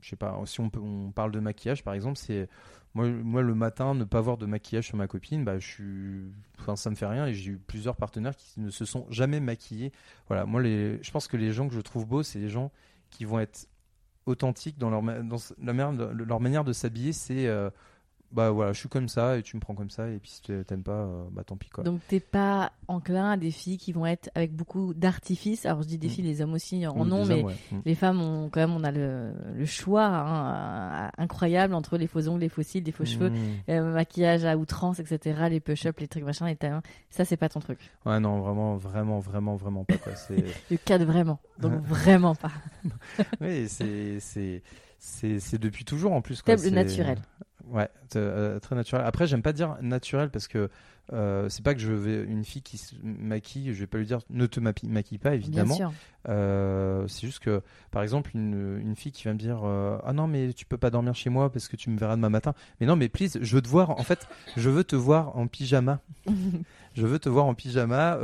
je 0.00 0.08
sais 0.08 0.16
pas 0.16 0.40
si 0.46 0.60
on 0.60 1.12
parle 1.14 1.32
de 1.32 1.40
maquillage 1.40 1.84
par 1.84 1.92
exemple 1.92 2.16
c'est 2.16 2.48
moi, 2.94 3.06
moi 3.08 3.42
le 3.42 3.54
matin 3.54 3.94
ne 3.94 4.04
pas 4.04 4.18
avoir 4.18 4.38
de 4.38 4.46
maquillage 4.46 4.86
sur 4.86 4.96
ma 4.96 5.06
copine 5.06 5.44
bah 5.44 5.58
je 5.58 5.66
suis 5.66 6.32
ça 6.76 6.88
me 6.88 6.94
fait 6.94 7.06
rien 7.06 7.26
et 7.26 7.34
j'ai 7.34 7.52
eu 7.52 7.58
plusieurs 7.58 7.96
partenaires 7.96 8.34
qui 8.34 8.60
ne 8.60 8.70
se 8.70 8.86
sont 8.86 9.06
jamais 9.10 9.40
maquillés. 9.40 9.92
Voilà 10.28 10.46
moi 10.46 10.62
je 10.62 11.10
pense 11.10 11.28
que 11.28 11.36
les 11.36 11.52
gens 11.52 11.68
que 11.68 11.74
je 11.74 11.80
trouve 11.80 12.06
beaux 12.06 12.22
c'est 12.22 12.38
les 12.38 12.48
gens 12.48 12.72
qui 13.10 13.26
vont 13.26 13.38
être 13.38 13.68
authentiques 14.24 14.78
dans 14.78 14.88
leur 14.88 16.40
manière 16.40 16.64
de 16.64 16.72
s'habiller 16.72 17.12
c'est 17.12 17.46
euh, 17.46 17.68
bah 18.34 18.50
voilà 18.50 18.72
je 18.72 18.78
suis 18.80 18.88
comme 18.88 19.08
ça 19.08 19.38
et 19.38 19.42
tu 19.42 19.56
me 19.56 19.60
prends 19.60 19.74
comme 19.74 19.90
ça 19.90 20.08
et 20.10 20.18
puis 20.18 20.28
si 20.30 20.42
t'aimes 20.42 20.82
pas 20.82 20.92
euh, 21.04 21.22
bah 21.30 21.44
tant 21.44 21.56
pis 21.56 21.70
quoi 21.70 21.84
Donc 21.84 22.00
t'es 22.08 22.20
pas 22.20 22.72
enclin 22.88 23.30
à 23.30 23.36
des 23.36 23.50
filles 23.52 23.78
qui 23.78 23.92
vont 23.92 24.04
être 24.06 24.28
avec 24.34 24.52
beaucoup 24.54 24.92
d'artifice. 24.92 25.64
Alors 25.66 25.82
je 25.82 25.88
dis 25.88 25.98
des 25.98 26.08
Mm. 26.08 26.10
filles, 26.10 26.24
les 26.24 26.42
hommes 26.42 26.52
aussi 26.54 26.86
en 26.86 26.96
Ou 26.98 27.00
ont, 27.12 27.24
mais 27.24 27.34
hommes, 27.40 27.46
ouais. 27.46 27.54
Mm. 27.72 27.76
les 27.84 27.94
femmes 27.94 28.20
ont 28.20 28.48
quand 28.50 28.60
même 28.60 28.72
on 28.76 28.82
a 28.84 28.90
le, 28.90 29.32
le 29.56 29.64
choix 29.66 30.04
hein, 30.06 31.10
incroyable 31.16 31.74
entre 31.74 31.96
les 31.96 32.06
faux 32.06 32.28
ongles, 32.28 32.40
les 32.40 32.48
faux 32.48 32.62
cils, 32.62 32.82
les 32.84 32.92
faux 32.92 33.04
cheveux, 33.04 33.30
Mm. 33.30 33.36
euh, 33.70 33.92
maquillage 33.94 34.44
à 34.44 34.56
outrance, 34.56 34.98
etc. 34.98 35.46
Les 35.48 35.60
push-up, 35.60 35.98
les 36.00 36.08
trucs 36.08 36.24
machin, 36.24 36.46
les 36.46 36.56
talons. 36.56 36.82
Ça 37.10 37.24
c'est 37.24 37.36
pas 37.36 37.48
ton 37.48 37.60
truc. 37.60 37.78
ouais 38.04 38.18
non 38.20 38.40
vraiment 38.40 38.76
vraiment 38.76 39.20
vraiment 39.20 39.54
vraiment 39.56 39.84
pas 39.84 39.96
quoi 39.98 40.14
c'est 40.16 40.44
Le 40.70 40.76
cadre 40.76 41.04
vraiment. 41.04 41.38
Donc 41.60 41.72
vraiment 41.84 42.34
pas. 42.34 42.50
oui 43.40 43.68
c'est 43.68 44.18
c'est 44.20 44.62
c'est 44.98 45.58
depuis 45.58 45.84
toujours 45.84 46.12
en 46.12 46.20
plus 46.22 46.42
quoi 46.42 46.56
le 46.56 46.70
naturel. 46.70 47.18
Ouais 47.70 47.88
euh, 48.16 48.58
très 48.60 48.74
naturel 48.76 49.04
après 49.06 49.26
j'aime 49.26 49.42
pas 49.42 49.52
dire 49.52 49.76
naturel 49.80 50.30
parce 50.30 50.48
que 50.48 50.68
euh, 51.12 51.48
c'est 51.50 51.62
pas 51.62 51.74
que 51.74 51.80
je 51.80 51.92
vais 51.92 52.22
une 52.24 52.44
fille 52.44 52.62
qui 52.62 52.78
se 52.78 52.94
maquille 53.02 53.74
je 53.74 53.80
vais 53.80 53.86
pas 53.86 53.98
lui 53.98 54.06
dire 54.06 54.20
ne 54.30 54.46
te 54.46 54.58
maquille, 54.60 55.18
pas 55.18 55.34
évidemment. 55.34 55.74
Euh, 56.28 57.06
c'est 57.08 57.26
juste 57.26 57.40
que, 57.40 57.60
par 57.90 58.02
exemple, 58.02 58.30
une, 58.34 58.78
une 58.80 58.96
fille 58.96 59.12
qui 59.12 59.24
va 59.24 59.34
me 59.34 59.38
dire 59.38 59.62
Ah 59.64 60.12
non, 60.14 60.26
mais 60.26 60.54
tu 60.54 60.64
peux 60.64 60.78
pas 60.78 60.88
dormir 60.88 61.14
chez 61.14 61.28
moi 61.28 61.52
parce 61.52 61.68
que 61.68 61.76
tu 61.76 61.90
me 61.90 61.98
verras 61.98 62.16
demain 62.16 62.30
matin. 62.30 62.54
Mais 62.80 62.86
non, 62.86 62.96
mais 62.96 63.10
please, 63.10 63.38
je 63.42 63.54
veux 63.54 63.60
te 63.60 63.68
voir. 63.68 63.90
En 63.90 64.02
fait, 64.02 64.26
je 64.56 64.70
veux 64.70 64.84
te 64.84 64.96
voir 64.96 65.36
en 65.36 65.46
pyjama. 65.46 66.00
Je 66.94 67.06
veux 67.08 67.18
te 67.18 67.28
voir 67.28 67.46
en 67.46 67.54
pyjama, 67.54 68.16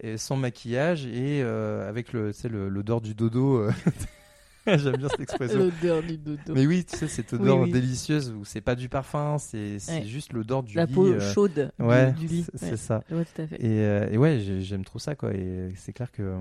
et 0.00 0.16
sans 0.16 0.34
maquillage 0.36 1.04
et 1.06 1.42
avec 1.42 2.12
le- 2.12 2.32
l'odeur 2.68 3.00
du 3.02 3.14
dodo. 3.14 3.68
J'aime 4.78 4.96
bien 4.96 5.08
cette 5.08 5.20
expression. 5.20 5.58
L'odeur 5.58 6.02
du 6.02 6.16
dodo. 6.18 6.54
Mais 6.54 6.66
oui, 6.66 6.84
tu 6.84 6.96
sais, 6.96 7.08
cette 7.08 7.32
odeur 7.32 7.58
Oui, 7.58 7.64
oui. 7.64 7.72
délicieuse 7.72 8.30
où 8.30 8.44
c'est 8.44 8.60
pas 8.60 8.74
du 8.74 8.88
parfum, 8.88 9.36
c'est 9.38 9.76
Ouais. 9.88 10.04
juste 10.04 10.32
l'odeur 10.32 10.62
du 10.62 10.76
La 10.76 10.84
lit. 10.86 10.92
peau 10.94 11.06
euh, 11.06 11.20
chaude 11.20 11.72
Ouais, 11.78 12.12
du, 12.12 12.26
lit. 12.26 12.46
c'est 12.54 12.70
Ouais. 12.70 12.76
ça. 12.76 13.02
Je 13.08 13.14
vois 13.16 13.24
tout 13.24 13.42
à 13.42 13.46
fait. 13.46 13.56
Et, 13.56 13.80
euh, 13.80 14.08
et 14.10 14.18
ouais, 14.18 14.38
j'ai- 14.40 14.60
j'aime 14.62 14.84
trop 14.84 14.98
ça, 14.98 15.14
quoi. 15.16 15.32
Et 15.34 15.70
c'est 15.76 15.92
clair 15.92 16.10
que. 16.12 16.22
euh, 16.22 16.40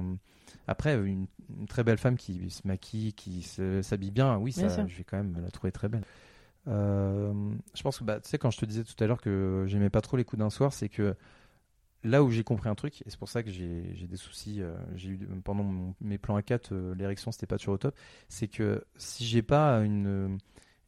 Après, 0.68 0.96
une, 0.96 1.26
une 1.60 1.66
très 1.68 1.84
belle 1.84 1.98
femme 1.98 2.16
qui 2.18 2.50
se 2.50 2.66
maquille, 2.68 3.14
qui 3.14 3.42
s'habille 3.82 4.12
bien, 4.12 4.38
oui, 4.38 4.52
ça, 4.52 4.68
je 4.86 4.96
vais 4.98 5.04
quand 5.04 5.18
même 5.18 5.38
la 5.42 5.50
trouver 5.50 5.72
très 5.72 5.90
belle. 5.90 6.04
Euh, 6.68 7.34
je 7.74 7.82
pense 7.82 8.00
que, 8.00 8.04
bah, 8.04 8.20
tu 8.20 8.30
sais, 8.30 8.38
quand 8.38 8.52
je 8.52 8.60
te 8.60 8.66
disais 8.66 8.84
tout 8.84 9.02
à 9.04 9.08
l'heure 9.08 9.22
que 9.22 9.66
j'aimais 9.68 9.90
pas 9.90 10.02
trop 10.02 10.18
les 10.18 10.24
coups 10.24 10.40
d'un 10.40 10.50
soir, 10.50 10.74
c'est 10.74 10.90
que 10.90 11.16
là 12.04 12.24
où 12.24 12.32
j'ai 12.32 12.44
compris 12.44 12.70
un 12.70 12.76
truc, 12.76 13.02
et 13.06 13.10
c'est 13.10 13.20
pour 13.20 13.30
ça 13.30 13.44
que 13.44 13.52
j'ai 13.52 14.08
des 14.08 14.18
soucis, 14.18 14.62
euh, 14.62 14.76
j'ai 14.96 15.10
eu 15.10 15.18
pendant 15.44 15.64
mon- 15.64 15.96
mes 16.02 16.18
plans 16.18 16.36
A4, 16.38 16.74
euh, 16.74 16.96
l'érection 16.96 17.32
c'était 17.32 17.48
pas 17.48 17.58
toujours 17.58 17.76
au 17.76 17.78
top, 17.78 17.96
c'est 18.30 18.48
que 18.48 18.84
si 18.98 19.26
j'ai 19.26 19.42
pas 19.42 19.80
une, 19.80 20.38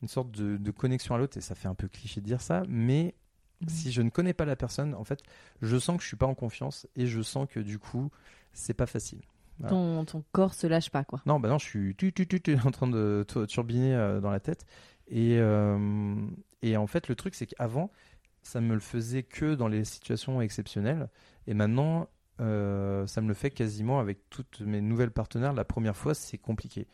une 0.02 0.08
sorte 0.08 0.32
de, 0.32 0.58
de 0.58 0.72
connexion 0.72 1.16
à 1.16 1.18
l'autre, 1.18 1.38
et 1.38 1.42
ça 1.42 1.56
fait 1.56 1.68
un 1.68 1.76
peu 1.76 1.88
cliché 1.88 2.22
de 2.22 2.26
dire 2.26 2.42
ça, 2.42 2.64
mais 2.68 3.16
Mhm. 3.62 3.70
si 3.70 3.92
je 3.92 4.02
ne 4.02 4.10
connais 4.10 4.34
pas 4.34 4.46
la 4.46 4.56
personne, 4.56 4.94
en 4.96 5.04
fait, 5.04 5.24
je 5.62 5.78
sens 5.78 5.98
que 5.98 6.04
je 6.04 6.08
suis 6.08 6.18
pas 6.18 6.26
en 6.28 6.36
confiance 6.36 6.88
et 6.96 7.08
je 7.08 7.22
sens 7.22 7.48
que 7.50 7.60
du 7.62 7.80
coup, 7.80 8.10
c'est 8.54 8.74
pas 8.74 8.88
facile. 8.88 9.22
Voilà. 9.60 9.70
Ton, 9.70 10.06
ton 10.06 10.24
corps 10.32 10.54
se 10.54 10.68
lâche 10.68 10.90
pas, 10.90 11.04
quoi. 11.04 11.22
Non, 11.26 11.40
bah 11.40 11.48
non, 11.50 11.58
je 11.58 11.66
suis 11.66 11.96
tu, 11.96 12.12
tu, 12.12 12.28
tu, 12.28 12.42
tu, 12.42 12.58
en 12.66 12.72
train 12.72 12.88
de 12.88 13.26
tu- 13.28 13.46
turbiner 13.48 13.96
euh, 13.96 14.20
dans 14.20 14.32
la 14.32 14.40
tête. 14.40 14.66
Et, 15.08 15.38
euh, 15.40 16.28
et 16.62 16.76
en 16.78 16.88
fait, 16.88 17.08
le 17.08 17.16
truc, 17.16 17.36
c'est 17.36 17.46
qu'avant, 17.48 17.92
ça 18.44 18.62
me 18.62 18.74
le 18.74 18.80
faisait 18.80 19.24
que 19.24 19.56
dans 19.56 19.68
les 19.68 19.84
situations 19.84 20.42
exceptionnelles. 20.42 21.10
Et 21.48 21.54
maintenant, 21.54 22.08
euh, 22.42 23.06
ça 23.08 23.22
me 23.22 23.28
le 23.28 23.34
fait 23.34 23.50
quasiment 23.52 24.00
avec 24.00 24.30
toutes 24.30 24.62
mes 24.62 24.82
nouvelles 24.82 25.12
partenaires. 25.12 25.54
La 25.54 25.66
première 25.66 25.96
fois, 25.96 26.14
c'est 26.14 26.38
compliqué. 26.38 26.88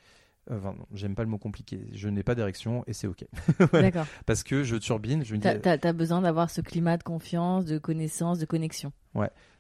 Enfin, 0.52 0.74
non, 0.74 0.86
j'aime 0.94 1.14
pas 1.14 1.24
le 1.24 1.30
mot 1.30 1.38
compliqué. 1.38 1.88
Je 1.94 2.10
n'ai 2.10 2.24
pas 2.24 2.34
d'érection 2.34 2.84
et 2.88 2.94
c'est 2.94 3.06
ok. 3.08 3.26
Ouais. 3.74 3.82
D'accord. 3.84 4.08
Parce 4.26 4.44
que 4.44 4.64
je 4.64 4.76
turbine, 4.78 5.24
je 5.24 5.34
me 5.36 5.38
dis, 5.40 5.48
T'as 5.78 5.94
besoin 5.94 6.22
d'avoir 6.22 6.50
ce 6.50 6.62
climat 6.62 6.98
de 6.98 7.04
confiance, 7.04 7.66
de 7.66 7.78
connaissance, 7.78 8.40
de 8.40 8.46
connexion. 8.46 8.92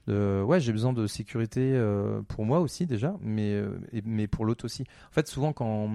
Euh, 0.08 0.42
ouais, 0.42 0.60
j'ai 0.60 0.72
besoin 0.72 0.92
de 0.94 1.06
sécurité 1.06 1.74
euh, 1.76 2.24
pour 2.24 2.44
moi 2.46 2.60
aussi 2.62 2.88
déjà, 2.88 3.16
mais 3.22 3.52
euh, 3.54 3.80
et- 3.92 4.02
mais 4.04 4.26
pour 4.28 4.44
l'autre 4.46 4.66
aussi. 4.66 4.84
En 5.10 5.12
fait, 5.14 5.28
souvent 5.28 5.54
quand 5.54 5.92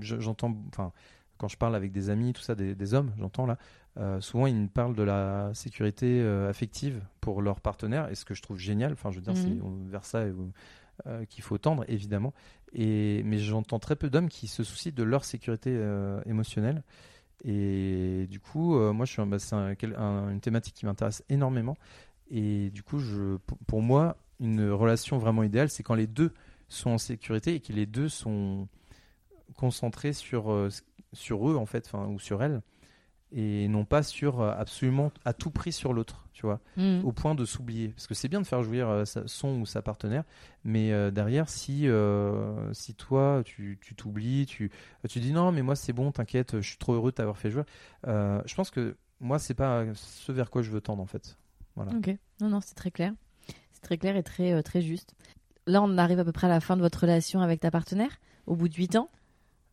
je- 0.00 0.18
j'entends, 0.20 0.56
enfin, 0.68 0.92
quand 1.38 1.48
je 1.48 1.56
parle 1.56 1.74
avec 1.76 1.92
des 1.92 2.10
amis, 2.10 2.32
tout 2.32 2.42
ça, 2.42 2.54
des, 2.54 2.74
des 2.74 2.94
hommes, 2.94 3.12
j'entends 3.18 3.46
là, 3.46 3.58
euh, 3.98 4.20
souvent 4.20 4.46
ils 4.46 4.54
me 4.56 4.68
parlent 4.68 4.94
de 4.94 5.02
la 5.02 5.50
sécurité 5.54 6.20
euh, 6.20 6.48
affective 6.50 7.00
pour 7.20 7.40
leur 7.42 7.60
partenaire, 7.60 8.08
et 8.10 8.14
ce 8.14 8.24
que 8.24 8.34
je 8.34 8.42
trouve 8.42 8.58
génial. 8.58 8.92
Enfin, 8.92 9.10
je 9.10 9.16
veux 9.16 9.22
dire, 9.22 9.32
Mhm. 9.34 9.60
c'est 9.86 9.90
vers 9.90 10.04
ça 10.04 10.18
euh, 11.06 11.24
qu'il 11.28 11.42
faut 11.44 11.58
tendre, 11.58 11.84
évidemment. 11.88 12.32
Et 12.72 13.22
mais 13.24 13.38
j'entends 13.38 13.78
très 13.78 13.96
peu 13.96 14.08
d'hommes 14.10 14.28
qui 14.28 14.46
se 14.48 14.62
soucient 14.64 14.92
de 14.94 15.02
leur 15.02 15.24
sécurité 15.24 15.78
émotionnelle. 16.26 16.82
Et 17.44 18.26
du 18.30 18.40
coup, 18.40 18.74
moi, 18.92 19.04
je 19.06 19.12
suis 19.12 19.24
bah, 19.24 19.38
c'est 19.38 19.54
un- 19.54 20.28
une 20.30 20.40
thématique 20.40 20.74
qui 20.74 20.86
m'intéresse 20.86 21.22
énormément. 21.28 21.76
Et 22.30 22.70
du 22.70 22.82
coup, 22.82 22.98
je, 22.98 23.36
pour- 23.66 23.82
moi, 23.82 24.16
une 24.40 24.68
relation 24.70 25.16
vraiment 25.18 25.42
idéale, 25.42 25.68
c'est 25.70 25.82
quand 25.82 25.94
les 25.94 26.06
deux 26.06 26.32
sont 26.68 26.90
en 26.90 26.98
sécurité 26.98 27.54
et 27.54 27.60
que 27.60 27.72
les 27.72 27.86
deux 27.86 28.08
sont 28.08 28.66
concentrés 29.54 30.12
sur, 30.12 30.44
ce- 30.70 30.82
sur 31.16 31.48
eux, 31.50 31.56
en 31.56 31.66
fait, 31.66 31.86
enfin, 31.92 32.06
ou 32.06 32.18
sur 32.20 32.42
elles, 32.42 32.62
et 33.32 33.66
non 33.66 33.84
pas 33.84 34.04
sur 34.04 34.40
euh, 34.40 34.52
absolument 34.56 35.10
à 35.24 35.32
tout 35.32 35.50
prix 35.50 35.72
sur 35.72 35.92
l'autre, 35.92 36.28
tu 36.32 36.42
vois, 36.46 36.60
Mhm. 36.76 37.04
au 37.04 37.10
point 37.12 37.34
de 37.34 37.44
s'oublier. 37.44 37.88
Parce 37.88 38.06
que 38.06 38.14
c'est 38.14 38.28
bien 38.28 38.40
de 38.40 38.46
faire 38.46 38.62
jouir 38.62 38.88
euh, 38.88 39.04
son 39.04 39.60
ou 39.60 39.66
sa 39.66 39.82
partenaire, 39.82 40.22
mais 40.62 40.92
euh, 40.92 41.10
derrière, 41.10 41.48
si, 41.48 41.88
euh, 41.88 42.72
si 42.72 42.94
toi, 42.94 43.42
tu 43.44 43.78
tu 43.82 43.94
t'oublies, 43.96 44.46
tu, 44.46 44.70
tu 45.08 45.18
dis 45.18 45.32
non, 45.32 45.50
mais 45.50 45.62
moi 45.62 45.74
c'est 45.74 45.92
bon, 45.92 46.12
t'inquiète, 46.12 46.60
je 46.60 46.68
suis 46.68 46.78
trop 46.78 46.94
heureux 46.94 47.10
de 47.10 47.16
t'avoir 47.16 47.36
fait 47.36 47.50
jouer, 47.50 47.64
je 48.06 48.54
pense 48.54 48.70
que 48.70 48.96
moi, 49.20 49.38
c'est 49.38 49.54
pas 49.54 49.84
ce 49.94 50.30
vers 50.30 50.50
quoi 50.50 50.60
je 50.62 50.70
veux 50.70 50.80
tendre, 50.82 51.02
en 51.02 51.06
fait. 51.06 51.36
Voilà. 51.74 51.92
Ok. 51.92 52.14
Non, 52.40 52.48
non, 52.50 52.60
c'est 52.60 52.74
très 52.74 52.90
clair. 52.90 53.12
C'est 53.72 53.80
très 53.82 53.96
clair 53.98 54.14
et 54.16 54.22
très, 54.22 54.62
très 54.62 54.82
juste. 54.82 55.14
Là, 55.66 55.82
on 55.82 55.96
arrive 55.98 56.20
à 56.20 56.24
peu 56.24 56.32
près 56.32 56.46
à 56.46 56.50
la 56.50 56.60
fin 56.60 56.76
de 56.76 56.82
votre 56.82 57.00
relation 57.00 57.40
avec 57.40 57.60
ta 57.60 57.70
partenaire, 57.70 58.18
au 58.46 58.54
bout 58.56 58.68
de 58.68 58.74
8 58.74 58.94
ans. 58.96 59.10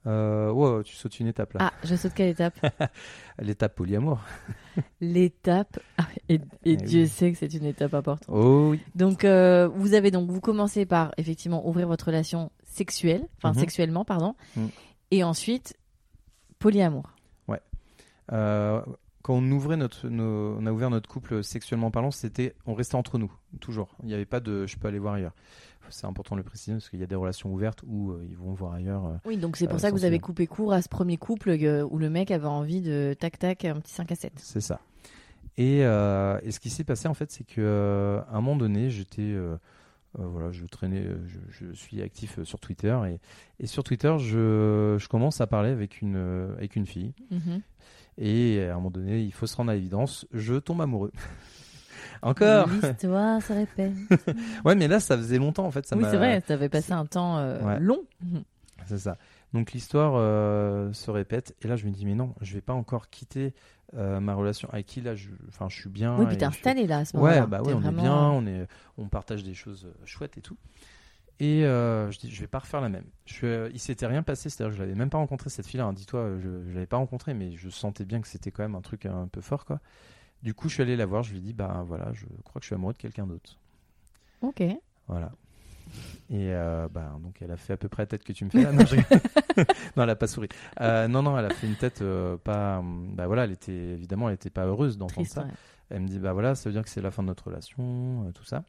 Euh, 0.06 0.52
ouais, 0.52 0.84
tu 0.84 0.96
sautes 0.96 1.20
une 1.20 1.28
étape 1.28 1.54
là. 1.54 1.60
Ah, 1.62 1.74
je 1.84 1.96
saute 1.96 2.14
quelle 2.14 2.30
étape 2.30 2.60
L'étape 3.40 3.76
polyamour. 3.76 4.20
L'étape. 5.02 5.80
Ah, 5.98 6.08
et 6.30 6.36
et 6.36 6.42
Eh 6.66 6.76
Dieu 6.78 7.04
oui. 7.04 7.08
sait 7.08 7.32
que 7.32 7.38
c'est 7.38 7.54
une 7.54 7.66
étape 7.66 7.94
importante. 7.94 8.28
Oh 8.28 8.70
oui. 8.72 8.82
Donc, 8.96 9.24
euh, 9.24 9.68
vous 9.74 9.94
avez 9.94 10.12
donc, 10.12 10.30
vous 10.30 10.42
commencez 10.42 10.86
par 10.86 11.14
effectivement 11.18 11.66
ouvrir 11.68 11.88
votre 11.88 12.08
relation 12.08 12.52
sexuelle, 12.66 13.26
enfin 13.38 13.54
Mhm. 13.54 13.60
sexuellement, 13.60 14.04
pardon, 14.06 14.36
Mhm. 14.58 14.70
et 15.12 15.24
ensuite 15.24 15.78
polyamour. 16.60 17.10
Euh, 18.32 18.82
quand 19.24 19.34
on 19.34 19.52
ouvrait 19.52 19.78
notre, 19.78 20.08
nos- 20.10 20.56
on 20.60 20.66
a 20.68 20.72
ouvert 20.72 20.90
notre 20.92 21.10
couple 21.10 21.44
sexuellement 21.44 21.90
parlant, 21.90 22.12
c'était, 22.12 22.54
on 22.68 22.76
restait 22.76 22.96
entre 22.96 23.18
nous, 23.18 23.32
toujours. 23.60 23.96
Il 24.04 24.08
n'y 24.08 24.14
avait 24.14 24.26
pas 24.26 24.40
de, 24.40 24.68
je 24.68 24.78
peux 24.78 24.88
aller 24.88 25.00
voir 25.00 25.16
ailleurs. 25.16 25.34
C'est 25.90 26.06
important 26.08 26.36
de 26.36 26.42
le 26.42 26.46
préciser 26.46 26.72
parce 26.74 26.90
qu'il 26.90 27.00
y 27.00 27.04
a 27.04 27.08
des 27.08 27.16
relations 27.16 27.52
ouvertes 27.54 27.84
où 27.86 28.12
euh, 28.12 28.26
ils 28.30 28.38
vont 28.38 28.54
voir 28.54 28.74
ailleurs. 28.74 29.06
euh. 29.06 29.16
Oui, 29.26 29.38
donc 29.38 29.58
c'est 29.58 29.66
pour 29.68 29.76
Euh, 29.76 29.80
ça 29.80 29.90
que 29.92 29.96
vous 29.96 30.06
avez 30.06 30.20
coupé 30.20 30.48
court 30.48 30.72
à 30.74 30.82
ce 30.82 30.88
premier 30.90 31.18
couple 31.18 31.50
où 31.52 31.98
le 31.98 32.10
mec 32.10 32.32
avait 32.32 32.46
envie 32.48 32.82
de 32.82 33.16
tac 33.20 33.38
tac 33.40 33.66
un 33.66 33.80
petit 33.82 33.92
5 33.94 34.12
à 34.12 34.16
7. 34.16 34.34
C'est 34.38 34.62
ça. 34.62 34.80
Et, 35.58 35.80
et 35.80 36.52
ce 36.52 36.60
qui 36.60 36.70
s'est 36.70 36.84
passé 36.86 37.08
en 37.08 37.14
fait, 37.14 37.32
c'est 37.32 37.44
que 37.44 38.22
à 38.30 38.38
un 38.38 38.42
moment 38.42 38.56
donné, 38.56 38.90
j'étais, 38.90 39.36
voilà, 40.16 40.52
je 40.52 40.66
traînais, 40.66 41.06
je, 41.28 41.40
je 41.50 41.74
suis 41.74 42.02
actif 42.02 42.42
sur 42.44 42.60
Twitter 42.60 42.98
et, 43.08 43.20
et 43.64 43.68
sur 43.68 43.84
Twitter, 43.84 44.16
je, 44.20 44.96
je 45.00 45.08
commence 45.10 45.42
à 45.42 45.48
parler 45.48 45.70
avec 45.70 46.02
une, 46.02 46.16
avec 46.58 46.76
une 46.76 46.86
fille. 46.88 47.14
Mhm. 47.30 47.62
Et 48.18 48.62
à 48.64 48.72
un 48.74 48.76
moment 48.76 48.92
donné, 48.92 49.22
il 49.22 49.32
faut 49.34 49.48
se 49.48 49.56
rendre 49.56 49.72
à 49.72 49.76
l'évidence, 49.76 50.26
je 50.34 50.56
tombe 50.56 50.82
amoureux. 50.82 51.12
Encore 52.22 52.70
L'histoire 52.70 53.42
se 53.42 53.54
répète. 53.54 53.94
Ouais, 54.66 54.76
mais 54.76 54.88
là, 54.88 55.00
ça 55.00 55.18
faisait 55.18 55.38
longtemps 55.40 55.66
en 55.66 55.72
fait. 55.72 55.86
Ça 55.86 55.98
oui, 55.98 56.04
c'est 56.10 56.18
vrai, 56.18 56.42
ça 56.48 56.54
avait 56.54 56.70
passé 56.70 56.94
un 56.94 57.06
temps 57.06 57.38
euh, 57.38 57.62
Ouais. 57.62 57.80
long. 57.80 58.00
C'est 58.86 58.98
ça. 59.00 59.18
Donc 59.54 59.72
l'histoire 59.72 60.14
euh, 60.16 60.92
se 60.94 61.10
répète. 61.12 61.56
Et 61.62 61.68
là, 61.68 61.76
je 61.78 61.86
me 61.86 61.92
dis, 61.92 62.06
mais 62.06 62.16
non, 62.16 62.34
je 62.42 62.54
vais 62.54 62.62
pas 62.62 62.74
encore 62.74 63.10
quitter 63.10 63.54
euh, 63.96 64.20
ma 64.20 64.34
relation 64.34 64.68
avec 64.72 64.86
qui 64.88 65.00
là, 65.02 65.16
je, 65.16 65.30
enfin, 65.48 65.68
je 65.70 65.76
suis 65.80 65.90
bien. 65.90 66.18
Oui, 66.18 66.26
puis 66.28 66.38
t'es 66.38 66.46
installé 66.46 66.86
là 66.88 67.00
à 67.00 67.06
ce 67.06 67.16
moment-là. 67.16 67.42
Ouais, 67.42 67.48
bah 67.48 67.62
ouais, 67.62 67.74
on 67.74 67.80
vraiment- 67.80 68.00
est 68.00 68.02
bien, 68.02 68.16
on, 68.16 68.46
est, 68.48 68.68
on 68.98 69.08
partage 69.08 69.44
des 69.44 69.54
choses 69.54 69.88
chouettes 70.06 70.38
et 70.38 70.42
tout. 70.42 70.58
Et 71.40 71.66
euh, 71.66 72.10
je 72.12 72.20
dis, 72.20 72.32
je 72.32 72.40
vais 72.42 72.48
pas 72.48 72.60
refaire 72.60 72.80
la 72.80 72.90
même. 72.90 73.06
Je, 73.26 73.46
euh, 73.46 73.70
il 73.74 73.80
s'était 73.80 74.06
rien 74.06 74.24
passé, 74.24 74.50
c'est-à-dire 74.50 74.72
que 74.72 74.78
je 74.78 74.82
l'avais 74.84 74.96
même 74.96 75.10
pas 75.10 75.18
rencontré 75.18 75.50
cette 75.50 75.66
fille-là. 75.68 75.86
hein. 75.86 75.94
Dis-toi, 75.94 76.20
euh, 76.20 76.40
je, 76.40 76.70
je 76.70 76.74
l'avais 76.74 76.86
pas 76.88 76.98
rencontrée, 76.98 77.34
mais 77.34 77.52
je 77.56 77.70
sentais 77.70 78.06
bien 78.06 78.22
que 78.22 78.28
c'était 78.28 78.52
quand 78.52 78.64
même 78.64 78.76
un 78.76 78.82
truc 78.82 79.06
un 79.06 79.28
peu 79.28 79.42
fort, 79.42 79.66
quoi. 79.66 79.80
Du 80.44 80.54
coup, 80.54 80.70
je 80.70 80.76
suis 80.76 80.84
allé 80.84 80.96
la 80.96 81.06
voir, 81.06 81.24
je 81.24 81.32
lui 81.32 81.40
ai 81.40 81.42
dit, 81.42 81.54
bah 81.54 81.84
voilà, 81.88 82.12
je 82.14 82.26
crois 82.44 82.60
que 82.60 82.64
je 82.64 82.68
suis 82.68 82.76
amoureux 82.76 82.94
de 82.94 82.98
quelqu'un 82.98 83.26
d'autre. 83.26 83.58
Ok. 84.42 84.62
Voilà. 85.08 85.32
Et 86.30 86.54
euh, 86.54 86.88
bah, 86.92 87.14
donc 87.22 87.36
elle 87.42 87.52
a 87.52 87.58
fait 87.58 87.74
à 87.74 87.78
peu 87.78 87.88
près 87.90 88.04
la 88.04 88.08
tête 88.08 88.24
que 88.24 88.34
tu 88.34 88.46
me 88.46 88.50
fais 88.50 88.64
là. 88.64 88.72
Non, 88.74 88.86
je 88.86 88.96
rigole. 88.96 89.20
non 89.96 90.04
elle 90.04 90.10
a 90.10 90.16
pas 90.16 90.28
souri. 90.28 90.50
Euh, 90.82 91.08
non, 91.08 91.22
non, 91.22 91.38
elle 91.38 91.46
a 91.46 91.50
fait 91.50 91.68
une 91.68 91.76
tête 91.76 92.02
euh, 92.02 92.38
pas. 92.38 92.80
hum, 92.80 93.14
Bah 93.16 93.28
voilà, 93.28 93.44
elle 93.44 93.52
était 93.52 93.72
évidemment, 93.74 94.30
elle 94.30 94.36
était 94.36 94.50
pas 94.50 94.66
heureuse 94.66 94.98
d'entendre 94.98 95.28
ça. 95.28 95.44
ouais. 95.44 95.52
Elle 95.90 96.02
me 96.02 96.08
dit 96.08 96.20
bah 96.20 96.34
voilà, 96.34 96.56
ça 96.56 96.70
veut 96.70 96.74
dire 96.74 96.84
que 96.84 96.90
c'est 96.90 97.02
la 97.02 97.12
fin 97.12 97.22
de 97.22 97.28
notre 97.28 97.46
relation, 97.48 98.32
tout 98.34 98.44
ça. 98.46 98.64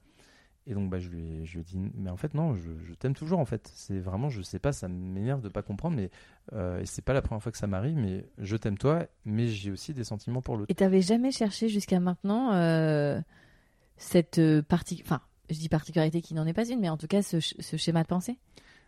Et 0.67 0.73
donc 0.73 0.89
bah 0.89 0.99
je 0.99 1.11
lui 1.11 1.45
je 1.45 1.55
lui 1.55 1.61
ai 1.61 1.65
dit 1.65 1.79
mais 1.95 2.09
en 2.09 2.17
fait 2.17 2.33
non, 2.33 2.55
je, 2.55 2.71
je 2.87 2.95
t'aime 2.95 3.15
toujours 3.15 3.39
en 3.39 3.45
fait. 3.45 3.71
C'est 3.75 3.99
vraiment 3.99 4.31
je 4.31 4.41
sais 4.41 4.59
pas, 4.59 4.73
ça 4.73 4.89
m'énerve 4.89 5.43
de 5.43 5.49
pas 5.49 5.63
comprendre, 5.63 5.97
mais 5.97 6.11
euh, 6.55 6.81
et 6.81 6.87
c'est 6.87 7.03
pas 7.03 7.13
la 7.13 7.21
première 7.21 7.43
fois 7.43 7.53
que 7.53 7.59
ça 7.59 7.67
m'arrive, 7.67 7.97
mais 7.97 8.27
je 8.39 8.57
t'aime 8.57 8.79
toi, 8.79 9.07
mais 9.25 9.49
j'ai 9.49 9.71
aussi 9.71 9.93
des 9.93 10.05
sentiments 10.05 10.41
pour 10.41 10.57
l'autre. 10.57 10.71
Et 10.71 10.75
t'avais 10.75 11.03
jamais 11.03 11.33
cherché 11.33 11.69
jusqu'à 11.69 12.01
maintenant 12.01 12.55
euh, 12.55 13.21
cette 13.97 14.39
euh, 14.39 14.63
partie, 14.63 15.03
enfin, 15.05 15.21
je 15.51 15.59
dis 15.59 15.69
particularité 15.69 16.23
qui 16.23 16.33
n'en 16.33 16.47
est 16.47 16.55
pas 16.55 16.67
une, 16.69 16.81
mais 16.81 16.89
en 16.89 16.97
tout 16.97 17.09
cas 17.09 17.21
ce, 17.21 17.41
ce 17.41 17.77
schéma 17.77 18.03
de 18.03 18.09
pensée? 18.09 18.39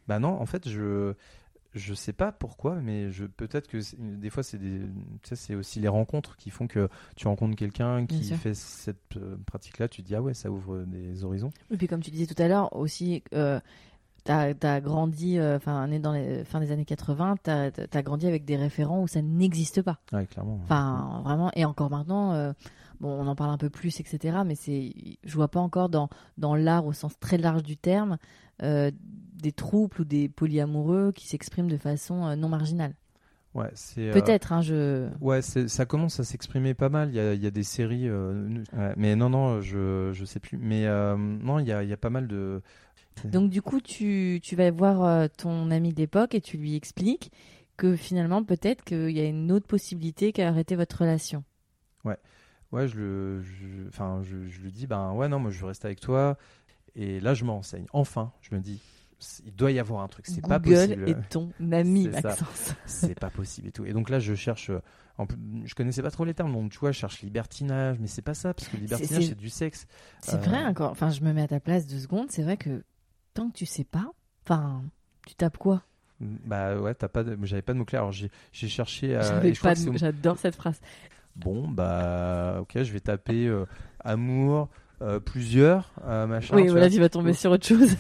Bah 0.09 0.19
non, 0.19 0.41
en 0.41 0.47
fait, 0.47 0.69
je 0.69 1.15
je 1.77 1.95
sais 1.95 2.13
pas 2.13 2.33
pourquoi, 2.33 2.77
mais 2.77 3.13
je 3.13 3.25
peut-être 3.25 3.69
que 3.69 3.79
des 3.99 4.31
fois 4.31 4.43
c'est 4.43 4.59
des 4.59 5.55
aussi 5.55 5.79
les 5.81 5.89
rencontres 5.89 6.37
qui 6.37 6.51
font 6.51 6.67
que 6.67 6.89
tu 7.17 7.29
rencontres 7.29 7.57
quelqu'un 7.57 8.07
qui 8.07 8.25
fait 8.35 8.55
cette 8.55 9.17
euh, 9.17 9.37
pratique-là, 9.47 9.89
tu 9.89 10.03
te 10.03 10.07
dis 10.09 10.15
ah 10.15 10.23
ouais, 10.23 10.35
ça 10.35 10.51
ouvre 10.51 10.85
des 10.85 11.23
horizons. 11.23 11.51
Et 11.71 11.77
puis 11.77 11.87
comme 11.87 12.03
tu 12.03 12.11
disais 12.11 12.27
tout 12.27 12.41
à 12.43 12.49
l'heure 12.49 12.75
aussi, 12.75 13.23
euh, 13.35 13.61
t'as 14.27 14.55
as 14.75 14.81
grandi, 14.81 15.39
euh, 15.39 15.57
enfin, 15.57 15.87
né 15.87 15.99
dans 15.99 16.13
les 16.13 16.45
fin 16.45 16.61
des 16.61 16.73
années 16.73 16.85
80, 16.85 17.37
t'as 17.43 17.71
as 17.93 18.03
grandi 18.03 18.27
avec 18.27 18.45
des 18.45 18.57
référents 18.57 19.03
où 19.03 19.09
ça 19.09 19.23
n'existe 19.23 19.83
pas. 19.83 19.99
Ouais, 20.13 20.27
clairement. 20.27 20.61
Enfin, 20.65 21.23
vraiment, 21.25 21.51
et 21.55 21.65
encore 21.65 21.91
maintenant, 21.91 22.33
euh, 22.33 22.53
bon, 23.01 23.11
on 23.11 23.27
en 23.27 23.37
parle 23.37 23.51
un 23.51 23.59
peu 23.59 23.71
plus, 23.71 24.01
etc. 24.01 24.39
Mais 24.45 24.55
c'est, 24.55 24.93
je 25.25 25.35
vois 25.35 25.49
pas 25.49 25.61
encore 25.61 25.89
dans, 25.89 26.09
dans 26.39 26.55
l'art 26.55 26.87
au 26.87 26.93
sens 26.93 27.19
très 27.19 27.39
large 27.39 27.63
du 27.63 27.77
terme 27.77 28.19
euh, 28.63 28.91
des 29.35 29.53
trouples 29.53 30.03
ou 30.03 30.05
des 30.05 30.29
polyamoureux 30.29 31.13
qui 31.13 31.29
s'expriment 31.29 31.71
de 31.71 31.77
façon 31.77 32.27
euh, 32.27 32.37
non 32.37 32.49
marginale. 32.49 32.95
Ouais, 33.57 33.71
c'est 33.73 34.11
euh, 34.11 34.13
Peut-être, 34.13 34.53
hein, 34.53 34.61
je. 34.61 35.09
Ouais, 35.23 35.41
ça 35.41 35.87
commence 35.87 36.21
à 36.21 36.25
s'exprimer 36.25 36.75
pas 36.75 36.91
mal. 36.91 37.09
Il 37.09 37.15
y 37.15 37.21
a, 37.21 37.33
il 37.33 37.43
y 37.43 37.47
a 37.47 37.51
des 37.51 37.63
séries, 37.63 38.07
euh, 38.07 38.49
ouais, 38.77 38.93
mais 38.99 39.17
non, 39.17 39.31
non, 39.31 39.63
je 39.63 40.11
je 40.13 40.25
sais 40.27 40.41
plus. 40.41 40.59
Mais 40.59 40.87
euh, 40.87 41.17
non, 41.17 41.59
il 41.59 41.67
y 41.67 41.73
a, 41.73 41.83
il 41.83 41.89
y 41.89 41.93
a 41.93 41.97
pas 41.97 42.11
mal 42.11 42.29
de. 42.29 42.61
Donc 43.25 43.51
du 43.51 43.63
coup, 43.63 43.81
tu, 43.81 44.41
tu 44.43 44.57
vas 44.57 44.71
voir 44.71 45.03
euh, 45.05 45.27
ton 45.37 45.71
ami 45.71 45.93
d'époque 45.93 46.35
et 46.35 46.41
tu 46.41 46.57
lui 46.59 46.75
expliques 46.77 47.33
que 47.77 47.97
finalement, 47.97 48.43
peut-être 48.45 48.85
qu'il 48.85 49.11
y 49.11 49.21
a 49.21 49.25
une 49.25 49.51
autre 49.53 49.67
possibilité 49.67 50.33
qu'à 50.33 50.49
arrêter 50.49 50.77
votre 50.77 50.99
relation. 51.01 51.43
Ouais, 52.73 52.89
je 52.89 52.99
le, 52.99 53.43
je- 53.43 53.87
enfin, 53.89 54.23
je, 54.25 54.49
je 54.49 54.61
lui 54.61 54.73
dis, 54.73 54.89
ben 54.89 55.13
ouais, 55.13 55.29
non, 55.29 55.39
moi 55.39 55.53
je 55.53 55.61
veux 55.61 55.67
rester 55.67 55.87
avec 55.87 56.01
toi. 56.01 56.37
Et 56.97 57.21
là, 57.21 57.33
je 57.33 57.45
me 57.45 57.51
renseigne. 57.51 57.87
Enfin, 57.93 58.33
je 58.43 58.55
me 58.57 58.61
dis, 58.61 58.81
il 59.45 59.55
doit 59.55 59.71
y 59.71 59.79
avoir 59.79 60.03
un 60.03 60.09
truc, 60.09 60.27
c'est 60.27 60.41
pas 60.41 60.59
Google 60.59 60.75
possible. 60.89 61.09
est 61.09 61.29
ton 61.31 61.53
ami. 61.73 62.09
Maxence. 62.09 62.75
c'est 62.87 63.19
pas 63.19 63.31
possible 63.31 63.69
et 63.69 63.73
tout. 63.73 63.85
Et 63.85 63.93
donc 63.93 64.11
là, 64.11 64.19
je 64.19 64.35
cherche. 64.35 64.71
euh, 64.71 64.81
En 65.17 65.27
plus, 65.27 65.39
je 65.65 65.75
connaissais 65.77 66.03
pas 66.03 66.11
trop 66.11 66.25
les 66.25 66.35
termes, 66.35 66.53
donc 66.53 66.73
tu 66.73 66.79
vois, 66.81 66.91
je 66.91 66.99
cherche 66.99 67.23
libertinage, 67.23 67.99
mais 68.01 68.09
c'est 68.09 68.21
pas 68.21 68.35
ça, 68.35 68.53
parce 68.53 68.67
que 68.69 68.77
libertinage, 68.77 69.23
c'est- 69.23 69.29
c'est 69.29 69.35
du 69.39 69.49
sexe. 69.49 69.87
C'est 70.21 70.35
Euh, 70.35 70.39
vrai 70.39 70.65
encore. 70.65 70.91
Enfin, 70.91 71.11
je 71.11 71.21
me 71.21 71.33
mets 71.33 71.43
à 71.43 71.49
ta 71.49 71.61
place 71.61 71.87
deux 71.87 72.01
secondes. 72.01 72.27
C'est 72.31 72.43
vrai 72.43 72.57
que 72.57 72.83
tant 73.37 73.51
que 73.51 73.55
tu 73.57 73.67
sais 73.67 73.85
pas, 73.85 74.11
enfin, 74.45 74.83
tu 75.27 75.35
tapes 75.35 75.59
quoi? 75.59 75.83
Bah 76.21 76.77
ouais, 76.79 76.95
t'as 76.95 77.09
pas 77.09 77.23
de- 77.23 77.37
j'avais 77.43 77.61
pas 77.63 77.75
de 77.75 77.79
mots-clés. 77.79 77.99
Alors 77.99 78.13
j'ai 78.13 78.31
cherché. 78.53 79.15
à- 79.15 79.41
de- 79.75 79.99
J'adore 79.99 80.39
cette 80.39 80.57
phrase. 80.57 80.81
Bon, 81.37 81.69
bah 81.69 82.57
ok, 82.63 82.83
je 82.83 82.93
vais 82.93 83.01
taper 83.01 83.47
euh, 83.47 83.67
amour, 84.03 84.71
euh, 85.03 85.21
plusieurs, 85.21 85.93
euh, 86.05 86.27
machin. 86.27 86.57
oui, 86.57 86.63
tu 86.65 86.71
voilà, 86.71 86.87
vois. 86.87 86.95
tu 86.95 87.01
vas 87.01 87.09
tomber 87.11 87.35
sur 87.35 87.51
autre 87.51 87.67
chose. 87.67 87.95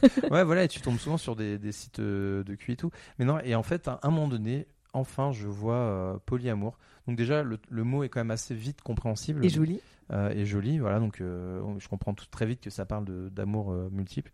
ouais, 0.30 0.44
voilà, 0.44 0.64
et 0.64 0.68
tu 0.68 0.80
tombes 0.80 0.98
souvent 0.98 1.18
sur 1.18 1.36
des, 1.36 1.58
des 1.58 1.72
sites 1.72 2.00
de 2.00 2.54
cul 2.58 2.72
et 2.72 2.76
tout. 2.76 2.90
Mais 3.18 3.26
non, 3.26 3.38
et 3.40 3.54
en 3.54 3.62
fait, 3.62 3.86
à 3.88 4.00
un 4.02 4.10
moment 4.10 4.28
donné, 4.28 4.66
enfin, 4.94 5.32
je 5.32 5.46
vois 5.46 6.22
polyamour. 6.24 6.78
Donc 7.06 7.16
déjà, 7.16 7.42
le, 7.42 7.58
le 7.68 7.84
mot 7.84 8.02
est 8.04 8.08
quand 8.08 8.20
même 8.20 8.30
assez 8.30 8.54
vite 8.54 8.80
compréhensible. 8.80 9.44
Et 9.44 9.50
joli. 9.50 9.80
euh, 10.12 10.30
et 10.30 10.46
joli. 10.46 10.78
Voilà, 10.78 11.00
donc 11.00 11.20
euh, 11.20 11.60
je 11.78 11.88
comprends 11.88 12.14
tout 12.14 12.26
très 12.30 12.46
vite 12.46 12.62
que 12.62 12.70
ça 12.70 12.86
parle 12.86 13.04
d'amour 13.30 13.72
euh, 13.72 13.88
multiple. 13.92 14.32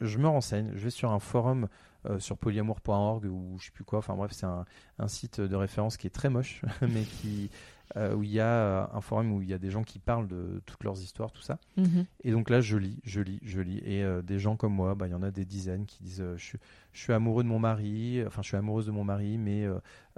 Je 0.00 0.18
me 0.18 0.28
renseigne, 0.28 0.70
je 0.74 0.84
vais 0.84 0.90
sur 0.90 1.10
un 1.10 1.18
forum 1.18 1.68
euh, 2.06 2.18
sur 2.18 2.38
polyamour.org 2.38 3.24
ou 3.24 3.56
je 3.58 3.66
sais 3.66 3.70
plus 3.70 3.84
quoi. 3.84 3.98
Enfin 3.98 4.14
bref, 4.14 4.32
c'est 4.32 4.46
un, 4.46 4.64
un 4.98 5.08
site 5.08 5.40
de 5.40 5.56
référence 5.56 5.96
qui 5.96 6.06
est 6.06 6.10
très 6.10 6.30
moche, 6.30 6.62
mais 6.82 7.02
qui 7.02 7.50
euh, 7.96 8.14
où 8.14 8.22
il 8.22 8.30
y 8.30 8.40
a 8.40 8.46
euh, 8.46 8.86
un 8.92 9.00
forum 9.00 9.32
où 9.32 9.40
il 9.40 9.48
y 9.48 9.54
a 9.54 9.58
des 9.58 9.70
gens 9.70 9.82
qui 9.82 9.98
parlent 9.98 10.28
de 10.28 10.60
toutes 10.66 10.84
leurs 10.84 11.00
histoires, 11.00 11.32
tout 11.32 11.40
ça. 11.40 11.58
Mhm. 11.76 12.04
Et 12.22 12.32
donc 12.32 12.50
là, 12.50 12.60
je 12.60 12.76
lis, 12.76 12.98
je 13.04 13.20
lis, 13.20 13.40
je 13.42 13.60
lis. 13.60 13.78
Et 13.78 14.02
euh, 14.02 14.20
des 14.20 14.38
gens 14.38 14.56
comme 14.56 14.74
moi, 14.74 14.94
bah, 14.94 15.06
il 15.06 15.12
y 15.12 15.14
en 15.14 15.22
a 15.22 15.30
des 15.30 15.46
dizaines 15.46 15.86
qui 15.86 16.02
disent 16.02 16.24
je, 16.36 16.44
suis, 16.44 16.58
je 16.92 17.00
suis 17.00 17.12
amoureux 17.12 17.44
de 17.44 17.48
mon 17.48 17.58
mari, 17.58 18.22
enfin, 18.26 18.42
je 18.42 18.48
suis 18.48 18.56
amoureuse 18.56 18.86
de 18.86 18.90
mon 18.90 19.04
mari, 19.04 19.38
mais 19.38 19.66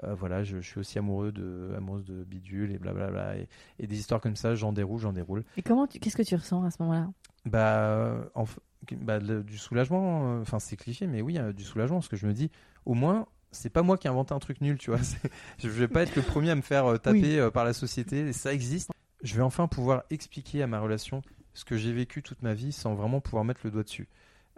voilà, 0.02 0.42
je, 0.42 0.60
je 0.60 0.66
suis 0.66 0.80
aussi 0.80 0.98
amoureux 0.98 1.30
de, 1.30 1.72
amoureuse 1.76 2.04
de 2.04 2.24
bidule 2.24 2.72
et 2.72 2.78
blablabla. 2.78 3.36
Et, 3.36 3.48
et 3.78 3.86
des 3.86 3.98
histoires 3.98 4.20
comme 4.20 4.36
ça, 4.36 4.54
j'en 4.54 4.72
déroule, 4.72 4.98
j'en 4.98 5.12
déroule. 5.12 5.44
Et 5.56 5.62
comment 5.62 5.86
qu'est-ce 5.86 6.16
que 6.16 6.22
tu 6.22 6.34
ressens 6.34 6.64
à 6.64 6.70
ce 6.70 6.82
moment-là? 6.82 7.08
Bah, 7.46 8.30
en 8.34 8.44
bah, 8.92 9.18
le- 9.18 9.42
du 9.42 9.58
soulagement, 9.58 10.38
euh, 10.38 10.42
enfin, 10.42 10.58
c'est 10.58 10.76
cliché, 10.76 11.06
mais 11.06 11.22
oui, 11.22 11.38
euh, 11.38 11.52
du 11.52 11.64
soulagement, 11.64 11.98
parce 11.98 12.08
que 12.08 12.16
je 12.16 12.26
me 12.26 12.32
dis, 12.32 12.50
au 12.86 12.94
moins, 12.94 13.26
c'est 13.50 13.70
pas 13.70 13.82
moi 13.82 13.98
qui 13.98 14.06
ai 14.06 14.10
inventé 14.10 14.34
un 14.34 14.38
truc 14.38 14.60
nul, 14.60 14.78
tu 14.78 14.90
vois. 14.90 15.00
Je 15.58 15.68
vais 15.68 15.88
pas 15.88 16.02
être 16.02 16.16
le 16.16 16.22
premier 16.22 16.50
à 16.50 16.54
me 16.54 16.62
faire 16.62 16.86
euh, 16.86 16.98
taper 16.98 17.42
Oui. 17.42 17.50
par 17.52 17.64
la 17.64 17.72
société, 17.72 18.20
et 18.28 18.32
ça 18.32 18.52
existe. 18.52 18.90
Je 19.22 19.34
vais 19.36 19.42
enfin 19.42 19.68
pouvoir 19.68 20.04
expliquer 20.10 20.62
à 20.62 20.66
ma 20.66 20.80
relation 20.80 21.22
ce 21.54 21.64
que 21.64 21.76
j'ai 21.76 21.92
vécu 21.92 22.22
toute 22.22 22.42
ma 22.42 22.54
vie 22.54 22.72
sans 22.72 22.94
vraiment 22.94 23.20
pouvoir 23.20 23.44
mettre 23.44 23.60
le 23.64 23.70
doigt 23.70 23.82
dessus. 23.82 24.08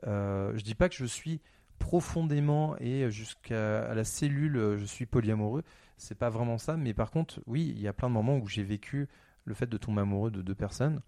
Euh, 0.07 0.53
je 0.57 0.63
dis 0.63 0.75
pas 0.75 0.89
que 0.89 0.95
je 0.97 1.05
suis 1.07 1.41
profondément 1.79 2.77
et 2.79 3.11
jusqu'à 3.11 3.93
la 3.95 4.05
cellule, 4.05 4.77
je 4.79 4.85
suis 4.85 5.07
polyamoureux. 5.07 5.63
C'est 5.97 6.17
pas 6.17 6.31
vraiment 6.31 6.59
ça, 6.59 6.77
mais 6.77 6.95
par 6.95 7.11
contre, 7.11 7.41
oui, 7.47 7.73
il 7.75 7.81
y 7.81 7.89
a 7.89 7.93
plein 7.93 8.09
de 8.09 8.15
moments 8.15 8.37
où 8.39 8.47
j'ai 8.49 8.63
vécu 8.63 9.09
le 9.45 9.55
fait 9.55 9.67
de 9.67 9.77
tomber 9.77 10.03
amoureux 10.03 10.31
de 10.31 10.43
deux 10.43 10.55
personnes. 10.55 11.01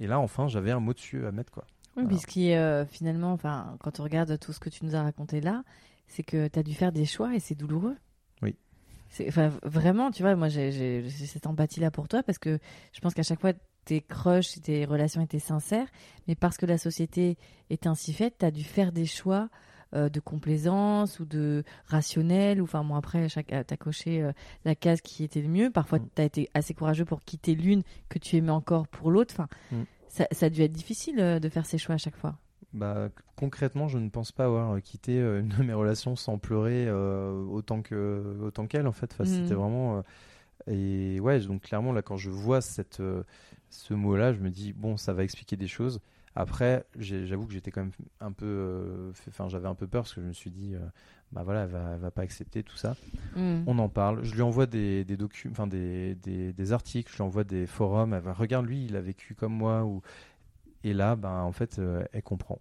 Et 0.00 0.06
là, 0.06 0.18
enfin, 0.18 0.48
j'avais 0.48 0.70
un 0.70 0.80
mot 0.80 0.94
dessus 0.94 1.26
à 1.26 1.32
mettre, 1.32 1.52
quoi. 1.52 1.64
Oui, 1.96 2.02
Voilà. 2.02 2.08
puisqu'il 2.08 2.52
euh, 2.52 2.84
finalement, 2.86 3.32
enfin, 3.32 3.76
quand 3.80 4.00
on 4.00 4.02
regarde 4.04 4.38
tout 4.38 4.52
ce 4.52 4.60
que 4.60 4.70
tu 4.70 4.84
nous 4.84 4.94
as 4.94 5.02
raconté 5.02 5.40
là, 5.40 5.62
c'est 6.08 6.22
que 6.22 6.48
tu 6.48 6.58
as 6.58 6.62
dû 6.62 6.74
faire 6.74 6.92
des 6.92 7.04
choix 7.04 7.34
et 7.34 7.40
c'est 7.40 7.54
douloureux. 7.54 7.96
Oui. 8.42 8.56
Enfin, 9.28 9.50
vraiment, 9.62 10.10
tu 10.10 10.22
vois, 10.22 10.34
moi 10.36 10.48
j'ai, 10.48 11.08
cette 11.10 11.46
empathie-là 11.46 11.90
pour 11.90 12.08
toi 12.08 12.22
parce 12.22 12.38
que 12.38 12.58
je 12.92 13.00
pense 13.00 13.12
qu'à 13.14 13.22
chaque 13.22 13.40
fois, 13.40 13.52
tes 13.84 14.00
crushs, 14.00 14.60
tes 14.62 14.84
relations 14.84 15.20
étaient 15.20 15.38
sincères, 15.40 15.88
mais 16.28 16.34
parce 16.34 16.56
que 16.56 16.66
la 16.66 16.78
société 16.78 17.36
est 17.70 17.86
ainsi 17.86 18.12
faite, 18.12 18.36
tu 18.38 18.46
as 18.46 18.50
dû 18.50 18.62
faire 18.64 18.92
des 18.92 19.06
choix 19.06 19.48
euh, 19.94 20.08
de 20.08 20.20
complaisance 20.20 21.18
ou 21.20 21.24
de 21.24 21.64
rationnel. 21.86 22.60
Ou, 22.60 22.64
enfin, 22.64 22.84
bon, 22.84 22.94
après, 22.94 23.28
chaque, 23.28 23.48
tu 23.48 23.54
as 23.54 23.76
coché 23.76 24.22
euh, 24.22 24.32
la 24.64 24.74
case 24.74 25.00
qui 25.00 25.24
était 25.24 25.42
le 25.42 25.48
mieux. 25.48 25.70
Parfois, 25.70 25.98
Mm. 25.98 26.08
tu 26.14 26.22
as 26.22 26.24
été 26.24 26.48
assez 26.54 26.74
courageux 26.74 27.04
pour 27.04 27.20
quitter 27.22 27.54
l'une 27.54 27.82
que 28.08 28.18
tu 28.18 28.36
aimais 28.36 28.50
encore 28.50 28.86
pour 28.88 29.10
l'autre. 29.10 29.34
Enfin, 29.34 29.48
Mm. 29.72 29.82
ça, 30.08 30.26
ça 30.32 30.46
a 30.46 30.50
dû 30.50 30.62
être 30.62 30.72
difficile 30.72 31.20
euh, 31.20 31.38
de 31.40 31.48
faire 31.48 31.66
ces 31.66 31.78
choix 31.78 31.94
à 31.96 31.98
chaque 31.98 32.16
fois. 32.16 32.36
Bah, 32.72 33.08
concrètement, 33.34 33.88
je 33.88 33.98
ne 33.98 34.08
pense 34.08 34.30
pas 34.30 34.44
avoir 34.44 34.72
euh, 34.74 34.80
quitté 34.80 35.18
euh, 35.18 35.40
une 35.40 35.48
de 35.48 35.62
mes 35.64 35.72
relations 35.72 36.14
sans 36.14 36.38
pleurer 36.38 36.86
euh, 36.86 37.32
autant 37.46 37.82
que 37.82 38.38
autant 38.42 38.66
qu'elle 38.68 38.86
en 38.86 38.92
fait. 38.92 39.12
Enfin, 39.12 39.24
Mhm. 39.24 39.30
C'était 39.42 39.54
vraiment 39.54 39.96
euh, 39.98 40.02
et 40.68 41.18
ouais, 41.20 41.40
donc 41.40 41.62
clairement 41.62 41.92
là, 41.92 42.02
quand 42.02 42.16
je 42.16 42.30
vois 42.30 42.60
cette 42.60 43.00
euh, 43.00 43.24
ce 43.70 43.94
mot-là, 43.94 44.32
je 44.32 44.38
me 44.40 44.50
dis 44.50 44.72
bon, 44.72 44.96
ça 44.96 45.12
va 45.12 45.24
expliquer 45.24 45.56
des 45.56 45.66
choses. 45.66 46.00
Après, 46.36 46.84
j'avoue 46.96 47.46
que 47.46 47.52
j'étais 47.52 47.72
quand 47.72 47.80
même 47.80 47.92
un 48.20 48.30
peu, 48.30 48.46
euh, 48.46 49.12
enfin, 49.28 49.48
j'avais 49.48 49.66
un 49.66 49.74
peu 49.74 49.88
peur 49.88 50.04
parce 50.04 50.14
que 50.14 50.20
je 50.20 50.26
me 50.26 50.32
suis 50.32 50.50
dit, 50.50 50.74
euh, 50.74 50.78
bah 51.32 51.42
voilà, 51.42 51.64
elle 51.64 51.70
va, 51.70 51.90
elle 51.94 52.00
va 52.00 52.10
pas 52.12 52.22
accepter 52.22 52.62
tout 52.62 52.76
ça. 52.76 52.96
Mm. 53.34 53.64
On 53.66 53.78
en 53.78 53.88
parle. 53.88 54.22
Je 54.22 54.34
lui 54.34 54.42
envoie 54.42 54.66
des, 54.66 55.04
des 55.04 55.16
documents, 55.16 55.52
enfin 55.52 55.66
des, 55.66 56.14
des, 56.14 56.52
des 56.52 56.72
articles. 56.72 57.10
Je 57.10 57.16
lui 57.16 57.22
envoie 57.22 57.42
des 57.42 57.66
forums. 57.66 58.14
Elle 58.14 58.22
va, 58.22 58.32
regarde 58.32 58.66
lui, 58.66 58.84
il 58.84 58.94
a 58.94 59.00
vécu 59.00 59.34
comme 59.34 59.54
moi. 59.54 59.84
Ou 59.84 60.02
et 60.84 60.94
là, 60.94 61.16
ben 61.16 61.40
en 61.42 61.52
fait, 61.52 61.78
euh, 61.78 62.04
elle 62.12 62.22
comprend. 62.22 62.58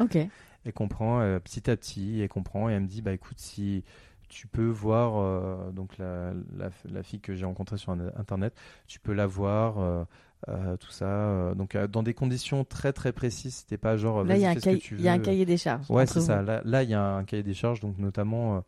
Ok. 0.00 0.16
Elle 0.64 0.72
comprend 0.74 1.20
petit 1.42 1.70
à 1.70 1.76
petit. 1.76 2.20
Elle 2.20 2.28
comprend 2.28 2.68
et 2.68 2.74
elle 2.74 2.82
me 2.82 2.88
dit, 2.88 3.00
bah 3.00 3.12
écoute, 3.12 3.38
si 3.38 3.84
tu 4.28 4.48
peux 4.48 4.66
voir 4.68 5.72
donc 5.72 5.96
la, 5.96 6.34
la, 6.56 6.70
la 6.84 7.02
fille 7.02 7.20
que 7.20 7.34
j'ai 7.34 7.46
rencontrée 7.46 7.78
sur 7.78 7.92
internet, 7.92 8.54
tu 8.86 9.00
peux 9.00 9.14
la 9.14 9.26
voir. 9.26 10.06
Euh, 10.48 10.76
tout 10.76 10.90
ça, 10.90 11.06
euh, 11.06 11.54
donc 11.54 11.74
euh, 11.74 11.88
dans 11.88 12.02
des 12.04 12.14
conditions 12.14 12.64
très 12.64 12.92
très 12.92 13.12
précises, 13.12 13.56
c'était 13.56 13.76
pas 13.78 13.96
genre 13.96 14.22
Là, 14.24 14.36
il 14.36 14.42
y, 14.42 14.44
a 14.44 14.50
un 14.50 14.54
cahier- 14.54 14.82
il 14.92 15.00
y 15.04 15.08
a 15.08 15.12
un 15.12 15.18
cahier 15.18 15.44
des 15.46 15.56
charges. 15.56 15.90
Ouais, 15.90 16.06
c'est 16.06 16.20
ça. 16.20 16.42
Là, 16.42 16.62
là, 16.64 16.82
il 16.84 16.90
y 16.90 16.94
a 16.94 17.02
un 17.16 17.24
cahier 17.24 17.42
des 17.42 17.54
charges, 17.54 17.80
donc 17.80 17.98
notamment 17.98 18.62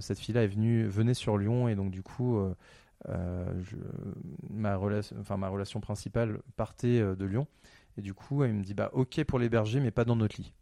cette 0.00 0.18
fille-là 0.18 0.42
est 0.44 0.48
venue, 0.48 0.86
venait 0.86 1.14
sur 1.14 1.38
Lyon 1.38 1.68
et 1.68 1.74
donc 1.76 1.90
du 1.90 2.02
coup, 2.02 2.38
je- 3.06 3.76
ma 4.50 4.76
relation, 4.76 5.16
enfin 5.20 5.36
ma 5.36 5.48
relation 5.48 5.80
principale 5.80 6.38
partait 6.56 7.00
de 7.00 7.24
Lyon 7.24 7.46
et 7.96 8.02
du 8.02 8.14
coup, 8.14 8.42
elle 8.42 8.54
me 8.54 8.62
dit 8.64 8.74
bah 8.74 8.90
ok 8.92 9.22
pour 9.24 9.38
l'héberger, 9.38 9.78
mais 9.80 9.90
pas 9.90 10.04
dans 10.04 10.16
notre 10.16 10.40
lit. 10.40 10.52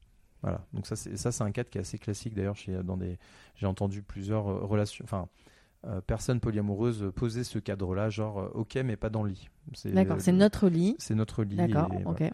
Voilà. 0.43 0.61
Donc 0.73 0.87
ça, 0.87 0.97
c'est 0.97 1.17
ça, 1.17 1.31
c'est 1.33 1.45
un 1.45 1.53
cadre 1.53 1.71
qui 1.71 1.79
est 1.79 1.83
assez 1.83 1.99
classique 1.99 2.35
d'ailleurs. 2.35 2.57
chez- 2.57 2.83
Dans 2.83 2.97
des, 2.97 3.17
j'ai 3.55 3.67
entendu 3.67 4.03
plusieurs 4.03 4.45
relations, 4.45 5.05
enfin 5.05 5.29
euh, 5.87 6.01
personnes 6.01 6.41
polyamoureuses 6.41 7.11
poser 7.14 7.45
ce 7.45 7.59
cadre-là, 7.59 8.09
genre 8.11 8.39
euh, 8.41 8.49
ok, 8.55 8.76
mais 8.85 8.97
pas 8.97 9.11
dans 9.11 9.22
le 9.22 9.30
lit. 9.30 9.49
D'accord, 9.87 10.20
c'est 10.20 10.33
notre 10.33 10.68
lit. 10.68 10.95
C'est 10.99 11.14
notre 11.14 11.43
lit. 11.45 11.57
D'accord, 11.57 11.89
et 11.93 12.05
ok. 12.05 12.18
voilà. 12.18 12.30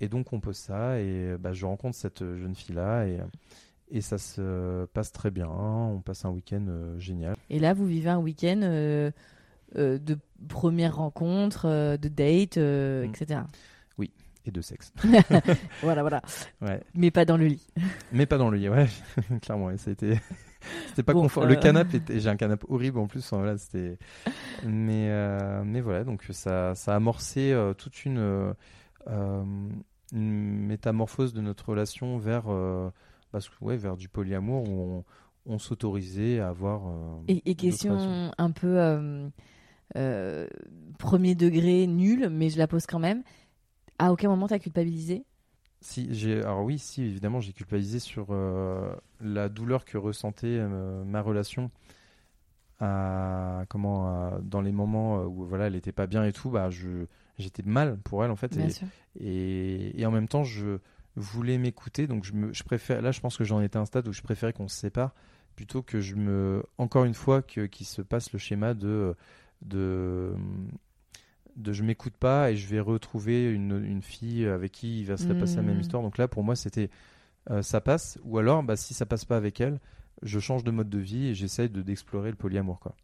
Et 0.00 0.08
donc 0.08 0.32
on 0.32 0.40
pose 0.40 0.56
ça 0.56 1.00
et 1.00 1.36
bah, 1.38 1.52
je 1.52 1.64
rencontre 1.64 1.96
cette 1.96 2.22
euh, 2.22 2.36
jeune 2.36 2.54
fille 2.54 2.74
là 2.74 3.06
et, 3.06 3.18
et 3.90 4.00
ça 4.02 4.18
se 4.18 4.84
passe 4.86 5.10
très 5.10 5.30
bien. 5.30 5.48
On 5.48 6.00
passe 6.00 6.24
un 6.24 6.30
week-end 6.30 6.64
euh, 6.68 6.98
génial. 6.98 7.34
Et 7.50 7.58
là, 7.58 7.72
vous 7.72 7.86
vivez 7.86 8.10
un 8.10 8.18
week-end 8.18 8.60
euh, 8.62 9.10
euh, 9.76 9.98
de 9.98 10.18
première 10.48 10.96
rencontre, 10.96 11.96
de 11.96 12.08
date, 12.08 12.58
Mm. 12.58 13.04
etc. 13.10 13.40
Et 14.48 14.52
de 14.52 14.60
sexe. 14.60 14.92
Voilà, 15.82 16.02
voilà. 16.02 16.22
Ouais. 16.60 16.80
Mais 16.94 17.10
pas 17.10 17.24
dans 17.24 17.36
le 17.36 17.46
lit. 17.46 17.66
Mais 18.12 18.26
pas 18.26 18.38
dans 18.38 18.48
le 18.48 18.56
lit, 18.58 18.68
ouais. 18.68 18.86
Clairement, 19.42 19.76
ça 19.76 19.90
a 19.90 19.92
été. 19.92 20.20
C'était 20.88 21.02
pas 21.02 21.12
Bon, 21.12 21.22
confort. 21.22 21.44
euh. 21.44 21.46
Le 21.46 21.56
canapé, 21.56 21.98
était... 21.98 22.20
j'ai 22.20 22.28
un 22.28 22.36
canapé 22.36 22.66
horrible 22.68 22.98
en 22.98 23.06
plus. 23.06 23.20
enfin, 23.20 23.38
voilà, 23.38 23.56
c'était. 23.58 23.98
Mais, 24.64 25.08
euh, 25.10 25.62
mais 25.64 25.80
voilà, 25.80 26.04
donc 26.04 26.24
ça, 26.30 26.74
ça 26.74 26.92
a 26.92 26.96
amorcé 26.96 27.52
euh, 27.52 27.74
toute 27.74 28.04
une, 28.04 28.54
une 29.06 30.66
métamorphose 30.66 31.32
de 31.32 31.40
notre 31.40 31.68
relation 31.70 32.18
vers, 32.18 32.44
parce 33.32 33.48
que, 33.48 33.64
ouais, 33.64 33.76
vers 33.76 33.96
du 33.96 34.08
polyamour 34.08 34.68
où 34.68 35.04
on, 35.46 35.54
on 35.54 35.58
s'autorisait 35.58 36.40
à 36.40 36.48
avoir. 36.48 36.82
Et, 37.28 37.54
question 37.54 38.30
un 38.36 38.50
peu 38.50 38.78
euh, 39.94 40.46
premier 40.98 41.34
degré, 41.34 41.86
nul, 41.86 42.28
mais 42.30 42.50
je 42.50 42.58
la 42.58 42.66
pose 42.66 42.86
quand 42.86 42.98
même. 42.98 43.22
À 43.98 44.12
aucun 44.12 44.28
moment 44.28 44.48
t'as 44.48 44.58
culpabilisé? 44.58 45.24
Si, 45.80 46.08
j'ai, 46.12 46.40
alors 46.42 46.64
oui, 46.64 46.78
si, 46.78 47.02
évidemment, 47.02 47.40
j'ai 47.40 47.52
culpabilisé 47.52 47.98
sur 48.00 48.28
euh, 48.30 48.94
la 49.20 49.48
douleur 49.48 49.84
que 49.84 49.98
ressentait 49.98 50.46
euh, 50.58 51.04
ma 51.04 51.20
relation 51.22 51.70
à, 52.80 53.64
comment, 53.68 54.06
à- 54.08 54.38
dans 54.42 54.60
les 54.60 54.72
moments 54.72 55.22
où 55.24 55.44
voilà, 55.46 55.66
elle 55.68 55.76
était 55.76 55.92
pas 55.92 56.06
bien 56.06 56.24
et 56.24 56.32
tout, 56.32 56.50
bah, 56.50 56.70
je, 56.70 57.06
j'étais 57.38 57.62
mal 57.62 57.98
pour 57.98 58.24
elle 58.24 58.30
en 58.30 58.36
fait. 58.36 58.56
Bien 58.56 58.68
Et, 58.68 58.68
sûr. 58.68 58.88
et, 59.20 60.00
et 60.00 60.06
en 60.06 60.10
même 60.10 60.28
temps, 60.28 60.44
je 60.44 60.78
voulais 61.16 61.56
m'écouter, 61.58 62.06
donc 62.06 62.24
je, 62.24 62.32
me, 62.34 62.52
je 62.52 62.62
préfère, 62.64 63.00
là, 63.02 63.12
je 63.12 63.20
pense 63.20 63.36
que 63.36 63.44
j'en 63.44 63.60
étais 63.62 63.78
à 63.78 63.80
un 63.80 63.86
stade 63.86 64.06
où 64.08 64.12
je 64.12 64.22
préférais 64.22 64.52
qu'on 64.52 64.68
se 64.68 64.76
sépare 64.76 65.14
plutôt 65.56 65.82
que 65.82 66.00
je 66.00 66.16
me, 66.16 66.62
encore 66.76 67.04
une 67.04 67.14
fois, 67.14 67.40
qu'il 67.42 67.86
se 67.86 68.02
passe 68.02 68.30
le 68.34 68.38
schéma 68.38 68.74
de, 68.74 69.14
de, 69.62 70.34
de 71.56 71.72
je 71.72 71.82
m'écoute 71.82 72.14
pas 72.16 72.50
et 72.50 72.56
je 72.56 72.66
vais 72.68 72.80
retrouver 72.80 73.50
une, 73.52 73.82
une 73.84 74.02
fille 74.02 74.46
avec 74.46 74.72
qui 74.72 75.00
il 75.00 75.06
va 75.06 75.16
se 75.16 75.32
passer 75.32 75.56
la 75.56 75.62
même 75.62 75.76
Mhm. 75.76 75.80
histoire. 75.80 76.02
Donc 76.02 76.18
là, 76.18 76.28
pour 76.28 76.44
moi, 76.44 76.56
c'était 76.56 76.90
euh, 77.50 77.62
ça 77.62 77.80
passe, 77.80 78.18
ou 78.24 78.38
alors, 78.38 78.62
bah, 78.62 78.76
si 78.76 78.94
ça 78.94 79.06
passe 79.06 79.24
pas 79.24 79.36
avec 79.36 79.60
elle, 79.60 79.80
je 80.22 80.38
change 80.40 80.64
de 80.64 80.70
mode 80.70 80.88
de 80.90 80.98
vie 80.98 81.28
et 81.28 81.34
j'essaye 81.34 81.68
de 81.70 81.82
d'explorer 81.82 82.30
le 82.30 82.36
polyamour, 82.36 82.80
quoi. 82.80 82.94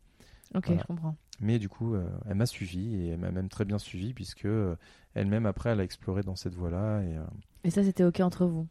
Ok, 0.54 0.64
Voilà. 0.66 0.82
je 0.82 0.86
comprends. 0.86 1.16
Mais 1.40 1.58
du 1.58 1.68
coup, 1.68 1.94
euh, 1.94 2.04
elle 2.28 2.36
m'a 2.36 2.46
suivi 2.46 2.94
et 2.96 3.08
elle 3.10 3.18
m'a 3.20 3.30
même 3.30 3.48
très 3.48 3.64
bien 3.64 3.78
suivi 3.78 4.14
puisque 4.14 4.44
euh, 4.46 4.76
elle-même 5.14 5.46
après, 5.46 5.70
elle 5.70 5.80
a 5.80 5.84
exploré 5.84 6.22
dans 6.22 6.36
cette 6.36 6.54
voie-là 6.54 7.02
et 7.02 7.16
Et 7.64 7.70
ça, 7.70 7.82
c'était 7.82 8.04
ok 8.04 8.20
entre 8.20 8.46
vous? 8.46 8.66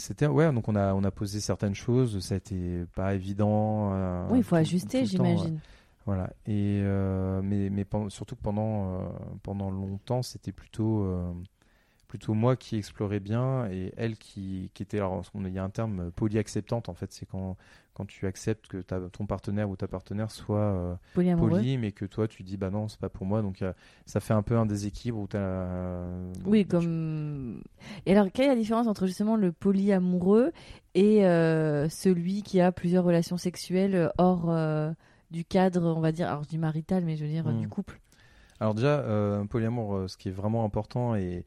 C'était 0.00 0.26
ouais, 0.28 0.52
donc 0.52 0.68
on 0.68 0.76
a 0.76 0.94
on 0.94 1.02
a 1.02 1.10
posé 1.10 1.40
certaines 1.40 1.74
choses, 1.74 2.20
ça 2.20 2.34
a 2.34 2.38
été 2.38 2.84
pas 2.94 3.14
évident. 3.14 3.90
euh, 3.94 4.28
Oui, 4.30 4.38
il 4.38 4.44
faut 4.44 4.50
tout- 4.50 4.60
ajuster, 4.60 5.00
ouais. 5.00 5.52
Voilà. 6.08 6.30
Et 6.46 6.80
euh, 6.82 7.42
mais 7.42 7.84
surtout 8.08 8.34
que 8.34 8.40
pendant 8.40 8.94
euh, 8.94 9.08
pendant 9.42 9.70
longtemps, 9.70 10.22
c'était 10.22 10.52
plutôt 10.52 11.02
euh, 11.04 11.30
plutôt 12.06 12.32
moi 12.32 12.56
qui 12.56 12.76
explorais 12.76 13.20
bien 13.20 13.70
et 13.70 13.92
elle 13.98 14.16
qui 14.16 14.70
qui 14.72 14.82
était 14.82 14.96
alors 14.96 15.20
on- 15.34 15.44
il 15.44 15.52
y 15.52 15.58
a 15.58 15.64
un 15.64 15.68
terme 15.68 16.10
polyacceptante 16.12 16.88
en 16.88 16.94
fait, 16.94 17.12
c'est 17.12 17.26
quand 17.26 17.58
quand 17.92 18.06
tu 18.06 18.26
acceptes 18.26 18.68
que 18.68 18.78
ta, 18.78 19.00
ton 19.10 19.26
partenaire 19.26 19.68
ou 19.68 19.76
ta 19.76 19.86
partenaire 19.86 20.30
soit 20.30 20.98
poli 21.36 21.76
mais 21.76 21.92
que 21.92 22.06
toi 22.06 22.26
tu 22.26 22.42
dis 22.42 22.56
bah 22.56 22.70
non, 22.70 22.88
c'est 22.88 22.98
pas 23.00 23.10
pour 23.10 23.26
moi 23.26 23.42
donc 23.42 23.62
ça 24.06 24.20
fait 24.20 24.32
un 24.32 24.42
peu 24.42 24.56
un 24.56 24.64
déséquilibre 24.64 25.18
où 25.18 25.28
tu 25.28 25.36
Oui, 26.46 26.64
comme. 26.64 27.62
Et 28.06 28.12
alors, 28.12 28.32
quelle 28.32 28.46
est 28.46 28.54
la 28.54 28.56
différence 28.56 28.86
entre 28.86 29.06
justement 29.06 29.36
le 29.36 29.52
polyamoureux 29.52 30.52
et 30.94 31.18
celui 31.90 32.42
qui 32.42 32.62
a 32.62 32.72
plusieurs 32.72 33.04
relations 33.04 33.36
sexuelles 33.36 34.10
hors 34.16 34.48
du 35.30 35.44
cadre, 35.44 35.94
on 35.96 36.00
va 36.00 36.12
dire, 36.12 36.28
alors 36.28 36.42
je 36.44 36.48
dis 36.48 36.58
marital, 36.58 37.04
mais 37.04 37.16
je 37.16 37.24
veux 37.24 37.30
dire 37.30 37.46
euh, 37.46 37.52
Hmm. 37.52 37.60
du 37.60 37.68
couple 37.68 38.00
Alors 38.60 38.74
déjà, 38.74 39.00
euh, 39.00 39.40
un 39.40 39.46
polyamour, 39.46 39.94
euh, 39.94 40.08
ce 40.08 40.16
qui 40.16 40.28
est 40.28 40.32
vraiment 40.32 40.64
important 40.64 41.14
et 41.14 41.44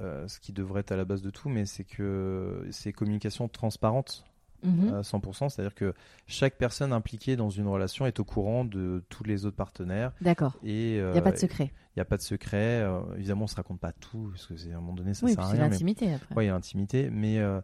euh, 0.00 0.28
ce 0.28 0.38
qui 0.40 0.52
devrait 0.52 0.80
être 0.80 0.92
à 0.92 0.96
la 0.96 1.04
base 1.04 1.22
de 1.22 1.30
tout, 1.30 1.48
mais 1.48 1.64
c'est 1.66 1.84
que 1.84 2.66
c'est 2.70 2.92
communication 2.92 3.48
transparente 3.48 4.24
Mhm. 4.62 4.94
à 4.94 5.02
100%, 5.02 5.48
c'est-à-dire 5.50 5.74
que 5.74 5.94
chaque 6.26 6.56
personne 6.56 6.92
impliquée 6.92 7.36
dans 7.36 7.50
une 7.50 7.68
relation 7.68 8.06
est 8.06 8.18
au 8.20 8.24
courant 8.24 8.64
de 8.64 9.04
tous 9.10 9.22
les 9.22 9.44
autres 9.44 9.56
partenaires 9.56 10.12
D'accord. 10.22 10.56
et 10.64 10.96
Il 10.96 11.10
n'y 11.12 11.18
a 11.18 11.22
pas 11.22 11.30
de 11.30 11.36
secret. 11.36 11.70
Il 11.94 11.98
n'y 11.98 12.00
a 12.00 12.04
pas 12.06 12.16
de 12.16 12.22
secret. 12.22 12.80
euh, 12.82 13.00
évidemment, 13.16 13.44
on 13.44 13.48
se 13.48 13.54
raconte 13.56 13.80
pas 13.80 13.92
tout 13.92 14.28
parce 14.32 14.46
que 14.46 14.56
c'est 14.56 14.72
à 14.72 14.76
un 14.76 14.80
moment 14.80 14.94
donné 14.94 15.12
ça 15.14 15.26
oui, 15.26 15.32
sert 15.34 15.44
à 15.44 15.48
rien. 15.48 15.64
mais- 15.64 15.70
l'intimité 15.70 16.12
après. 16.12 16.34
Ouais, 16.34 16.44
il 16.44 16.46
y 16.48 16.50
a 16.50 16.54
l'intimité, 16.54 17.10
mais 17.10 17.38
euh, 17.38 17.60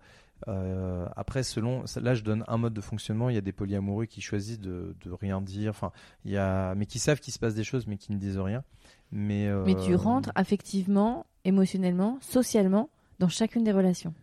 euh, 0.49 1.07
après, 1.17 1.43
selon, 1.43 1.85
là, 2.01 2.15
je 2.15 2.23
donne 2.23 2.45
un 2.49 2.57
mode 2.57 2.75
de 2.75 2.81
fonctionnement. 2.81 3.29
Il 3.29 3.35
y 3.35 3.39
a 3.39 3.43
des 3.43 3.53
polyamoureux 3.53 4.07
qui 4.07 4.21
choisissent 4.21 4.61
de, 4.61 4.95
de 5.05 5.11
rien 5.13 5.41
dire, 5.41 5.71
enfin, 5.71 5.93
il 6.25 6.33
y 6.33 6.37
a, 6.37 6.75
mais 6.75 6.87
qui 6.87 6.99
savent 6.99 7.21
qu'il 7.21 7.33
se 7.33 7.39
passe 7.39 7.55
des 7.55 7.65
choses, 7.65 7.87
mais 7.87 7.97
qui 7.97 8.13
ne 8.13 8.19
disent 8.19 8.39
rien. 8.39 8.63
Mais, 9.11 9.47
euh, 9.49 9.63
Mais 9.67 9.75
tu 9.77 9.95
rentres 9.95 10.31
affectivement, 10.35 11.27
émotionnellement, 11.45 12.19
socialement 12.21 12.89
dans 13.19 13.29
chacune 13.29 13.63
des 13.65 13.73
relations. 13.73 14.15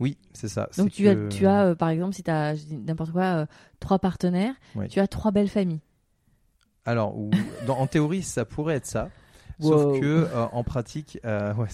Oui, 0.00 0.18
c'est 0.32 0.48
ça. 0.48 0.68
Donc 0.78 0.90
tu 0.90 1.08
as, 1.08 1.28
tu 1.28 1.46
as 1.46 1.66
euh, 1.66 1.74
par 1.76 1.88
exemple, 1.88 2.14
si 2.14 2.22
tu 2.24 2.30
as 2.30 2.54
n'importe 2.70 3.12
quoi, 3.12 3.46
trois 3.78 3.98
partenaires, 4.00 4.54
Oui. 4.74 4.88
tu 4.88 4.98
as 4.98 5.06
trois 5.06 5.30
belles 5.30 5.48
familles. 5.48 5.80
Alors, 6.84 7.16
ou- 7.16 7.30
dans- 7.66 7.78
en 7.78 7.86
théorie, 7.86 8.22
ça 8.22 8.44
pourrait 8.44 8.74
être 8.76 8.86
ça. 8.86 9.08
Wow. 9.60 9.68
Sauf 9.78 10.00
que 10.00 10.06
euh, 10.06 10.46
en 10.50 10.64
pratique, 10.64 11.20
euh, 11.24 11.54
ouais, 11.58 11.68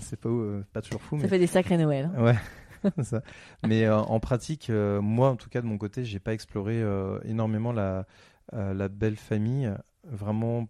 c'est- 0.00 0.16
pas, 0.16 0.28
euh, 0.30 0.62
pas 0.72 0.80
toujours 0.80 1.02
fou, 1.02 1.16
Ça 1.18 1.24
mais 1.24 1.28
fait 1.28 1.38
des 1.38 1.46
sacrés 1.48 1.76
Noël. 1.76 2.08
hein. 2.16 2.22
Ouais, 2.22 2.36
ça. 3.02 3.22
Mais 3.66 3.84
euh, 3.84 3.98
en 3.98 4.20
pratique, 4.20 4.70
euh, 4.70 5.00
moi, 5.00 5.30
en 5.30 5.36
tout 5.36 5.48
cas 5.48 5.60
de 5.62 5.66
mon 5.66 5.78
côté, 5.78 6.04
j'ai 6.04 6.18
pas 6.20 6.32
exploré 6.34 6.80
euh, 6.82 7.18
énormément 7.24 7.72
la, 7.72 8.06
la 8.52 8.88
belle 8.88 9.16
famille. 9.16 9.72
Vraiment, 10.04 10.68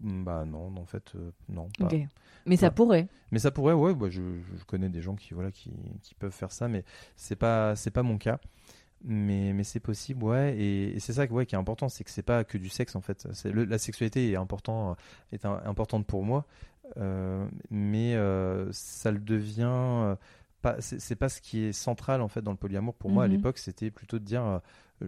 mm, 0.00 0.24
bah 0.24 0.44
non, 0.46 0.72
en 0.76 0.84
fait, 0.86 1.12
non. 1.48 1.68
Pas. 1.78 1.88
Mais 2.46 2.56
ça 2.56 2.66
Ouais. 2.66 2.72
pourrait. 2.72 3.08
Mais 3.30 3.38
ça 3.38 3.50
pourrait, 3.50 3.74
ouais. 3.74 3.94
Bah, 3.94 4.08
je, 4.10 4.22
je 4.58 4.64
connais 4.64 4.88
des 4.88 5.02
gens 5.02 5.14
qui, 5.16 5.34
voilà, 5.34 5.50
qui, 5.50 5.72
qui 6.02 6.14
peuvent 6.14 6.32
faire 6.32 6.52
ça, 6.52 6.68
mais 6.68 6.84
c'est 7.16 7.36
pas, 7.36 7.76
c'est 7.76 7.90
pas 7.90 8.02
mon 8.02 8.18
cas. 8.18 8.38
Mais, 9.04 9.52
mais 9.52 9.62
c'est 9.64 9.80
possible, 9.80 10.24
ouais. 10.24 10.56
Et, 10.58 10.96
et 10.96 11.00
c'est 11.00 11.12
ça, 11.12 11.24
ouais, 11.26 11.46
qui 11.46 11.54
est 11.54 11.58
important, 11.58 11.88
c'est 11.88 12.02
que 12.02 12.10
c'est 12.10 12.22
pas 12.22 12.42
que 12.44 12.58
du 12.58 12.68
sexe 12.68 12.96
en 12.96 13.00
fait. 13.00 13.28
Le- 13.44 13.64
la 13.64 13.78
sexualité 13.78 14.32
est 14.32 14.36
important, 14.36 14.96
est 15.30 15.44
un- 15.44 15.62
importante 15.64 16.04
pour 16.04 16.24
moi, 16.24 16.46
euh, 16.96 17.46
mais 17.70 18.16
euh, 18.16 18.68
ça 18.72 19.12
le 19.12 19.20
devient. 19.20 20.16
Pas, 20.62 20.80
c'est 20.80 21.16
pas 21.16 21.28
ce 21.28 21.40
qui 21.40 21.60
est 21.64 21.72
central 21.72 22.20
en 22.20 22.28
fait 22.28 22.42
dans 22.42 22.50
le 22.50 22.56
polyamour. 22.56 22.94
Pour 22.94 23.10
moi, 23.10 23.24
à 23.24 23.26
Mhm. 23.26 23.34
l'époque, 23.34 23.58
c'était 23.58 23.90
plutôt 23.90 24.18
de 24.18 24.24
dire 24.24 24.44
euh, 24.44 24.58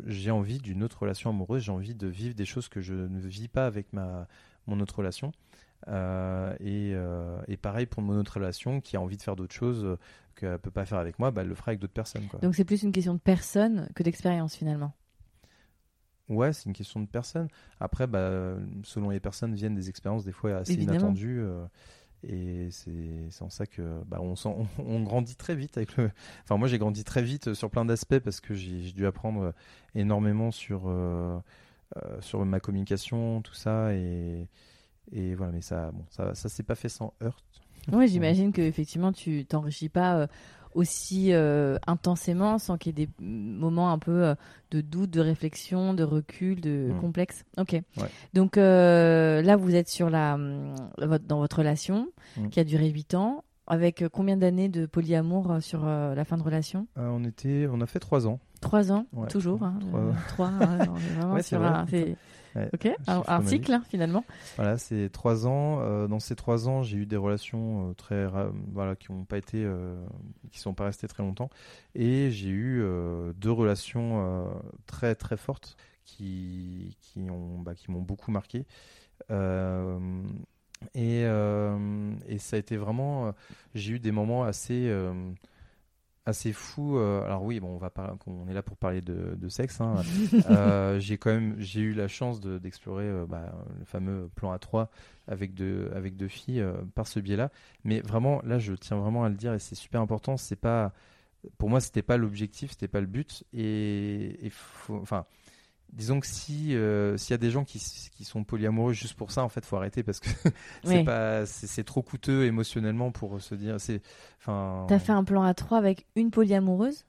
j'ai 0.07 0.31
envie 0.31 0.59
d'une 0.59 0.83
autre 0.83 1.01
relation 1.03 1.31
amoureuse, 1.31 1.63
j'ai 1.65 1.73
envie 1.73 1.95
de 1.95 2.07
vivre 2.07 2.35
des 2.35 2.45
choses 2.45 2.69
que 2.69 2.81
je 2.81 2.95
ne 2.95 3.19
vis 3.21 3.49
pas 3.49 3.67
avec 3.67 3.93
ma 3.93 4.27
mon 4.67 4.79
autre 4.81 4.99
relation. 4.99 5.33
Euh, 5.89 6.55
et, 6.61 6.93
euh, 6.95 7.41
et 7.49 7.57
pareil 7.57 7.87
pour 7.87 8.03
mon 8.03 8.15
autre 8.19 8.35
relation 8.35 8.81
qui 8.83 8.97
a 8.97 9.01
envie 9.01 9.17
de 9.17 9.23
faire 9.23 9.35
d'autres 9.35 9.55
choses 9.55 9.97
qu'elle 10.37 10.59
peut 10.59 10.71
pas 10.71 10.85
faire 10.85 10.99
avec 10.99 11.19
moi, 11.19 11.31
bah, 11.31 11.41
elle 11.43 11.49
le 11.49 11.55
fera 11.55 11.71
avec 11.71 11.81
d'autres 11.81 11.95
personnes. 11.95 12.27
Quoi. 12.29 12.39
Donc 12.41 12.55
c'est 12.55 12.65
plus 12.67 12.83
une 12.83 12.93
question 12.93 13.15
de 13.15 13.19
personne 13.21 13.89
que 13.95 14.03
d'expérience 14.03 14.55
finalement. 14.55 14.93
Ouais, 16.29 16.53
c'est 16.53 16.67
une 16.67 16.75
question 16.75 17.01
de 17.01 17.07
personne. 17.07 17.49
Après, 17.81 18.07
bah, 18.07 18.55
selon 18.85 19.11
les 19.11 19.19
personnes, 19.19 19.55
viennent 19.55 19.75
des 19.75 19.89
expériences 19.89 20.25
des 20.25 20.31
fois 20.33 20.55
assez 20.59 20.75
Évidemment. 20.75 20.99
inattendues. 20.99 21.43
Et 22.27 22.69
c'est 22.71 23.43
en 23.43 23.49
ça 23.51 23.67
que 23.67 24.03
bah, 24.07 24.19
on, 24.21 24.37
s'en- 24.37 24.67
on, 24.79 24.83
on 24.85 25.03
grandit 25.03 25.37
très 25.37 25.55
vite 25.55 25.77
avec 25.77 25.97
le. 25.97 26.11
Enfin, 26.45 26.57
moi, 26.57 26.69
j'ai 26.69 26.79
grandi 26.79 27.05
très 27.05 27.23
vite 27.23 27.55
sur 27.55 27.71
plein 27.71 27.85
d'aspects 27.85 28.19
parce 28.19 28.41
que 28.41 28.55
j'ai 28.55 28.83
j'ai 28.83 28.93
dû 28.93 29.07
apprendre 29.07 29.53
énormément 29.95 30.51
sur, 30.51 30.83
euh, 30.87 31.39
euh, 31.97 32.21
sur 32.21 32.45
ma 32.45 32.61
communication, 32.61 33.41
tout 33.43 33.55
ça. 33.55 33.95
Et, 33.95 34.47
et 35.13 35.35
voilà, 35.35 35.53
mais 35.53 35.63
ça, 35.63 35.91
bon, 35.93 36.05
ça, 36.11 36.35
ça 36.35 36.49
s'est 36.49 36.63
pas 36.63 36.75
fait 36.75 36.89
sans 36.89 37.15
heurte. 37.23 37.45
Oui, 37.93 38.09
j'imagine 38.09 38.53
que 38.53 38.61
effectivement 38.61 39.11
tu 39.11 39.47
t'enrichis 39.47 39.89
pas 39.89 40.17
euh, 40.19 40.27
aussi 40.75 41.33
euh, 41.33 41.77
intensément 41.87 42.59
sans 42.59 42.79
qu'il 42.79 42.99
y 42.99 43.03
ait 43.03 43.07
des 43.07 43.13
moments 43.25 43.91
un 43.93 43.99
peu 43.99 44.25
euh, 44.25 44.35
de 44.71 44.81
doute, 44.81 45.11
de 45.11 45.21
réflexion, 45.21 45.95
de 45.95 46.05
recul, 46.05 46.61
de 46.61 46.91
Mm. 46.93 47.01
complexe. 47.01 47.45
Ok. 47.59 47.81
Donc 48.35 48.57
euh, 48.59 49.43
là, 49.43 49.57
vous 49.57 49.75
êtes 49.75 49.89
sur 49.89 50.11
la 50.11 50.39
votre- 50.99 51.25
dans 51.27 51.39
votre 51.39 51.59
relation 51.59 52.09
Mm. 52.37 52.49
qui 52.49 52.61
a 52.61 52.65
duré 52.65 52.89
8 52.89 53.15
ans. 53.15 53.45
Avec 53.67 54.03
euh, 54.03 54.09
combien 54.09 54.37
d'années 54.37 54.69
de 54.69 54.85
polyamour 54.87 55.53
euh, 55.53 55.61
sur 55.61 55.83
euh, 55.87 56.13
la 56.17 56.25
fin 56.25 56.37
de 56.37 56.43
relation? 56.43 56.89
Euh, 56.99 57.09
on, 57.09 57.23
était, 57.25 57.69
on 57.71 57.81
a 57.81 57.87
fait 57.87 58.01
trois 58.01 58.27
ans. 58.27 58.41
Trois 58.61 58.91
ans, 58.91 59.07
Ouais, 59.13 59.29
toujours. 59.29 59.63
hein, 59.63 59.79
trois- 59.81 60.01
euh, 60.01 60.13
trois, 60.29 60.47
hein, 60.49 61.33
Ouais, 61.33 61.43
c'est 61.43 61.57
Ouais, 62.57 62.69
ok, 62.75 62.91
magique. 63.07 63.49
cycle 63.49 63.73
hein, 63.73 63.83
finalement. 63.89 64.25
Voilà, 64.57 64.77
c'est 64.77 65.09
trois 65.11 65.47
ans. 65.47 65.81
Euh, 65.81 66.09
dans 66.09 66.19
ces 66.19 66.35
trois 66.35 66.69
ans, 66.69 66.83
j'ai 66.83 66.97
eu 66.99 67.07
des 67.07 67.17
relations 67.17 67.91
euh, 67.91 67.95
très, 67.95 68.27
voilà, 68.73 68.97
qui 68.97 69.13
n'ont 69.13 69.25
pas 69.25 69.39
été, 69.39 69.63
euh, 69.65 70.05
qui 70.51 70.59
sont 70.59 70.75
pas 70.75 70.87
restées 70.87 71.07
très 71.07 71.23
longtemps, 71.23 71.51
et 71.95 72.31
j'ai 72.31 72.49
eu 72.49 72.85
deux 73.37 73.53
relations 73.53 74.51
très 74.87 75.15
très 75.15 75.37
fortes 75.37 75.77
qui 76.05 76.97
qui 77.01 77.31
ont, 77.31 77.59
bah, 77.59 77.75
qui 77.75 77.91
m'ont 77.91 78.03
beaucoup 78.03 78.31
marqué. 78.31 78.67
Et, 80.95 81.21
et 81.23 82.39
ça 82.39 82.57
a 82.57 82.59
été 82.59 82.77
vraiment, 82.77 83.33
j'ai 83.75 83.95
eu 83.95 83.99
des 84.01 84.13
moments 84.13 84.45
assez 84.45 84.93
assez 86.27 86.53
fous. 86.53 86.97
euh, 86.99 87.23
alors 87.25 87.43
oui, 87.43 87.61
bon, 87.61 87.69
on 87.75 87.79
va 87.79 87.91
on 88.27 88.47
est 88.49 88.53
là 88.55 88.63
pour 88.63 88.77
parler 88.77 89.01
de, 89.01 89.35
de 89.37 89.49
sexe. 89.49 89.81
hein. 89.81 89.95
Euh, 90.51 90.99
j'ai 91.01 91.19
quand 91.19 91.31
même 91.33 91.55
j'ai 91.59 91.81
eu 91.81 91.93
la 91.95 92.09
chance 92.09 92.41
de- 92.41 92.59
d'explorer 92.59 93.05
euh, 93.07 93.27
bah, 93.27 93.53
le 93.79 93.85
fameux 93.85 94.29
plan 94.35 94.55
A3 94.55 94.89
avec 95.29 95.55
deux 95.55 95.91
avec 95.95 96.17
deux 96.17 96.29
filles 96.29 96.61
euh, 96.61 96.73
par 96.95 97.07
ce 97.07 97.21
biais-là. 97.21 97.51
Mais 97.85 98.01
vraiment, 98.01 98.41
là, 98.45 98.59
je 98.59 98.73
tiens 98.75 98.97
vraiment 98.99 99.25
à 99.25 99.29
le 99.29 99.35
dire 99.37 99.55
et 99.55 99.59
c'est 99.59 99.75
super 99.75 100.01
important. 100.01 100.37
C'est 100.37 100.57
pas 100.57 100.93
pour 101.59 101.71
moi, 101.71 101.81
c'était 101.81 102.03
pas 102.03 102.17
l'objectif, 102.19 102.71
c'était 102.73 102.89
pas 102.89 103.01
le 103.01 103.07
but. 103.07 103.45
Et, 103.53 104.45
et 104.47 104.51
faut- 104.51 104.99
enfin. 105.01 105.25
Disons 105.93 106.21
que 106.21 106.27
si 106.27 106.75
euh, 106.77 107.17
s'il 107.17 107.33
y 107.33 107.35
a 107.35 107.39
des 107.39 107.51
gens 107.51 107.65
qui, 107.65 107.79
sont 108.25 108.45
polyamoureux 108.45 108.93
juste 108.93 109.15
pour 109.15 109.33
ça, 109.33 109.43
en 109.43 109.49
fait, 109.49 109.65
faut 109.67 109.77
arrêter 109.77 110.03
parce 110.03 110.21
que 110.21 110.29
c'est 110.85 110.99
Oui. 110.99 111.05
pas 111.05 111.47
c'est 111.47 111.85
trop 111.85 112.03
coûteux 112.03 112.45
émotionnellement 112.45 113.11
pour 113.11 113.41
se 113.41 113.55
dire. 113.55 113.81
C'est 113.81 114.01
enfin. 114.39 114.87
T'as 114.89 114.99
fait 115.01 115.13
un 115.13 115.25
plan 115.25 115.43
à 115.43 115.53
trois 115.55 115.79
avec 115.79 116.07
une 116.15 116.31
polyamoureuse, 116.31 117.07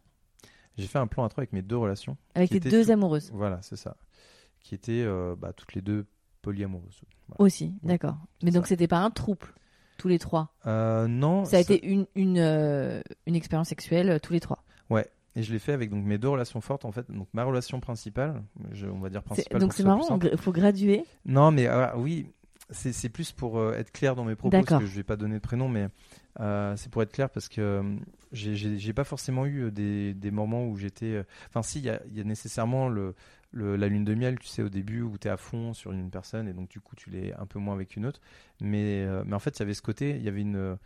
J'ai 0.78 0.88
fait 0.88 0.98
un 1.00 1.08
plan 1.08 1.24
à 1.26 1.30
trois 1.30 1.42
avec 1.42 1.54
mes 1.54 1.62
deux 1.62 1.78
relations. 1.78 2.18
avec 2.34 2.50
tes 2.50 2.58
était 2.58 2.70
deux 2.70 2.86
tout- 2.86 2.92
amoureuses 2.92 3.30
Voilà, 3.34 3.60
c'est 3.62 3.76
ça. 3.76 3.98
Qui 4.62 4.74
étaient 4.76 5.04
euh, 5.06 5.36
bah, 5.38 5.54
toutes 5.54 5.74
les 5.76 5.82
deux 5.82 6.06
polyamoureuses. 6.42 7.02
Voilà. 7.28 7.42
aussi, 7.42 7.74
d'accord. 7.84 8.18
Mais 8.44 8.50
donc 8.52 8.66
c'était 8.68 8.88
pas 8.88 9.00
un 9.00 9.12
trouble, 9.12 9.48
tous 9.98 10.08
les 10.08 10.18
trois? 10.20 10.54
Euh, 10.66 11.08
non. 11.08 11.46
Ça 11.46 11.58
a 11.58 11.60
été 11.60 11.86
une, 11.86 12.08
une, 12.16 12.38
une 13.28 13.36
expérience 13.36 13.68
sexuelle 13.70 14.20
tous 14.24 14.34
les 14.34 14.40
trois? 14.40 14.64
Ouais. 14.90 15.08
Et 15.36 15.44
je 15.44 15.54
l'ai 15.54 15.60
fait 15.60 15.72
avec 15.74 15.90
donc 15.90 16.04
mes 16.04 16.18
deux 16.18 16.28
relations 16.30 16.60
fortes 16.62 16.84
en 16.86 16.92
fait. 16.92 17.10
Donc 17.10 17.28
ma 17.34 17.44
relation 17.44 17.80
principale, 17.80 18.44
je- 18.74 18.88
on 18.88 19.00
va 19.00 19.10
dire 19.10 19.22
principale. 19.24 19.60
Donc 19.62 19.74
c'est 19.74 19.84
marrant, 19.88 20.20
il 20.32 20.38
faut 20.38 20.52
graduer. 20.52 21.04
Non, 21.26 21.52
mais 21.52 21.68
euh, 21.68 21.88
oui, 21.96 22.28
c'est 22.70 22.92
c'est 22.94 23.10
plus 23.10 23.32
pour 23.32 23.58
euh, 23.58 23.74
être 23.74 23.92
clair 23.92 24.16
dans 24.16 24.26
mes 24.26 24.36
propos 24.36 24.52
parce 24.66 24.82
que 24.82 24.86
je 24.86 24.96
vais 24.96 25.04
pas 25.04 25.16
donner 25.16 25.36
de 25.36 25.40
prénom, 25.40 25.70
mais 25.70 25.88
euh, 26.40 26.76
c'est 26.76 26.92
pour 26.92 27.02
être 27.02 27.12
clair 27.14 27.30
parce 27.30 27.48
que 27.50 27.62
euh, 27.62 27.84
j'ai- 28.34 28.94
pas 28.94 29.04
forcément 29.06 29.46
eu 29.46 29.72
des, 29.72 30.14
des 30.14 30.32
moments 30.32 30.66
où 30.68 30.76
j'étais. 30.78 31.24
Enfin, 31.50 31.64
si, 31.64 31.80
il 31.80 31.86
y 31.86 31.90
a, 31.90 32.02
y 32.14 32.20
a 32.22 32.24
nécessairement 32.26 32.88
le, 32.90 33.14
le- 33.52 33.76
la 33.78 33.88
lune 33.88 34.04
de 34.06 34.14
miel, 34.16 34.38
tu 34.40 34.48
sais, 34.48 34.62
au 34.64 34.70
début 34.70 35.02
où 35.02 35.18
tu 35.18 35.28
es 35.28 35.32
à 35.32 35.38
fond 35.38 35.74
sur 35.74 35.92
une 35.94 36.10
personne 36.10 36.48
et 36.50 36.54
donc 36.54 36.70
du 36.70 36.80
coup 36.82 36.96
tu 36.96 37.10
l'es 37.10 37.34
un 37.38 37.46
peu 37.46 37.60
moins 37.60 37.74
avec 37.74 37.96
une 37.96 38.06
autre. 38.06 38.20
Mais, 38.62 39.06
mais 39.26 39.34
en 39.36 39.40
fait, 39.40 39.58
il 39.58 39.60
y 39.60 39.64
avait 39.64 39.74
ce 39.74 39.82
côté, 39.82 40.12
il 40.12 40.22
y 40.24 40.28
avait 40.30 40.42
une. 40.42 40.78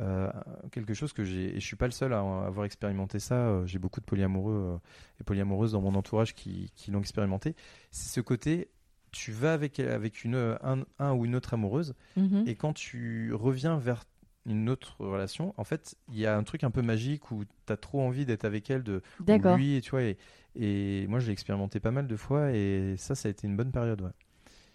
Euh, 0.00 0.30
quelque 0.72 0.94
chose 0.94 1.12
que 1.12 1.24
j'ai 1.24 1.56
et 1.56 1.60
je 1.60 1.66
suis 1.66 1.76
pas 1.76 1.86
le 1.86 1.92
seul 1.92 2.12
à 2.12 2.20
avoir 2.20 2.64
expérimenté 2.64 3.18
ça 3.18 3.34
euh, 3.34 3.66
j'ai 3.66 3.78
beaucoup 3.78 4.00
de 4.00 4.06
polyamoureux 4.06 4.74
euh, 4.74 4.78
et 5.20 5.24
polyamoureuses 5.24 5.72
dans 5.72 5.80
mon 5.80 5.94
entourage 5.94 6.34
qui, 6.34 6.72
qui 6.74 6.90
l'ont 6.90 7.00
expérimenté 7.00 7.54
c'est 7.90 8.12
ce 8.12 8.20
côté 8.20 8.68
tu 9.12 9.30
vas 9.32 9.52
avec 9.52 9.78
avec 9.80 10.24
une 10.24 10.56
un, 10.62 10.84
un 10.98 11.12
ou 11.12 11.24
une 11.24 11.36
autre 11.36 11.54
amoureuse 11.54 11.94
Mhm. 12.16 12.44
et 12.46 12.54
quand 12.54 12.72
tu 12.72 13.32
reviens 13.32 13.78
vers 13.78 14.04
une 14.46 14.68
autre 14.68 14.96
relation, 14.98 15.54
en 15.56 15.64
fait, 15.64 15.96
il 16.12 16.18
y 16.18 16.26
a 16.26 16.36
un 16.36 16.42
truc 16.42 16.64
un 16.64 16.70
peu 16.70 16.82
magique 16.82 17.30
où 17.30 17.44
tu 17.44 17.72
as 17.72 17.76
trop 17.76 18.02
envie 18.02 18.26
d'être 18.26 18.44
avec 18.44 18.68
elle, 18.70 18.82
de 18.82 19.02
ou 19.20 19.56
lui, 19.56 19.76
et 19.76 19.80
tu 19.80 19.90
vois. 19.90 20.02
Et, 20.02 20.18
et 20.54 21.06
moi, 21.06 21.18
je 21.18 21.26
l'ai 21.26 21.32
expérimenté 21.32 21.80
pas 21.80 21.90
mal 21.90 22.06
de 22.06 22.16
fois, 22.16 22.52
et 22.52 22.94
ça, 22.98 23.14
ça 23.14 23.28
a 23.28 23.30
été 23.30 23.46
une 23.46 23.56
bonne 23.56 23.72
période. 23.72 24.02
Ouais. 24.02 24.10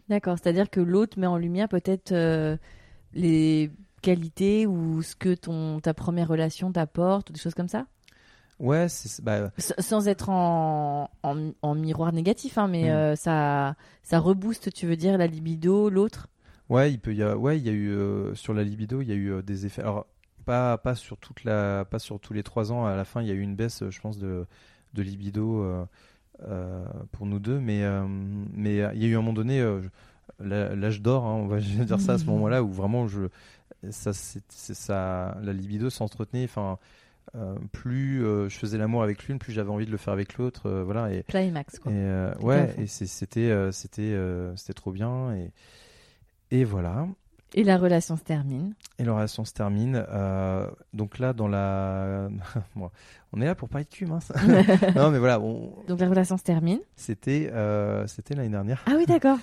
D'accord. 0.07 0.37
C'est-à-dire 0.39 0.69
que 0.69 0.79
l'autre 0.79 1.19
met 1.19 1.27
en 1.27 1.37
lumière 1.37 1.69
peut-être 1.69 2.11
euh, 2.11 2.57
les 3.13 3.71
qualités 4.01 4.65
ou 4.67 5.01
ce 5.01 5.15
que 5.15 5.33
ton 5.35 5.79
ta 5.79 5.93
première 5.93 6.27
relation 6.27 6.71
t'apporte 6.71 7.29
ou 7.29 7.33
des 7.33 7.39
choses 7.39 7.53
comme 7.55 7.67
ça? 7.67 7.85
Ouais, 8.59 8.89
c'est 8.89 9.23
bah, 9.23 9.51
sans 9.57 10.07
être 10.09 10.29
en, 10.29 11.09
en, 11.23 11.51
en 11.61 11.75
miroir 11.75 12.11
négatif, 12.11 12.57
hein, 12.57 12.67
mais 12.67 12.89
Mm. 12.89 12.93
euh, 12.93 13.15
ça, 13.15 13.75
ça 14.03 14.19
rebooste, 14.19 14.73
tu 14.73 14.85
veux 14.85 14.97
dire, 14.97 15.17
la 15.17 15.27
libido, 15.27 15.89
l'autre? 15.89 16.27
Ouais, 16.69 16.91
il 16.91 16.99
peut 16.99 17.13
y 17.15 17.23
avoir, 17.23 17.39
ouais, 17.39 17.57
il 17.57 17.65
y 17.65 17.69
a 17.69 17.71
eu 17.71 17.89
euh, 17.89 18.35
sur 18.35 18.53
la 18.53 18.63
libido, 18.63 19.01
il 19.01 19.07
y 19.07 19.11
a 19.11 19.15
eu 19.15 19.31
euh, 19.31 19.41
des 19.41 19.65
effets. 19.65 19.81
Alors 19.81 20.05
pas 20.45 20.77
pas 20.77 20.95
sur 20.95 21.17
toute 21.17 21.43
la, 21.43 21.85
pas 21.89 21.99
sur 21.99 22.19
tous 22.19 22.33
les 22.33 22.43
trois 22.43 22.71
ans. 22.71 22.85
À 22.85 22.95
la 22.95 23.05
fin, 23.05 23.21
il 23.21 23.27
y 23.27 23.31
a 23.31 23.33
eu 23.33 23.41
une 23.41 23.55
baisse, 23.55 23.83
je 23.89 23.99
pense, 24.01 24.17
de 24.17 24.45
de 24.93 25.01
libido 25.03 25.63
euh, 26.47 26.85
pour 27.11 27.25
nous 27.25 27.39
deux, 27.39 27.59
mais 27.59 27.83
mais 28.53 28.75
il 28.95 29.01
y 29.01 29.05
a 29.05 29.07
eu 29.07 29.13
un 29.15 29.17
moment 29.21 29.33
donné, 29.33 29.63
l'âge 30.39 31.01
d'or, 31.01 31.25
hein, 31.25 31.33
on 31.33 31.47
va 31.47 31.59
dire 31.85 31.99
ça 31.99 32.13
à 32.13 32.17
ce 32.17 32.25
Mhm. 32.25 32.31
moment-là 32.31 32.63
où 32.63 32.71
vraiment 32.71 33.07
je 33.07 33.21
ça 33.91 34.13
c'est 34.13 34.43
c'est 34.49 34.73
ça 34.73 35.37
la 35.41 35.53
libido 35.53 35.89
s'entretenait. 35.89 36.43
Enfin, 36.45 36.77
euh, 37.35 37.55
plus 37.71 38.25
euh, 38.25 38.49
je 38.49 38.57
faisais 38.57 38.77
l'amour 38.77 39.03
avec 39.03 39.27
l'une, 39.27 39.37
plus 39.39 39.53
j'avais 39.53 39.69
envie 39.69 39.85
de 39.85 39.91
le 39.91 39.97
faire 39.97 40.13
avec 40.13 40.37
l'autre. 40.37 40.67
euh, 40.67 40.83
voilà 40.83 41.13
et 41.13 41.23
Climax, 41.27 41.79
quoi. 41.79 41.91
et 41.91 41.95
euh, 41.95 42.33
ouais, 42.41 42.73
et 42.79 42.87
c'était 42.87 43.51
euh, 43.51 43.71
c'était 43.71 44.01
euh, 44.01 44.55
c'était 44.55 44.73
trop 44.73 44.91
bien 44.91 45.33
et 45.35 45.51
et 46.51 46.63
voilà. 46.63 47.07
Et 47.55 47.63
la 47.63 47.77
relation 47.77 48.15
se 48.15 48.21
termine. 48.23 48.73
Et 48.99 49.03
la 49.03 49.13
relation 49.13 49.43
se 49.43 49.53
termine. 49.53 50.05
donc 50.93 51.17
là, 51.17 51.33
dans 51.33 51.47
la. 51.47 52.29
Bon, 52.75 52.91
on 53.33 53.41
est 53.41 53.45
là 53.45 53.55
pour 53.55 53.69
parler 53.69 53.85
de 53.85 53.89
cul, 53.89 54.05
mince. 54.05 54.31
non, 54.95 55.09
mais 55.09 55.17
voilà, 55.17 55.39
on- 55.39 55.73
Donc 55.87 55.99
la 55.99 56.09
relation 56.09 56.37
se 56.37 56.43
termine. 56.43 56.79
c'était 56.95 57.51
c'était 58.07 58.35
l'année 58.35 58.49
dernière. 58.49 58.83
Ah 58.85 58.93
oui, 58.97 59.05
d'accord. 59.07 59.39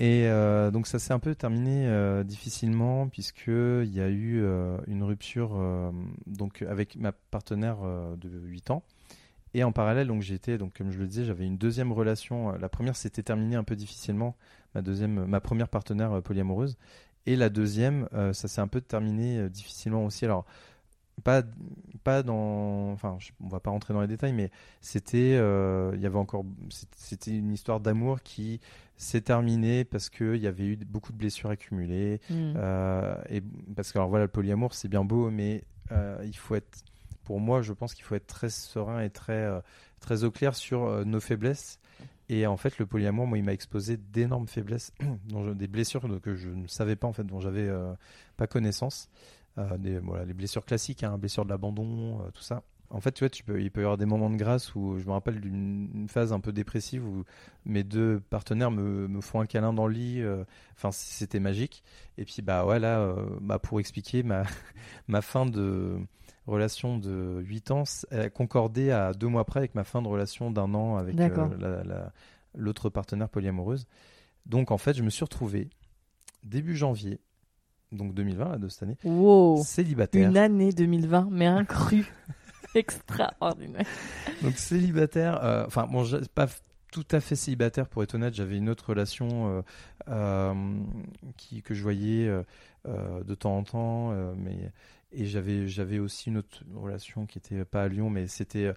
Et 0.00 0.26
euh, 0.26 0.70
donc 0.70 0.86
ça 0.86 0.98
s'est 0.98 1.12
un 1.12 1.18
peu 1.18 1.34
terminé 1.34 1.86
euh, 1.86 2.24
difficilement, 2.24 3.08
puisqu'il 3.08 3.92
y 3.92 4.00
a 4.00 4.08
eu 4.08 4.40
euh, 4.42 4.78
une 4.86 5.02
rupture 5.04 5.60
donc, 6.26 6.62
avec 6.62 6.96
ma 6.96 7.12
partenaire 7.12 7.78
de 8.16 8.28
8 8.28 8.70
ans. 8.70 8.82
Et 9.54 9.64
en 9.64 9.72
parallèle, 9.72 10.06
donc 10.06 10.22
j'étais, 10.22 10.56
donc 10.56 10.76
comme 10.78 10.90
je 10.90 10.98
le 10.98 11.06
disais, 11.06 11.24
j'avais 11.24 11.44
une 11.46 11.58
deuxième 11.58 11.92
relation. 11.92 12.52
La 12.52 12.68
première 12.70 12.96
s'était 12.96 13.22
terminée 13.22 13.56
un 13.56 13.64
peu 13.64 13.76
difficilement, 13.76 14.34
ma 14.74 14.80
deuxième, 14.80 15.26
ma 15.26 15.40
première 15.40 15.68
partenaire 15.68 16.22
polyamoureuse. 16.22 16.78
Et 17.26 17.36
la 17.36 17.50
deuxième, 17.50 18.08
ça 18.32 18.48
s'est 18.48 18.60
un 18.60 18.66
peu 18.66 18.80
terminé 18.80 19.48
difficilement 19.50 20.06
aussi. 20.06 20.24
Alors 20.24 20.46
pas 21.22 21.42
pas 22.04 22.24
dans, 22.24 22.90
enfin, 22.92 23.16
je- 23.20 23.30
on 23.40 23.46
va 23.46 23.60
pas 23.60 23.70
rentrer 23.70 23.94
dans 23.94 24.00
les 24.00 24.08
détails, 24.08 24.32
mais 24.32 24.50
c'était, 24.80 25.36
euh, 25.38 25.92
il 25.94 26.00
y 26.00 26.06
avait 26.06 26.18
encore, 26.18 26.44
c'était- 26.96 27.30
une 27.30 27.52
histoire 27.52 27.78
d'amour 27.78 28.22
qui 28.22 28.58
s'est 28.96 29.20
terminée 29.20 29.84
parce 29.84 30.10
que 30.10 30.34
il 30.34 30.42
y 30.42 30.48
avait 30.48 30.64
eu 30.66 30.76
beaucoup 30.76 31.12
de 31.12 31.18
blessures 31.18 31.50
accumulées. 31.50 32.20
Mm. 32.28 32.54
Euh, 32.56 33.14
et 33.28 33.40
parce 33.76 33.92
que 33.92 33.98
alors 33.98 34.08
voilà, 34.08 34.24
le 34.24 34.30
polyamour 34.30 34.74
c'est 34.74 34.88
bien 34.88 35.04
beau, 35.04 35.30
mais 35.30 35.62
euh, 35.92 36.18
il 36.24 36.36
faut 36.36 36.56
être, 36.56 36.82
pour 37.22 37.38
moi, 37.38 37.62
je 37.62 37.72
pense 37.72 37.94
qu'il 37.94 38.04
faut 38.04 38.16
être 38.16 38.26
très 38.26 38.50
serein 38.50 39.00
et 39.00 39.10
très 39.10 39.48
très 40.00 40.24
au 40.24 40.32
clair 40.32 40.56
sur 40.56 41.06
nos 41.06 41.20
faiblesses. 41.20 41.78
Et 42.28 42.46
en 42.48 42.56
fait, 42.56 42.78
le 42.78 42.86
polyamour, 42.86 43.26
moi, 43.28 43.38
il 43.38 43.44
m'a 43.44 43.52
exposé 43.52 43.96
d'énormes 43.96 44.48
faiblesses, 44.48 44.92
dont 45.28 45.44
je- 45.46 45.52
des 45.52 45.68
blessures 45.68 46.02
que 46.20 46.34
je 46.34 46.48
ne 46.48 46.66
savais 46.66 46.96
pas 46.96 47.06
en 47.06 47.12
fait, 47.12 47.22
dont 47.24 47.38
j'avais 47.40 47.68
euh, 47.68 47.92
pas 48.36 48.48
connaissance. 48.48 49.08
Euh, 49.58 49.76
des, 49.76 49.98
voilà, 49.98 50.24
les 50.24 50.32
blessures 50.34 50.64
classiques, 50.64 51.02
hein, 51.04 51.18
blessures 51.18 51.44
de 51.44 51.50
l'abandon, 51.50 52.20
euh, 52.22 52.30
tout 52.32 52.42
ça. 52.42 52.62
En 52.88 53.00
fait, 53.00 53.12
tu 53.12 53.20
vois, 53.24 53.30
tu 53.30 53.42
peux, 53.42 53.60
il 53.60 53.70
peut 53.70 53.80
y 53.80 53.84
avoir 53.84 53.96
des 53.98 54.04
moments 54.06 54.28
de 54.30 54.36
grâce 54.36 54.74
où 54.74 54.98
je 54.98 55.06
me 55.06 55.12
rappelle 55.12 55.40
d'une 55.40 55.88
une 55.94 56.08
phase 56.08 56.32
un 56.32 56.40
peu 56.40 56.52
dépressive 56.52 57.06
où 57.06 57.24
mes 57.64 57.84
deux 57.84 58.20
partenaires 58.28 58.70
me, 58.70 59.08
me 59.08 59.20
font 59.22 59.40
un 59.40 59.46
câlin 59.46 59.72
dans 59.72 59.86
le 59.86 59.94
lit. 59.94 60.20
euh, 60.20 60.44
Enfin, 60.74 60.90
c'était 60.92 61.40
magique. 61.40 61.82
Et 62.18 62.24
puis, 62.26 62.42
bah 62.42 62.66
ouais, 62.66 62.78
là, 62.78 63.00
euh, 63.00 63.24
bah, 63.40 63.58
pour 63.58 63.80
expliquer 63.80 64.22
ma, 64.22 64.42
ma 65.08 65.22
fin 65.22 65.46
de 65.46 65.96
relation 66.46 66.98
de 66.98 67.40
8 67.42 67.70
ans, 67.70 67.84
elle 68.10 68.30
concordait 68.30 68.90
à 68.90 69.12
deux 69.14 69.28
mois 69.28 69.44
près 69.44 69.60
avec 69.60 69.74
ma 69.74 69.84
fin 69.84 70.02
de 70.02 70.08
relation 70.08 70.50
d'un 70.50 70.74
an 70.74 70.96
avec 70.96 71.14
euh, 71.14 71.16
D'accord. 71.28 71.50
la- 71.58 71.84
la- 71.84 72.12
l'autre 72.54 72.90
partenaire 72.90 73.28
polyamoureuse. 73.30 73.86
Donc, 74.44 74.70
en 74.70 74.76
fait, 74.78 74.92
je 74.94 75.02
me 75.02 75.08
suis 75.10 75.24
retrouvé 75.24 75.70
début 76.42 76.76
janvier, 76.76 77.20
donc 77.92 78.14
2020, 78.14 78.48
là, 78.52 78.58
de 78.58 78.68
cette 78.68 78.82
année, 78.82 78.96
Wow. 79.04 79.62
célibataire. 79.62 80.28
Une 80.28 80.36
année 80.36 80.72
2020, 80.72 81.28
mais 81.30 81.46
un 81.46 81.64
cru 81.64 82.06
extraordinaire. 82.74 83.86
Donc 84.42 84.56
célibataire, 84.56 85.42
euh, 85.44 85.64
enfin 85.66 85.86
bon, 85.86 86.04
pas 86.34 86.46
tout 86.90 87.06
à 87.10 87.20
fait 87.20 87.36
célibataire 87.36 87.88
pour 87.88 88.02
être 88.02 88.14
honnête, 88.14 88.34
j'avais 88.34 88.56
une 88.58 88.68
autre 88.68 88.90
relation 88.90 89.48
euh, 89.48 89.62
euh, 90.08 90.54
qui, 91.36 91.62
que 91.62 91.74
je 91.74 91.82
voyais 91.82 92.30
de 92.86 93.34
temps 93.34 93.56
en 93.56 93.62
temps, 93.62 94.34
mais 94.36 94.72
et 95.14 95.26
j'avais 95.26 95.68
j'avais 95.68 95.98
aussi 95.98 96.30
une 96.30 96.38
autre 96.38 96.62
relation 96.74 97.26
qui 97.26 97.38
était 97.38 97.64
pas 97.64 97.82
à 97.82 97.88
Lyon, 97.88 98.10
mais 98.10 98.26
c'était 98.26 98.72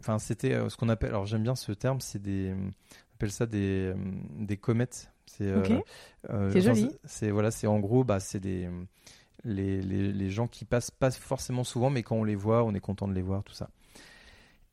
enfin 0.00 0.18
c'était 0.18 0.68
ce 0.68 0.76
qu'on 0.76 0.88
appelle, 0.88 1.10
alors 1.10 1.26
j'aime 1.26 1.42
bien 1.42 1.54
ce 1.56 1.72
terme, 1.72 2.00
c'est 2.00 2.22
des 2.22 2.52
on 2.54 3.14
appelle 3.16 3.32
ça 3.32 3.46
des 3.46 3.92
des 4.38 4.56
comètes. 4.56 5.10
C'est 5.28 5.46
euh, 5.46 5.62
euh, 6.30 6.50
joli. 6.60 6.90
c'est- 7.04 7.30
voilà, 7.30 7.50
c'est 7.50 7.66
en 7.66 7.78
gros 7.78 8.04
bah 8.04 8.20
c'est 8.20 8.40
des 8.40 8.68
les, 9.44 9.80
les, 9.80 10.12
les 10.12 10.30
gens 10.30 10.48
qui 10.48 10.64
passent 10.64 10.90
pas 10.90 11.10
forcément 11.12 11.62
souvent, 11.64 11.90
mais 11.90 12.02
quand 12.02 12.16
on 12.16 12.24
les 12.24 12.34
voit, 12.34 12.64
on 12.64 12.74
est 12.74 12.80
content 12.80 13.06
de 13.06 13.14
les 13.14 13.22
voir, 13.22 13.44
tout 13.44 13.54
ça. 13.54 13.70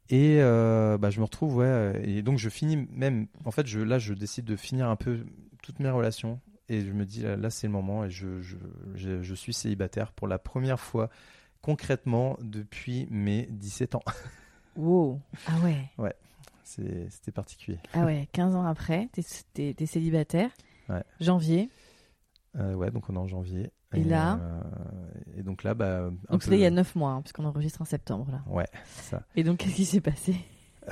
Et 0.10 0.38
euh, 0.40 0.98
bah, 0.98 1.10
je 1.10 1.20
me 1.20 1.26
retrouve, 1.26 1.58
ouais, 1.58 2.02
et 2.04 2.22
donc 2.22 2.38
je 2.38 2.50
finis 2.50 2.88
même, 2.92 3.28
en 3.44 3.52
fait, 3.52 3.66
je, 3.68 3.80
là, 3.80 3.98
je 4.00 4.14
décide 4.14 4.46
de 4.46 4.56
finir 4.56 4.88
un 4.88 4.96
peu 4.96 5.20
toutes 5.64 5.80
mes 5.80 5.90
relations, 5.90 6.40
et 6.70 6.82
je 6.82 6.92
me 6.92 7.06
dis, 7.06 7.22
là, 7.22 7.36
là, 7.36 7.50
c'est 7.50 7.68
le 7.68 7.74
moment, 7.74 8.06
et 8.06 8.10
je, 8.12 8.42
je, 8.42 8.56
je, 8.96 9.22
je 9.24 9.36
suis 9.36 9.54
célibataire 9.54 10.12
pour 10.12 10.28
la 10.28 10.38
première 10.40 10.80
fois, 10.80 11.10
concrètement, 11.62 12.38
depuis 12.42 13.08
mes 13.10 13.48
17 13.52 13.96
ans. 13.96 14.04
Wow. 14.78 15.22
Ah 15.48 15.54
ouais. 15.64 15.90
C'est- 15.98 16.16
C'était 16.66 17.32
particulier. 17.32 17.78
Ah 17.94 18.06
ouais, 18.06 18.28
15 18.32 18.56
ans 18.56 18.66
après, 18.66 19.08
t'es, 19.54 19.74
t'es 19.74 19.86
célibataire. 19.86 20.50
Ouais. 20.90 21.04
Janvier. 21.20 21.70
Euh, 22.58 22.74
ouais, 22.74 22.90
donc 22.92 23.10
on 23.10 23.16
est 23.16 23.20
en 23.20 23.28
janvier. 23.28 23.72
Et 23.94 24.04
là 24.04 24.40
euh, 24.42 24.62
Et 25.38 25.44
donc 25.44 25.64
là, 25.64 25.74
bah. 25.74 26.10
Donc 26.10 26.20
peu- 26.30 26.40
c'était 26.42 26.58
il 26.58 26.62
y 26.62 26.66
a 26.66 26.72
9 26.72 26.96
mois, 26.96 27.12
hein, 27.12 27.22
puisqu'on 27.22 27.46
enregistre 27.46 27.82
en 27.82 27.86
septembre 27.86 28.28
là. 28.32 28.42
Ouais, 28.48 28.68
ça. 28.86 29.24
Et 29.36 29.44
donc 29.44 29.60
qu'est-ce 29.60 29.76
qui 29.76 29.86
s'est 29.86 30.02
passé? 30.02 30.36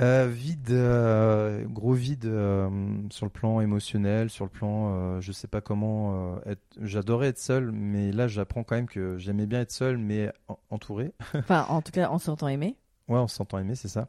Euh, 0.00 0.26
vide, 0.28 0.70
euh, 0.72 1.64
gros 1.66 1.92
vide 1.92 2.24
euh, 2.24 2.68
sur 3.10 3.26
le 3.26 3.30
plan 3.30 3.60
émotionnel, 3.60 4.28
sur 4.30 4.44
le 4.44 4.50
plan, 4.50 5.20
je 5.20 5.32
sais 5.32 5.46
pas 5.48 5.60
comment. 5.60 6.36
J'adorais 6.80 7.28
être 7.28 7.38
seul, 7.38 7.70
mais 7.72 8.10
là 8.12 8.26
j'apprends 8.26 8.64
quand 8.64 8.74
même 8.76 8.88
que 8.88 9.18
j'aimais 9.18 9.46
bien 9.46 9.60
être 9.60 9.70
seul, 9.72 9.96
mais 9.98 10.32
en- 10.48 10.58
entouré. 10.70 11.12
Enfin, 11.34 11.66
en 11.68 11.80
tout 11.82 11.92
cas, 11.92 12.10
on 12.10 12.18
s'entend 12.18 12.48
aimer. 12.48 12.76
Ouais, 13.08 13.18
on 13.18 13.28
s'entend 13.28 13.58
aimer, 13.58 13.74
c'est 13.74 13.88
ça. 13.88 14.08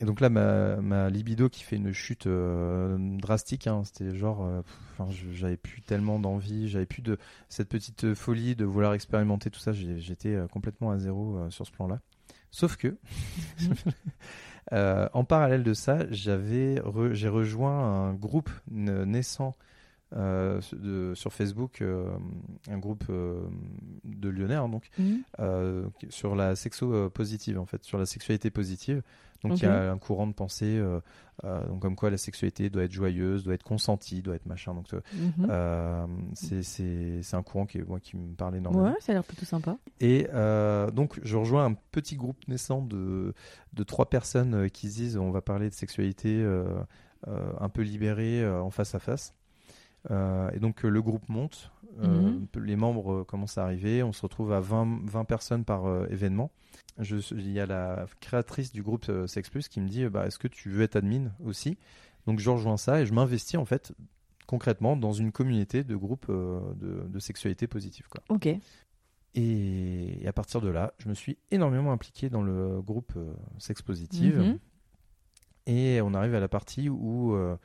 Et 0.00 0.06
donc 0.06 0.20
là, 0.20 0.30
ma, 0.30 0.76
ma 0.76 1.10
libido 1.10 1.50
qui 1.50 1.62
fait 1.62 1.76
une 1.76 1.92
chute 1.92 2.26
euh, 2.26 2.96
drastique, 3.18 3.66
hein, 3.66 3.82
c'était 3.84 4.14
genre, 4.16 4.42
euh, 4.44 4.62
enfin, 4.98 5.10
j'avais 5.34 5.58
plus 5.58 5.82
tellement 5.82 6.18
d'envie, 6.18 6.68
j'avais 6.70 6.86
plus 6.86 7.02
de 7.02 7.18
cette 7.50 7.68
petite 7.68 8.14
folie 8.14 8.56
de 8.56 8.64
vouloir 8.64 8.94
expérimenter 8.94 9.50
tout 9.50 9.60
ça. 9.60 9.72
J'étais 9.72 10.34
euh, 10.34 10.46
complètement 10.48 10.90
à 10.90 10.98
zéro 10.98 11.36
euh, 11.36 11.50
sur 11.50 11.66
ce 11.66 11.72
plan-là. 11.72 12.00
Sauf 12.50 12.76
que, 12.76 12.96
en 14.72 15.24
parallèle 15.24 15.62
de 15.62 15.74
ça, 15.74 15.98
j'avais, 16.10 16.76
re- 16.76 17.12
j'ai 17.12 17.28
rejoint 17.28 17.78
un 18.08 18.14
groupe 18.14 18.50
naissant 18.70 19.54
euh, 20.16 20.60
de- 20.72 21.12
sur 21.14 21.32
Facebook, 21.32 21.82
euh, 21.82 22.10
un 22.68 22.78
groupe 22.78 23.04
euh, 23.10 23.42
de 24.04 24.28
Lyonnais, 24.28 24.54
hein, 24.56 24.68
donc 24.68 24.88
euh, 25.38 25.86
sur 26.08 26.34
la 26.34 26.56
sexo 26.56 27.08
positive 27.10 27.58
en 27.58 27.66
fait, 27.66 27.84
sur 27.84 27.98
la 27.98 28.06
sexualité 28.06 28.50
positive. 28.50 29.02
Donc 29.42 29.58
il 29.58 29.62
y 29.64 29.66
a 29.66 29.90
un 29.92 29.98
courant 29.98 30.26
de 30.26 30.34
pensée, 30.34 30.76
euh, 30.78 31.00
euh, 31.44 31.66
donc 31.66 31.80
comme 31.80 31.96
quoi 31.96 32.10
la 32.10 32.18
sexualité 32.18 32.68
doit 32.68 32.82
être 32.84 32.92
joyeuse, 32.92 33.42
doit 33.44 33.54
être 33.54 33.62
consentie, 33.62 34.20
doit 34.20 34.34
être 34.34 34.44
machin. 34.46 34.74
Donc 34.74 34.92
euh, 34.92 36.06
Mhm. 36.06 36.30
c'est 36.34 37.34
un 37.34 37.42
courant 37.42 37.64
qui 37.66 37.80
moi 37.80 38.00
qui 38.00 38.16
me 38.16 38.34
parle 38.34 38.56
énormément. 38.56 38.84
Ouais, 38.84 39.00
ça 39.00 39.12
a 39.12 39.14
l'air 39.14 39.24
plutôt 39.24 39.46
sympa. 39.46 39.78
Et 40.00 40.26
donc 40.92 41.18
je 41.22 41.36
rejoins 41.36 41.64
un 41.64 41.74
petit 41.92 42.16
groupe 42.16 42.46
naissant 42.48 42.82
de 42.82 43.34
de 43.72 43.82
trois 43.82 44.10
personnes 44.10 44.68
qui 44.70 44.90
se 44.90 44.96
disent 44.96 45.16
on 45.16 45.30
va 45.30 45.40
parler 45.40 45.68
de 45.70 45.74
sexualité 45.74 46.44
un 47.26 47.68
peu 47.68 47.82
libérée 47.82 48.46
en 48.48 48.70
face 48.70 48.94
à 48.94 48.98
face. 48.98 49.34
Euh, 50.10 50.50
et 50.52 50.58
donc 50.58 50.84
euh, 50.84 50.88
le 50.88 51.02
groupe 51.02 51.28
monte, 51.28 51.70
euh, 52.02 52.30
Mhm. 52.30 52.46
les 52.64 52.76
membres 52.76 53.24
commencent 53.24 53.58
à 53.58 53.64
arriver, 53.64 54.02
on 54.02 54.12
se 54.12 54.22
retrouve 54.22 54.52
à 54.52 54.60
20, 54.60 55.00
20 55.04 55.24
personnes 55.24 55.64
par 55.64 55.86
événement. 56.10 56.50
Je, 56.98 57.16
il 57.34 57.50
y 57.50 57.60
a 57.60 57.66
la 57.66 58.06
créatrice 58.20 58.72
du 58.72 58.82
groupe 58.82 59.10
Sex 59.26 59.50
Plus 59.50 59.68
qui 59.68 59.80
me 59.80 59.88
dit 59.88 60.06
bah, 60.06 60.26
est-ce 60.26 60.38
que 60.38 60.48
tu 60.48 60.70
veux 60.70 60.82
être 60.82 60.96
admin 60.96 61.32
aussi? 61.44 61.76
Donc 62.26 62.38
je 62.38 62.50
rejoins 62.50 62.76
ça 62.76 63.00
et 63.00 63.06
je 63.06 63.12
m'investis 63.12 63.58
en 63.58 63.64
fait 63.64 63.92
concrètement 64.46 64.96
dans 64.96 65.12
une 65.12 65.32
communauté 65.32 65.84
de 65.84 65.96
groupes 65.96 66.30
de, 66.30 67.06
de 67.08 67.18
sexualité 67.18 67.66
positive. 67.66 68.06
Quoi. 68.08 68.22
Ok. 68.28 68.48
Et, 69.34 70.22
à 70.26 70.32
partir 70.32 70.60
de 70.60 70.68
là, 70.68 70.92
je 70.98 71.08
me 71.08 71.14
suis 71.14 71.38
énormément 71.50 71.92
impliqué 71.92 72.30
dans 72.30 72.42
le 72.42 72.80
groupe 72.82 73.12
Sex 73.58 73.80
Positive. 73.82 74.38
Mhm. 74.38 74.58
Et 75.66 76.00
on 76.00 76.14
arrive 76.14 76.34
à 76.34 76.40
la 76.40 76.48
partie 76.48 76.88
où, 76.88 77.34
euh, 77.34 77.56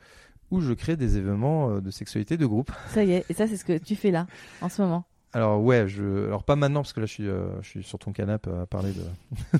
où 0.50 0.60
je 0.60 0.72
crée 0.72 0.96
des 0.96 1.16
événements 1.16 1.70
euh, 1.70 1.80
de 1.80 1.90
sexualité 1.90 2.36
de 2.36 2.46
groupe. 2.46 2.70
Ça 2.88 3.04
y 3.04 3.12
est, 3.12 3.24
et 3.28 3.34
ça 3.34 3.46
c'est 3.46 3.56
ce 3.56 3.64
que 3.64 3.76
tu 3.78 3.96
fais 3.96 4.10
là, 4.10 4.26
en 4.60 4.68
ce 4.68 4.82
moment. 4.82 5.04
Alors 5.32 5.60
ouais, 5.62 5.86
je, 5.88 6.26
alors 6.28 6.44
pas 6.44 6.56
maintenant 6.56 6.80
parce 6.80 6.92
que 6.92 7.00
là 7.00 7.06
je 7.06 7.12
suis, 7.12 7.28
euh, 7.28 7.60
je 7.62 7.68
suis 7.68 7.82
sur 7.82 7.98
ton 7.98 8.12
canapé 8.12 8.50
à 8.50 8.64
parler 8.66 8.92
de. 8.92 9.02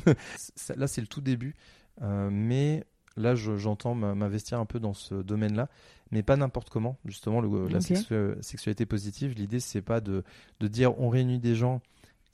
Là 0.76 0.86
c'est 0.86 1.00
le 1.00 1.06
tout 1.06 1.20
début, 1.20 1.54
euh, 2.02 2.28
mais 2.32 2.84
là 3.16 3.34
je- 3.34 3.56
j'entends 3.56 3.94
m'investir 3.94 4.58
un 4.60 4.64
peu 4.66 4.78
dans 4.80 4.94
ce 4.94 5.14
domaine-là, 5.16 5.68
mais 6.12 6.22
pas 6.22 6.36
n'importe 6.36 6.70
comment. 6.70 6.96
Justement, 7.04 7.40
le- 7.40 7.68
la 7.68 7.80
sexu- 7.80 8.36
sexualité 8.42 8.86
positive, 8.86 9.34
l'idée 9.36 9.60
c'est 9.60 9.82
pas 9.82 10.00
de, 10.00 10.22
de 10.60 10.68
dire 10.68 10.98
on 11.00 11.08
réunit 11.10 11.38
des 11.40 11.54
gens, 11.56 11.80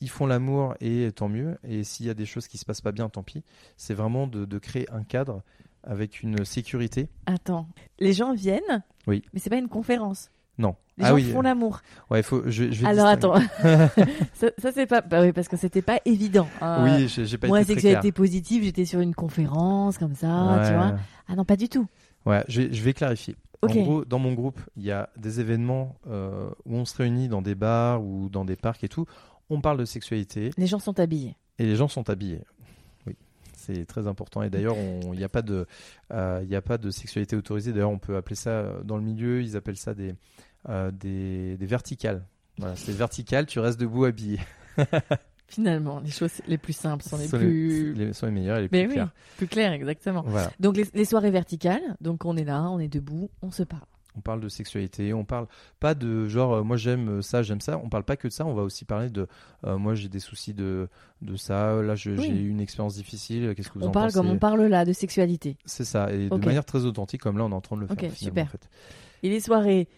ils 0.00 0.10
font 0.10 0.26
l'amour 0.26 0.74
et 0.80 1.10
tant 1.12 1.28
mieux. 1.28 1.56
Et 1.64 1.82
s'il 1.84 2.06
y 2.06 2.10
a 2.10 2.14
des 2.14 2.26
choses 2.26 2.46
qui 2.48 2.58
se 2.58 2.64
passent 2.64 2.80
pas 2.80 2.92
bien, 2.92 3.08
tant 3.08 3.22
pis. 3.22 3.42
C'est 3.76 3.94
vraiment 3.94 4.26
de, 4.26 4.44
de 4.44 4.58
créer 4.58 4.88
un 4.92 5.02
cadre 5.04 5.42
avec 5.84 6.22
une 6.22 6.44
sécurité. 6.44 7.08
Attends, 7.26 7.66
les 7.98 8.12
gens 8.12 8.34
viennent, 8.34 8.82
Oui. 9.06 9.22
mais 9.32 9.40
c'est 9.40 9.50
pas 9.50 9.56
une 9.56 9.68
conférence. 9.68 10.30
Non. 10.58 10.76
Les 10.98 11.04
ah 11.06 11.08
gens 11.08 11.14
oui. 11.14 11.24
font 11.32 11.40
l'amour. 11.40 11.80
Ouais, 12.10 12.22
faut. 12.22 12.42
Je, 12.44 12.70
je 12.70 12.82
vais 12.82 12.86
Alors 12.86 13.06
attends, 13.06 13.34
ça, 14.34 14.48
ça, 14.58 14.72
c'est 14.72 14.86
pas, 14.86 15.00
bah 15.00 15.22
oui, 15.22 15.32
parce 15.32 15.48
que 15.48 15.56
c'était 15.56 15.80
pas 15.82 15.98
évident. 16.04 16.46
hein. 16.60 16.84
Oui, 16.84 17.08
j'ai 17.08 17.38
pas 17.38 17.48
Moi, 17.48 17.62
été 17.62 17.72
clair. 17.74 17.82
sexualité 17.82 18.12
positive, 18.12 18.62
j'étais 18.64 18.84
sur 18.84 19.00
une 19.00 19.14
conférence 19.14 19.96
comme 19.98 20.14
ça, 20.14 20.62
tu 20.66 20.74
vois. 20.74 20.96
Ah 21.28 21.34
non, 21.36 21.44
pas 21.44 21.56
du 21.56 21.68
tout. 21.68 21.86
Ouais, 22.26 22.44
je 22.48 22.62
vais, 22.62 22.72
je 22.72 22.82
vais 22.82 22.92
clarifier. 22.92 23.36
Ok. 23.62 23.70
En 23.76 23.82
gros, 23.82 24.04
dans 24.04 24.18
mon 24.18 24.32
groupe, 24.34 24.60
il 24.76 24.82
y 24.82 24.90
a 24.90 25.08
des 25.16 25.40
événements 25.40 25.96
euh, 26.08 26.50
où 26.66 26.76
on 26.76 26.84
se 26.84 26.96
réunit 26.96 27.28
dans 27.28 27.42
des 27.42 27.54
bars 27.54 28.02
ou 28.04 28.28
dans 28.28 28.44
des 28.44 28.56
parcs 28.56 28.84
et 28.84 28.88
tout. 28.88 29.06
On 29.50 29.60
parle 29.60 29.78
de 29.78 29.84
sexualité 29.84 30.50
Les 30.58 30.66
gens 30.66 30.78
sont 30.78 31.00
habillés. 31.00 31.36
et 31.58 31.64
les 31.64 31.76
gens 31.76 31.88
sont 31.88 32.10
habillés. 32.10 32.42
C'est 33.64 33.84
très 33.86 34.06
important. 34.08 34.42
Et 34.42 34.50
d'ailleurs, 34.50 34.76
on- 34.76 35.12
il 35.12 35.18
n'y 35.18 35.24
a 35.24 35.28
pas 35.28 35.42
de, 35.42 35.66
euh, 36.12 36.40
il 36.42 36.48
n'y 36.48 36.56
a 36.56 36.62
pas 36.62 36.78
de 36.78 36.90
sexualité 36.90 37.36
autorisée. 37.36 37.72
D'ailleurs, 37.72 37.90
on 37.90 37.98
peut 37.98 38.16
appeler 38.16 38.34
ça 38.36 38.50
euh, 38.50 38.82
dans 38.82 38.96
le 38.96 39.02
milieu, 39.04 39.40
ils 39.42 39.56
appellent 39.56 39.76
ça 39.76 39.94
des, 39.94 40.14
euh, 40.68 40.90
des, 40.90 41.56
des 41.56 41.66
verticales. 41.66 42.24
Voilà, 42.58 42.74
c'est 42.76 42.92
vertical. 42.92 43.46
Tu 43.46 43.60
restes 43.60 43.78
debout 43.80 44.04
habillé. 44.04 44.40
Finalement, 45.48 46.00
les 46.00 46.10
choses 46.10 46.40
les 46.48 46.56
plus 46.56 46.72
simples 46.72 47.04
sont 47.04 47.18
les 47.18 47.28
sont 47.28 47.36
plus, 47.38 47.92
les, 47.92 48.12
sont 48.14 48.24
les 48.26 48.32
meilleurs 48.32 48.56
et 48.56 48.62
les 48.62 48.68
mais 48.72 48.84
plus 48.84 48.88
oui, 48.88 48.94
clairs. 48.94 49.10
plus 49.36 49.46
clairs, 49.48 49.72
exactement. 49.72 50.22
Voilà. 50.26 50.50
Donc 50.60 50.76
les, 50.78 50.86
les 50.94 51.04
soirées 51.04 51.30
verticales, 51.30 51.82
donc 52.00 52.24
on 52.24 52.36
est 52.38 52.44
là, 52.44 52.62
on 52.70 52.78
est 52.78 52.88
debout, 52.88 53.28
on 53.42 53.50
se 53.50 53.62
parle. 53.62 53.82
On 54.16 54.20
parle 54.20 54.40
de 54.40 54.48
sexualité, 54.50 55.14
on 55.14 55.24
parle 55.24 55.46
pas 55.80 55.94
de 55.94 56.28
genre 56.28 56.52
euh, 56.54 56.62
moi 56.62 56.76
j'aime 56.76 57.22
ça, 57.22 57.42
j'aime 57.42 57.60
ça. 57.62 57.80
On 57.82 57.88
parle 57.88 58.04
pas 58.04 58.16
que 58.16 58.28
de 58.28 58.32
ça, 58.32 58.44
on 58.44 58.52
va 58.54 58.62
aussi 58.62 58.84
parler 58.84 59.08
de 59.08 59.26
euh, 59.64 59.78
moi 59.78 59.94
j'ai 59.94 60.08
des 60.08 60.18
soucis 60.20 60.52
de, 60.52 60.88
de 61.22 61.36
ça, 61.36 61.80
là 61.82 61.94
Oui. 61.94 61.96
j'ai 61.96 62.28
eu 62.28 62.48
une 62.50 62.60
expérience 62.60 62.94
difficile, 62.96 63.54
qu'est-ce 63.56 63.68
que 63.70 63.78
vous 63.78 63.84
On 63.86 63.88
en 63.88 63.90
parle 63.90 64.06
pensez 64.08 64.18
comme 64.18 64.28
on 64.30 64.38
parle 64.38 64.62
là 64.66 64.84
de 64.84 64.92
sexualité. 64.92 65.56
C'est 65.64 65.84
ça, 65.84 66.12
et 66.12 66.28
de 66.28 66.36
manière 66.46 66.64
très 66.66 66.84
authentique 66.84 67.22
comme 67.22 67.38
là 67.38 67.44
on 67.44 67.50
est 67.50 67.54
en 67.54 67.60
train 67.62 67.76
de 67.76 67.80
le 67.82 67.86
faire. 67.86 67.96
Ok, 67.96 68.10
super. 68.14 68.44
en 68.44 68.48
fait. 68.48 68.68
Et 69.22 69.30
les 69.30 69.40
soirées 69.40 69.88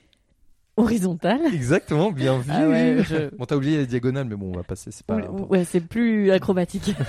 horizontales, 0.77 1.41
Exactement, 1.55 2.11
bien 2.13 2.39
vu. 2.39 2.51
Ah 2.53 2.69
ouais, 2.69 2.99
je- 3.05 3.35
Bon 3.37 3.45
t'as 3.47 3.57
oublié 3.57 3.77
les 3.79 3.87
diagonales, 3.87 4.27
mais 4.27 4.37
bon 4.37 4.51
on 4.53 4.57
va 4.57 4.63
passer, 4.65 4.91
c'est 4.93 5.07
pas. 5.07 5.17
ou- 5.29 5.47
ouais, 5.47 5.65
c'est 5.65 5.81
plus 5.81 6.31
acrobatique. 6.31 6.95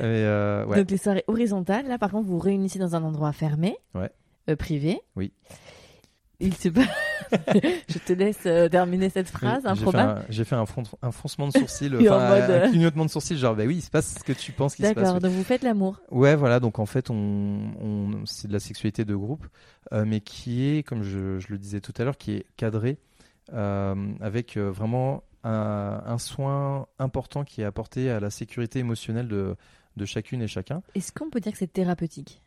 Euh, 0.00 0.64
ouais. 0.66 0.78
Donc 0.78 0.90
les 0.90 0.96
soirées 0.96 1.24
horizontales, 1.26 1.86
là 1.86 1.98
par 1.98 2.10
contre, 2.10 2.26
vous 2.26 2.34
vous 2.34 2.38
réunissez 2.38 2.78
dans 2.78 2.94
un 2.96 3.02
endroit 3.02 3.32
fermé, 3.32 3.76
Ouais. 3.94 4.10
euh, 4.48 4.56
privé. 4.56 4.98
Oui. 5.16 5.32
Il 6.40 6.54
se 6.54 6.68
passe. 6.70 6.88
Je 7.88 7.98
te 7.98 8.12
laisse 8.12 8.40
euh, 8.46 8.68
terminer 8.68 9.08
cette 9.10 9.28
phrase 9.28 9.62
J'ai 9.62 9.68
fait 9.74 9.80
improbable. 9.80 10.20
un- 10.20 10.24
J'ai 10.30 10.44
fait 10.44 10.56
un, 10.56 10.66
froncement 11.12 11.46
de 11.48 11.52
sourcil, 11.52 11.94
enfin, 12.00 12.28
mode, 12.28 12.50
euh, 12.50 12.64
un 12.66 12.68
clignotement 12.70 13.04
de 13.04 13.10
sourcil, 13.10 13.36
genre 13.38 13.54
bah 13.54 13.64
oui 13.66 13.76
il 13.76 13.82
se 13.82 13.90
passe 13.90 14.14
ce 14.18 14.24
que 14.24 14.32
tu 14.32 14.52
penses 14.52 14.74
qu'il 14.74 14.84
se 14.86 14.92
passe. 14.92 15.02
D'accord, 15.04 15.14
oui. 15.16 15.20
donc 15.20 15.32
vous 15.32 15.44
faites 15.44 15.62
l'amour. 15.62 16.00
Ouais, 16.10 16.34
voilà. 16.34 16.58
Donc 16.60 16.78
en 16.78 16.86
fait, 16.86 17.10
on, 17.10 17.14
on- 17.80 18.26
c'est 18.26 18.48
de 18.48 18.52
la 18.52 18.58
sexualité 18.60 19.04
de 19.04 19.14
groupe, 19.14 19.46
euh, 19.92 20.04
mais 20.06 20.20
qui 20.20 20.66
est, 20.66 20.82
comme 20.82 21.02
je, 21.02 21.38
je 21.38 21.46
le 21.50 21.58
disais 21.58 21.80
tout 21.80 21.92
à 21.98 22.04
l'heure, 22.04 22.16
qui 22.18 22.32
est 22.32 22.46
cadrée 22.56 22.98
euh, 23.52 23.94
avec 24.20 24.56
vraiment 24.56 25.22
un, 25.44 26.02
un 26.06 26.18
soin 26.18 26.86
important 26.98 27.44
qui 27.44 27.60
est 27.62 27.64
apporté 27.64 28.10
à 28.10 28.18
la 28.20 28.30
sécurité 28.30 28.78
émotionnelle 28.80 29.28
de, 29.28 29.56
de 29.96 30.04
chacune 30.04 30.42
et 30.42 30.48
chacun. 30.48 30.82
Est-ce 30.94 31.12
qu'on 31.12 31.30
peut 31.30 31.40
dire 31.40 31.52
que 31.52 31.58
c'est 31.58 31.72
thérapeutique? 31.72 32.42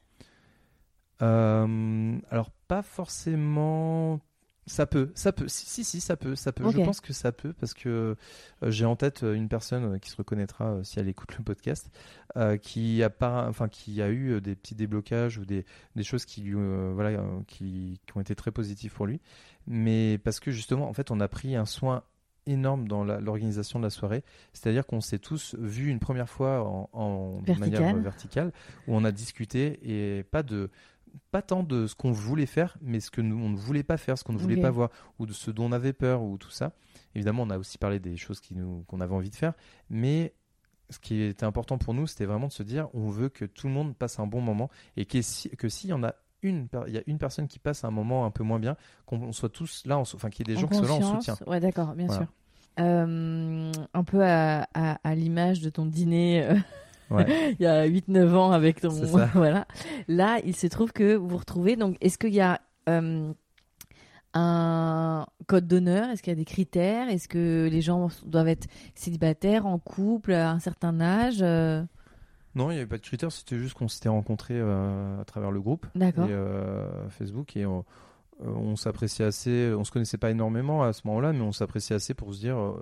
Alors 1.23 2.51
pas 2.67 2.81
forcément. 2.81 4.19
Ça 4.65 4.85
peut, 4.85 5.11
ça 5.13 5.33
peut. 5.33 5.47
Si, 5.49 5.65
si, 5.65 5.83
si, 5.83 5.99
ça 5.99 6.15
peut, 6.15 6.35
ça 6.35 6.53
peut. 6.53 6.63
Je 6.71 6.77
pense 6.77 7.01
que 7.01 7.11
ça 7.11 7.33
peut 7.33 7.51
parce 7.51 7.73
que 7.73 8.15
euh, 8.63 8.71
j'ai 8.71 8.85
en 8.85 8.95
tête 8.95 9.23
euh, 9.23 9.33
une 9.33 9.49
personne 9.49 9.95
euh, 9.95 9.97
qui 9.97 10.09
se 10.09 10.15
reconnaîtra 10.15 10.75
euh, 10.75 10.83
si 10.83 10.99
elle 10.99 11.09
écoute 11.09 11.37
le 11.37 11.43
podcast, 11.43 11.91
euh, 12.37 12.55
qui 12.55 13.03
a 13.03 13.09
pas, 13.09 13.45
enfin, 13.49 13.67
qui 13.67 14.01
a 14.01 14.07
eu 14.07 14.31
euh, 14.31 14.41
des 14.41 14.55
petits 14.55 14.75
déblocages 14.75 15.37
ou 15.37 15.43
des, 15.43 15.65
des 15.97 16.03
choses 16.03 16.23
qui, 16.23 16.41
lui, 16.41 16.55
euh, 16.55 16.91
voilà, 16.93 17.19
euh, 17.19 17.41
qui, 17.45 17.99
qui 18.05 18.17
ont 18.17 18.21
été 18.21 18.35
très 18.35 18.51
positives 18.51 18.93
pour 18.93 19.05
lui. 19.05 19.19
Mais 19.67 20.17
parce 20.17 20.39
que 20.39 20.51
justement, 20.51 20.87
en 20.87 20.93
fait, 20.93 21.11
on 21.11 21.19
a 21.19 21.27
pris 21.27 21.57
un 21.57 21.65
soin 21.65 22.03
énorme 22.45 22.87
dans 22.87 23.03
l'organisation 23.03 23.79
de 23.79 23.83
la 23.83 23.89
soirée. 23.89 24.23
C'est-à-dire 24.53 24.85
qu'on 24.85 25.01
s'est 25.01 25.19
tous 25.19 25.55
vus 25.59 25.89
une 25.89 25.99
première 25.99 26.29
fois 26.29 26.63
en, 26.93 27.41
manière 27.59 27.95
euh, 27.95 27.99
verticale, 27.99 28.51
où 28.87 28.95
on 28.95 29.03
a 29.03 29.11
discuté 29.11 29.79
et 29.83 30.23
pas 30.23 30.43
de 30.43 30.69
pas 31.31 31.41
tant 31.41 31.63
de 31.63 31.87
ce 31.87 31.95
qu'on 31.95 32.11
voulait 32.11 32.45
faire, 32.45 32.77
mais 32.81 32.99
ce 32.99 33.11
que 33.11 33.21
nous 33.21 33.37
on 33.37 33.49
ne 33.49 33.55
voulait 33.57 33.83
pas 33.83 33.97
faire, 33.97 34.17
ce 34.17 34.23
qu'on 34.23 34.33
ne 34.33 34.37
voulait 34.37 34.55
pas 34.61 34.71
voir, 34.71 34.89
ou 35.19 35.25
de 35.25 35.33
ce 35.33 35.51
dont 35.51 35.65
on 35.65 35.71
avait 35.71 35.93
peur, 35.93 36.21
ou 36.23 36.37
tout 36.37 36.49
ça. 36.51 36.73
Évidemment, 37.15 37.43
on 37.43 37.49
a 37.49 37.57
aussi 37.57 37.77
parlé 37.77 37.99
des 37.99 38.17
choses 38.17 38.39
qui 38.39 38.55
nous 38.55 38.83
qu'on 38.87 39.01
avait 39.01 39.13
envie 39.15 39.29
de 39.29 39.35
faire, 39.35 39.53
mais 39.89 40.33
ce 40.89 40.99
qui 40.99 41.21
était 41.21 41.45
important 41.45 41.77
pour 41.77 41.93
nous, 41.93 42.05
c'était 42.07 42.25
vraiment 42.25 42.47
de 42.47 42.51
se 42.53 42.63
dire, 42.63 42.87
on 42.93 43.09
veut 43.09 43.29
que 43.29 43.45
tout 43.45 43.67
le 43.67 43.73
monde 43.73 43.95
passe 43.95 44.19
un 44.19 44.27
bon 44.27 44.41
moment 44.41 44.69
et 44.97 45.05
que 45.05 45.21
si, 45.21 45.49
que 45.51 45.69
s'il 45.69 45.89
y 45.89 45.93
en 45.93 46.03
a 46.03 46.13
une, 46.43 46.67
il 46.87 46.93
y 46.93 46.97
a 46.97 47.03
une 47.07 47.17
personne 47.17 47.47
qui 47.47 47.57
passe 47.57 47.83
un 47.85 47.89
moment 47.91 48.25
un 48.25 48.31
peu 48.31 48.43
moins 48.43 48.59
bien, 48.59 48.75
qu'on 49.05 49.31
soit 49.31 49.49
tous 49.49 49.83
là, 49.85 49.97
enfin 49.97 50.29
qu'il 50.29 50.47
y 50.47 50.51
ait 50.51 50.55
des 50.55 50.57
En 50.57 50.61
gens 50.61 50.67
qui 50.67 50.75
soient 50.77 50.87
là 50.87 50.93
en 50.95 51.11
soutien. 51.15 51.35
Ouais, 51.47 51.59
d'accord, 51.61 51.93
bien 51.95 52.07
Voilà. 52.07 52.23
sûr. 52.23 52.33
Euh, 52.79 53.71
un 53.93 54.03
peu 54.03 54.23
à, 54.25 54.67
à- 54.73 54.99
à 55.03 55.15
l'image 55.15 55.61
de 55.61 55.69
ton 55.69 55.85
dîner 55.85 56.43
euh, 56.43 56.55
Ouais. 57.13 57.55
il 57.59 57.63
y 57.63 57.67
a 57.67 57.87
8-9 57.87 58.35
ans 58.35 58.51
avec 58.51 58.81
ton. 58.81 58.89
Voilà. 59.33 59.67
Là, 60.07 60.39
il 60.43 60.55
se 60.55 60.67
trouve 60.67 60.91
que 60.91 61.15
vous 61.15 61.27
vous 61.27 61.37
retrouvez. 61.37 61.75
Donc, 61.75 61.97
est-ce 62.01 62.17
qu'il 62.17 62.33
y 62.33 62.41
a 62.41 62.61
euh, 62.89 63.31
un 64.33 65.25
code 65.47 65.67
d'honneur? 65.67 66.09
Est-ce 66.09 66.21
qu'il 66.21 66.31
y 66.31 66.35
a 66.35 66.37
des 66.37 66.45
critères? 66.45 67.09
Est-ce 67.09 67.27
que 67.27 67.69
les 67.71 67.81
gens 67.81 68.09
doivent 68.25 68.47
être 68.47 68.67
célibataires, 68.95 69.65
en 69.65 69.79
couple, 69.79 70.33
à 70.33 70.51
un 70.51 70.59
certain 70.59 70.99
âge 70.99 71.39
euh, 71.41 71.83
Non, 72.55 72.71
il 72.71 72.75
n'y 72.75 72.79
avait 72.79 72.89
pas 72.89 72.97
de 72.97 73.03
critères, 73.03 73.31
c'était 73.31 73.57
juste 73.57 73.75
qu'on 73.75 73.87
s'était 73.87 74.09
rencontrés 74.09 74.59
euh, 74.59 75.21
à 75.21 75.25
travers 75.25 75.51
le 75.51 75.61
groupe. 75.61 75.85
Et, 75.95 76.11
Facebook 77.09 77.55
et 77.55 77.65
on, 77.65 77.85
on 78.39 78.75
s'appréciait 78.75 79.25
assez, 79.25 79.73
on 79.77 79.83
se 79.83 79.91
connaissait 79.91 80.17
pas 80.17 80.31
énormément 80.31 80.83
à 80.83 80.91
ce 80.93 81.01
moment-là, 81.05 81.33
mais 81.33 81.41
on 81.41 81.51
s'appréciait 81.51 81.95
assez 81.95 82.13
pour 82.13 82.33
se 82.33 82.39
dire 82.39 82.57
euh, 82.57 82.73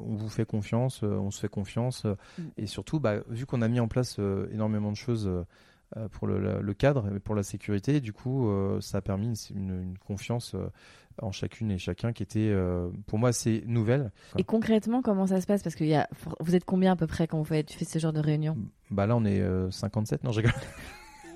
on 0.00 0.14
vous 0.14 0.28
fait 0.28 0.44
confiance, 0.46 1.02
euh, 1.02 1.08
on 1.18 1.30
se 1.30 1.40
fait 1.40 1.48
confiance 1.48 2.04
euh, 2.06 2.14
Mm. 2.38 2.42
et 2.58 2.66
surtout 2.66 3.00
bah, 3.00 3.16
vu 3.28 3.44
qu'on 3.46 3.60
a 3.62 3.68
mis 3.68 3.80
en 3.80 3.88
place 3.88 4.16
euh, 4.18 4.46
énormément 4.52 4.90
de 4.92 4.96
choses 4.96 5.26
euh, 5.26 5.42
euh, 5.96 6.08
pour 6.08 6.26
le, 6.28 6.38
la- 6.38 6.60
le 6.60 6.74
cadre 6.74 7.08
et 7.14 7.18
pour 7.18 7.34
la 7.34 7.42
sécurité, 7.42 8.00
du 8.00 8.12
coup 8.12 8.48
euh, 8.48 8.80
ça 8.80 8.98
a 8.98 9.00
permis 9.00 9.26
une, 9.54 9.58
une- 9.58 9.82
une 9.82 9.98
confiance 9.98 10.54
euh, 10.54 10.68
en 11.20 11.32
chacune 11.32 11.70
et 11.72 11.78
chacun 11.78 12.12
qui 12.12 12.22
était 12.22 12.48
euh, 12.50 12.88
pour 13.06 13.18
moi 13.18 13.30
assez 13.30 13.62
nouvelle. 13.66 14.10
Et 14.38 14.44
concrètement, 14.44 15.02
comment 15.02 15.26
ça 15.26 15.40
se 15.40 15.46
passe? 15.46 15.62
Parce 15.62 15.74
que 15.74 15.84
y 15.84 15.94
a, 15.94 16.08
vous 16.38 16.54
êtes 16.54 16.64
combien 16.64 16.92
à 16.92 16.96
peu 16.96 17.06
près 17.08 17.26
quand 17.26 17.36
vous 17.38 17.44
faites, 17.44 17.66
tu 17.66 17.76
fais 17.76 17.84
ce 17.84 17.98
genre 17.98 18.12
de 18.12 18.20
réunion? 18.20 18.56
Bah 18.90 19.06
là 19.06 19.16
on 19.16 19.24
est 19.24 19.40
euh, 19.40 19.70
57, 19.70 20.22
non 20.24 20.30
je 20.32 20.38
rigole. 20.40 20.52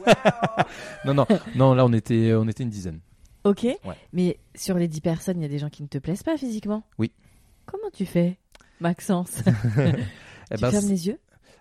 non 1.05 1.15
non 1.15 1.27
non 1.57 1.75
là 1.75 1.85
on 1.85 1.93
était 1.93 2.33
on 2.35 2.47
était 2.49 2.63
une 2.63 2.71
dizaine. 2.71 3.01
Ok. 3.45 3.67
Mais 4.13 4.39
sur 4.55 4.77
les 4.77 4.89
10 4.89 5.01
personnes, 5.01 5.39
il 5.39 5.43
y 5.43 5.47
a 5.47 5.49
des 5.49 5.59
gens 5.59 5.71
qui 5.71 5.83
ne 5.83 5.89
te 5.89 5.99
plaisent 5.99 6.23
pas 6.23 6.37
physiquement? 6.37 6.83
Oui. 6.99 7.13
Comment 7.67 7.91
tu 7.93 8.07
fais, 8.07 8.39
Maxence? 8.81 9.43
Eh 10.51 10.57
Tu 10.57 10.61
ben, 10.61 10.71
fermes 10.71 10.89
les 10.89 11.07
yeux? 11.07 11.19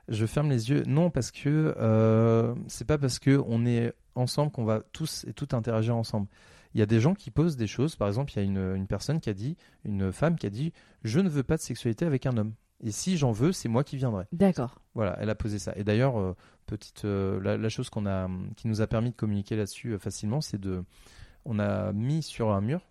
Je 0.09 0.25
ferme 0.25 0.49
les 0.49 0.69
yeux. 0.69 0.83
Non, 0.85 1.09
parce 1.09 1.31
que 1.31 1.73
euh, 1.77 2.53
c'est 2.67 2.85
pas 2.85 2.97
parce 2.97 3.17
que 3.17 3.41
on 3.47 3.65
est 3.65 3.93
ensemble 4.15 4.51
qu'on 4.51 4.65
va 4.65 4.81
tous 4.91 5.23
et 5.25 5.31
toutes 5.31 5.53
interagir 5.53 5.95
ensemble. 5.95 6.27
Il 6.73 6.79
y 6.79 6.81
a 6.81 6.85
des 6.85 6.99
gens 6.99 7.13
qui 7.13 7.31
posent 7.31 7.55
des 7.55 7.65
choses. 7.67 7.95
Par 7.95 8.09
exemple, 8.09 8.33
il 8.33 8.35
y 8.35 8.39
a 8.39 8.43
une, 8.43 8.75
une 8.75 8.87
personne 8.87 9.21
qui 9.21 9.29
a 9.29 9.33
dit, 9.33 9.55
une 9.85 10.11
femme 10.11 10.37
qui 10.37 10.47
a 10.47 10.49
dit, 10.49 10.73
je 11.05 11.21
ne 11.21 11.29
veux 11.29 11.43
pas 11.43 11.55
de 11.55 11.61
sexualité 11.61 12.05
avec 12.05 12.25
un 12.25 12.35
homme. 12.35 12.53
Et 12.83 12.91
si 12.91 13.15
j'en 13.15 13.31
veux, 13.31 13.53
c'est 13.53 13.69
moi 13.69 13.85
qui 13.85 13.95
viendrai. 13.95 14.25
D'accord. 14.33 14.81
Voilà, 14.93 15.17
elle 15.21 15.29
a 15.29 15.35
posé 15.35 15.57
ça. 15.57 15.71
Et 15.77 15.85
d'ailleurs, 15.85 16.19
euh, 16.19 16.35
petite, 16.65 17.05
euh, 17.05 17.39
la, 17.41 17.55
la 17.55 17.69
chose 17.69 17.89
qu'on 17.89 18.05
a, 18.05 18.29
qui 18.57 18.67
nous 18.67 18.81
a 18.81 18.87
permis 18.87 19.11
de 19.11 19.15
communiquer 19.15 19.55
là-dessus 19.55 19.93
euh, 19.93 19.99
facilement, 19.99 20.41
c'est 20.41 20.59
de, 20.59 20.83
on 21.45 21.59
a 21.59 21.91
mis 21.93 22.21
sur 22.23 22.51
un 22.51 22.61
mur 22.61 22.81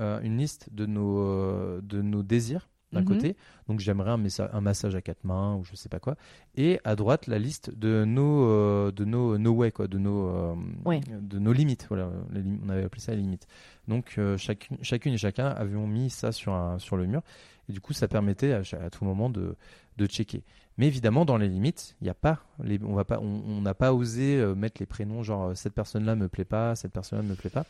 euh, 0.00 0.20
une 0.22 0.38
liste 0.38 0.68
de 0.72 0.86
nos, 0.86 1.18
euh, 1.20 1.80
de 1.82 2.00
nos 2.02 2.22
désirs 2.22 2.68
d'un 2.92 3.00
Mhm. 3.00 3.06
côté. 3.06 3.36
Donc 3.68 3.80
j'aimerais 3.80 4.12
un, 4.12 4.60
massage 4.60 4.94
à 4.94 5.02
quatre 5.02 5.24
mains 5.24 5.56
ou 5.56 5.64
je 5.64 5.74
sais 5.76 5.88
pas 5.90 5.98
quoi. 5.98 6.14
Et 6.54 6.80
à 6.84 6.94
droite 6.96 7.26
la 7.26 7.38
liste 7.38 7.70
de 7.76 8.04
nos 8.06 8.44
euh, 8.48 8.92
de 8.92 9.04
nos 9.04 9.36
no 9.38 9.50
way 9.52 9.72
quoi, 9.72 9.88
de 9.88 9.98
nos 9.98 10.28
euh, 10.28 10.54
Ouais. 10.86 11.00
de 11.20 11.38
nos 11.38 11.52
limites. 11.52 11.86
Voilà, 11.88 12.08
lim- 12.32 12.60
on 12.64 12.68
avait 12.70 12.84
appelé 12.84 13.00
ça 13.02 13.12
les 13.12 13.18
limites. 13.20 13.46
Donc 13.88 14.14
euh, 14.18 14.36
chacune, 14.38 14.78
chacune 14.82 15.12
et 15.14 15.18
chacun 15.18 15.48
avions 15.48 15.86
mis 15.86 16.08
ça 16.10 16.32
sur 16.32 16.52
un, 16.54 16.78
sur 16.78 16.96
le 16.96 17.06
mur. 17.06 17.20
Et 17.68 17.72
du 17.72 17.80
coup 17.82 17.92
ça 17.92 18.08
permettait 18.08 18.52
à 18.52 18.62
tout 18.90 19.04
moment 19.04 19.28
de 19.28 19.54
de 19.98 20.06
checker. 20.06 20.44
Mais 20.78 20.86
évidemment 20.86 21.24
dans 21.24 21.36
les 21.36 21.48
limites, 21.48 21.96
il 22.00 22.06
y 22.06 22.10
a 22.10 22.14
pas 22.14 22.40
les, 22.62 22.80
on 22.82 22.94
va 22.94 23.04
pas 23.04 23.18
on 23.20 23.42
on 23.46 23.60
n'a 23.60 23.74
pas 23.74 23.92
osé 23.92 24.38
euh, 24.38 24.54
mettre 24.54 24.80
les 24.80 24.86
prénoms 24.86 25.22
genre 25.22 25.48
euh, 25.48 25.54
cette 25.54 25.74
personne 25.74 26.04
là 26.04 26.14
me 26.14 26.28
plaît 26.28 26.46
pas, 26.46 26.76
cette 26.76 26.92
personne 26.92 27.18
là 27.18 27.24
me 27.24 27.34
plaît 27.34 27.50
pas. 27.50 27.66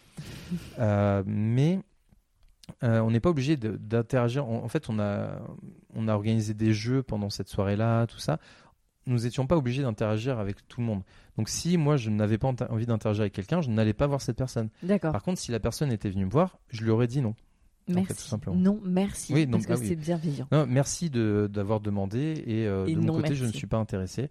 Euh, 0.78 1.22
mais 1.26 1.80
euh, 2.84 3.00
on 3.00 3.10
n'est 3.10 3.20
pas 3.20 3.30
obligé 3.30 3.56
d'interagir. 3.56 4.46
En, 4.46 4.62
en 4.62 4.68
fait, 4.68 4.90
on 4.90 4.98
a, 4.98 5.40
on 5.94 6.06
a 6.06 6.14
organisé 6.14 6.52
des 6.54 6.72
jeux 6.74 7.02
pendant 7.02 7.30
cette 7.30 7.48
soirée-là, 7.48 8.06
tout 8.06 8.18
ça. 8.18 8.38
Nous 9.06 9.20
n'étions 9.20 9.46
pas 9.46 9.56
obligés 9.56 9.82
d'interagir 9.82 10.38
avec 10.38 10.68
tout 10.68 10.82
le 10.82 10.86
monde. 10.86 11.02
Donc, 11.38 11.48
si 11.48 11.78
moi 11.78 11.96
je 11.96 12.10
n'avais 12.10 12.36
pas 12.36 12.48
envie 12.68 12.84
d'interagir 12.84 13.22
avec 13.22 13.32
quelqu'un, 13.32 13.62
je 13.62 13.70
n'allais 13.70 13.94
pas 13.94 14.06
voir 14.06 14.20
cette 14.20 14.36
personne. 14.36 14.68
D'accord. 14.82 15.12
Par 15.12 15.22
contre, 15.22 15.40
si 15.40 15.50
la 15.50 15.60
personne 15.60 15.90
était 15.90 16.10
venue 16.10 16.26
me 16.26 16.30
voir, 16.30 16.58
je 16.68 16.84
lui 16.84 16.90
aurais 16.90 17.06
dit 17.06 17.22
non. 17.22 17.34
Merci. 17.94 18.08
fait, 18.08 18.14
tout 18.14 18.28
simplement. 18.28 18.56
Non, 18.56 18.80
merci. 18.84 19.32
Oui, 19.34 19.46
parce 19.46 19.66
que 19.66 19.72
ah 19.72 19.76
oui. 19.78 19.86
c'est 19.88 19.96
bienveillant. 19.96 20.46
Non, 20.52 20.66
merci 20.68 21.10
de- 21.10 21.48
d'avoir 21.52 21.80
demandé 21.80 22.42
et, 22.46 22.66
euh, 22.66 22.86
Et 22.86 22.94
de 22.94 23.00
mon 23.00 23.06
non, 23.06 23.14
côté, 23.14 23.34
je 23.34 23.44
ne 23.44 23.52
suis 23.52 23.66
pas 23.66 23.76
intéressé. 23.78 24.30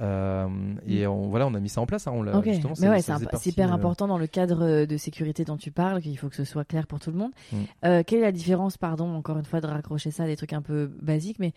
Euh, 0.00 0.48
et 0.86 1.06
on, 1.06 1.28
voilà, 1.28 1.46
on 1.46 1.54
a 1.54 1.60
mis 1.60 1.68
ça 1.68 1.80
en 1.80 1.86
place. 1.86 2.06
hein, 2.08 2.12
on 2.14 2.22
l'a 2.22 2.32
mais 2.80 2.88
ouais, 2.88 3.00
c'est 3.00 3.12
c'est 3.38 3.50
hyper 3.50 3.70
euh, 3.70 3.74
important 3.76 4.08
dans 4.08 4.18
le 4.18 4.26
cadre 4.26 4.62
euh, 4.64 4.86
de 4.86 4.96
sécurité 4.96 5.44
dont 5.44 5.56
tu 5.56 5.70
parles, 5.70 6.00
qu'il 6.02 6.18
faut 6.18 6.28
que 6.28 6.34
ce 6.36 6.44
soit 6.44 6.64
clair 6.64 6.86
pour 6.86 6.98
tout 7.00 7.10
le 7.12 7.16
monde. 7.16 7.30
Mm. 7.52 8.02
Quelle 8.04 8.18
est 8.18 8.22
la 8.22 8.32
différence, 8.32 8.76
pardon, 8.76 9.14
encore 9.14 9.38
une 9.38 9.44
fois, 9.44 9.60
de 9.60 9.66
raccrocher 9.66 10.10
ça 10.10 10.24
à 10.24 10.26
des 10.26 10.36
trucs 10.36 10.52
un 10.52 10.62
peu 10.62 10.86
basiques, 11.00 11.38
mais 11.38 11.52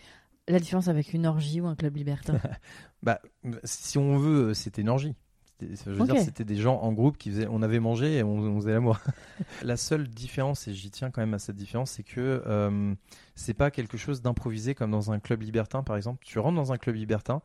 la 0.47 0.59
différence 0.59 0.87
avec 0.87 1.13
une 1.13 1.25
orgie 1.25 1.61
ou 1.61 1.67
un 1.67 1.75
club 1.75 1.95
libertin? 1.95 2.39
Bah, 3.03 3.21
si 3.63 3.97
on 3.99 4.17
veut, 4.17 4.53
orgie. 4.89 5.07
C'était- 5.09 5.26
Je 5.61 5.89
veux 5.91 6.01
Ok. 6.01 6.07
dire, 6.07 6.19
c'était 6.19 6.43
des 6.45 6.55
gens 6.55 6.79
en 6.81 6.93
groupe 6.93 7.17
qui 7.17 7.31
faisaient. 7.31 7.47
On 7.49 7.61
avait 7.61 7.79
mangé 7.79 8.17
et 8.17 8.23
on, 8.23 8.37
on 8.37 8.55
faisait 8.59 8.73
l'amour. 8.73 8.99
La 9.63 9.75
seule 9.77 10.07
différence, 10.07 10.67
et 10.67 10.73
j'y 10.73 10.91
tiens 10.91 11.09
quand 11.09 11.21
même 11.21 11.33
à 11.33 11.39
cette 11.39 11.55
différence, 11.55 11.91
c'est 11.91 12.03
que 12.03 12.43
euh, 12.45 12.93
c'est 13.35 13.53
pas 13.55 13.71
quelque 13.71 13.97
chose 13.97 14.21
d'improvisé 14.21 14.75
comme 14.75 14.91
dans 14.91 15.11
un 15.11 15.19
club 15.19 15.41
libertin, 15.41 15.81
par 15.83 15.95
exemple. 15.95 16.23
Tu 16.23 16.37
rentres 16.39 16.55
dans 16.57 16.71
un 16.73 16.77
club 16.77 16.95
libertin. 16.95 17.41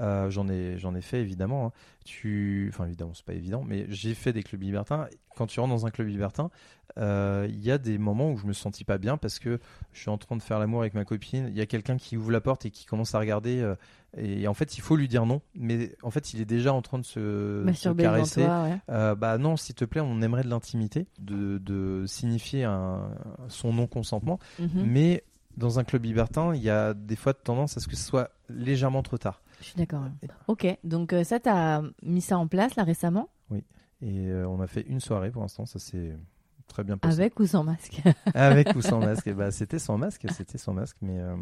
Euh, 0.00 0.28
j'en 0.30 0.48
ai 0.48 0.76
j'en 0.78 0.94
ai 0.94 1.00
fait 1.00 1.20
évidemment 1.20 1.66
hein. 1.66 1.72
tu 2.04 2.70
enfin 2.72 2.86
évidemment 2.86 3.12
c'est 3.14 3.24
pas 3.24 3.32
évident 3.34 3.64
mais 3.66 3.86
j'ai 3.88 4.14
fait 4.14 4.32
des 4.32 4.42
clubs 4.42 4.60
libertins 4.62 5.06
quand 5.36 5.46
tu 5.46 5.58
rentres 5.60 5.72
dans 5.72 5.86
un 5.86 5.90
club 5.90 6.08
libertin 6.08 6.50
euh, 6.98 7.46
il 7.48 7.62
y 7.62 7.70
a 7.70 7.78
des 7.78 7.98
moments 7.98 8.30
où 8.32 8.36
je 8.38 8.46
me 8.46 8.52
sentis 8.52 8.84
pas 8.84 8.98
bien 8.98 9.16
parce 9.16 9.38
que 9.38 9.58
je 9.92 10.00
suis 10.00 10.10
en 10.10 10.18
train 10.18 10.36
de 10.36 10.42
faire 10.42 10.58
l'amour 10.58 10.80
avec 10.80 10.94
ma 10.94 11.04
copine 11.04 11.46
il 11.48 11.56
y 11.56 11.60
a 11.60 11.66
quelqu'un 11.66 11.96
qui 11.96 12.16
ouvre 12.16 12.30
la 12.30 12.40
porte 12.40 12.66
et 12.66 12.70
qui 12.70 12.84
commence 12.84 13.14
à 13.14 13.18
regarder 13.18 13.60
euh, 13.60 13.74
et 14.18 14.46
en 14.48 14.54
fait 14.54 14.76
il 14.78 14.80
faut 14.80 14.96
lui 14.96 15.08
dire 15.08 15.26
non 15.26 15.40
mais 15.54 15.94
en 16.02 16.10
fait 16.10 16.32
il 16.34 16.40
est 16.40 16.46
déjà 16.46 16.72
en 16.72 16.82
train 16.82 16.98
de 16.98 17.04
se, 17.04 17.62
devant 17.94 18.02
caresser 18.02 18.44
toi, 18.44 18.64
ouais. 18.64 19.14
bah 19.16 19.36
non, 19.38 19.56
s'il 19.56 19.74
te 19.74 19.84
plaît, 19.84 20.00
on 20.00 20.22
aimerait 20.22 20.42
de 20.42 20.48
l'intimité, 20.48 21.06
de, 21.18 21.58
de 21.58 22.04
signifier 22.06 22.64
un- 22.64 23.10
son 23.48 23.72
non-consentement. 23.72 24.38
Mhm. 24.58 24.84
Mais 24.86 25.24
dans 25.56 25.78
un 25.78 25.84
club 25.84 26.04
libertin, 26.04 26.54
il 26.54 26.62
y 26.62 26.70
a 26.70 26.94
des 26.94 27.16
fois 27.16 27.32
de 27.32 27.38
tendance 27.38 27.76
à 27.76 27.80
ce 27.80 27.88
que 27.88 27.96
ce 27.96 28.04
soit 28.04 28.30
légèrement 28.48 29.02
trop 29.02 29.18
tard. 29.18 29.40
Je 29.60 29.64
suis 29.66 29.76
d'accord. 29.76 30.04
Ok, 30.48 30.66
donc 30.84 31.12
euh, 31.12 31.24
ça, 31.24 31.40
t'as 31.40 31.82
mis 32.02 32.20
ça 32.20 32.38
en 32.38 32.46
place 32.46 32.76
là 32.76 32.84
récemment, 32.84 33.28
Et 34.02 34.28
euh, 34.30 34.46
on 34.48 34.60
a 34.60 34.66
fait 34.66 34.82
une 34.82 35.00
soirée 35.00 35.30
pour 35.30 35.42
l'instant, 35.42 35.64
ça 35.66 35.78
s'est 35.78 36.16
très 36.68 36.84
bien 36.84 36.98
passé. 36.98 37.20
avec 37.20 37.38
ou 37.40 37.46
sans 37.46 37.64
masque? 37.64 38.02
Avec 38.34 38.74
ou 38.76 38.82
sans 38.82 38.98
masque. 39.00 39.26
Et 39.28 39.32
bah, 39.32 39.50
c'était 39.50 39.78
sans 39.78 39.96
masque, 39.98 40.26
c'était 40.32 40.58
sans 40.58 40.72
masque, 40.74 40.96
mais 41.00 41.18
euh, 41.20 41.34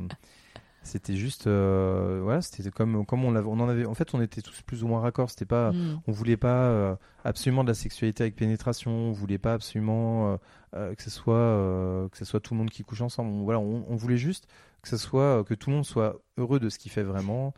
c'était 0.83 1.17
juste, 1.17 1.47
euh, 1.47 2.21
voilà, 2.23 2.43
c'était 2.43 2.71
comme 2.71 3.07
comme 3.07 3.25
on 3.25 3.35
en 3.35 3.69
avait. 3.69 3.87
En 3.87 3.95
fait, 3.95 4.15
on 4.15 4.21
était 4.21 4.43
tous 4.43 4.61
plus 4.63 4.85
ou 4.85 4.87
moins 4.89 5.01
raccord. 5.01 5.31
C'était 5.31 5.47
pas, 5.47 5.73
Mm. 5.73 6.01
on 6.07 6.13
voulait 6.13 6.37
pas 6.37 6.65
euh, 6.69 6.95
absolument 7.25 7.65
de 7.65 7.69
la 7.69 7.75
sexualité 7.75 8.23
avec 8.23 8.37
pénétration. 8.37 8.91
On 8.93 9.13
voulait 9.13 9.39
pas 9.39 9.55
absolument 9.55 10.35
euh, 10.35 10.37
euh, 10.77 10.95
que 10.95 11.03
ce 11.03 11.09
soit 11.11 11.35
euh, 11.37 12.09
que 12.11 12.19
ce 12.19 12.27
soit 12.27 12.41
tout 12.41 12.53
le 12.55 12.59
monde 12.59 12.71
qui 12.71 12.83
couche 12.85 13.01
ensemble. 13.01 13.31
On, 13.31 13.45
voilà, 13.45 13.61
on, 13.61 13.85
on 13.89 13.97
voulait 13.97 14.19
juste 14.19 14.47
que 14.83 14.89
ce 14.91 14.99
soit 14.99 15.43
que 15.45 15.55
tout 15.55 15.71
le 15.71 15.77
monde 15.77 15.87
soit 15.87 16.17
heureux 16.37 16.61
de 16.61 16.69
ce 16.69 16.79
qu'il 16.79 16.93
fait 16.93 17.03
vraiment. 17.03 17.55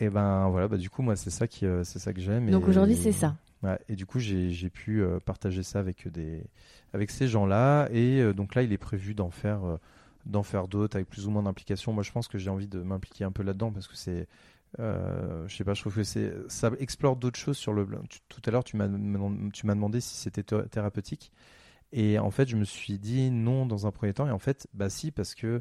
Et 0.00 0.08
ben 0.10 0.48
voilà, 0.48 0.66
bah 0.68 0.76
du 0.78 0.88
coup 0.90 1.02
moi 1.02 1.14
c'est 1.16 1.30
ça 1.30 1.46
qui 1.46 1.66
euh, 1.66 1.84
c'est 1.84 1.98
ça 1.98 2.12
que 2.12 2.20
j'aime. 2.20 2.50
Donc 2.50 2.66
aujourd'hui, 2.68 2.96
c'est 2.96 3.12
ça. 3.12 3.36
Ouais, 3.62 3.78
et 3.90 3.96
du 3.96 4.06
coup, 4.06 4.18
j'ai 4.18 4.50
j'ai 4.50 4.70
pu 4.70 5.02
euh, 5.02 5.20
partager 5.20 5.62
ça 5.62 5.78
avec 5.80 6.08
des 6.08 6.42
avec 6.94 7.10
ces 7.10 7.28
gens-là. 7.28 7.88
Et 7.92 8.20
euh, 8.20 8.32
donc 8.32 8.54
là, 8.54 8.62
il 8.62 8.72
est 8.72 8.78
prévu 8.78 9.14
d'en 9.14 9.30
faire 9.30 9.62
euh, 9.64 9.76
d'en 10.24 10.42
faire 10.42 10.66
d'autres 10.68 10.96
avec 10.96 11.08
plus 11.08 11.26
ou 11.26 11.30
moins 11.30 11.42
d'implication. 11.42 11.92
Moi, 11.92 12.02
je 12.02 12.10
pense 12.12 12.26
que 12.28 12.38
j'ai 12.38 12.48
envie 12.48 12.68
de 12.68 12.80
m'impliquer 12.80 13.24
un 13.24 13.32
peu 13.32 13.42
là-dedans 13.42 13.70
parce 13.70 13.86
que 13.86 13.96
c'est 13.96 14.26
euh, 14.78 15.46
je 15.48 15.54
sais 15.56 15.64
pas, 15.64 15.74
je 15.74 15.80
trouve 15.82 15.96
que 15.96 16.04
c'est 16.04 16.32
ça 16.48 16.70
explore 16.78 17.16
d'autres 17.16 17.38
choses 17.38 17.58
sur 17.58 17.74
le. 17.74 17.86
tu- 18.08 18.20
tout 18.30 18.40
à 18.46 18.50
l'heure, 18.50 18.64
tu 18.64 18.76
m'as 18.76 18.88
tu 19.52 19.66
m'as 19.66 19.74
demandé 19.74 20.00
si 20.00 20.16
c'était 20.16 20.42
thé- 20.42 20.66
thérapeutique. 20.70 21.30
Et 21.92 22.18
en 22.18 22.30
fait, 22.30 22.48
je 22.48 22.56
me 22.56 22.64
suis 22.64 22.98
dit 22.98 23.30
non 23.30 23.66
dans 23.66 23.86
un 23.86 23.90
premier 23.90 24.14
temps. 24.14 24.26
Et 24.26 24.30
en 24.30 24.38
fait, 24.38 24.68
bah 24.72 24.88
si, 24.88 25.10
parce 25.10 25.34
que 25.34 25.46
euh, 25.46 25.60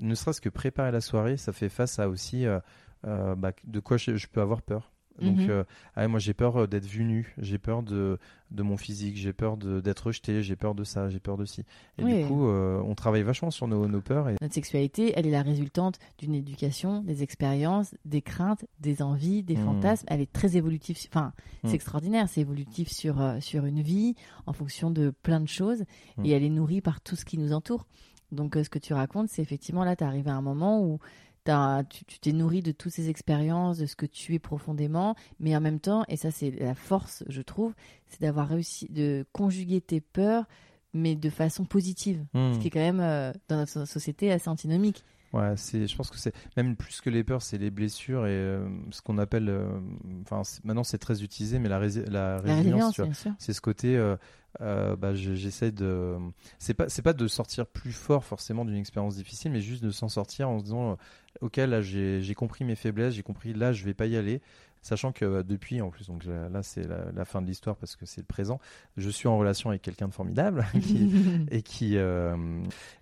ne 0.00 0.14
serait-ce 0.14 0.40
que 0.40 0.50
préparer 0.50 0.92
la 0.92 1.00
soirée, 1.00 1.36
ça 1.36 1.52
fait 1.52 1.68
face 1.70 1.98
à 1.98 2.08
aussi 2.08 2.46
euh, 2.46 2.60
euh, 3.04 3.34
bah, 3.34 3.52
de 3.64 3.80
quoi 3.80 3.96
je, 3.96 4.16
je 4.16 4.26
peux 4.26 4.40
avoir 4.40 4.62
peur. 4.62 4.90
Donc, 5.22 5.38
Mhm. 5.38 5.50
euh, 5.50 5.64
ah 5.94 6.08
moi 6.08 6.18
j'ai 6.18 6.34
peur 6.34 6.56
euh, 6.56 6.66
d'être 6.66 6.86
vu 6.86 7.04
nu, 7.04 7.36
j'ai 7.38 7.56
peur 7.56 7.84
de, 7.84 8.18
de 8.50 8.62
mon 8.64 8.76
physique, 8.76 9.14
j'ai 9.16 9.32
peur 9.32 9.56
d'être 9.56 10.06
rejeté, 10.08 10.42
j'ai 10.42 10.56
peur 10.56 10.74
de 10.74 10.82
ça, 10.82 11.08
j'ai 11.08 11.20
peur 11.20 11.36
de 11.36 11.44
ci. 11.44 11.60
Et 11.98 12.02
Oui. 12.02 12.22
du 12.22 12.26
coup, 12.26 12.48
on 12.48 12.94
travaille 12.96 13.22
vachement 13.22 13.52
sur 13.52 13.68
nos, 13.68 13.86
nos 13.86 14.00
peurs. 14.00 14.28
Et... 14.28 14.34
Notre 14.40 14.54
sexualité, 14.54 15.12
elle 15.14 15.28
est 15.28 15.30
la 15.30 15.42
résultante 15.42 16.00
d'une 16.18 16.34
éducation, 16.34 17.00
des 17.02 17.22
expériences, 17.22 17.94
des 18.04 18.22
craintes, 18.22 18.64
des 18.80 19.02
envies, 19.02 19.44
des 19.44 19.54
Mm. 19.56 19.64
fantasmes. 19.64 20.06
Elle 20.08 20.20
est 20.20 20.32
très 20.32 20.56
évolutive. 20.56 20.98
Enfin, 21.08 21.32
c'est 21.64 21.74
extraordinaire. 21.74 22.28
C'est 22.28 22.40
évolutif 22.40 22.88
sur, 22.90 23.22
sur 23.38 23.66
une 23.66 23.82
vie, 23.82 24.16
en 24.46 24.52
fonction 24.52 24.90
de 24.90 25.10
plein 25.22 25.38
de 25.38 25.46
choses. 25.48 25.84
Mm. 26.16 26.24
Et 26.24 26.30
elle 26.30 26.42
est 26.42 26.50
nourrie 26.50 26.80
par 26.80 27.00
tout 27.00 27.14
ce 27.14 27.24
qui 27.24 27.38
nous 27.38 27.52
entoure. 27.52 27.86
Donc, 28.32 28.56
ce 28.60 28.68
que 28.68 28.80
tu 28.80 28.94
racontes, 28.94 29.28
c'est 29.28 29.42
effectivement 29.42 29.84
là, 29.84 29.94
tu 29.94 30.02
es 30.02 30.06
arrivé 30.08 30.28
à 30.30 30.34
un 30.34 30.42
moment 30.42 30.82
où 30.82 30.98
tu 31.44 32.18
t'es 32.20 32.32
nourri 32.32 32.62
de 32.62 32.72
toutes 32.72 32.92
ces 32.92 33.08
expériences, 33.10 33.78
de 33.78 33.86
ce 33.86 33.96
que 33.96 34.06
tu 34.06 34.34
es 34.34 34.38
profondément. 34.38 35.14
Mais 35.40 35.54
en 35.56 35.60
même 35.60 35.80
temps, 35.80 36.04
et 36.08 36.16
ça, 36.16 36.30
c'est 36.30 36.50
la 36.50 36.74
force, 36.74 37.22
je 37.28 37.42
trouve, 37.42 37.74
c'est 38.08 38.20
d'avoir 38.20 38.48
réussi 38.48 38.86
de 38.90 39.24
conjuguer 39.32 39.80
tes 39.80 40.00
peurs, 40.00 40.46
mais 40.92 41.16
de 41.16 41.30
façon 41.30 41.64
positive. 41.64 42.24
Hmm. 42.34 42.54
Ce 42.54 42.58
qui 42.58 42.68
est 42.68 42.70
quand 42.70 42.78
même, 42.80 43.00
euh, 43.00 43.32
dans 43.48 43.56
notre 43.56 43.72
so- 43.72 43.86
société, 43.86 44.30
assez 44.32 44.48
antinomique. 44.48 45.04
Ouais, 45.32 45.54
c'est, 45.56 45.88
je 45.88 45.96
pense 45.96 46.10
que 46.10 46.16
c'est 46.16 46.32
même 46.56 46.76
plus 46.76 47.00
que 47.00 47.10
les 47.10 47.24
peurs, 47.24 47.42
c'est 47.42 47.58
les 47.58 47.70
blessures 47.72 48.24
et 48.26 48.30
euh, 48.30 48.68
ce 48.92 49.02
qu'on 49.02 49.18
appelle, 49.18 49.48
euh, 49.48 49.80
enfin 50.22 50.42
maintenant 50.62 50.84
c'est 50.84 50.98
très 50.98 51.24
utilisé, 51.24 51.58
mais 51.58 51.68
la, 51.68 51.80
rési- 51.80 52.08
la 52.08 52.36
La 52.44 52.54
résilience, 52.54 53.00
c'est 53.40 53.52
ce 53.52 53.60
côté, 53.60 53.96
euh, 53.96 54.14
euh, 54.60 54.96
bah, 54.96 55.14
je- 55.14 55.34
j'essaie 55.34 55.72
de, 55.72 56.16
c'est 56.58 56.74
pas, 56.74 56.88
c'est 56.88 57.02
pas 57.02 57.12
de 57.12 57.26
sortir 57.28 57.66
plus 57.66 57.92
fort 57.92 58.24
forcément 58.24 58.64
d'une 58.64 58.76
expérience 58.76 59.16
difficile, 59.16 59.50
mais 59.52 59.60
juste 59.60 59.82
de 59.82 59.90
s'en 59.90 60.08
sortir 60.08 60.48
en 60.48 60.58
se 60.58 60.64
disant, 60.64 60.92
euh, 60.92 60.96
ok 61.40 61.56
là 61.56 61.80
j'ai, 61.82 62.34
compris 62.36 62.64
mes 62.64 62.76
faiblesses, 62.76 63.14
j'ai 63.14 63.22
compris 63.22 63.52
là 63.54 63.72
je 63.72 63.84
vais 63.84 63.94
pas 63.94 64.06
y 64.06 64.16
aller, 64.16 64.40
sachant 64.82 65.12
que 65.12 65.24
euh, 65.24 65.42
depuis 65.42 65.80
en 65.80 65.90
plus, 65.90 66.06
donc 66.06 66.24
là, 66.24 66.62
c'est 66.62 66.86
la, 66.86 67.10
la 67.12 67.24
fin 67.24 67.42
de 67.42 67.46
l'histoire 67.46 67.76
parce 67.76 67.96
que 67.96 68.06
c'est 68.06 68.20
le 68.20 68.26
présent, 68.26 68.60
je 68.96 69.10
suis 69.10 69.28
en 69.28 69.36
relation 69.38 69.70
avec 69.70 69.82
quelqu'un 69.82 70.08
de 70.08 70.14
formidable 70.14 70.64
qui, 70.80 71.08
et 71.50 71.62
qui 71.62 71.96
euh, 71.96 72.36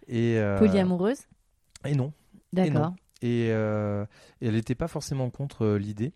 et 0.08 0.38
euh, 0.38 0.58
Polyamoureuse? 0.58 1.26
et 1.84 1.94
non. 1.94 2.12
D'accord. 2.52 2.94
Et, 3.22 3.46
et 3.46 3.50
elle 4.46 4.54
n'était 4.54 4.74
pas 4.74 4.88
forcément 4.88 5.30
contre 5.30 5.66
l'idée. 5.76 6.12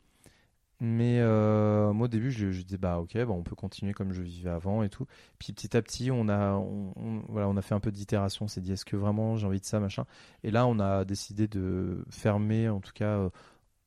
Mais 0.79 1.21
euh, 1.21 1.91
moi 1.95 2.05
au 2.05 2.09
début 2.09 2.31
je, 2.31 2.51
je 2.51 2.61
disais 2.63 2.77
bah 2.77 2.99
ok 2.99 3.15
bah, 3.17 3.31
on 3.31 3.43
peut 3.43 3.55
continuer 3.57 3.95
comme 3.95 4.13
je 4.13 4.21
vivais 4.23 4.51
avant 4.51 4.83
et 4.83 4.91
tout. 4.91 5.07
Puis 5.39 5.55
petit 5.55 5.75
à 5.75 5.81
petit 5.81 6.11
on 6.11 6.29
a 6.29 6.53
on, 6.53 6.93
on- 6.97 7.23
voilà 7.29 7.49
on 7.49 7.57
a 7.57 7.63
fait 7.63 7.75
un 7.75 7.81
peu 7.81 7.91
d'itération, 7.91 8.45
on 8.45 8.49
s'est 8.49 8.61
dit 8.61 8.73
est-ce 8.73 8.85
que 8.85 8.97
vraiment 8.97 9.37
j'ai 9.37 9.47
envie 9.47 9.61
de 9.61 9.65
ça 9.65 9.81
machin? 9.81 10.05
Et 10.45 10.51
là 10.51 10.67
on 10.67 10.79
a 10.79 11.07
décidé 11.07 11.49
de 11.49 12.05
fermer 12.11 12.69
en 12.69 12.81
tout 12.81 12.93
cas 12.95 13.17
euh, 13.19 13.31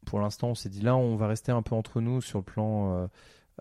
pour 0.08 0.20
l'instant 0.20 0.48
on 0.50 0.56
s'est 0.56 0.70
dit 0.70 0.82
là 0.82 0.96
on 0.96 1.16
va 1.16 1.28
rester 1.28 1.52
un 1.52 1.62
peu 1.62 1.76
entre 1.76 2.02
nous 2.02 2.22
sur 2.22 2.40
le 2.40 2.44
plan 2.46 2.94
euh, 2.96 3.08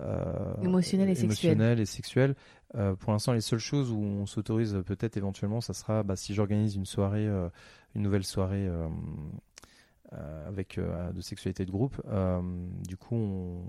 euh, 0.01 0.55
Émotionnel 0.63 1.11
et 1.11 1.15
sexuel. 1.15 1.53
émotionnel 1.53 1.81
et 1.81 1.87
sexuel. 1.87 2.35
Euh, 2.77 2.95
pour 2.95 3.13
l'instant 3.13 3.33
les 3.33 3.41
seules 3.43 3.59
choses 3.59 3.91
où 3.91 3.99
on 3.99 4.25
s'autorise 4.25 4.81
peut-être 4.87 5.19
éventuellement 5.19 5.61
ça 5.61 5.75
sera 5.75 6.03
bah, 6.03 6.17
si 6.17 6.33
j'organise 6.35 6.77
une 6.77 6.87
soirée 6.87 7.27
euh, 7.27 7.49
une 7.95 8.03
nouvelle 8.03 8.25
soirée 8.25 8.69
avec 10.13 10.79
euh, 10.79 11.13
de 11.13 11.21
sexualité 11.21 11.65
de 11.67 11.71
groupe. 11.71 12.01
Euh, 12.07 12.41
du 12.87 12.97
coup, 12.97 13.15
on, 13.15 13.63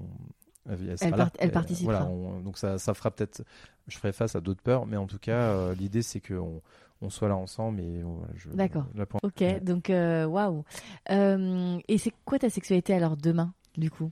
elle, 0.70 0.96
Elle 1.02 1.10
là. 1.12 1.18
part- 1.18 1.32
elle 1.40 1.50
Et, 1.50 1.52
participera. 1.52 2.00
voilà, 2.00 2.10
on- 2.10 2.40
donc 2.42 2.58
ça, 2.58 2.78
ça 2.78 2.94
fera 2.94 3.12
peut-être, 3.12 3.44
je 3.88 3.98
ferai 3.98 4.12
face 4.12 4.36
à 4.36 4.42
d'autres 4.42 4.62
peurs, 4.62 4.86
mais 4.86 4.98
en 4.98 5.08
tout 5.08 5.20
cas, 5.20 5.52
euh, 5.54 5.74
l'idée 5.76 6.02
c'est 6.02 6.20
qu'on 6.22 6.62
on 7.02 7.10
soit 7.10 7.28
là 7.30 7.36
ensemble 7.38 7.80
et 7.82 8.04
voilà, 8.04 8.28
je- 8.36 8.50
D'accord. 8.50 8.86
Ok, 9.24 9.44
donc 9.64 9.90
euh, 9.90 10.26
waouh. 10.26 10.64
Euh, 11.12 11.78
et 11.88 11.98
c'est 11.98 12.14
quoi 12.26 12.40
ta 12.40 12.50
sexualité 12.50 12.94
alors 12.94 13.18
demain, 13.18 13.54
du 13.78 13.90
coup? 13.90 14.12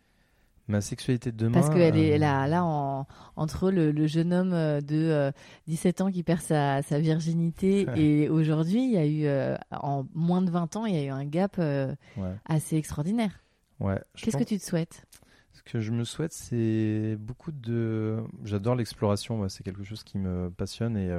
Ma 0.68 0.82
sexualité 0.82 1.32
de 1.32 1.38
demain. 1.38 1.54
Parce 1.54 1.70
qu'elle 1.70 1.96
est 1.98 2.16
euh, 2.16 2.18
là, 2.18 2.46
là 2.48 2.66
en- 2.66 3.08
entre 3.38 3.72
le, 3.72 3.92
le 3.92 4.06
jeune 4.08 4.34
homme 4.34 4.52
euh, 4.54 4.82
de 4.82 4.96
euh, 4.98 5.32
17 5.68 6.02
ans 6.02 6.12
qui 6.12 6.24
perd 6.24 6.42
sa, 6.42 6.82
sa 6.82 7.00
virginité 7.00 7.86
et 7.96 8.28
aujourd'hui, 8.30 8.84
il 8.84 8.92
y 8.92 8.98
a 8.98 9.06
eu, 9.06 9.26
euh, 9.28 9.56
en 9.72 10.06
moins 10.14 10.42
de 10.42 10.52
20 10.52 10.76
ans, 10.76 10.86
il 10.86 10.96
y 10.96 11.00
a 11.00 11.04
eu 11.04 11.10
un 11.10 11.24
gap 11.26 11.56
euh, 11.60 11.96
Ouais. 12.18 12.34
assez 12.46 12.76
extraordinaire. 12.76 13.32
ouais. 13.80 14.00
Qu'est-ce 14.16 14.36
que 14.38 14.44
tu 14.44 14.58
te 14.60 14.64
souhaites? 14.66 15.06
Ce 15.54 15.64
que 15.64 15.80
je 15.80 15.92
me 15.92 16.04
souhaite, 16.04 16.34
c'est 16.34 17.16
beaucoup 17.20 17.52
de. 17.52 18.18
J'adore 18.44 18.76
l'exploration, 18.76 19.48
c'est 19.50 19.64
quelque 19.64 19.84
chose 19.84 20.04
qui 20.04 20.18
me 20.20 20.50
passionne 20.52 20.96
et 20.98 21.10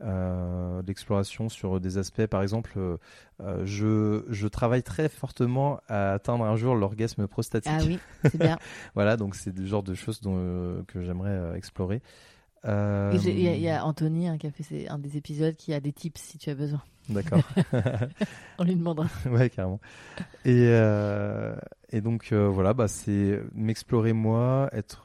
euh, 0.00 0.80
l'exploration 0.86 1.48
sur 1.48 1.80
des 1.80 1.98
aspects. 1.98 2.26
Par 2.26 2.42
exemple, 2.42 2.72
euh, 2.76 2.96
euh, 3.40 3.62
je, 3.66 4.24
je 4.30 4.48
travaille 4.48 4.82
très 4.82 5.08
fortement 5.08 5.80
à 5.88 6.12
atteindre 6.12 6.44
un 6.44 6.56
jour 6.56 6.74
l'orgasme 6.74 7.26
prostatique. 7.26 7.72
Ah 7.74 7.84
oui, 7.84 7.98
c'est 8.30 8.38
bien. 8.38 8.58
Voilà, 8.94 9.16
donc 9.16 9.34
c'est 9.34 9.56
le 9.56 9.66
genre 9.66 9.82
de 9.82 9.94
choses 9.94 10.20
dont, 10.20 10.84
que 10.88 11.02
j'aimerais 11.02 11.56
explorer. 11.56 12.00
Euh, 12.64 13.10
Il 13.24 13.40
y, 13.40 13.48
a- 13.48 13.54
il 13.56 13.60
y 13.60 13.68
a 13.68 13.84
Anthony 13.84 14.28
hein, 14.28 14.38
qui 14.38 14.46
a 14.46 14.50
fait 14.52 14.62
ses- 14.62 14.88
un 14.88 14.98
des 14.98 15.16
épisodes 15.16 15.56
qui 15.56 15.74
a 15.74 15.80
des 15.80 15.92
tips 15.92 16.20
si 16.20 16.38
tu 16.38 16.48
as 16.48 16.54
besoin. 16.54 16.80
D'accord. 17.08 17.40
On 18.58 18.64
lui 18.64 18.76
demandera. 18.76 19.08
ouais, 19.26 19.50
carrément. 19.50 19.80
Et, 20.44 20.66
euh, 20.68 21.56
et 21.90 22.00
donc, 22.00 22.28
euh, 22.30 22.46
voilà, 22.48 22.72
bah, 22.72 22.86
c'est 22.86 23.40
m'explorer 23.54 24.12
moi, 24.12 24.68
être 24.72 25.02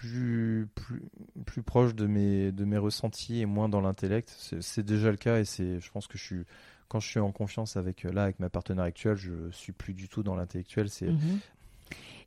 plus, 0.00 0.66
plus, 0.74 1.02
plus 1.44 1.62
proche 1.62 1.94
de 1.94 2.06
mes, 2.06 2.52
de 2.52 2.64
mes 2.64 2.78
ressentis 2.78 3.40
et 3.40 3.46
moins 3.46 3.68
dans 3.68 3.82
l'intellect. 3.82 4.34
C'est 4.60 4.82
déjà 4.82 5.10
le 5.10 5.18
cas 5.18 5.38
et 5.40 5.44
c'est, 5.44 5.78
je 5.78 5.90
pense 5.90 6.06
que 6.06 6.16
je 6.16 6.24
suis, 6.24 6.44
quand 6.88 7.00
je 7.00 7.08
suis 7.08 7.20
en 7.20 7.32
confiance 7.32 7.76
avec, 7.76 8.04
là, 8.04 8.24
avec 8.24 8.40
ma 8.40 8.48
partenaire 8.48 8.84
actuelle, 8.84 9.16
je 9.16 9.50
suis 9.50 9.72
plus 9.72 9.92
du 9.92 10.08
tout 10.08 10.22
dans 10.22 10.34
l'intellectuel. 10.34 10.88
C'est, 10.88 11.06
Mhm. 11.06 11.40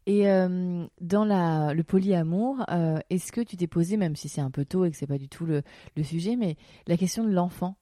Et 0.05 0.29
euh, 0.29 0.85
dans 0.99 1.23
la, 1.23 1.73
le 1.73 1.81
polyamour, 1.83 2.65
euh, 2.69 2.99
est-ce 3.09 3.31
que 3.31 3.39
tu 3.39 3.55
t'es 3.55 3.67
posé, 3.67 3.95
même 3.95 4.17
si 4.17 4.27
c'est 4.27 4.41
un 4.41 4.51
peu 4.51 4.65
tôt 4.65 4.83
et 4.83 4.91
que 4.91 4.97
c'est 4.97 5.07
pas 5.07 5.17
du 5.17 5.29
tout 5.29 5.45
le, 5.45 5.63
le 5.95 6.03
sujet, 6.03 6.35
mais 6.35 6.57
la 6.87 6.97
question 6.97 7.23
de 7.23 7.31
l'enfant 7.31 7.77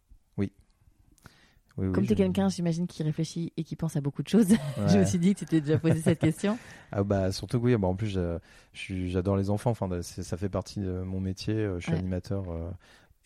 oui, 1.81 1.91
Comme 1.93 2.05
tu 2.05 2.13
es 2.13 2.15
quelqu'un, 2.15 2.49
j'imagine, 2.49 2.87
qui 2.87 3.03
réfléchit 3.03 3.51
et 3.57 3.63
qui 3.63 3.75
pense 3.75 3.95
à 3.95 4.01
beaucoup 4.01 4.23
de 4.23 4.27
choses, 4.27 4.47
je 4.87 4.97
me 4.97 4.99
Ouais. 4.99 5.05
suis 5.05 5.19
dit 5.19 5.33
que 5.33 5.39
tu 5.39 5.45
t'es 5.45 5.61
déjà 5.61 5.77
posé 5.79 5.99
cette 6.01 6.19
question. 6.27 6.57
Ah 6.91 7.03
bah 7.03 7.31
surtout 7.31 7.59
que 7.59 7.65
oui, 7.65 7.77
bah 7.77 7.87
en 7.87 7.95
plus 7.95 8.17
j'adore 8.73 9.37
les 9.37 9.49
enfants, 9.49 9.71
enfin 9.71 9.89
ça 10.01 10.37
fait 10.37 10.49
partie 10.49 10.79
de 10.79 11.01
mon 11.01 11.19
métier, 11.19 11.53
euh, 11.55 11.79
je 11.79 11.85
suis 11.85 11.91
Ouais. 11.93 11.99
animateur 11.99 12.43
euh, 12.49 12.69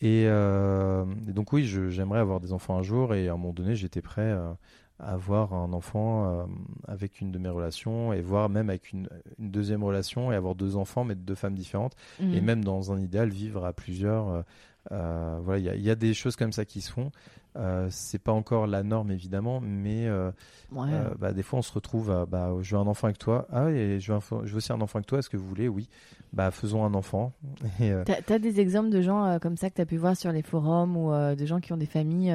et, 0.00 0.24
euh, 0.26 1.04
et 1.28 1.32
donc 1.32 1.52
oui, 1.52 1.64
j'aimerais 1.64 2.20
avoir 2.20 2.40
des 2.40 2.52
enfants 2.52 2.76
un 2.76 2.82
jour 2.82 3.14
et 3.14 3.28
à 3.28 3.32
un 3.32 3.36
moment 3.36 3.52
donné 3.52 3.74
j'étais 3.76 4.02
prêt 4.02 4.22
euh, 4.22 4.52
à 4.98 5.12
avoir 5.12 5.52
un 5.52 5.72
enfant 5.74 6.46
avec 6.88 7.20
une 7.20 7.30
de 7.30 7.38
mes 7.38 7.50
relations 7.50 8.14
et 8.14 8.22
voire 8.22 8.48
même 8.48 8.70
avec 8.70 8.92
une, 8.92 9.08
une 9.38 9.50
deuxième 9.50 9.84
relation 9.84 10.32
et 10.32 10.34
avoir 10.34 10.54
deux 10.54 10.76
enfants 10.76 11.04
mais 11.04 11.14
de 11.14 11.20
deux 11.20 11.34
femmes 11.34 11.54
différentes 11.54 11.94
et 12.20 12.40
Mhm. 12.40 12.44
même 12.44 12.64
dans 12.64 12.92
un 12.92 12.98
idéal 13.00 13.28
vivre 13.28 13.64
à 13.66 13.74
plusieurs. 13.74 14.44
Euh, 14.92 15.38
voilà, 15.42 15.58
il 15.58 15.64
y, 15.64 15.68
a- 15.70 15.74
il 15.74 15.82
y 15.82 15.90
a 15.90 15.94
des 15.94 16.14
choses 16.14 16.36
comme 16.36 16.52
ça 16.52 16.64
qui 16.64 16.80
se 16.80 16.90
font. 16.92 17.10
Euh, 17.56 17.86
c'est 17.90 18.18
pas 18.18 18.32
encore 18.32 18.66
la 18.66 18.82
norme 18.82 19.10
évidemment, 19.10 19.60
mais 19.62 20.06
euh, 20.06 20.30
Ouais. 20.72 20.88
euh, 20.92 21.14
bah, 21.18 21.32
des 21.32 21.42
fois, 21.42 21.58
on 21.60 21.62
se 21.62 21.72
retrouve 21.72 22.10
à 22.10 22.26
bah, 22.26 22.52
je 22.60 22.76
veux 22.76 22.82
un 22.82 22.86
enfant 22.86 23.06
avec 23.06 23.18
toi. 23.18 23.46
Ah, 23.50 23.70
et 23.70 23.98
je 23.98 24.12
veux, 24.12 24.18
je 24.44 24.54
aussi 24.56 24.72
un 24.72 24.80
enfant 24.82 24.98
avec 24.98 25.06
toi. 25.06 25.20
Est-ce 25.20 25.30
que 25.30 25.38
vous 25.38 25.48
voulez? 25.48 25.66
Oui. 25.68 25.88
Bah, 26.34 26.50
faisons 26.50 26.84
un 26.84 26.92
enfant. 26.92 27.32
T'as 27.78 28.34
as 28.34 28.38
des 28.38 28.60
exemples 28.60 28.90
de 28.90 29.00
gens 29.00 29.38
comme 29.40 29.56
ça 29.56 29.70
que 29.70 29.74
tu 29.76 29.80
as 29.80 29.86
pu 29.86 29.96
voir 29.96 30.16
sur 30.16 30.32
les 30.32 30.42
forums 30.42 30.96
ou 30.98 31.10
de 31.34 31.46
gens 31.46 31.60
qui 31.60 31.72
ont 31.72 31.78
des 31.78 31.86
familles 31.86 32.34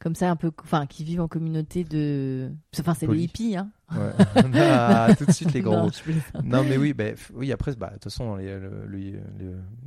comme 0.00 0.14
ça, 0.16 0.30
un 0.30 0.36
peu, 0.36 0.50
enfin, 0.64 0.86
qui 0.86 1.04
vivent 1.04 1.20
en 1.20 1.28
communauté 1.28 1.84
de. 1.84 2.50
Enfin, 2.78 2.94
c'est 2.94 3.06
des 3.06 3.18
hippies, 3.18 3.56
hein. 3.56 3.70
ouais. 3.92 4.10
Ah, 4.54 5.08
tout 5.16 5.26
de 5.26 5.30
suite 5.30 5.52
les 5.52 5.60
grands 5.60 5.86
Non. 5.86 5.90
Non, 6.42 6.64
mais 6.64 6.76
oui, 6.78 6.92
bah, 6.94 7.04
oui. 7.34 7.52
Après, 7.52 7.74
bah, 7.76 7.88
de 7.88 7.92
toute 7.94 8.04
façon, 8.04 8.36
les- 8.36 8.58
le, 8.58 8.86
le, 8.86 9.20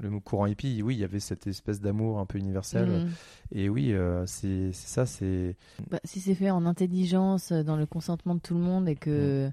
le- 0.01 0.19
courant 0.19 0.45
hippie, 0.45 0.81
oui, 0.83 0.95
il 0.95 0.99
y 0.99 1.03
avait 1.03 1.19
cette 1.19 1.47
espèce 1.47 1.81
d'amour 1.81 2.19
un 2.19 2.25
peu 2.25 2.37
universel. 2.37 2.87
Mhm. 2.87 3.09
Et 3.53 3.69
oui, 3.69 3.91
euh, 3.93 4.23
c'est 4.27 4.71
ça. 4.71 5.05
C'est 5.05 5.55
Bah, 5.89 5.99
si 6.03 6.19
c'est 6.21 6.35
fait 6.35 6.51
en 6.51 6.65
intelligence, 6.65 7.51
euh, 7.51 7.63
dans 7.63 7.75
le 7.75 7.85
consentement 7.87 8.35
de 8.35 8.39
tout 8.39 8.53
le 8.53 8.61
monde 8.61 8.87
et 8.87 8.95
que, 8.95 9.49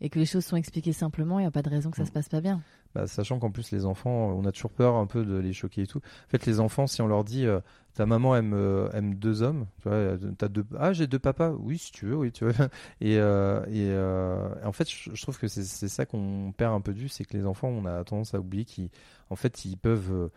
et 0.00 0.08
que 0.08 0.18
les 0.18 0.24
choses 0.26 0.46
sont 0.46 0.56
expliquées 0.56 0.94
simplement, 0.94 1.38
il 1.38 1.42
n'y 1.42 1.48
a 1.48 1.50
pas 1.50 1.62
de 1.62 1.68
raison 1.68 1.90
que 1.90 1.98
ça 1.98 2.04
Mm. 2.04 2.06
se 2.06 2.12
passe 2.12 2.28
pas 2.30 2.40
bien. 2.40 2.62
Bah, 2.94 3.06
sachant 3.06 3.38
qu'en 3.38 3.50
plus 3.52 3.70
les 3.70 3.84
enfants, 3.86 4.34
on 4.36 4.44
a 4.44 4.52
toujours 4.52 4.72
peur 4.72 4.96
un 4.96 5.06
peu 5.06 5.24
de 5.24 5.36
les 5.36 5.52
choquer 5.52 5.82
et 5.82 5.86
tout. 5.86 5.98
En 5.98 6.30
fait, 6.30 6.44
les 6.46 6.58
enfants, 6.58 6.88
si 6.88 7.00
on 7.02 7.06
leur 7.06 7.22
dit 7.22 7.46
euh, 7.46 7.60
ta 7.94 8.04
maman 8.04 8.34
aime 8.34 8.52
euh, 8.52 8.90
aime 8.92 9.14
deux 9.14 9.42
hommes, 9.42 9.66
tu 9.80 9.88
vois, 9.88 9.96
euh, 9.96 10.18
t'as 10.36 10.48
deux 10.48 10.64
ah 10.76 10.92
j'ai 10.92 11.06
deux 11.06 11.20
papas, 11.20 11.50
oui 11.50 11.78
si 11.78 11.92
tu 11.92 12.06
veux, 12.06 12.16
oui 12.16 12.32
tu 12.32 12.44
veux. 12.44 12.52
Et 13.00 13.18
euh, 13.18 13.64
et 13.66 14.66
en 14.66 14.72
fait, 14.72 14.90
je, 14.90 15.10
je 15.14 15.22
trouve 15.22 15.38
que 15.38 15.46
c'est 15.46 15.62
ça 15.88 16.04
qu'on 16.04 16.52
perd 16.56 16.74
un 16.74 16.80
peu 16.80 16.90
vue, 16.90 17.08
c'est 17.08 17.24
que 17.24 17.36
les 17.36 17.46
enfants, 17.46 17.68
on 17.68 17.84
a 17.86 18.02
tendance 18.02 18.34
à 18.34 18.40
oublier 18.40 18.64
qu'ils 18.64 18.90
en 19.30 19.36
fait 19.36 19.64
ils 19.64 19.76
peuvent 19.76 20.30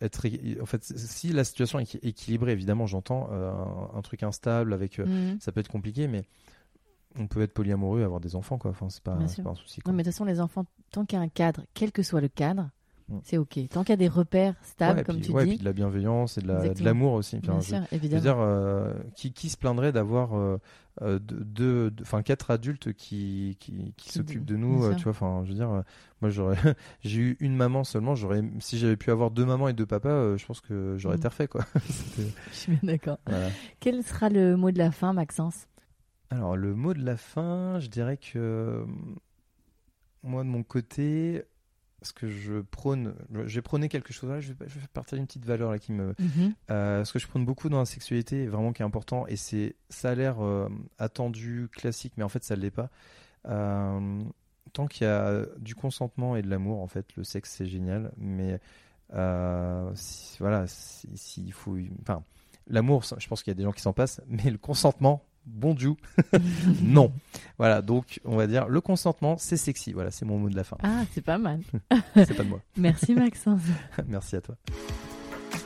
être 0.00 0.26
en 0.60 0.66
fait 0.66 0.82
si 0.82 1.28
la 1.32 1.44
situation 1.44 1.78
est 1.78 1.94
équi- 1.94 2.08
équilibrée, 2.08 2.52
évidemment, 2.52 2.86
j'entends 2.86 3.30
un, 3.30 4.02
truc 4.02 4.22
instable 4.24 4.72
avec 4.72 4.98
Mhm. 4.98 5.36
ça 5.40 5.52
peut 5.52 5.60
être 5.60 5.68
compliqué, 5.68 6.08
mais 6.08 6.22
on 7.18 7.26
peut 7.26 7.42
être 7.42 7.52
polyamoureux 7.54 8.00
et 8.00 8.04
avoir 8.04 8.20
des 8.20 8.36
enfants 8.36 8.58
quoi. 8.58 8.70
Enfin 8.70 8.88
c'est 8.88 9.02
pas 9.02 9.18
c'est 9.26 9.46
un 9.46 9.54
souci. 9.54 9.80
Non, 9.86 9.92
mais 9.92 10.02
de 10.02 10.08
toute 10.08 10.14
façon, 10.14 10.24
les 10.24 10.40
enfants, 10.40 10.64
tant 10.92 11.04
qu'il 11.04 11.18
y 11.18 11.20
a 11.20 11.24
un 11.24 11.28
cadre, 11.28 11.62
quel 11.74 11.92
que 11.92 12.02
soit 12.02 12.20
le 12.20 12.28
cadre, 12.28 12.70
Mm. 13.08 13.18
c'est 13.24 13.38
OK. 13.38 13.58
Tant 13.70 13.82
qu'il 13.82 13.90
y 13.90 13.94
a 13.94 13.96
des 13.96 14.06
repères 14.06 14.54
stables, 14.62 14.94
Ouais, 14.98 15.00
et 15.00 15.04
comme 15.04 15.16
puis, 15.16 15.24
tu 15.26 15.32
ouais, 15.32 15.42
et 15.42 15.46
dis, 15.46 15.50
puis 15.54 15.58
de 15.58 15.64
la 15.64 15.72
bienveillance 15.72 16.38
et 16.38 16.42
de 16.42 16.46
la- 16.46 16.54
de 16.54 16.60
Exactement. 16.60 16.84
l'amour 16.86 17.12
aussi. 17.14 17.38
Enfin, 17.38 17.52
bien 17.54 17.60
je- 17.60 17.66
sûr, 17.66 17.76
Je 17.78 17.80
veux 17.80 17.96
évidemment. 17.96 18.20
dire, 18.22 18.36
euh, 18.38 18.94
qui, 19.16 19.32
qui 19.32 19.48
se 19.48 19.56
plaindrait 19.56 19.90
d'avoir 19.90 20.36
euh, 20.38 20.58
euh, 21.02 21.18
deux, 21.20 21.92
enfin 22.02 22.22
quatre 22.22 22.52
adultes 22.52 22.92
qui, 22.92 23.56
qui, 23.58 23.72
qui 23.82 23.92
Qui- 23.96 24.12
s'occupent 24.12 24.44
de 24.44 24.54
nous, 24.54 24.84
euh, 24.84 24.94
tu 24.94 25.02
vois. 25.04 25.10
Enfin, 25.10 25.40
je 25.42 25.48
veux 25.48 25.54
dire, 25.56 25.82
moi 26.20 26.30
j'aurais, 26.30 26.54
j'ai 27.02 27.20
eu 27.20 27.36
une 27.40 27.56
maman 27.56 27.82
seulement. 27.82 28.14
J'aurais, 28.14 28.42
si 28.60 28.78
j'avais 28.78 28.96
pu 28.96 29.10
avoir 29.10 29.32
deux 29.32 29.44
mamans 29.44 29.66
et 29.66 29.72
deux 29.72 29.86
papas, 29.86 30.36
je 30.36 30.46
pense 30.46 30.60
que 30.60 30.94
j'aurais 30.96 31.16
Mm. 31.16 31.18
été 31.18 31.28
refait, 31.28 31.48
quoi. 31.48 31.64
Je 32.52 32.56
suis 32.56 32.70
bien 32.76 32.92
d'accord. 32.92 33.18
voilà. 33.26 33.48
Quel 33.80 34.04
sera 34.04 34.28
le 34.28 34.56
mot 34.56 34.70
de 34.70 34.78
la 34.78 34.92
fin, 34.92 35.12
Maxence? 35.12 35.66
Alors, 36.30 36.56
le 36.56 36.74
mot 36.74 36.94
de 36.94 37.02
la 37.04 37.16
fin, 37.16 37.80
je 37.80 37.88
dirais 37.88 38.16
que 38.16 38.38
euh, 38.38 38.84
moi, 40.22 40.42
de 40.44 40.48
mon 40.48 40.62
côté, 40.62 41.42
ce 42.02 42.12
que 42.12 42.28
je 42.28 42.60
prône, 42.60 43.14
j'ai 43.46 43.62
prôné 43.62 43.88
quelque 43.88 44.12
chose 44.12 44.30
là, 44.30 44.40
je 44.40 44.52
vais, 44.52 44.68
je 44.68 44.78
vais 44.78 44.86
partager 44.92 45.20
une 45.20 45.26
petite 45.26 45.44
valeur 45.44 45.70
là 45.70 45.78
qui 45.78 45.92
me, 45.92 46.14
Mhm. 46.18 46.54
Euh, 46.70 47.04
ce 47.04 47.12
que 47.12 47.18
je 47.18 47.26
prône 47.26 47.44
beaucoup 47.44 47.68
dans 47.68 47.78
la 47.80 47.84
sexualité, 47.84 48.46
vraiment 48.46 48.72
qui 48.72 48.82
est 48.82 48.84
important, 48.84 49.26
et 49.26 49.36
c'est, 49.36 49.74
ça 49.88 50.10
a 50.10 50.14
l'air 50.14 50.40
euh, 50.44 50.68
attendu, 50.98 51.68
classique, 51.72 52.12
mais 52.16 52.22
en 52.22 52.28
fait 52.28 52.44
ça 52.44 52.54
ne 52.56 52.60
l'est 52.60 52.70
pas. 52.70 52.90
Euh, 53.48 54.22
tant 54.72 54.86
qu'il 54.86 55.06
y 55.06 55.10
a 55.10 55.46
du 55.58 55.74
consentement 55.74 56.36
et 56.36 56.42
de 56.42 56.48
l'amour, 56.48 56.80
en 56.80 56.86
fait, 56.86 57.16
le 57.16 57.24
sexe 57.24 57.50
c'est 57.50 57.66
génial, 57.66 58.12
mais 58.16 58.60
si- 59.94 60.36
voilà, 60.38 60.66
s'il 60.68 61.18
si, 61.18 61.50
faut, 61.50 61.76
enfin, 62.02 62.22
l'amour, 62.68 63.02
je 63.18 63.26
pense 63.26 63.42
qu'il 63.42 63.50
y 63.50 63.56
a 63.56 63.58
des 63.58 63.64
gens 63.64 63.72
qui 63.72 63.82
s'en 63.82 63.92
passent, 63.92 64.20
mais 64.28 64.48
le 64.50 64.58
consentement, 64.58 65.24
bon 65.46 65.74
Dieu, 65.74 65.94
non. 66.82 67.12
Voilà, 67.58 67.82
donc 67.82 68.20
on 68.24 68.36
va 68.36 68.46
dire 68.46 68.68
le 68.68 68.80
consentement, 68.80 69.36
c'est 69.38 69.56
sexy. 69.56 69.92
Voilà, 69.92 70.10
c'est 70.10 70.24
mon 70.24 70.38
mot 70.38 70.48
de 70.48 70.56
la 70.56 70.64
fin. 70.64 70.76
Ah, 70.82 71.02
c'est 71.12 71.24
pas 71.24 71.38
mal. 71.38 71.60
C'est 72.14 72.34
pas 72.34 72.44
de 72.44 72.48
moi. 72.48 72.60
Merci, 72.76 73.14
Maxence. 73.14 73.60
Merci 74.08 74.36
à 74.36 74.40
toi. 74.40 74.56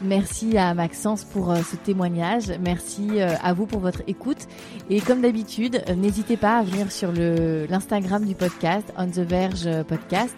Merci 0.02 0.56
à 0.58 0.74
Maxence 0.74 1.24
pour 1.24 1.50
euh, 1.50 1.62
ce 1.62 1.76
témoignage. 1.76 2.52
Merci 2.60 3.20
euh, 3.20 3.34
à 3.42 3.52
vous 3.52 3.66
pour 3.66 3.80
votre 3.80 4.02
écoute. 4.06 4.48
Et 4.90 5.00
comme 5.00 5.20
d'habitude, 5.20 5.82
euh, 5.88 5.94
n'hésitez 5.94 6.36
pas 6.36 6.58
à 6.58 6.62
venir 6.62 6.90
sur 6.90 7.12
l'Instagram 7.12 8.24
du 8.24 8.34
podcast, 8.34 8.92
On 8.96 9.06
the 9.06 9.20
Verge 9.20 9.82
Podcast, 9.84 10.34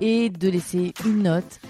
et 0.00 0.28
de 0.28 0.48
laisser 0.48 0.92
une 1.04 1.22
note, 1.22 1.60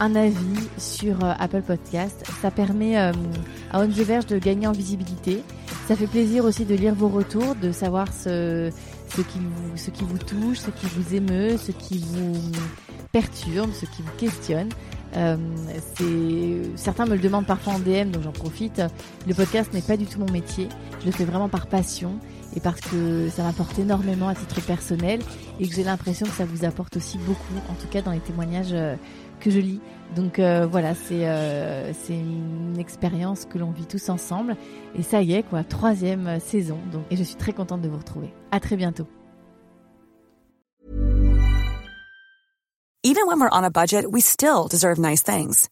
un 0.00 0.14
avis 0.14 0.68
sur 0.78 1.24
euh, 1.24 1.32
Apple 1.38 1.62
Podcast. 1.62 2.24
Ça 2.40 2.50
permet 2.50 2.98
euh, 2.98 3.12
à 3.70 3.80
On 3.80 3.88
Verge 3.88 4.26
de 4.26 4.38
gagner 4.38 4.66
en 4.66 4.72
visibilité. 4.72 5.42
Ça 5.88 5.96
fait 5.96 6.06
plaisir 6.06 6.44
aussi 6.44 6.64
de 6.64 6.74
lire 6.74 6.94
vos 6.94 7.08
retours, 7.08 7.54
de 7.54 7.72
savoir 7.72 8.12
ce, 8.12 8.70
qui, 9.10 9.38
vous, 10.04 10.18
touche, 10.18 10.58
ce 10.58 10.70
qui 10.70 10.86
vous 10.86 11.14
émeut, 11.14 11.56
ce 11.56 11.72
qui 11.72 11.98
vous 11.98 12.36
perturbe, 13.12 13.72
ce 13.72 13.86
qui 13.86 14.02
vous 14.02 14.12
questionne. 14.16 14.68
Euh, 15.16 15.36
certains 16.76 17.04
me 17.04 17.14
le 17.14 17.20
demandent 17.20 17.46
parfois 17.46 17.74
en 17.74 17.78
DM, 17.78 18.10
donc 18.10 18.22
j'en 18.22 18.32
profite. 18.32 18.82
Le 19.26 19.34
podcast 19.34 19.72
n'est 19.74 19.82
pas 19.82 19.96
du 19.96 20.06
tout 20.06 20.18
mon 20.18 20.30
métier. 20.30 20.68
Je 21.00 21.06
le 21.06 21.12
fais 21.12 21.24
vraiment 21.24 21.48
par 21.48 21.66
passion 21.66 22.18
et 22.56 22.60
parce 22.60 22.80
que 22.80 23.28
ça 23.30 23.42
m'apporte 23.42 23.78
énormément 23.78 24.28
à 24.28 24.34
titre 24.34 24.60
personnel 24.62 25.20
et 25.60 25.68
que 25.68 25.74
j'ai 25.74 25.84
l'impression 25.84 26.26
que 26.26 26.32
ça 26.32 26.44
vous 26.44 26.64
apporte 26.64 26.96
aussi 26.96 27.18
beaucoup, 27.18 27.54
en 27.70 27.74
tout 27.74 27.88
cas 27.88 28.02
dans 28.02 28.12
les 28.12 28.20
témoignages 28.20 28.74
que 29.42 29.50
je 29.50 29.58
lis. 29.58 29.80
Donc 30.14 30.38
euh, 30.38 30.66
voilà, 30.66 30.94
c'est 30.94 31.26
euh, 31.26 31.92
une 32.08 32.78
expérience 32.78 33.44
que 33.46 33.58
l'on 33.58 33.70
vit 33.70 33.86
tous 33.86 34.08
ensemble 34.08 34.56
et 34.96 35.02
ça 35.02 35.22
y 35.22 35.34
est 35.34 35.42
quoi, 35.42 35.64
troisième 35.64 36.26
euh, 36.26 36.40
saison. 36.40 36.78
Donc 36.92 37.04
et 37.10 37.16
je 37.16 37.22
suis 37.22 37.36
très 37.36 37.52
contente 37.52 37.82
de 37.82 37.88
vous 37.88 37.98
retrouver. 37.98 38.32
À 38.50 38.60
très 38.60 38.76
bientôt. 38.76 39.06
Even 43.04 43.26
when 43.26 43.40
we're 43.40 43.50
on 43.50 43.64
a 43.64 43.70
budget, 43.70 44.06
we 44.10 44.20
still 44.20 44.68
deserve 44.68 44.98
nice 44.98 45.22
things. 45.22 45.68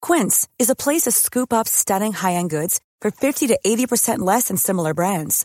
Quince 0.00 0.48
is 0.58 0.70
a 0.70 0.74
place 0.74 1.02
to 1.02 1.10
scoop 1.10 1.52
up 1.52 1.68
stunning 1.68 2.14
high-end 2.14 2.48
goods 2.48 2.80
for 3.02 3.10
50 3.10 3.48
to 3.48 3.58
80% 3.64 4.20
less 4.20 4.48
than 4.48 4.56
similar 4.56 4.94
brands. 4.94 5.44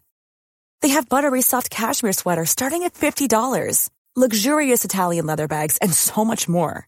They 0.82 0.90
have 0.90 1.10
buttery 1.10 1.42
soft 1.42 1.70
cashmere 1.70 2.14
sweaters 2.14 2.50
starting 2.50 2.84
at 2.84 2.94
$50, 2.94 3.90
luxurious 4.16 4.86
Italian 4.86 5.26
leather 5.26 5.50
bags, 5.50 5.78
and 5.82 5.94
so 5.94 6.24
much 6.24 6.48
more. 6.48 6.88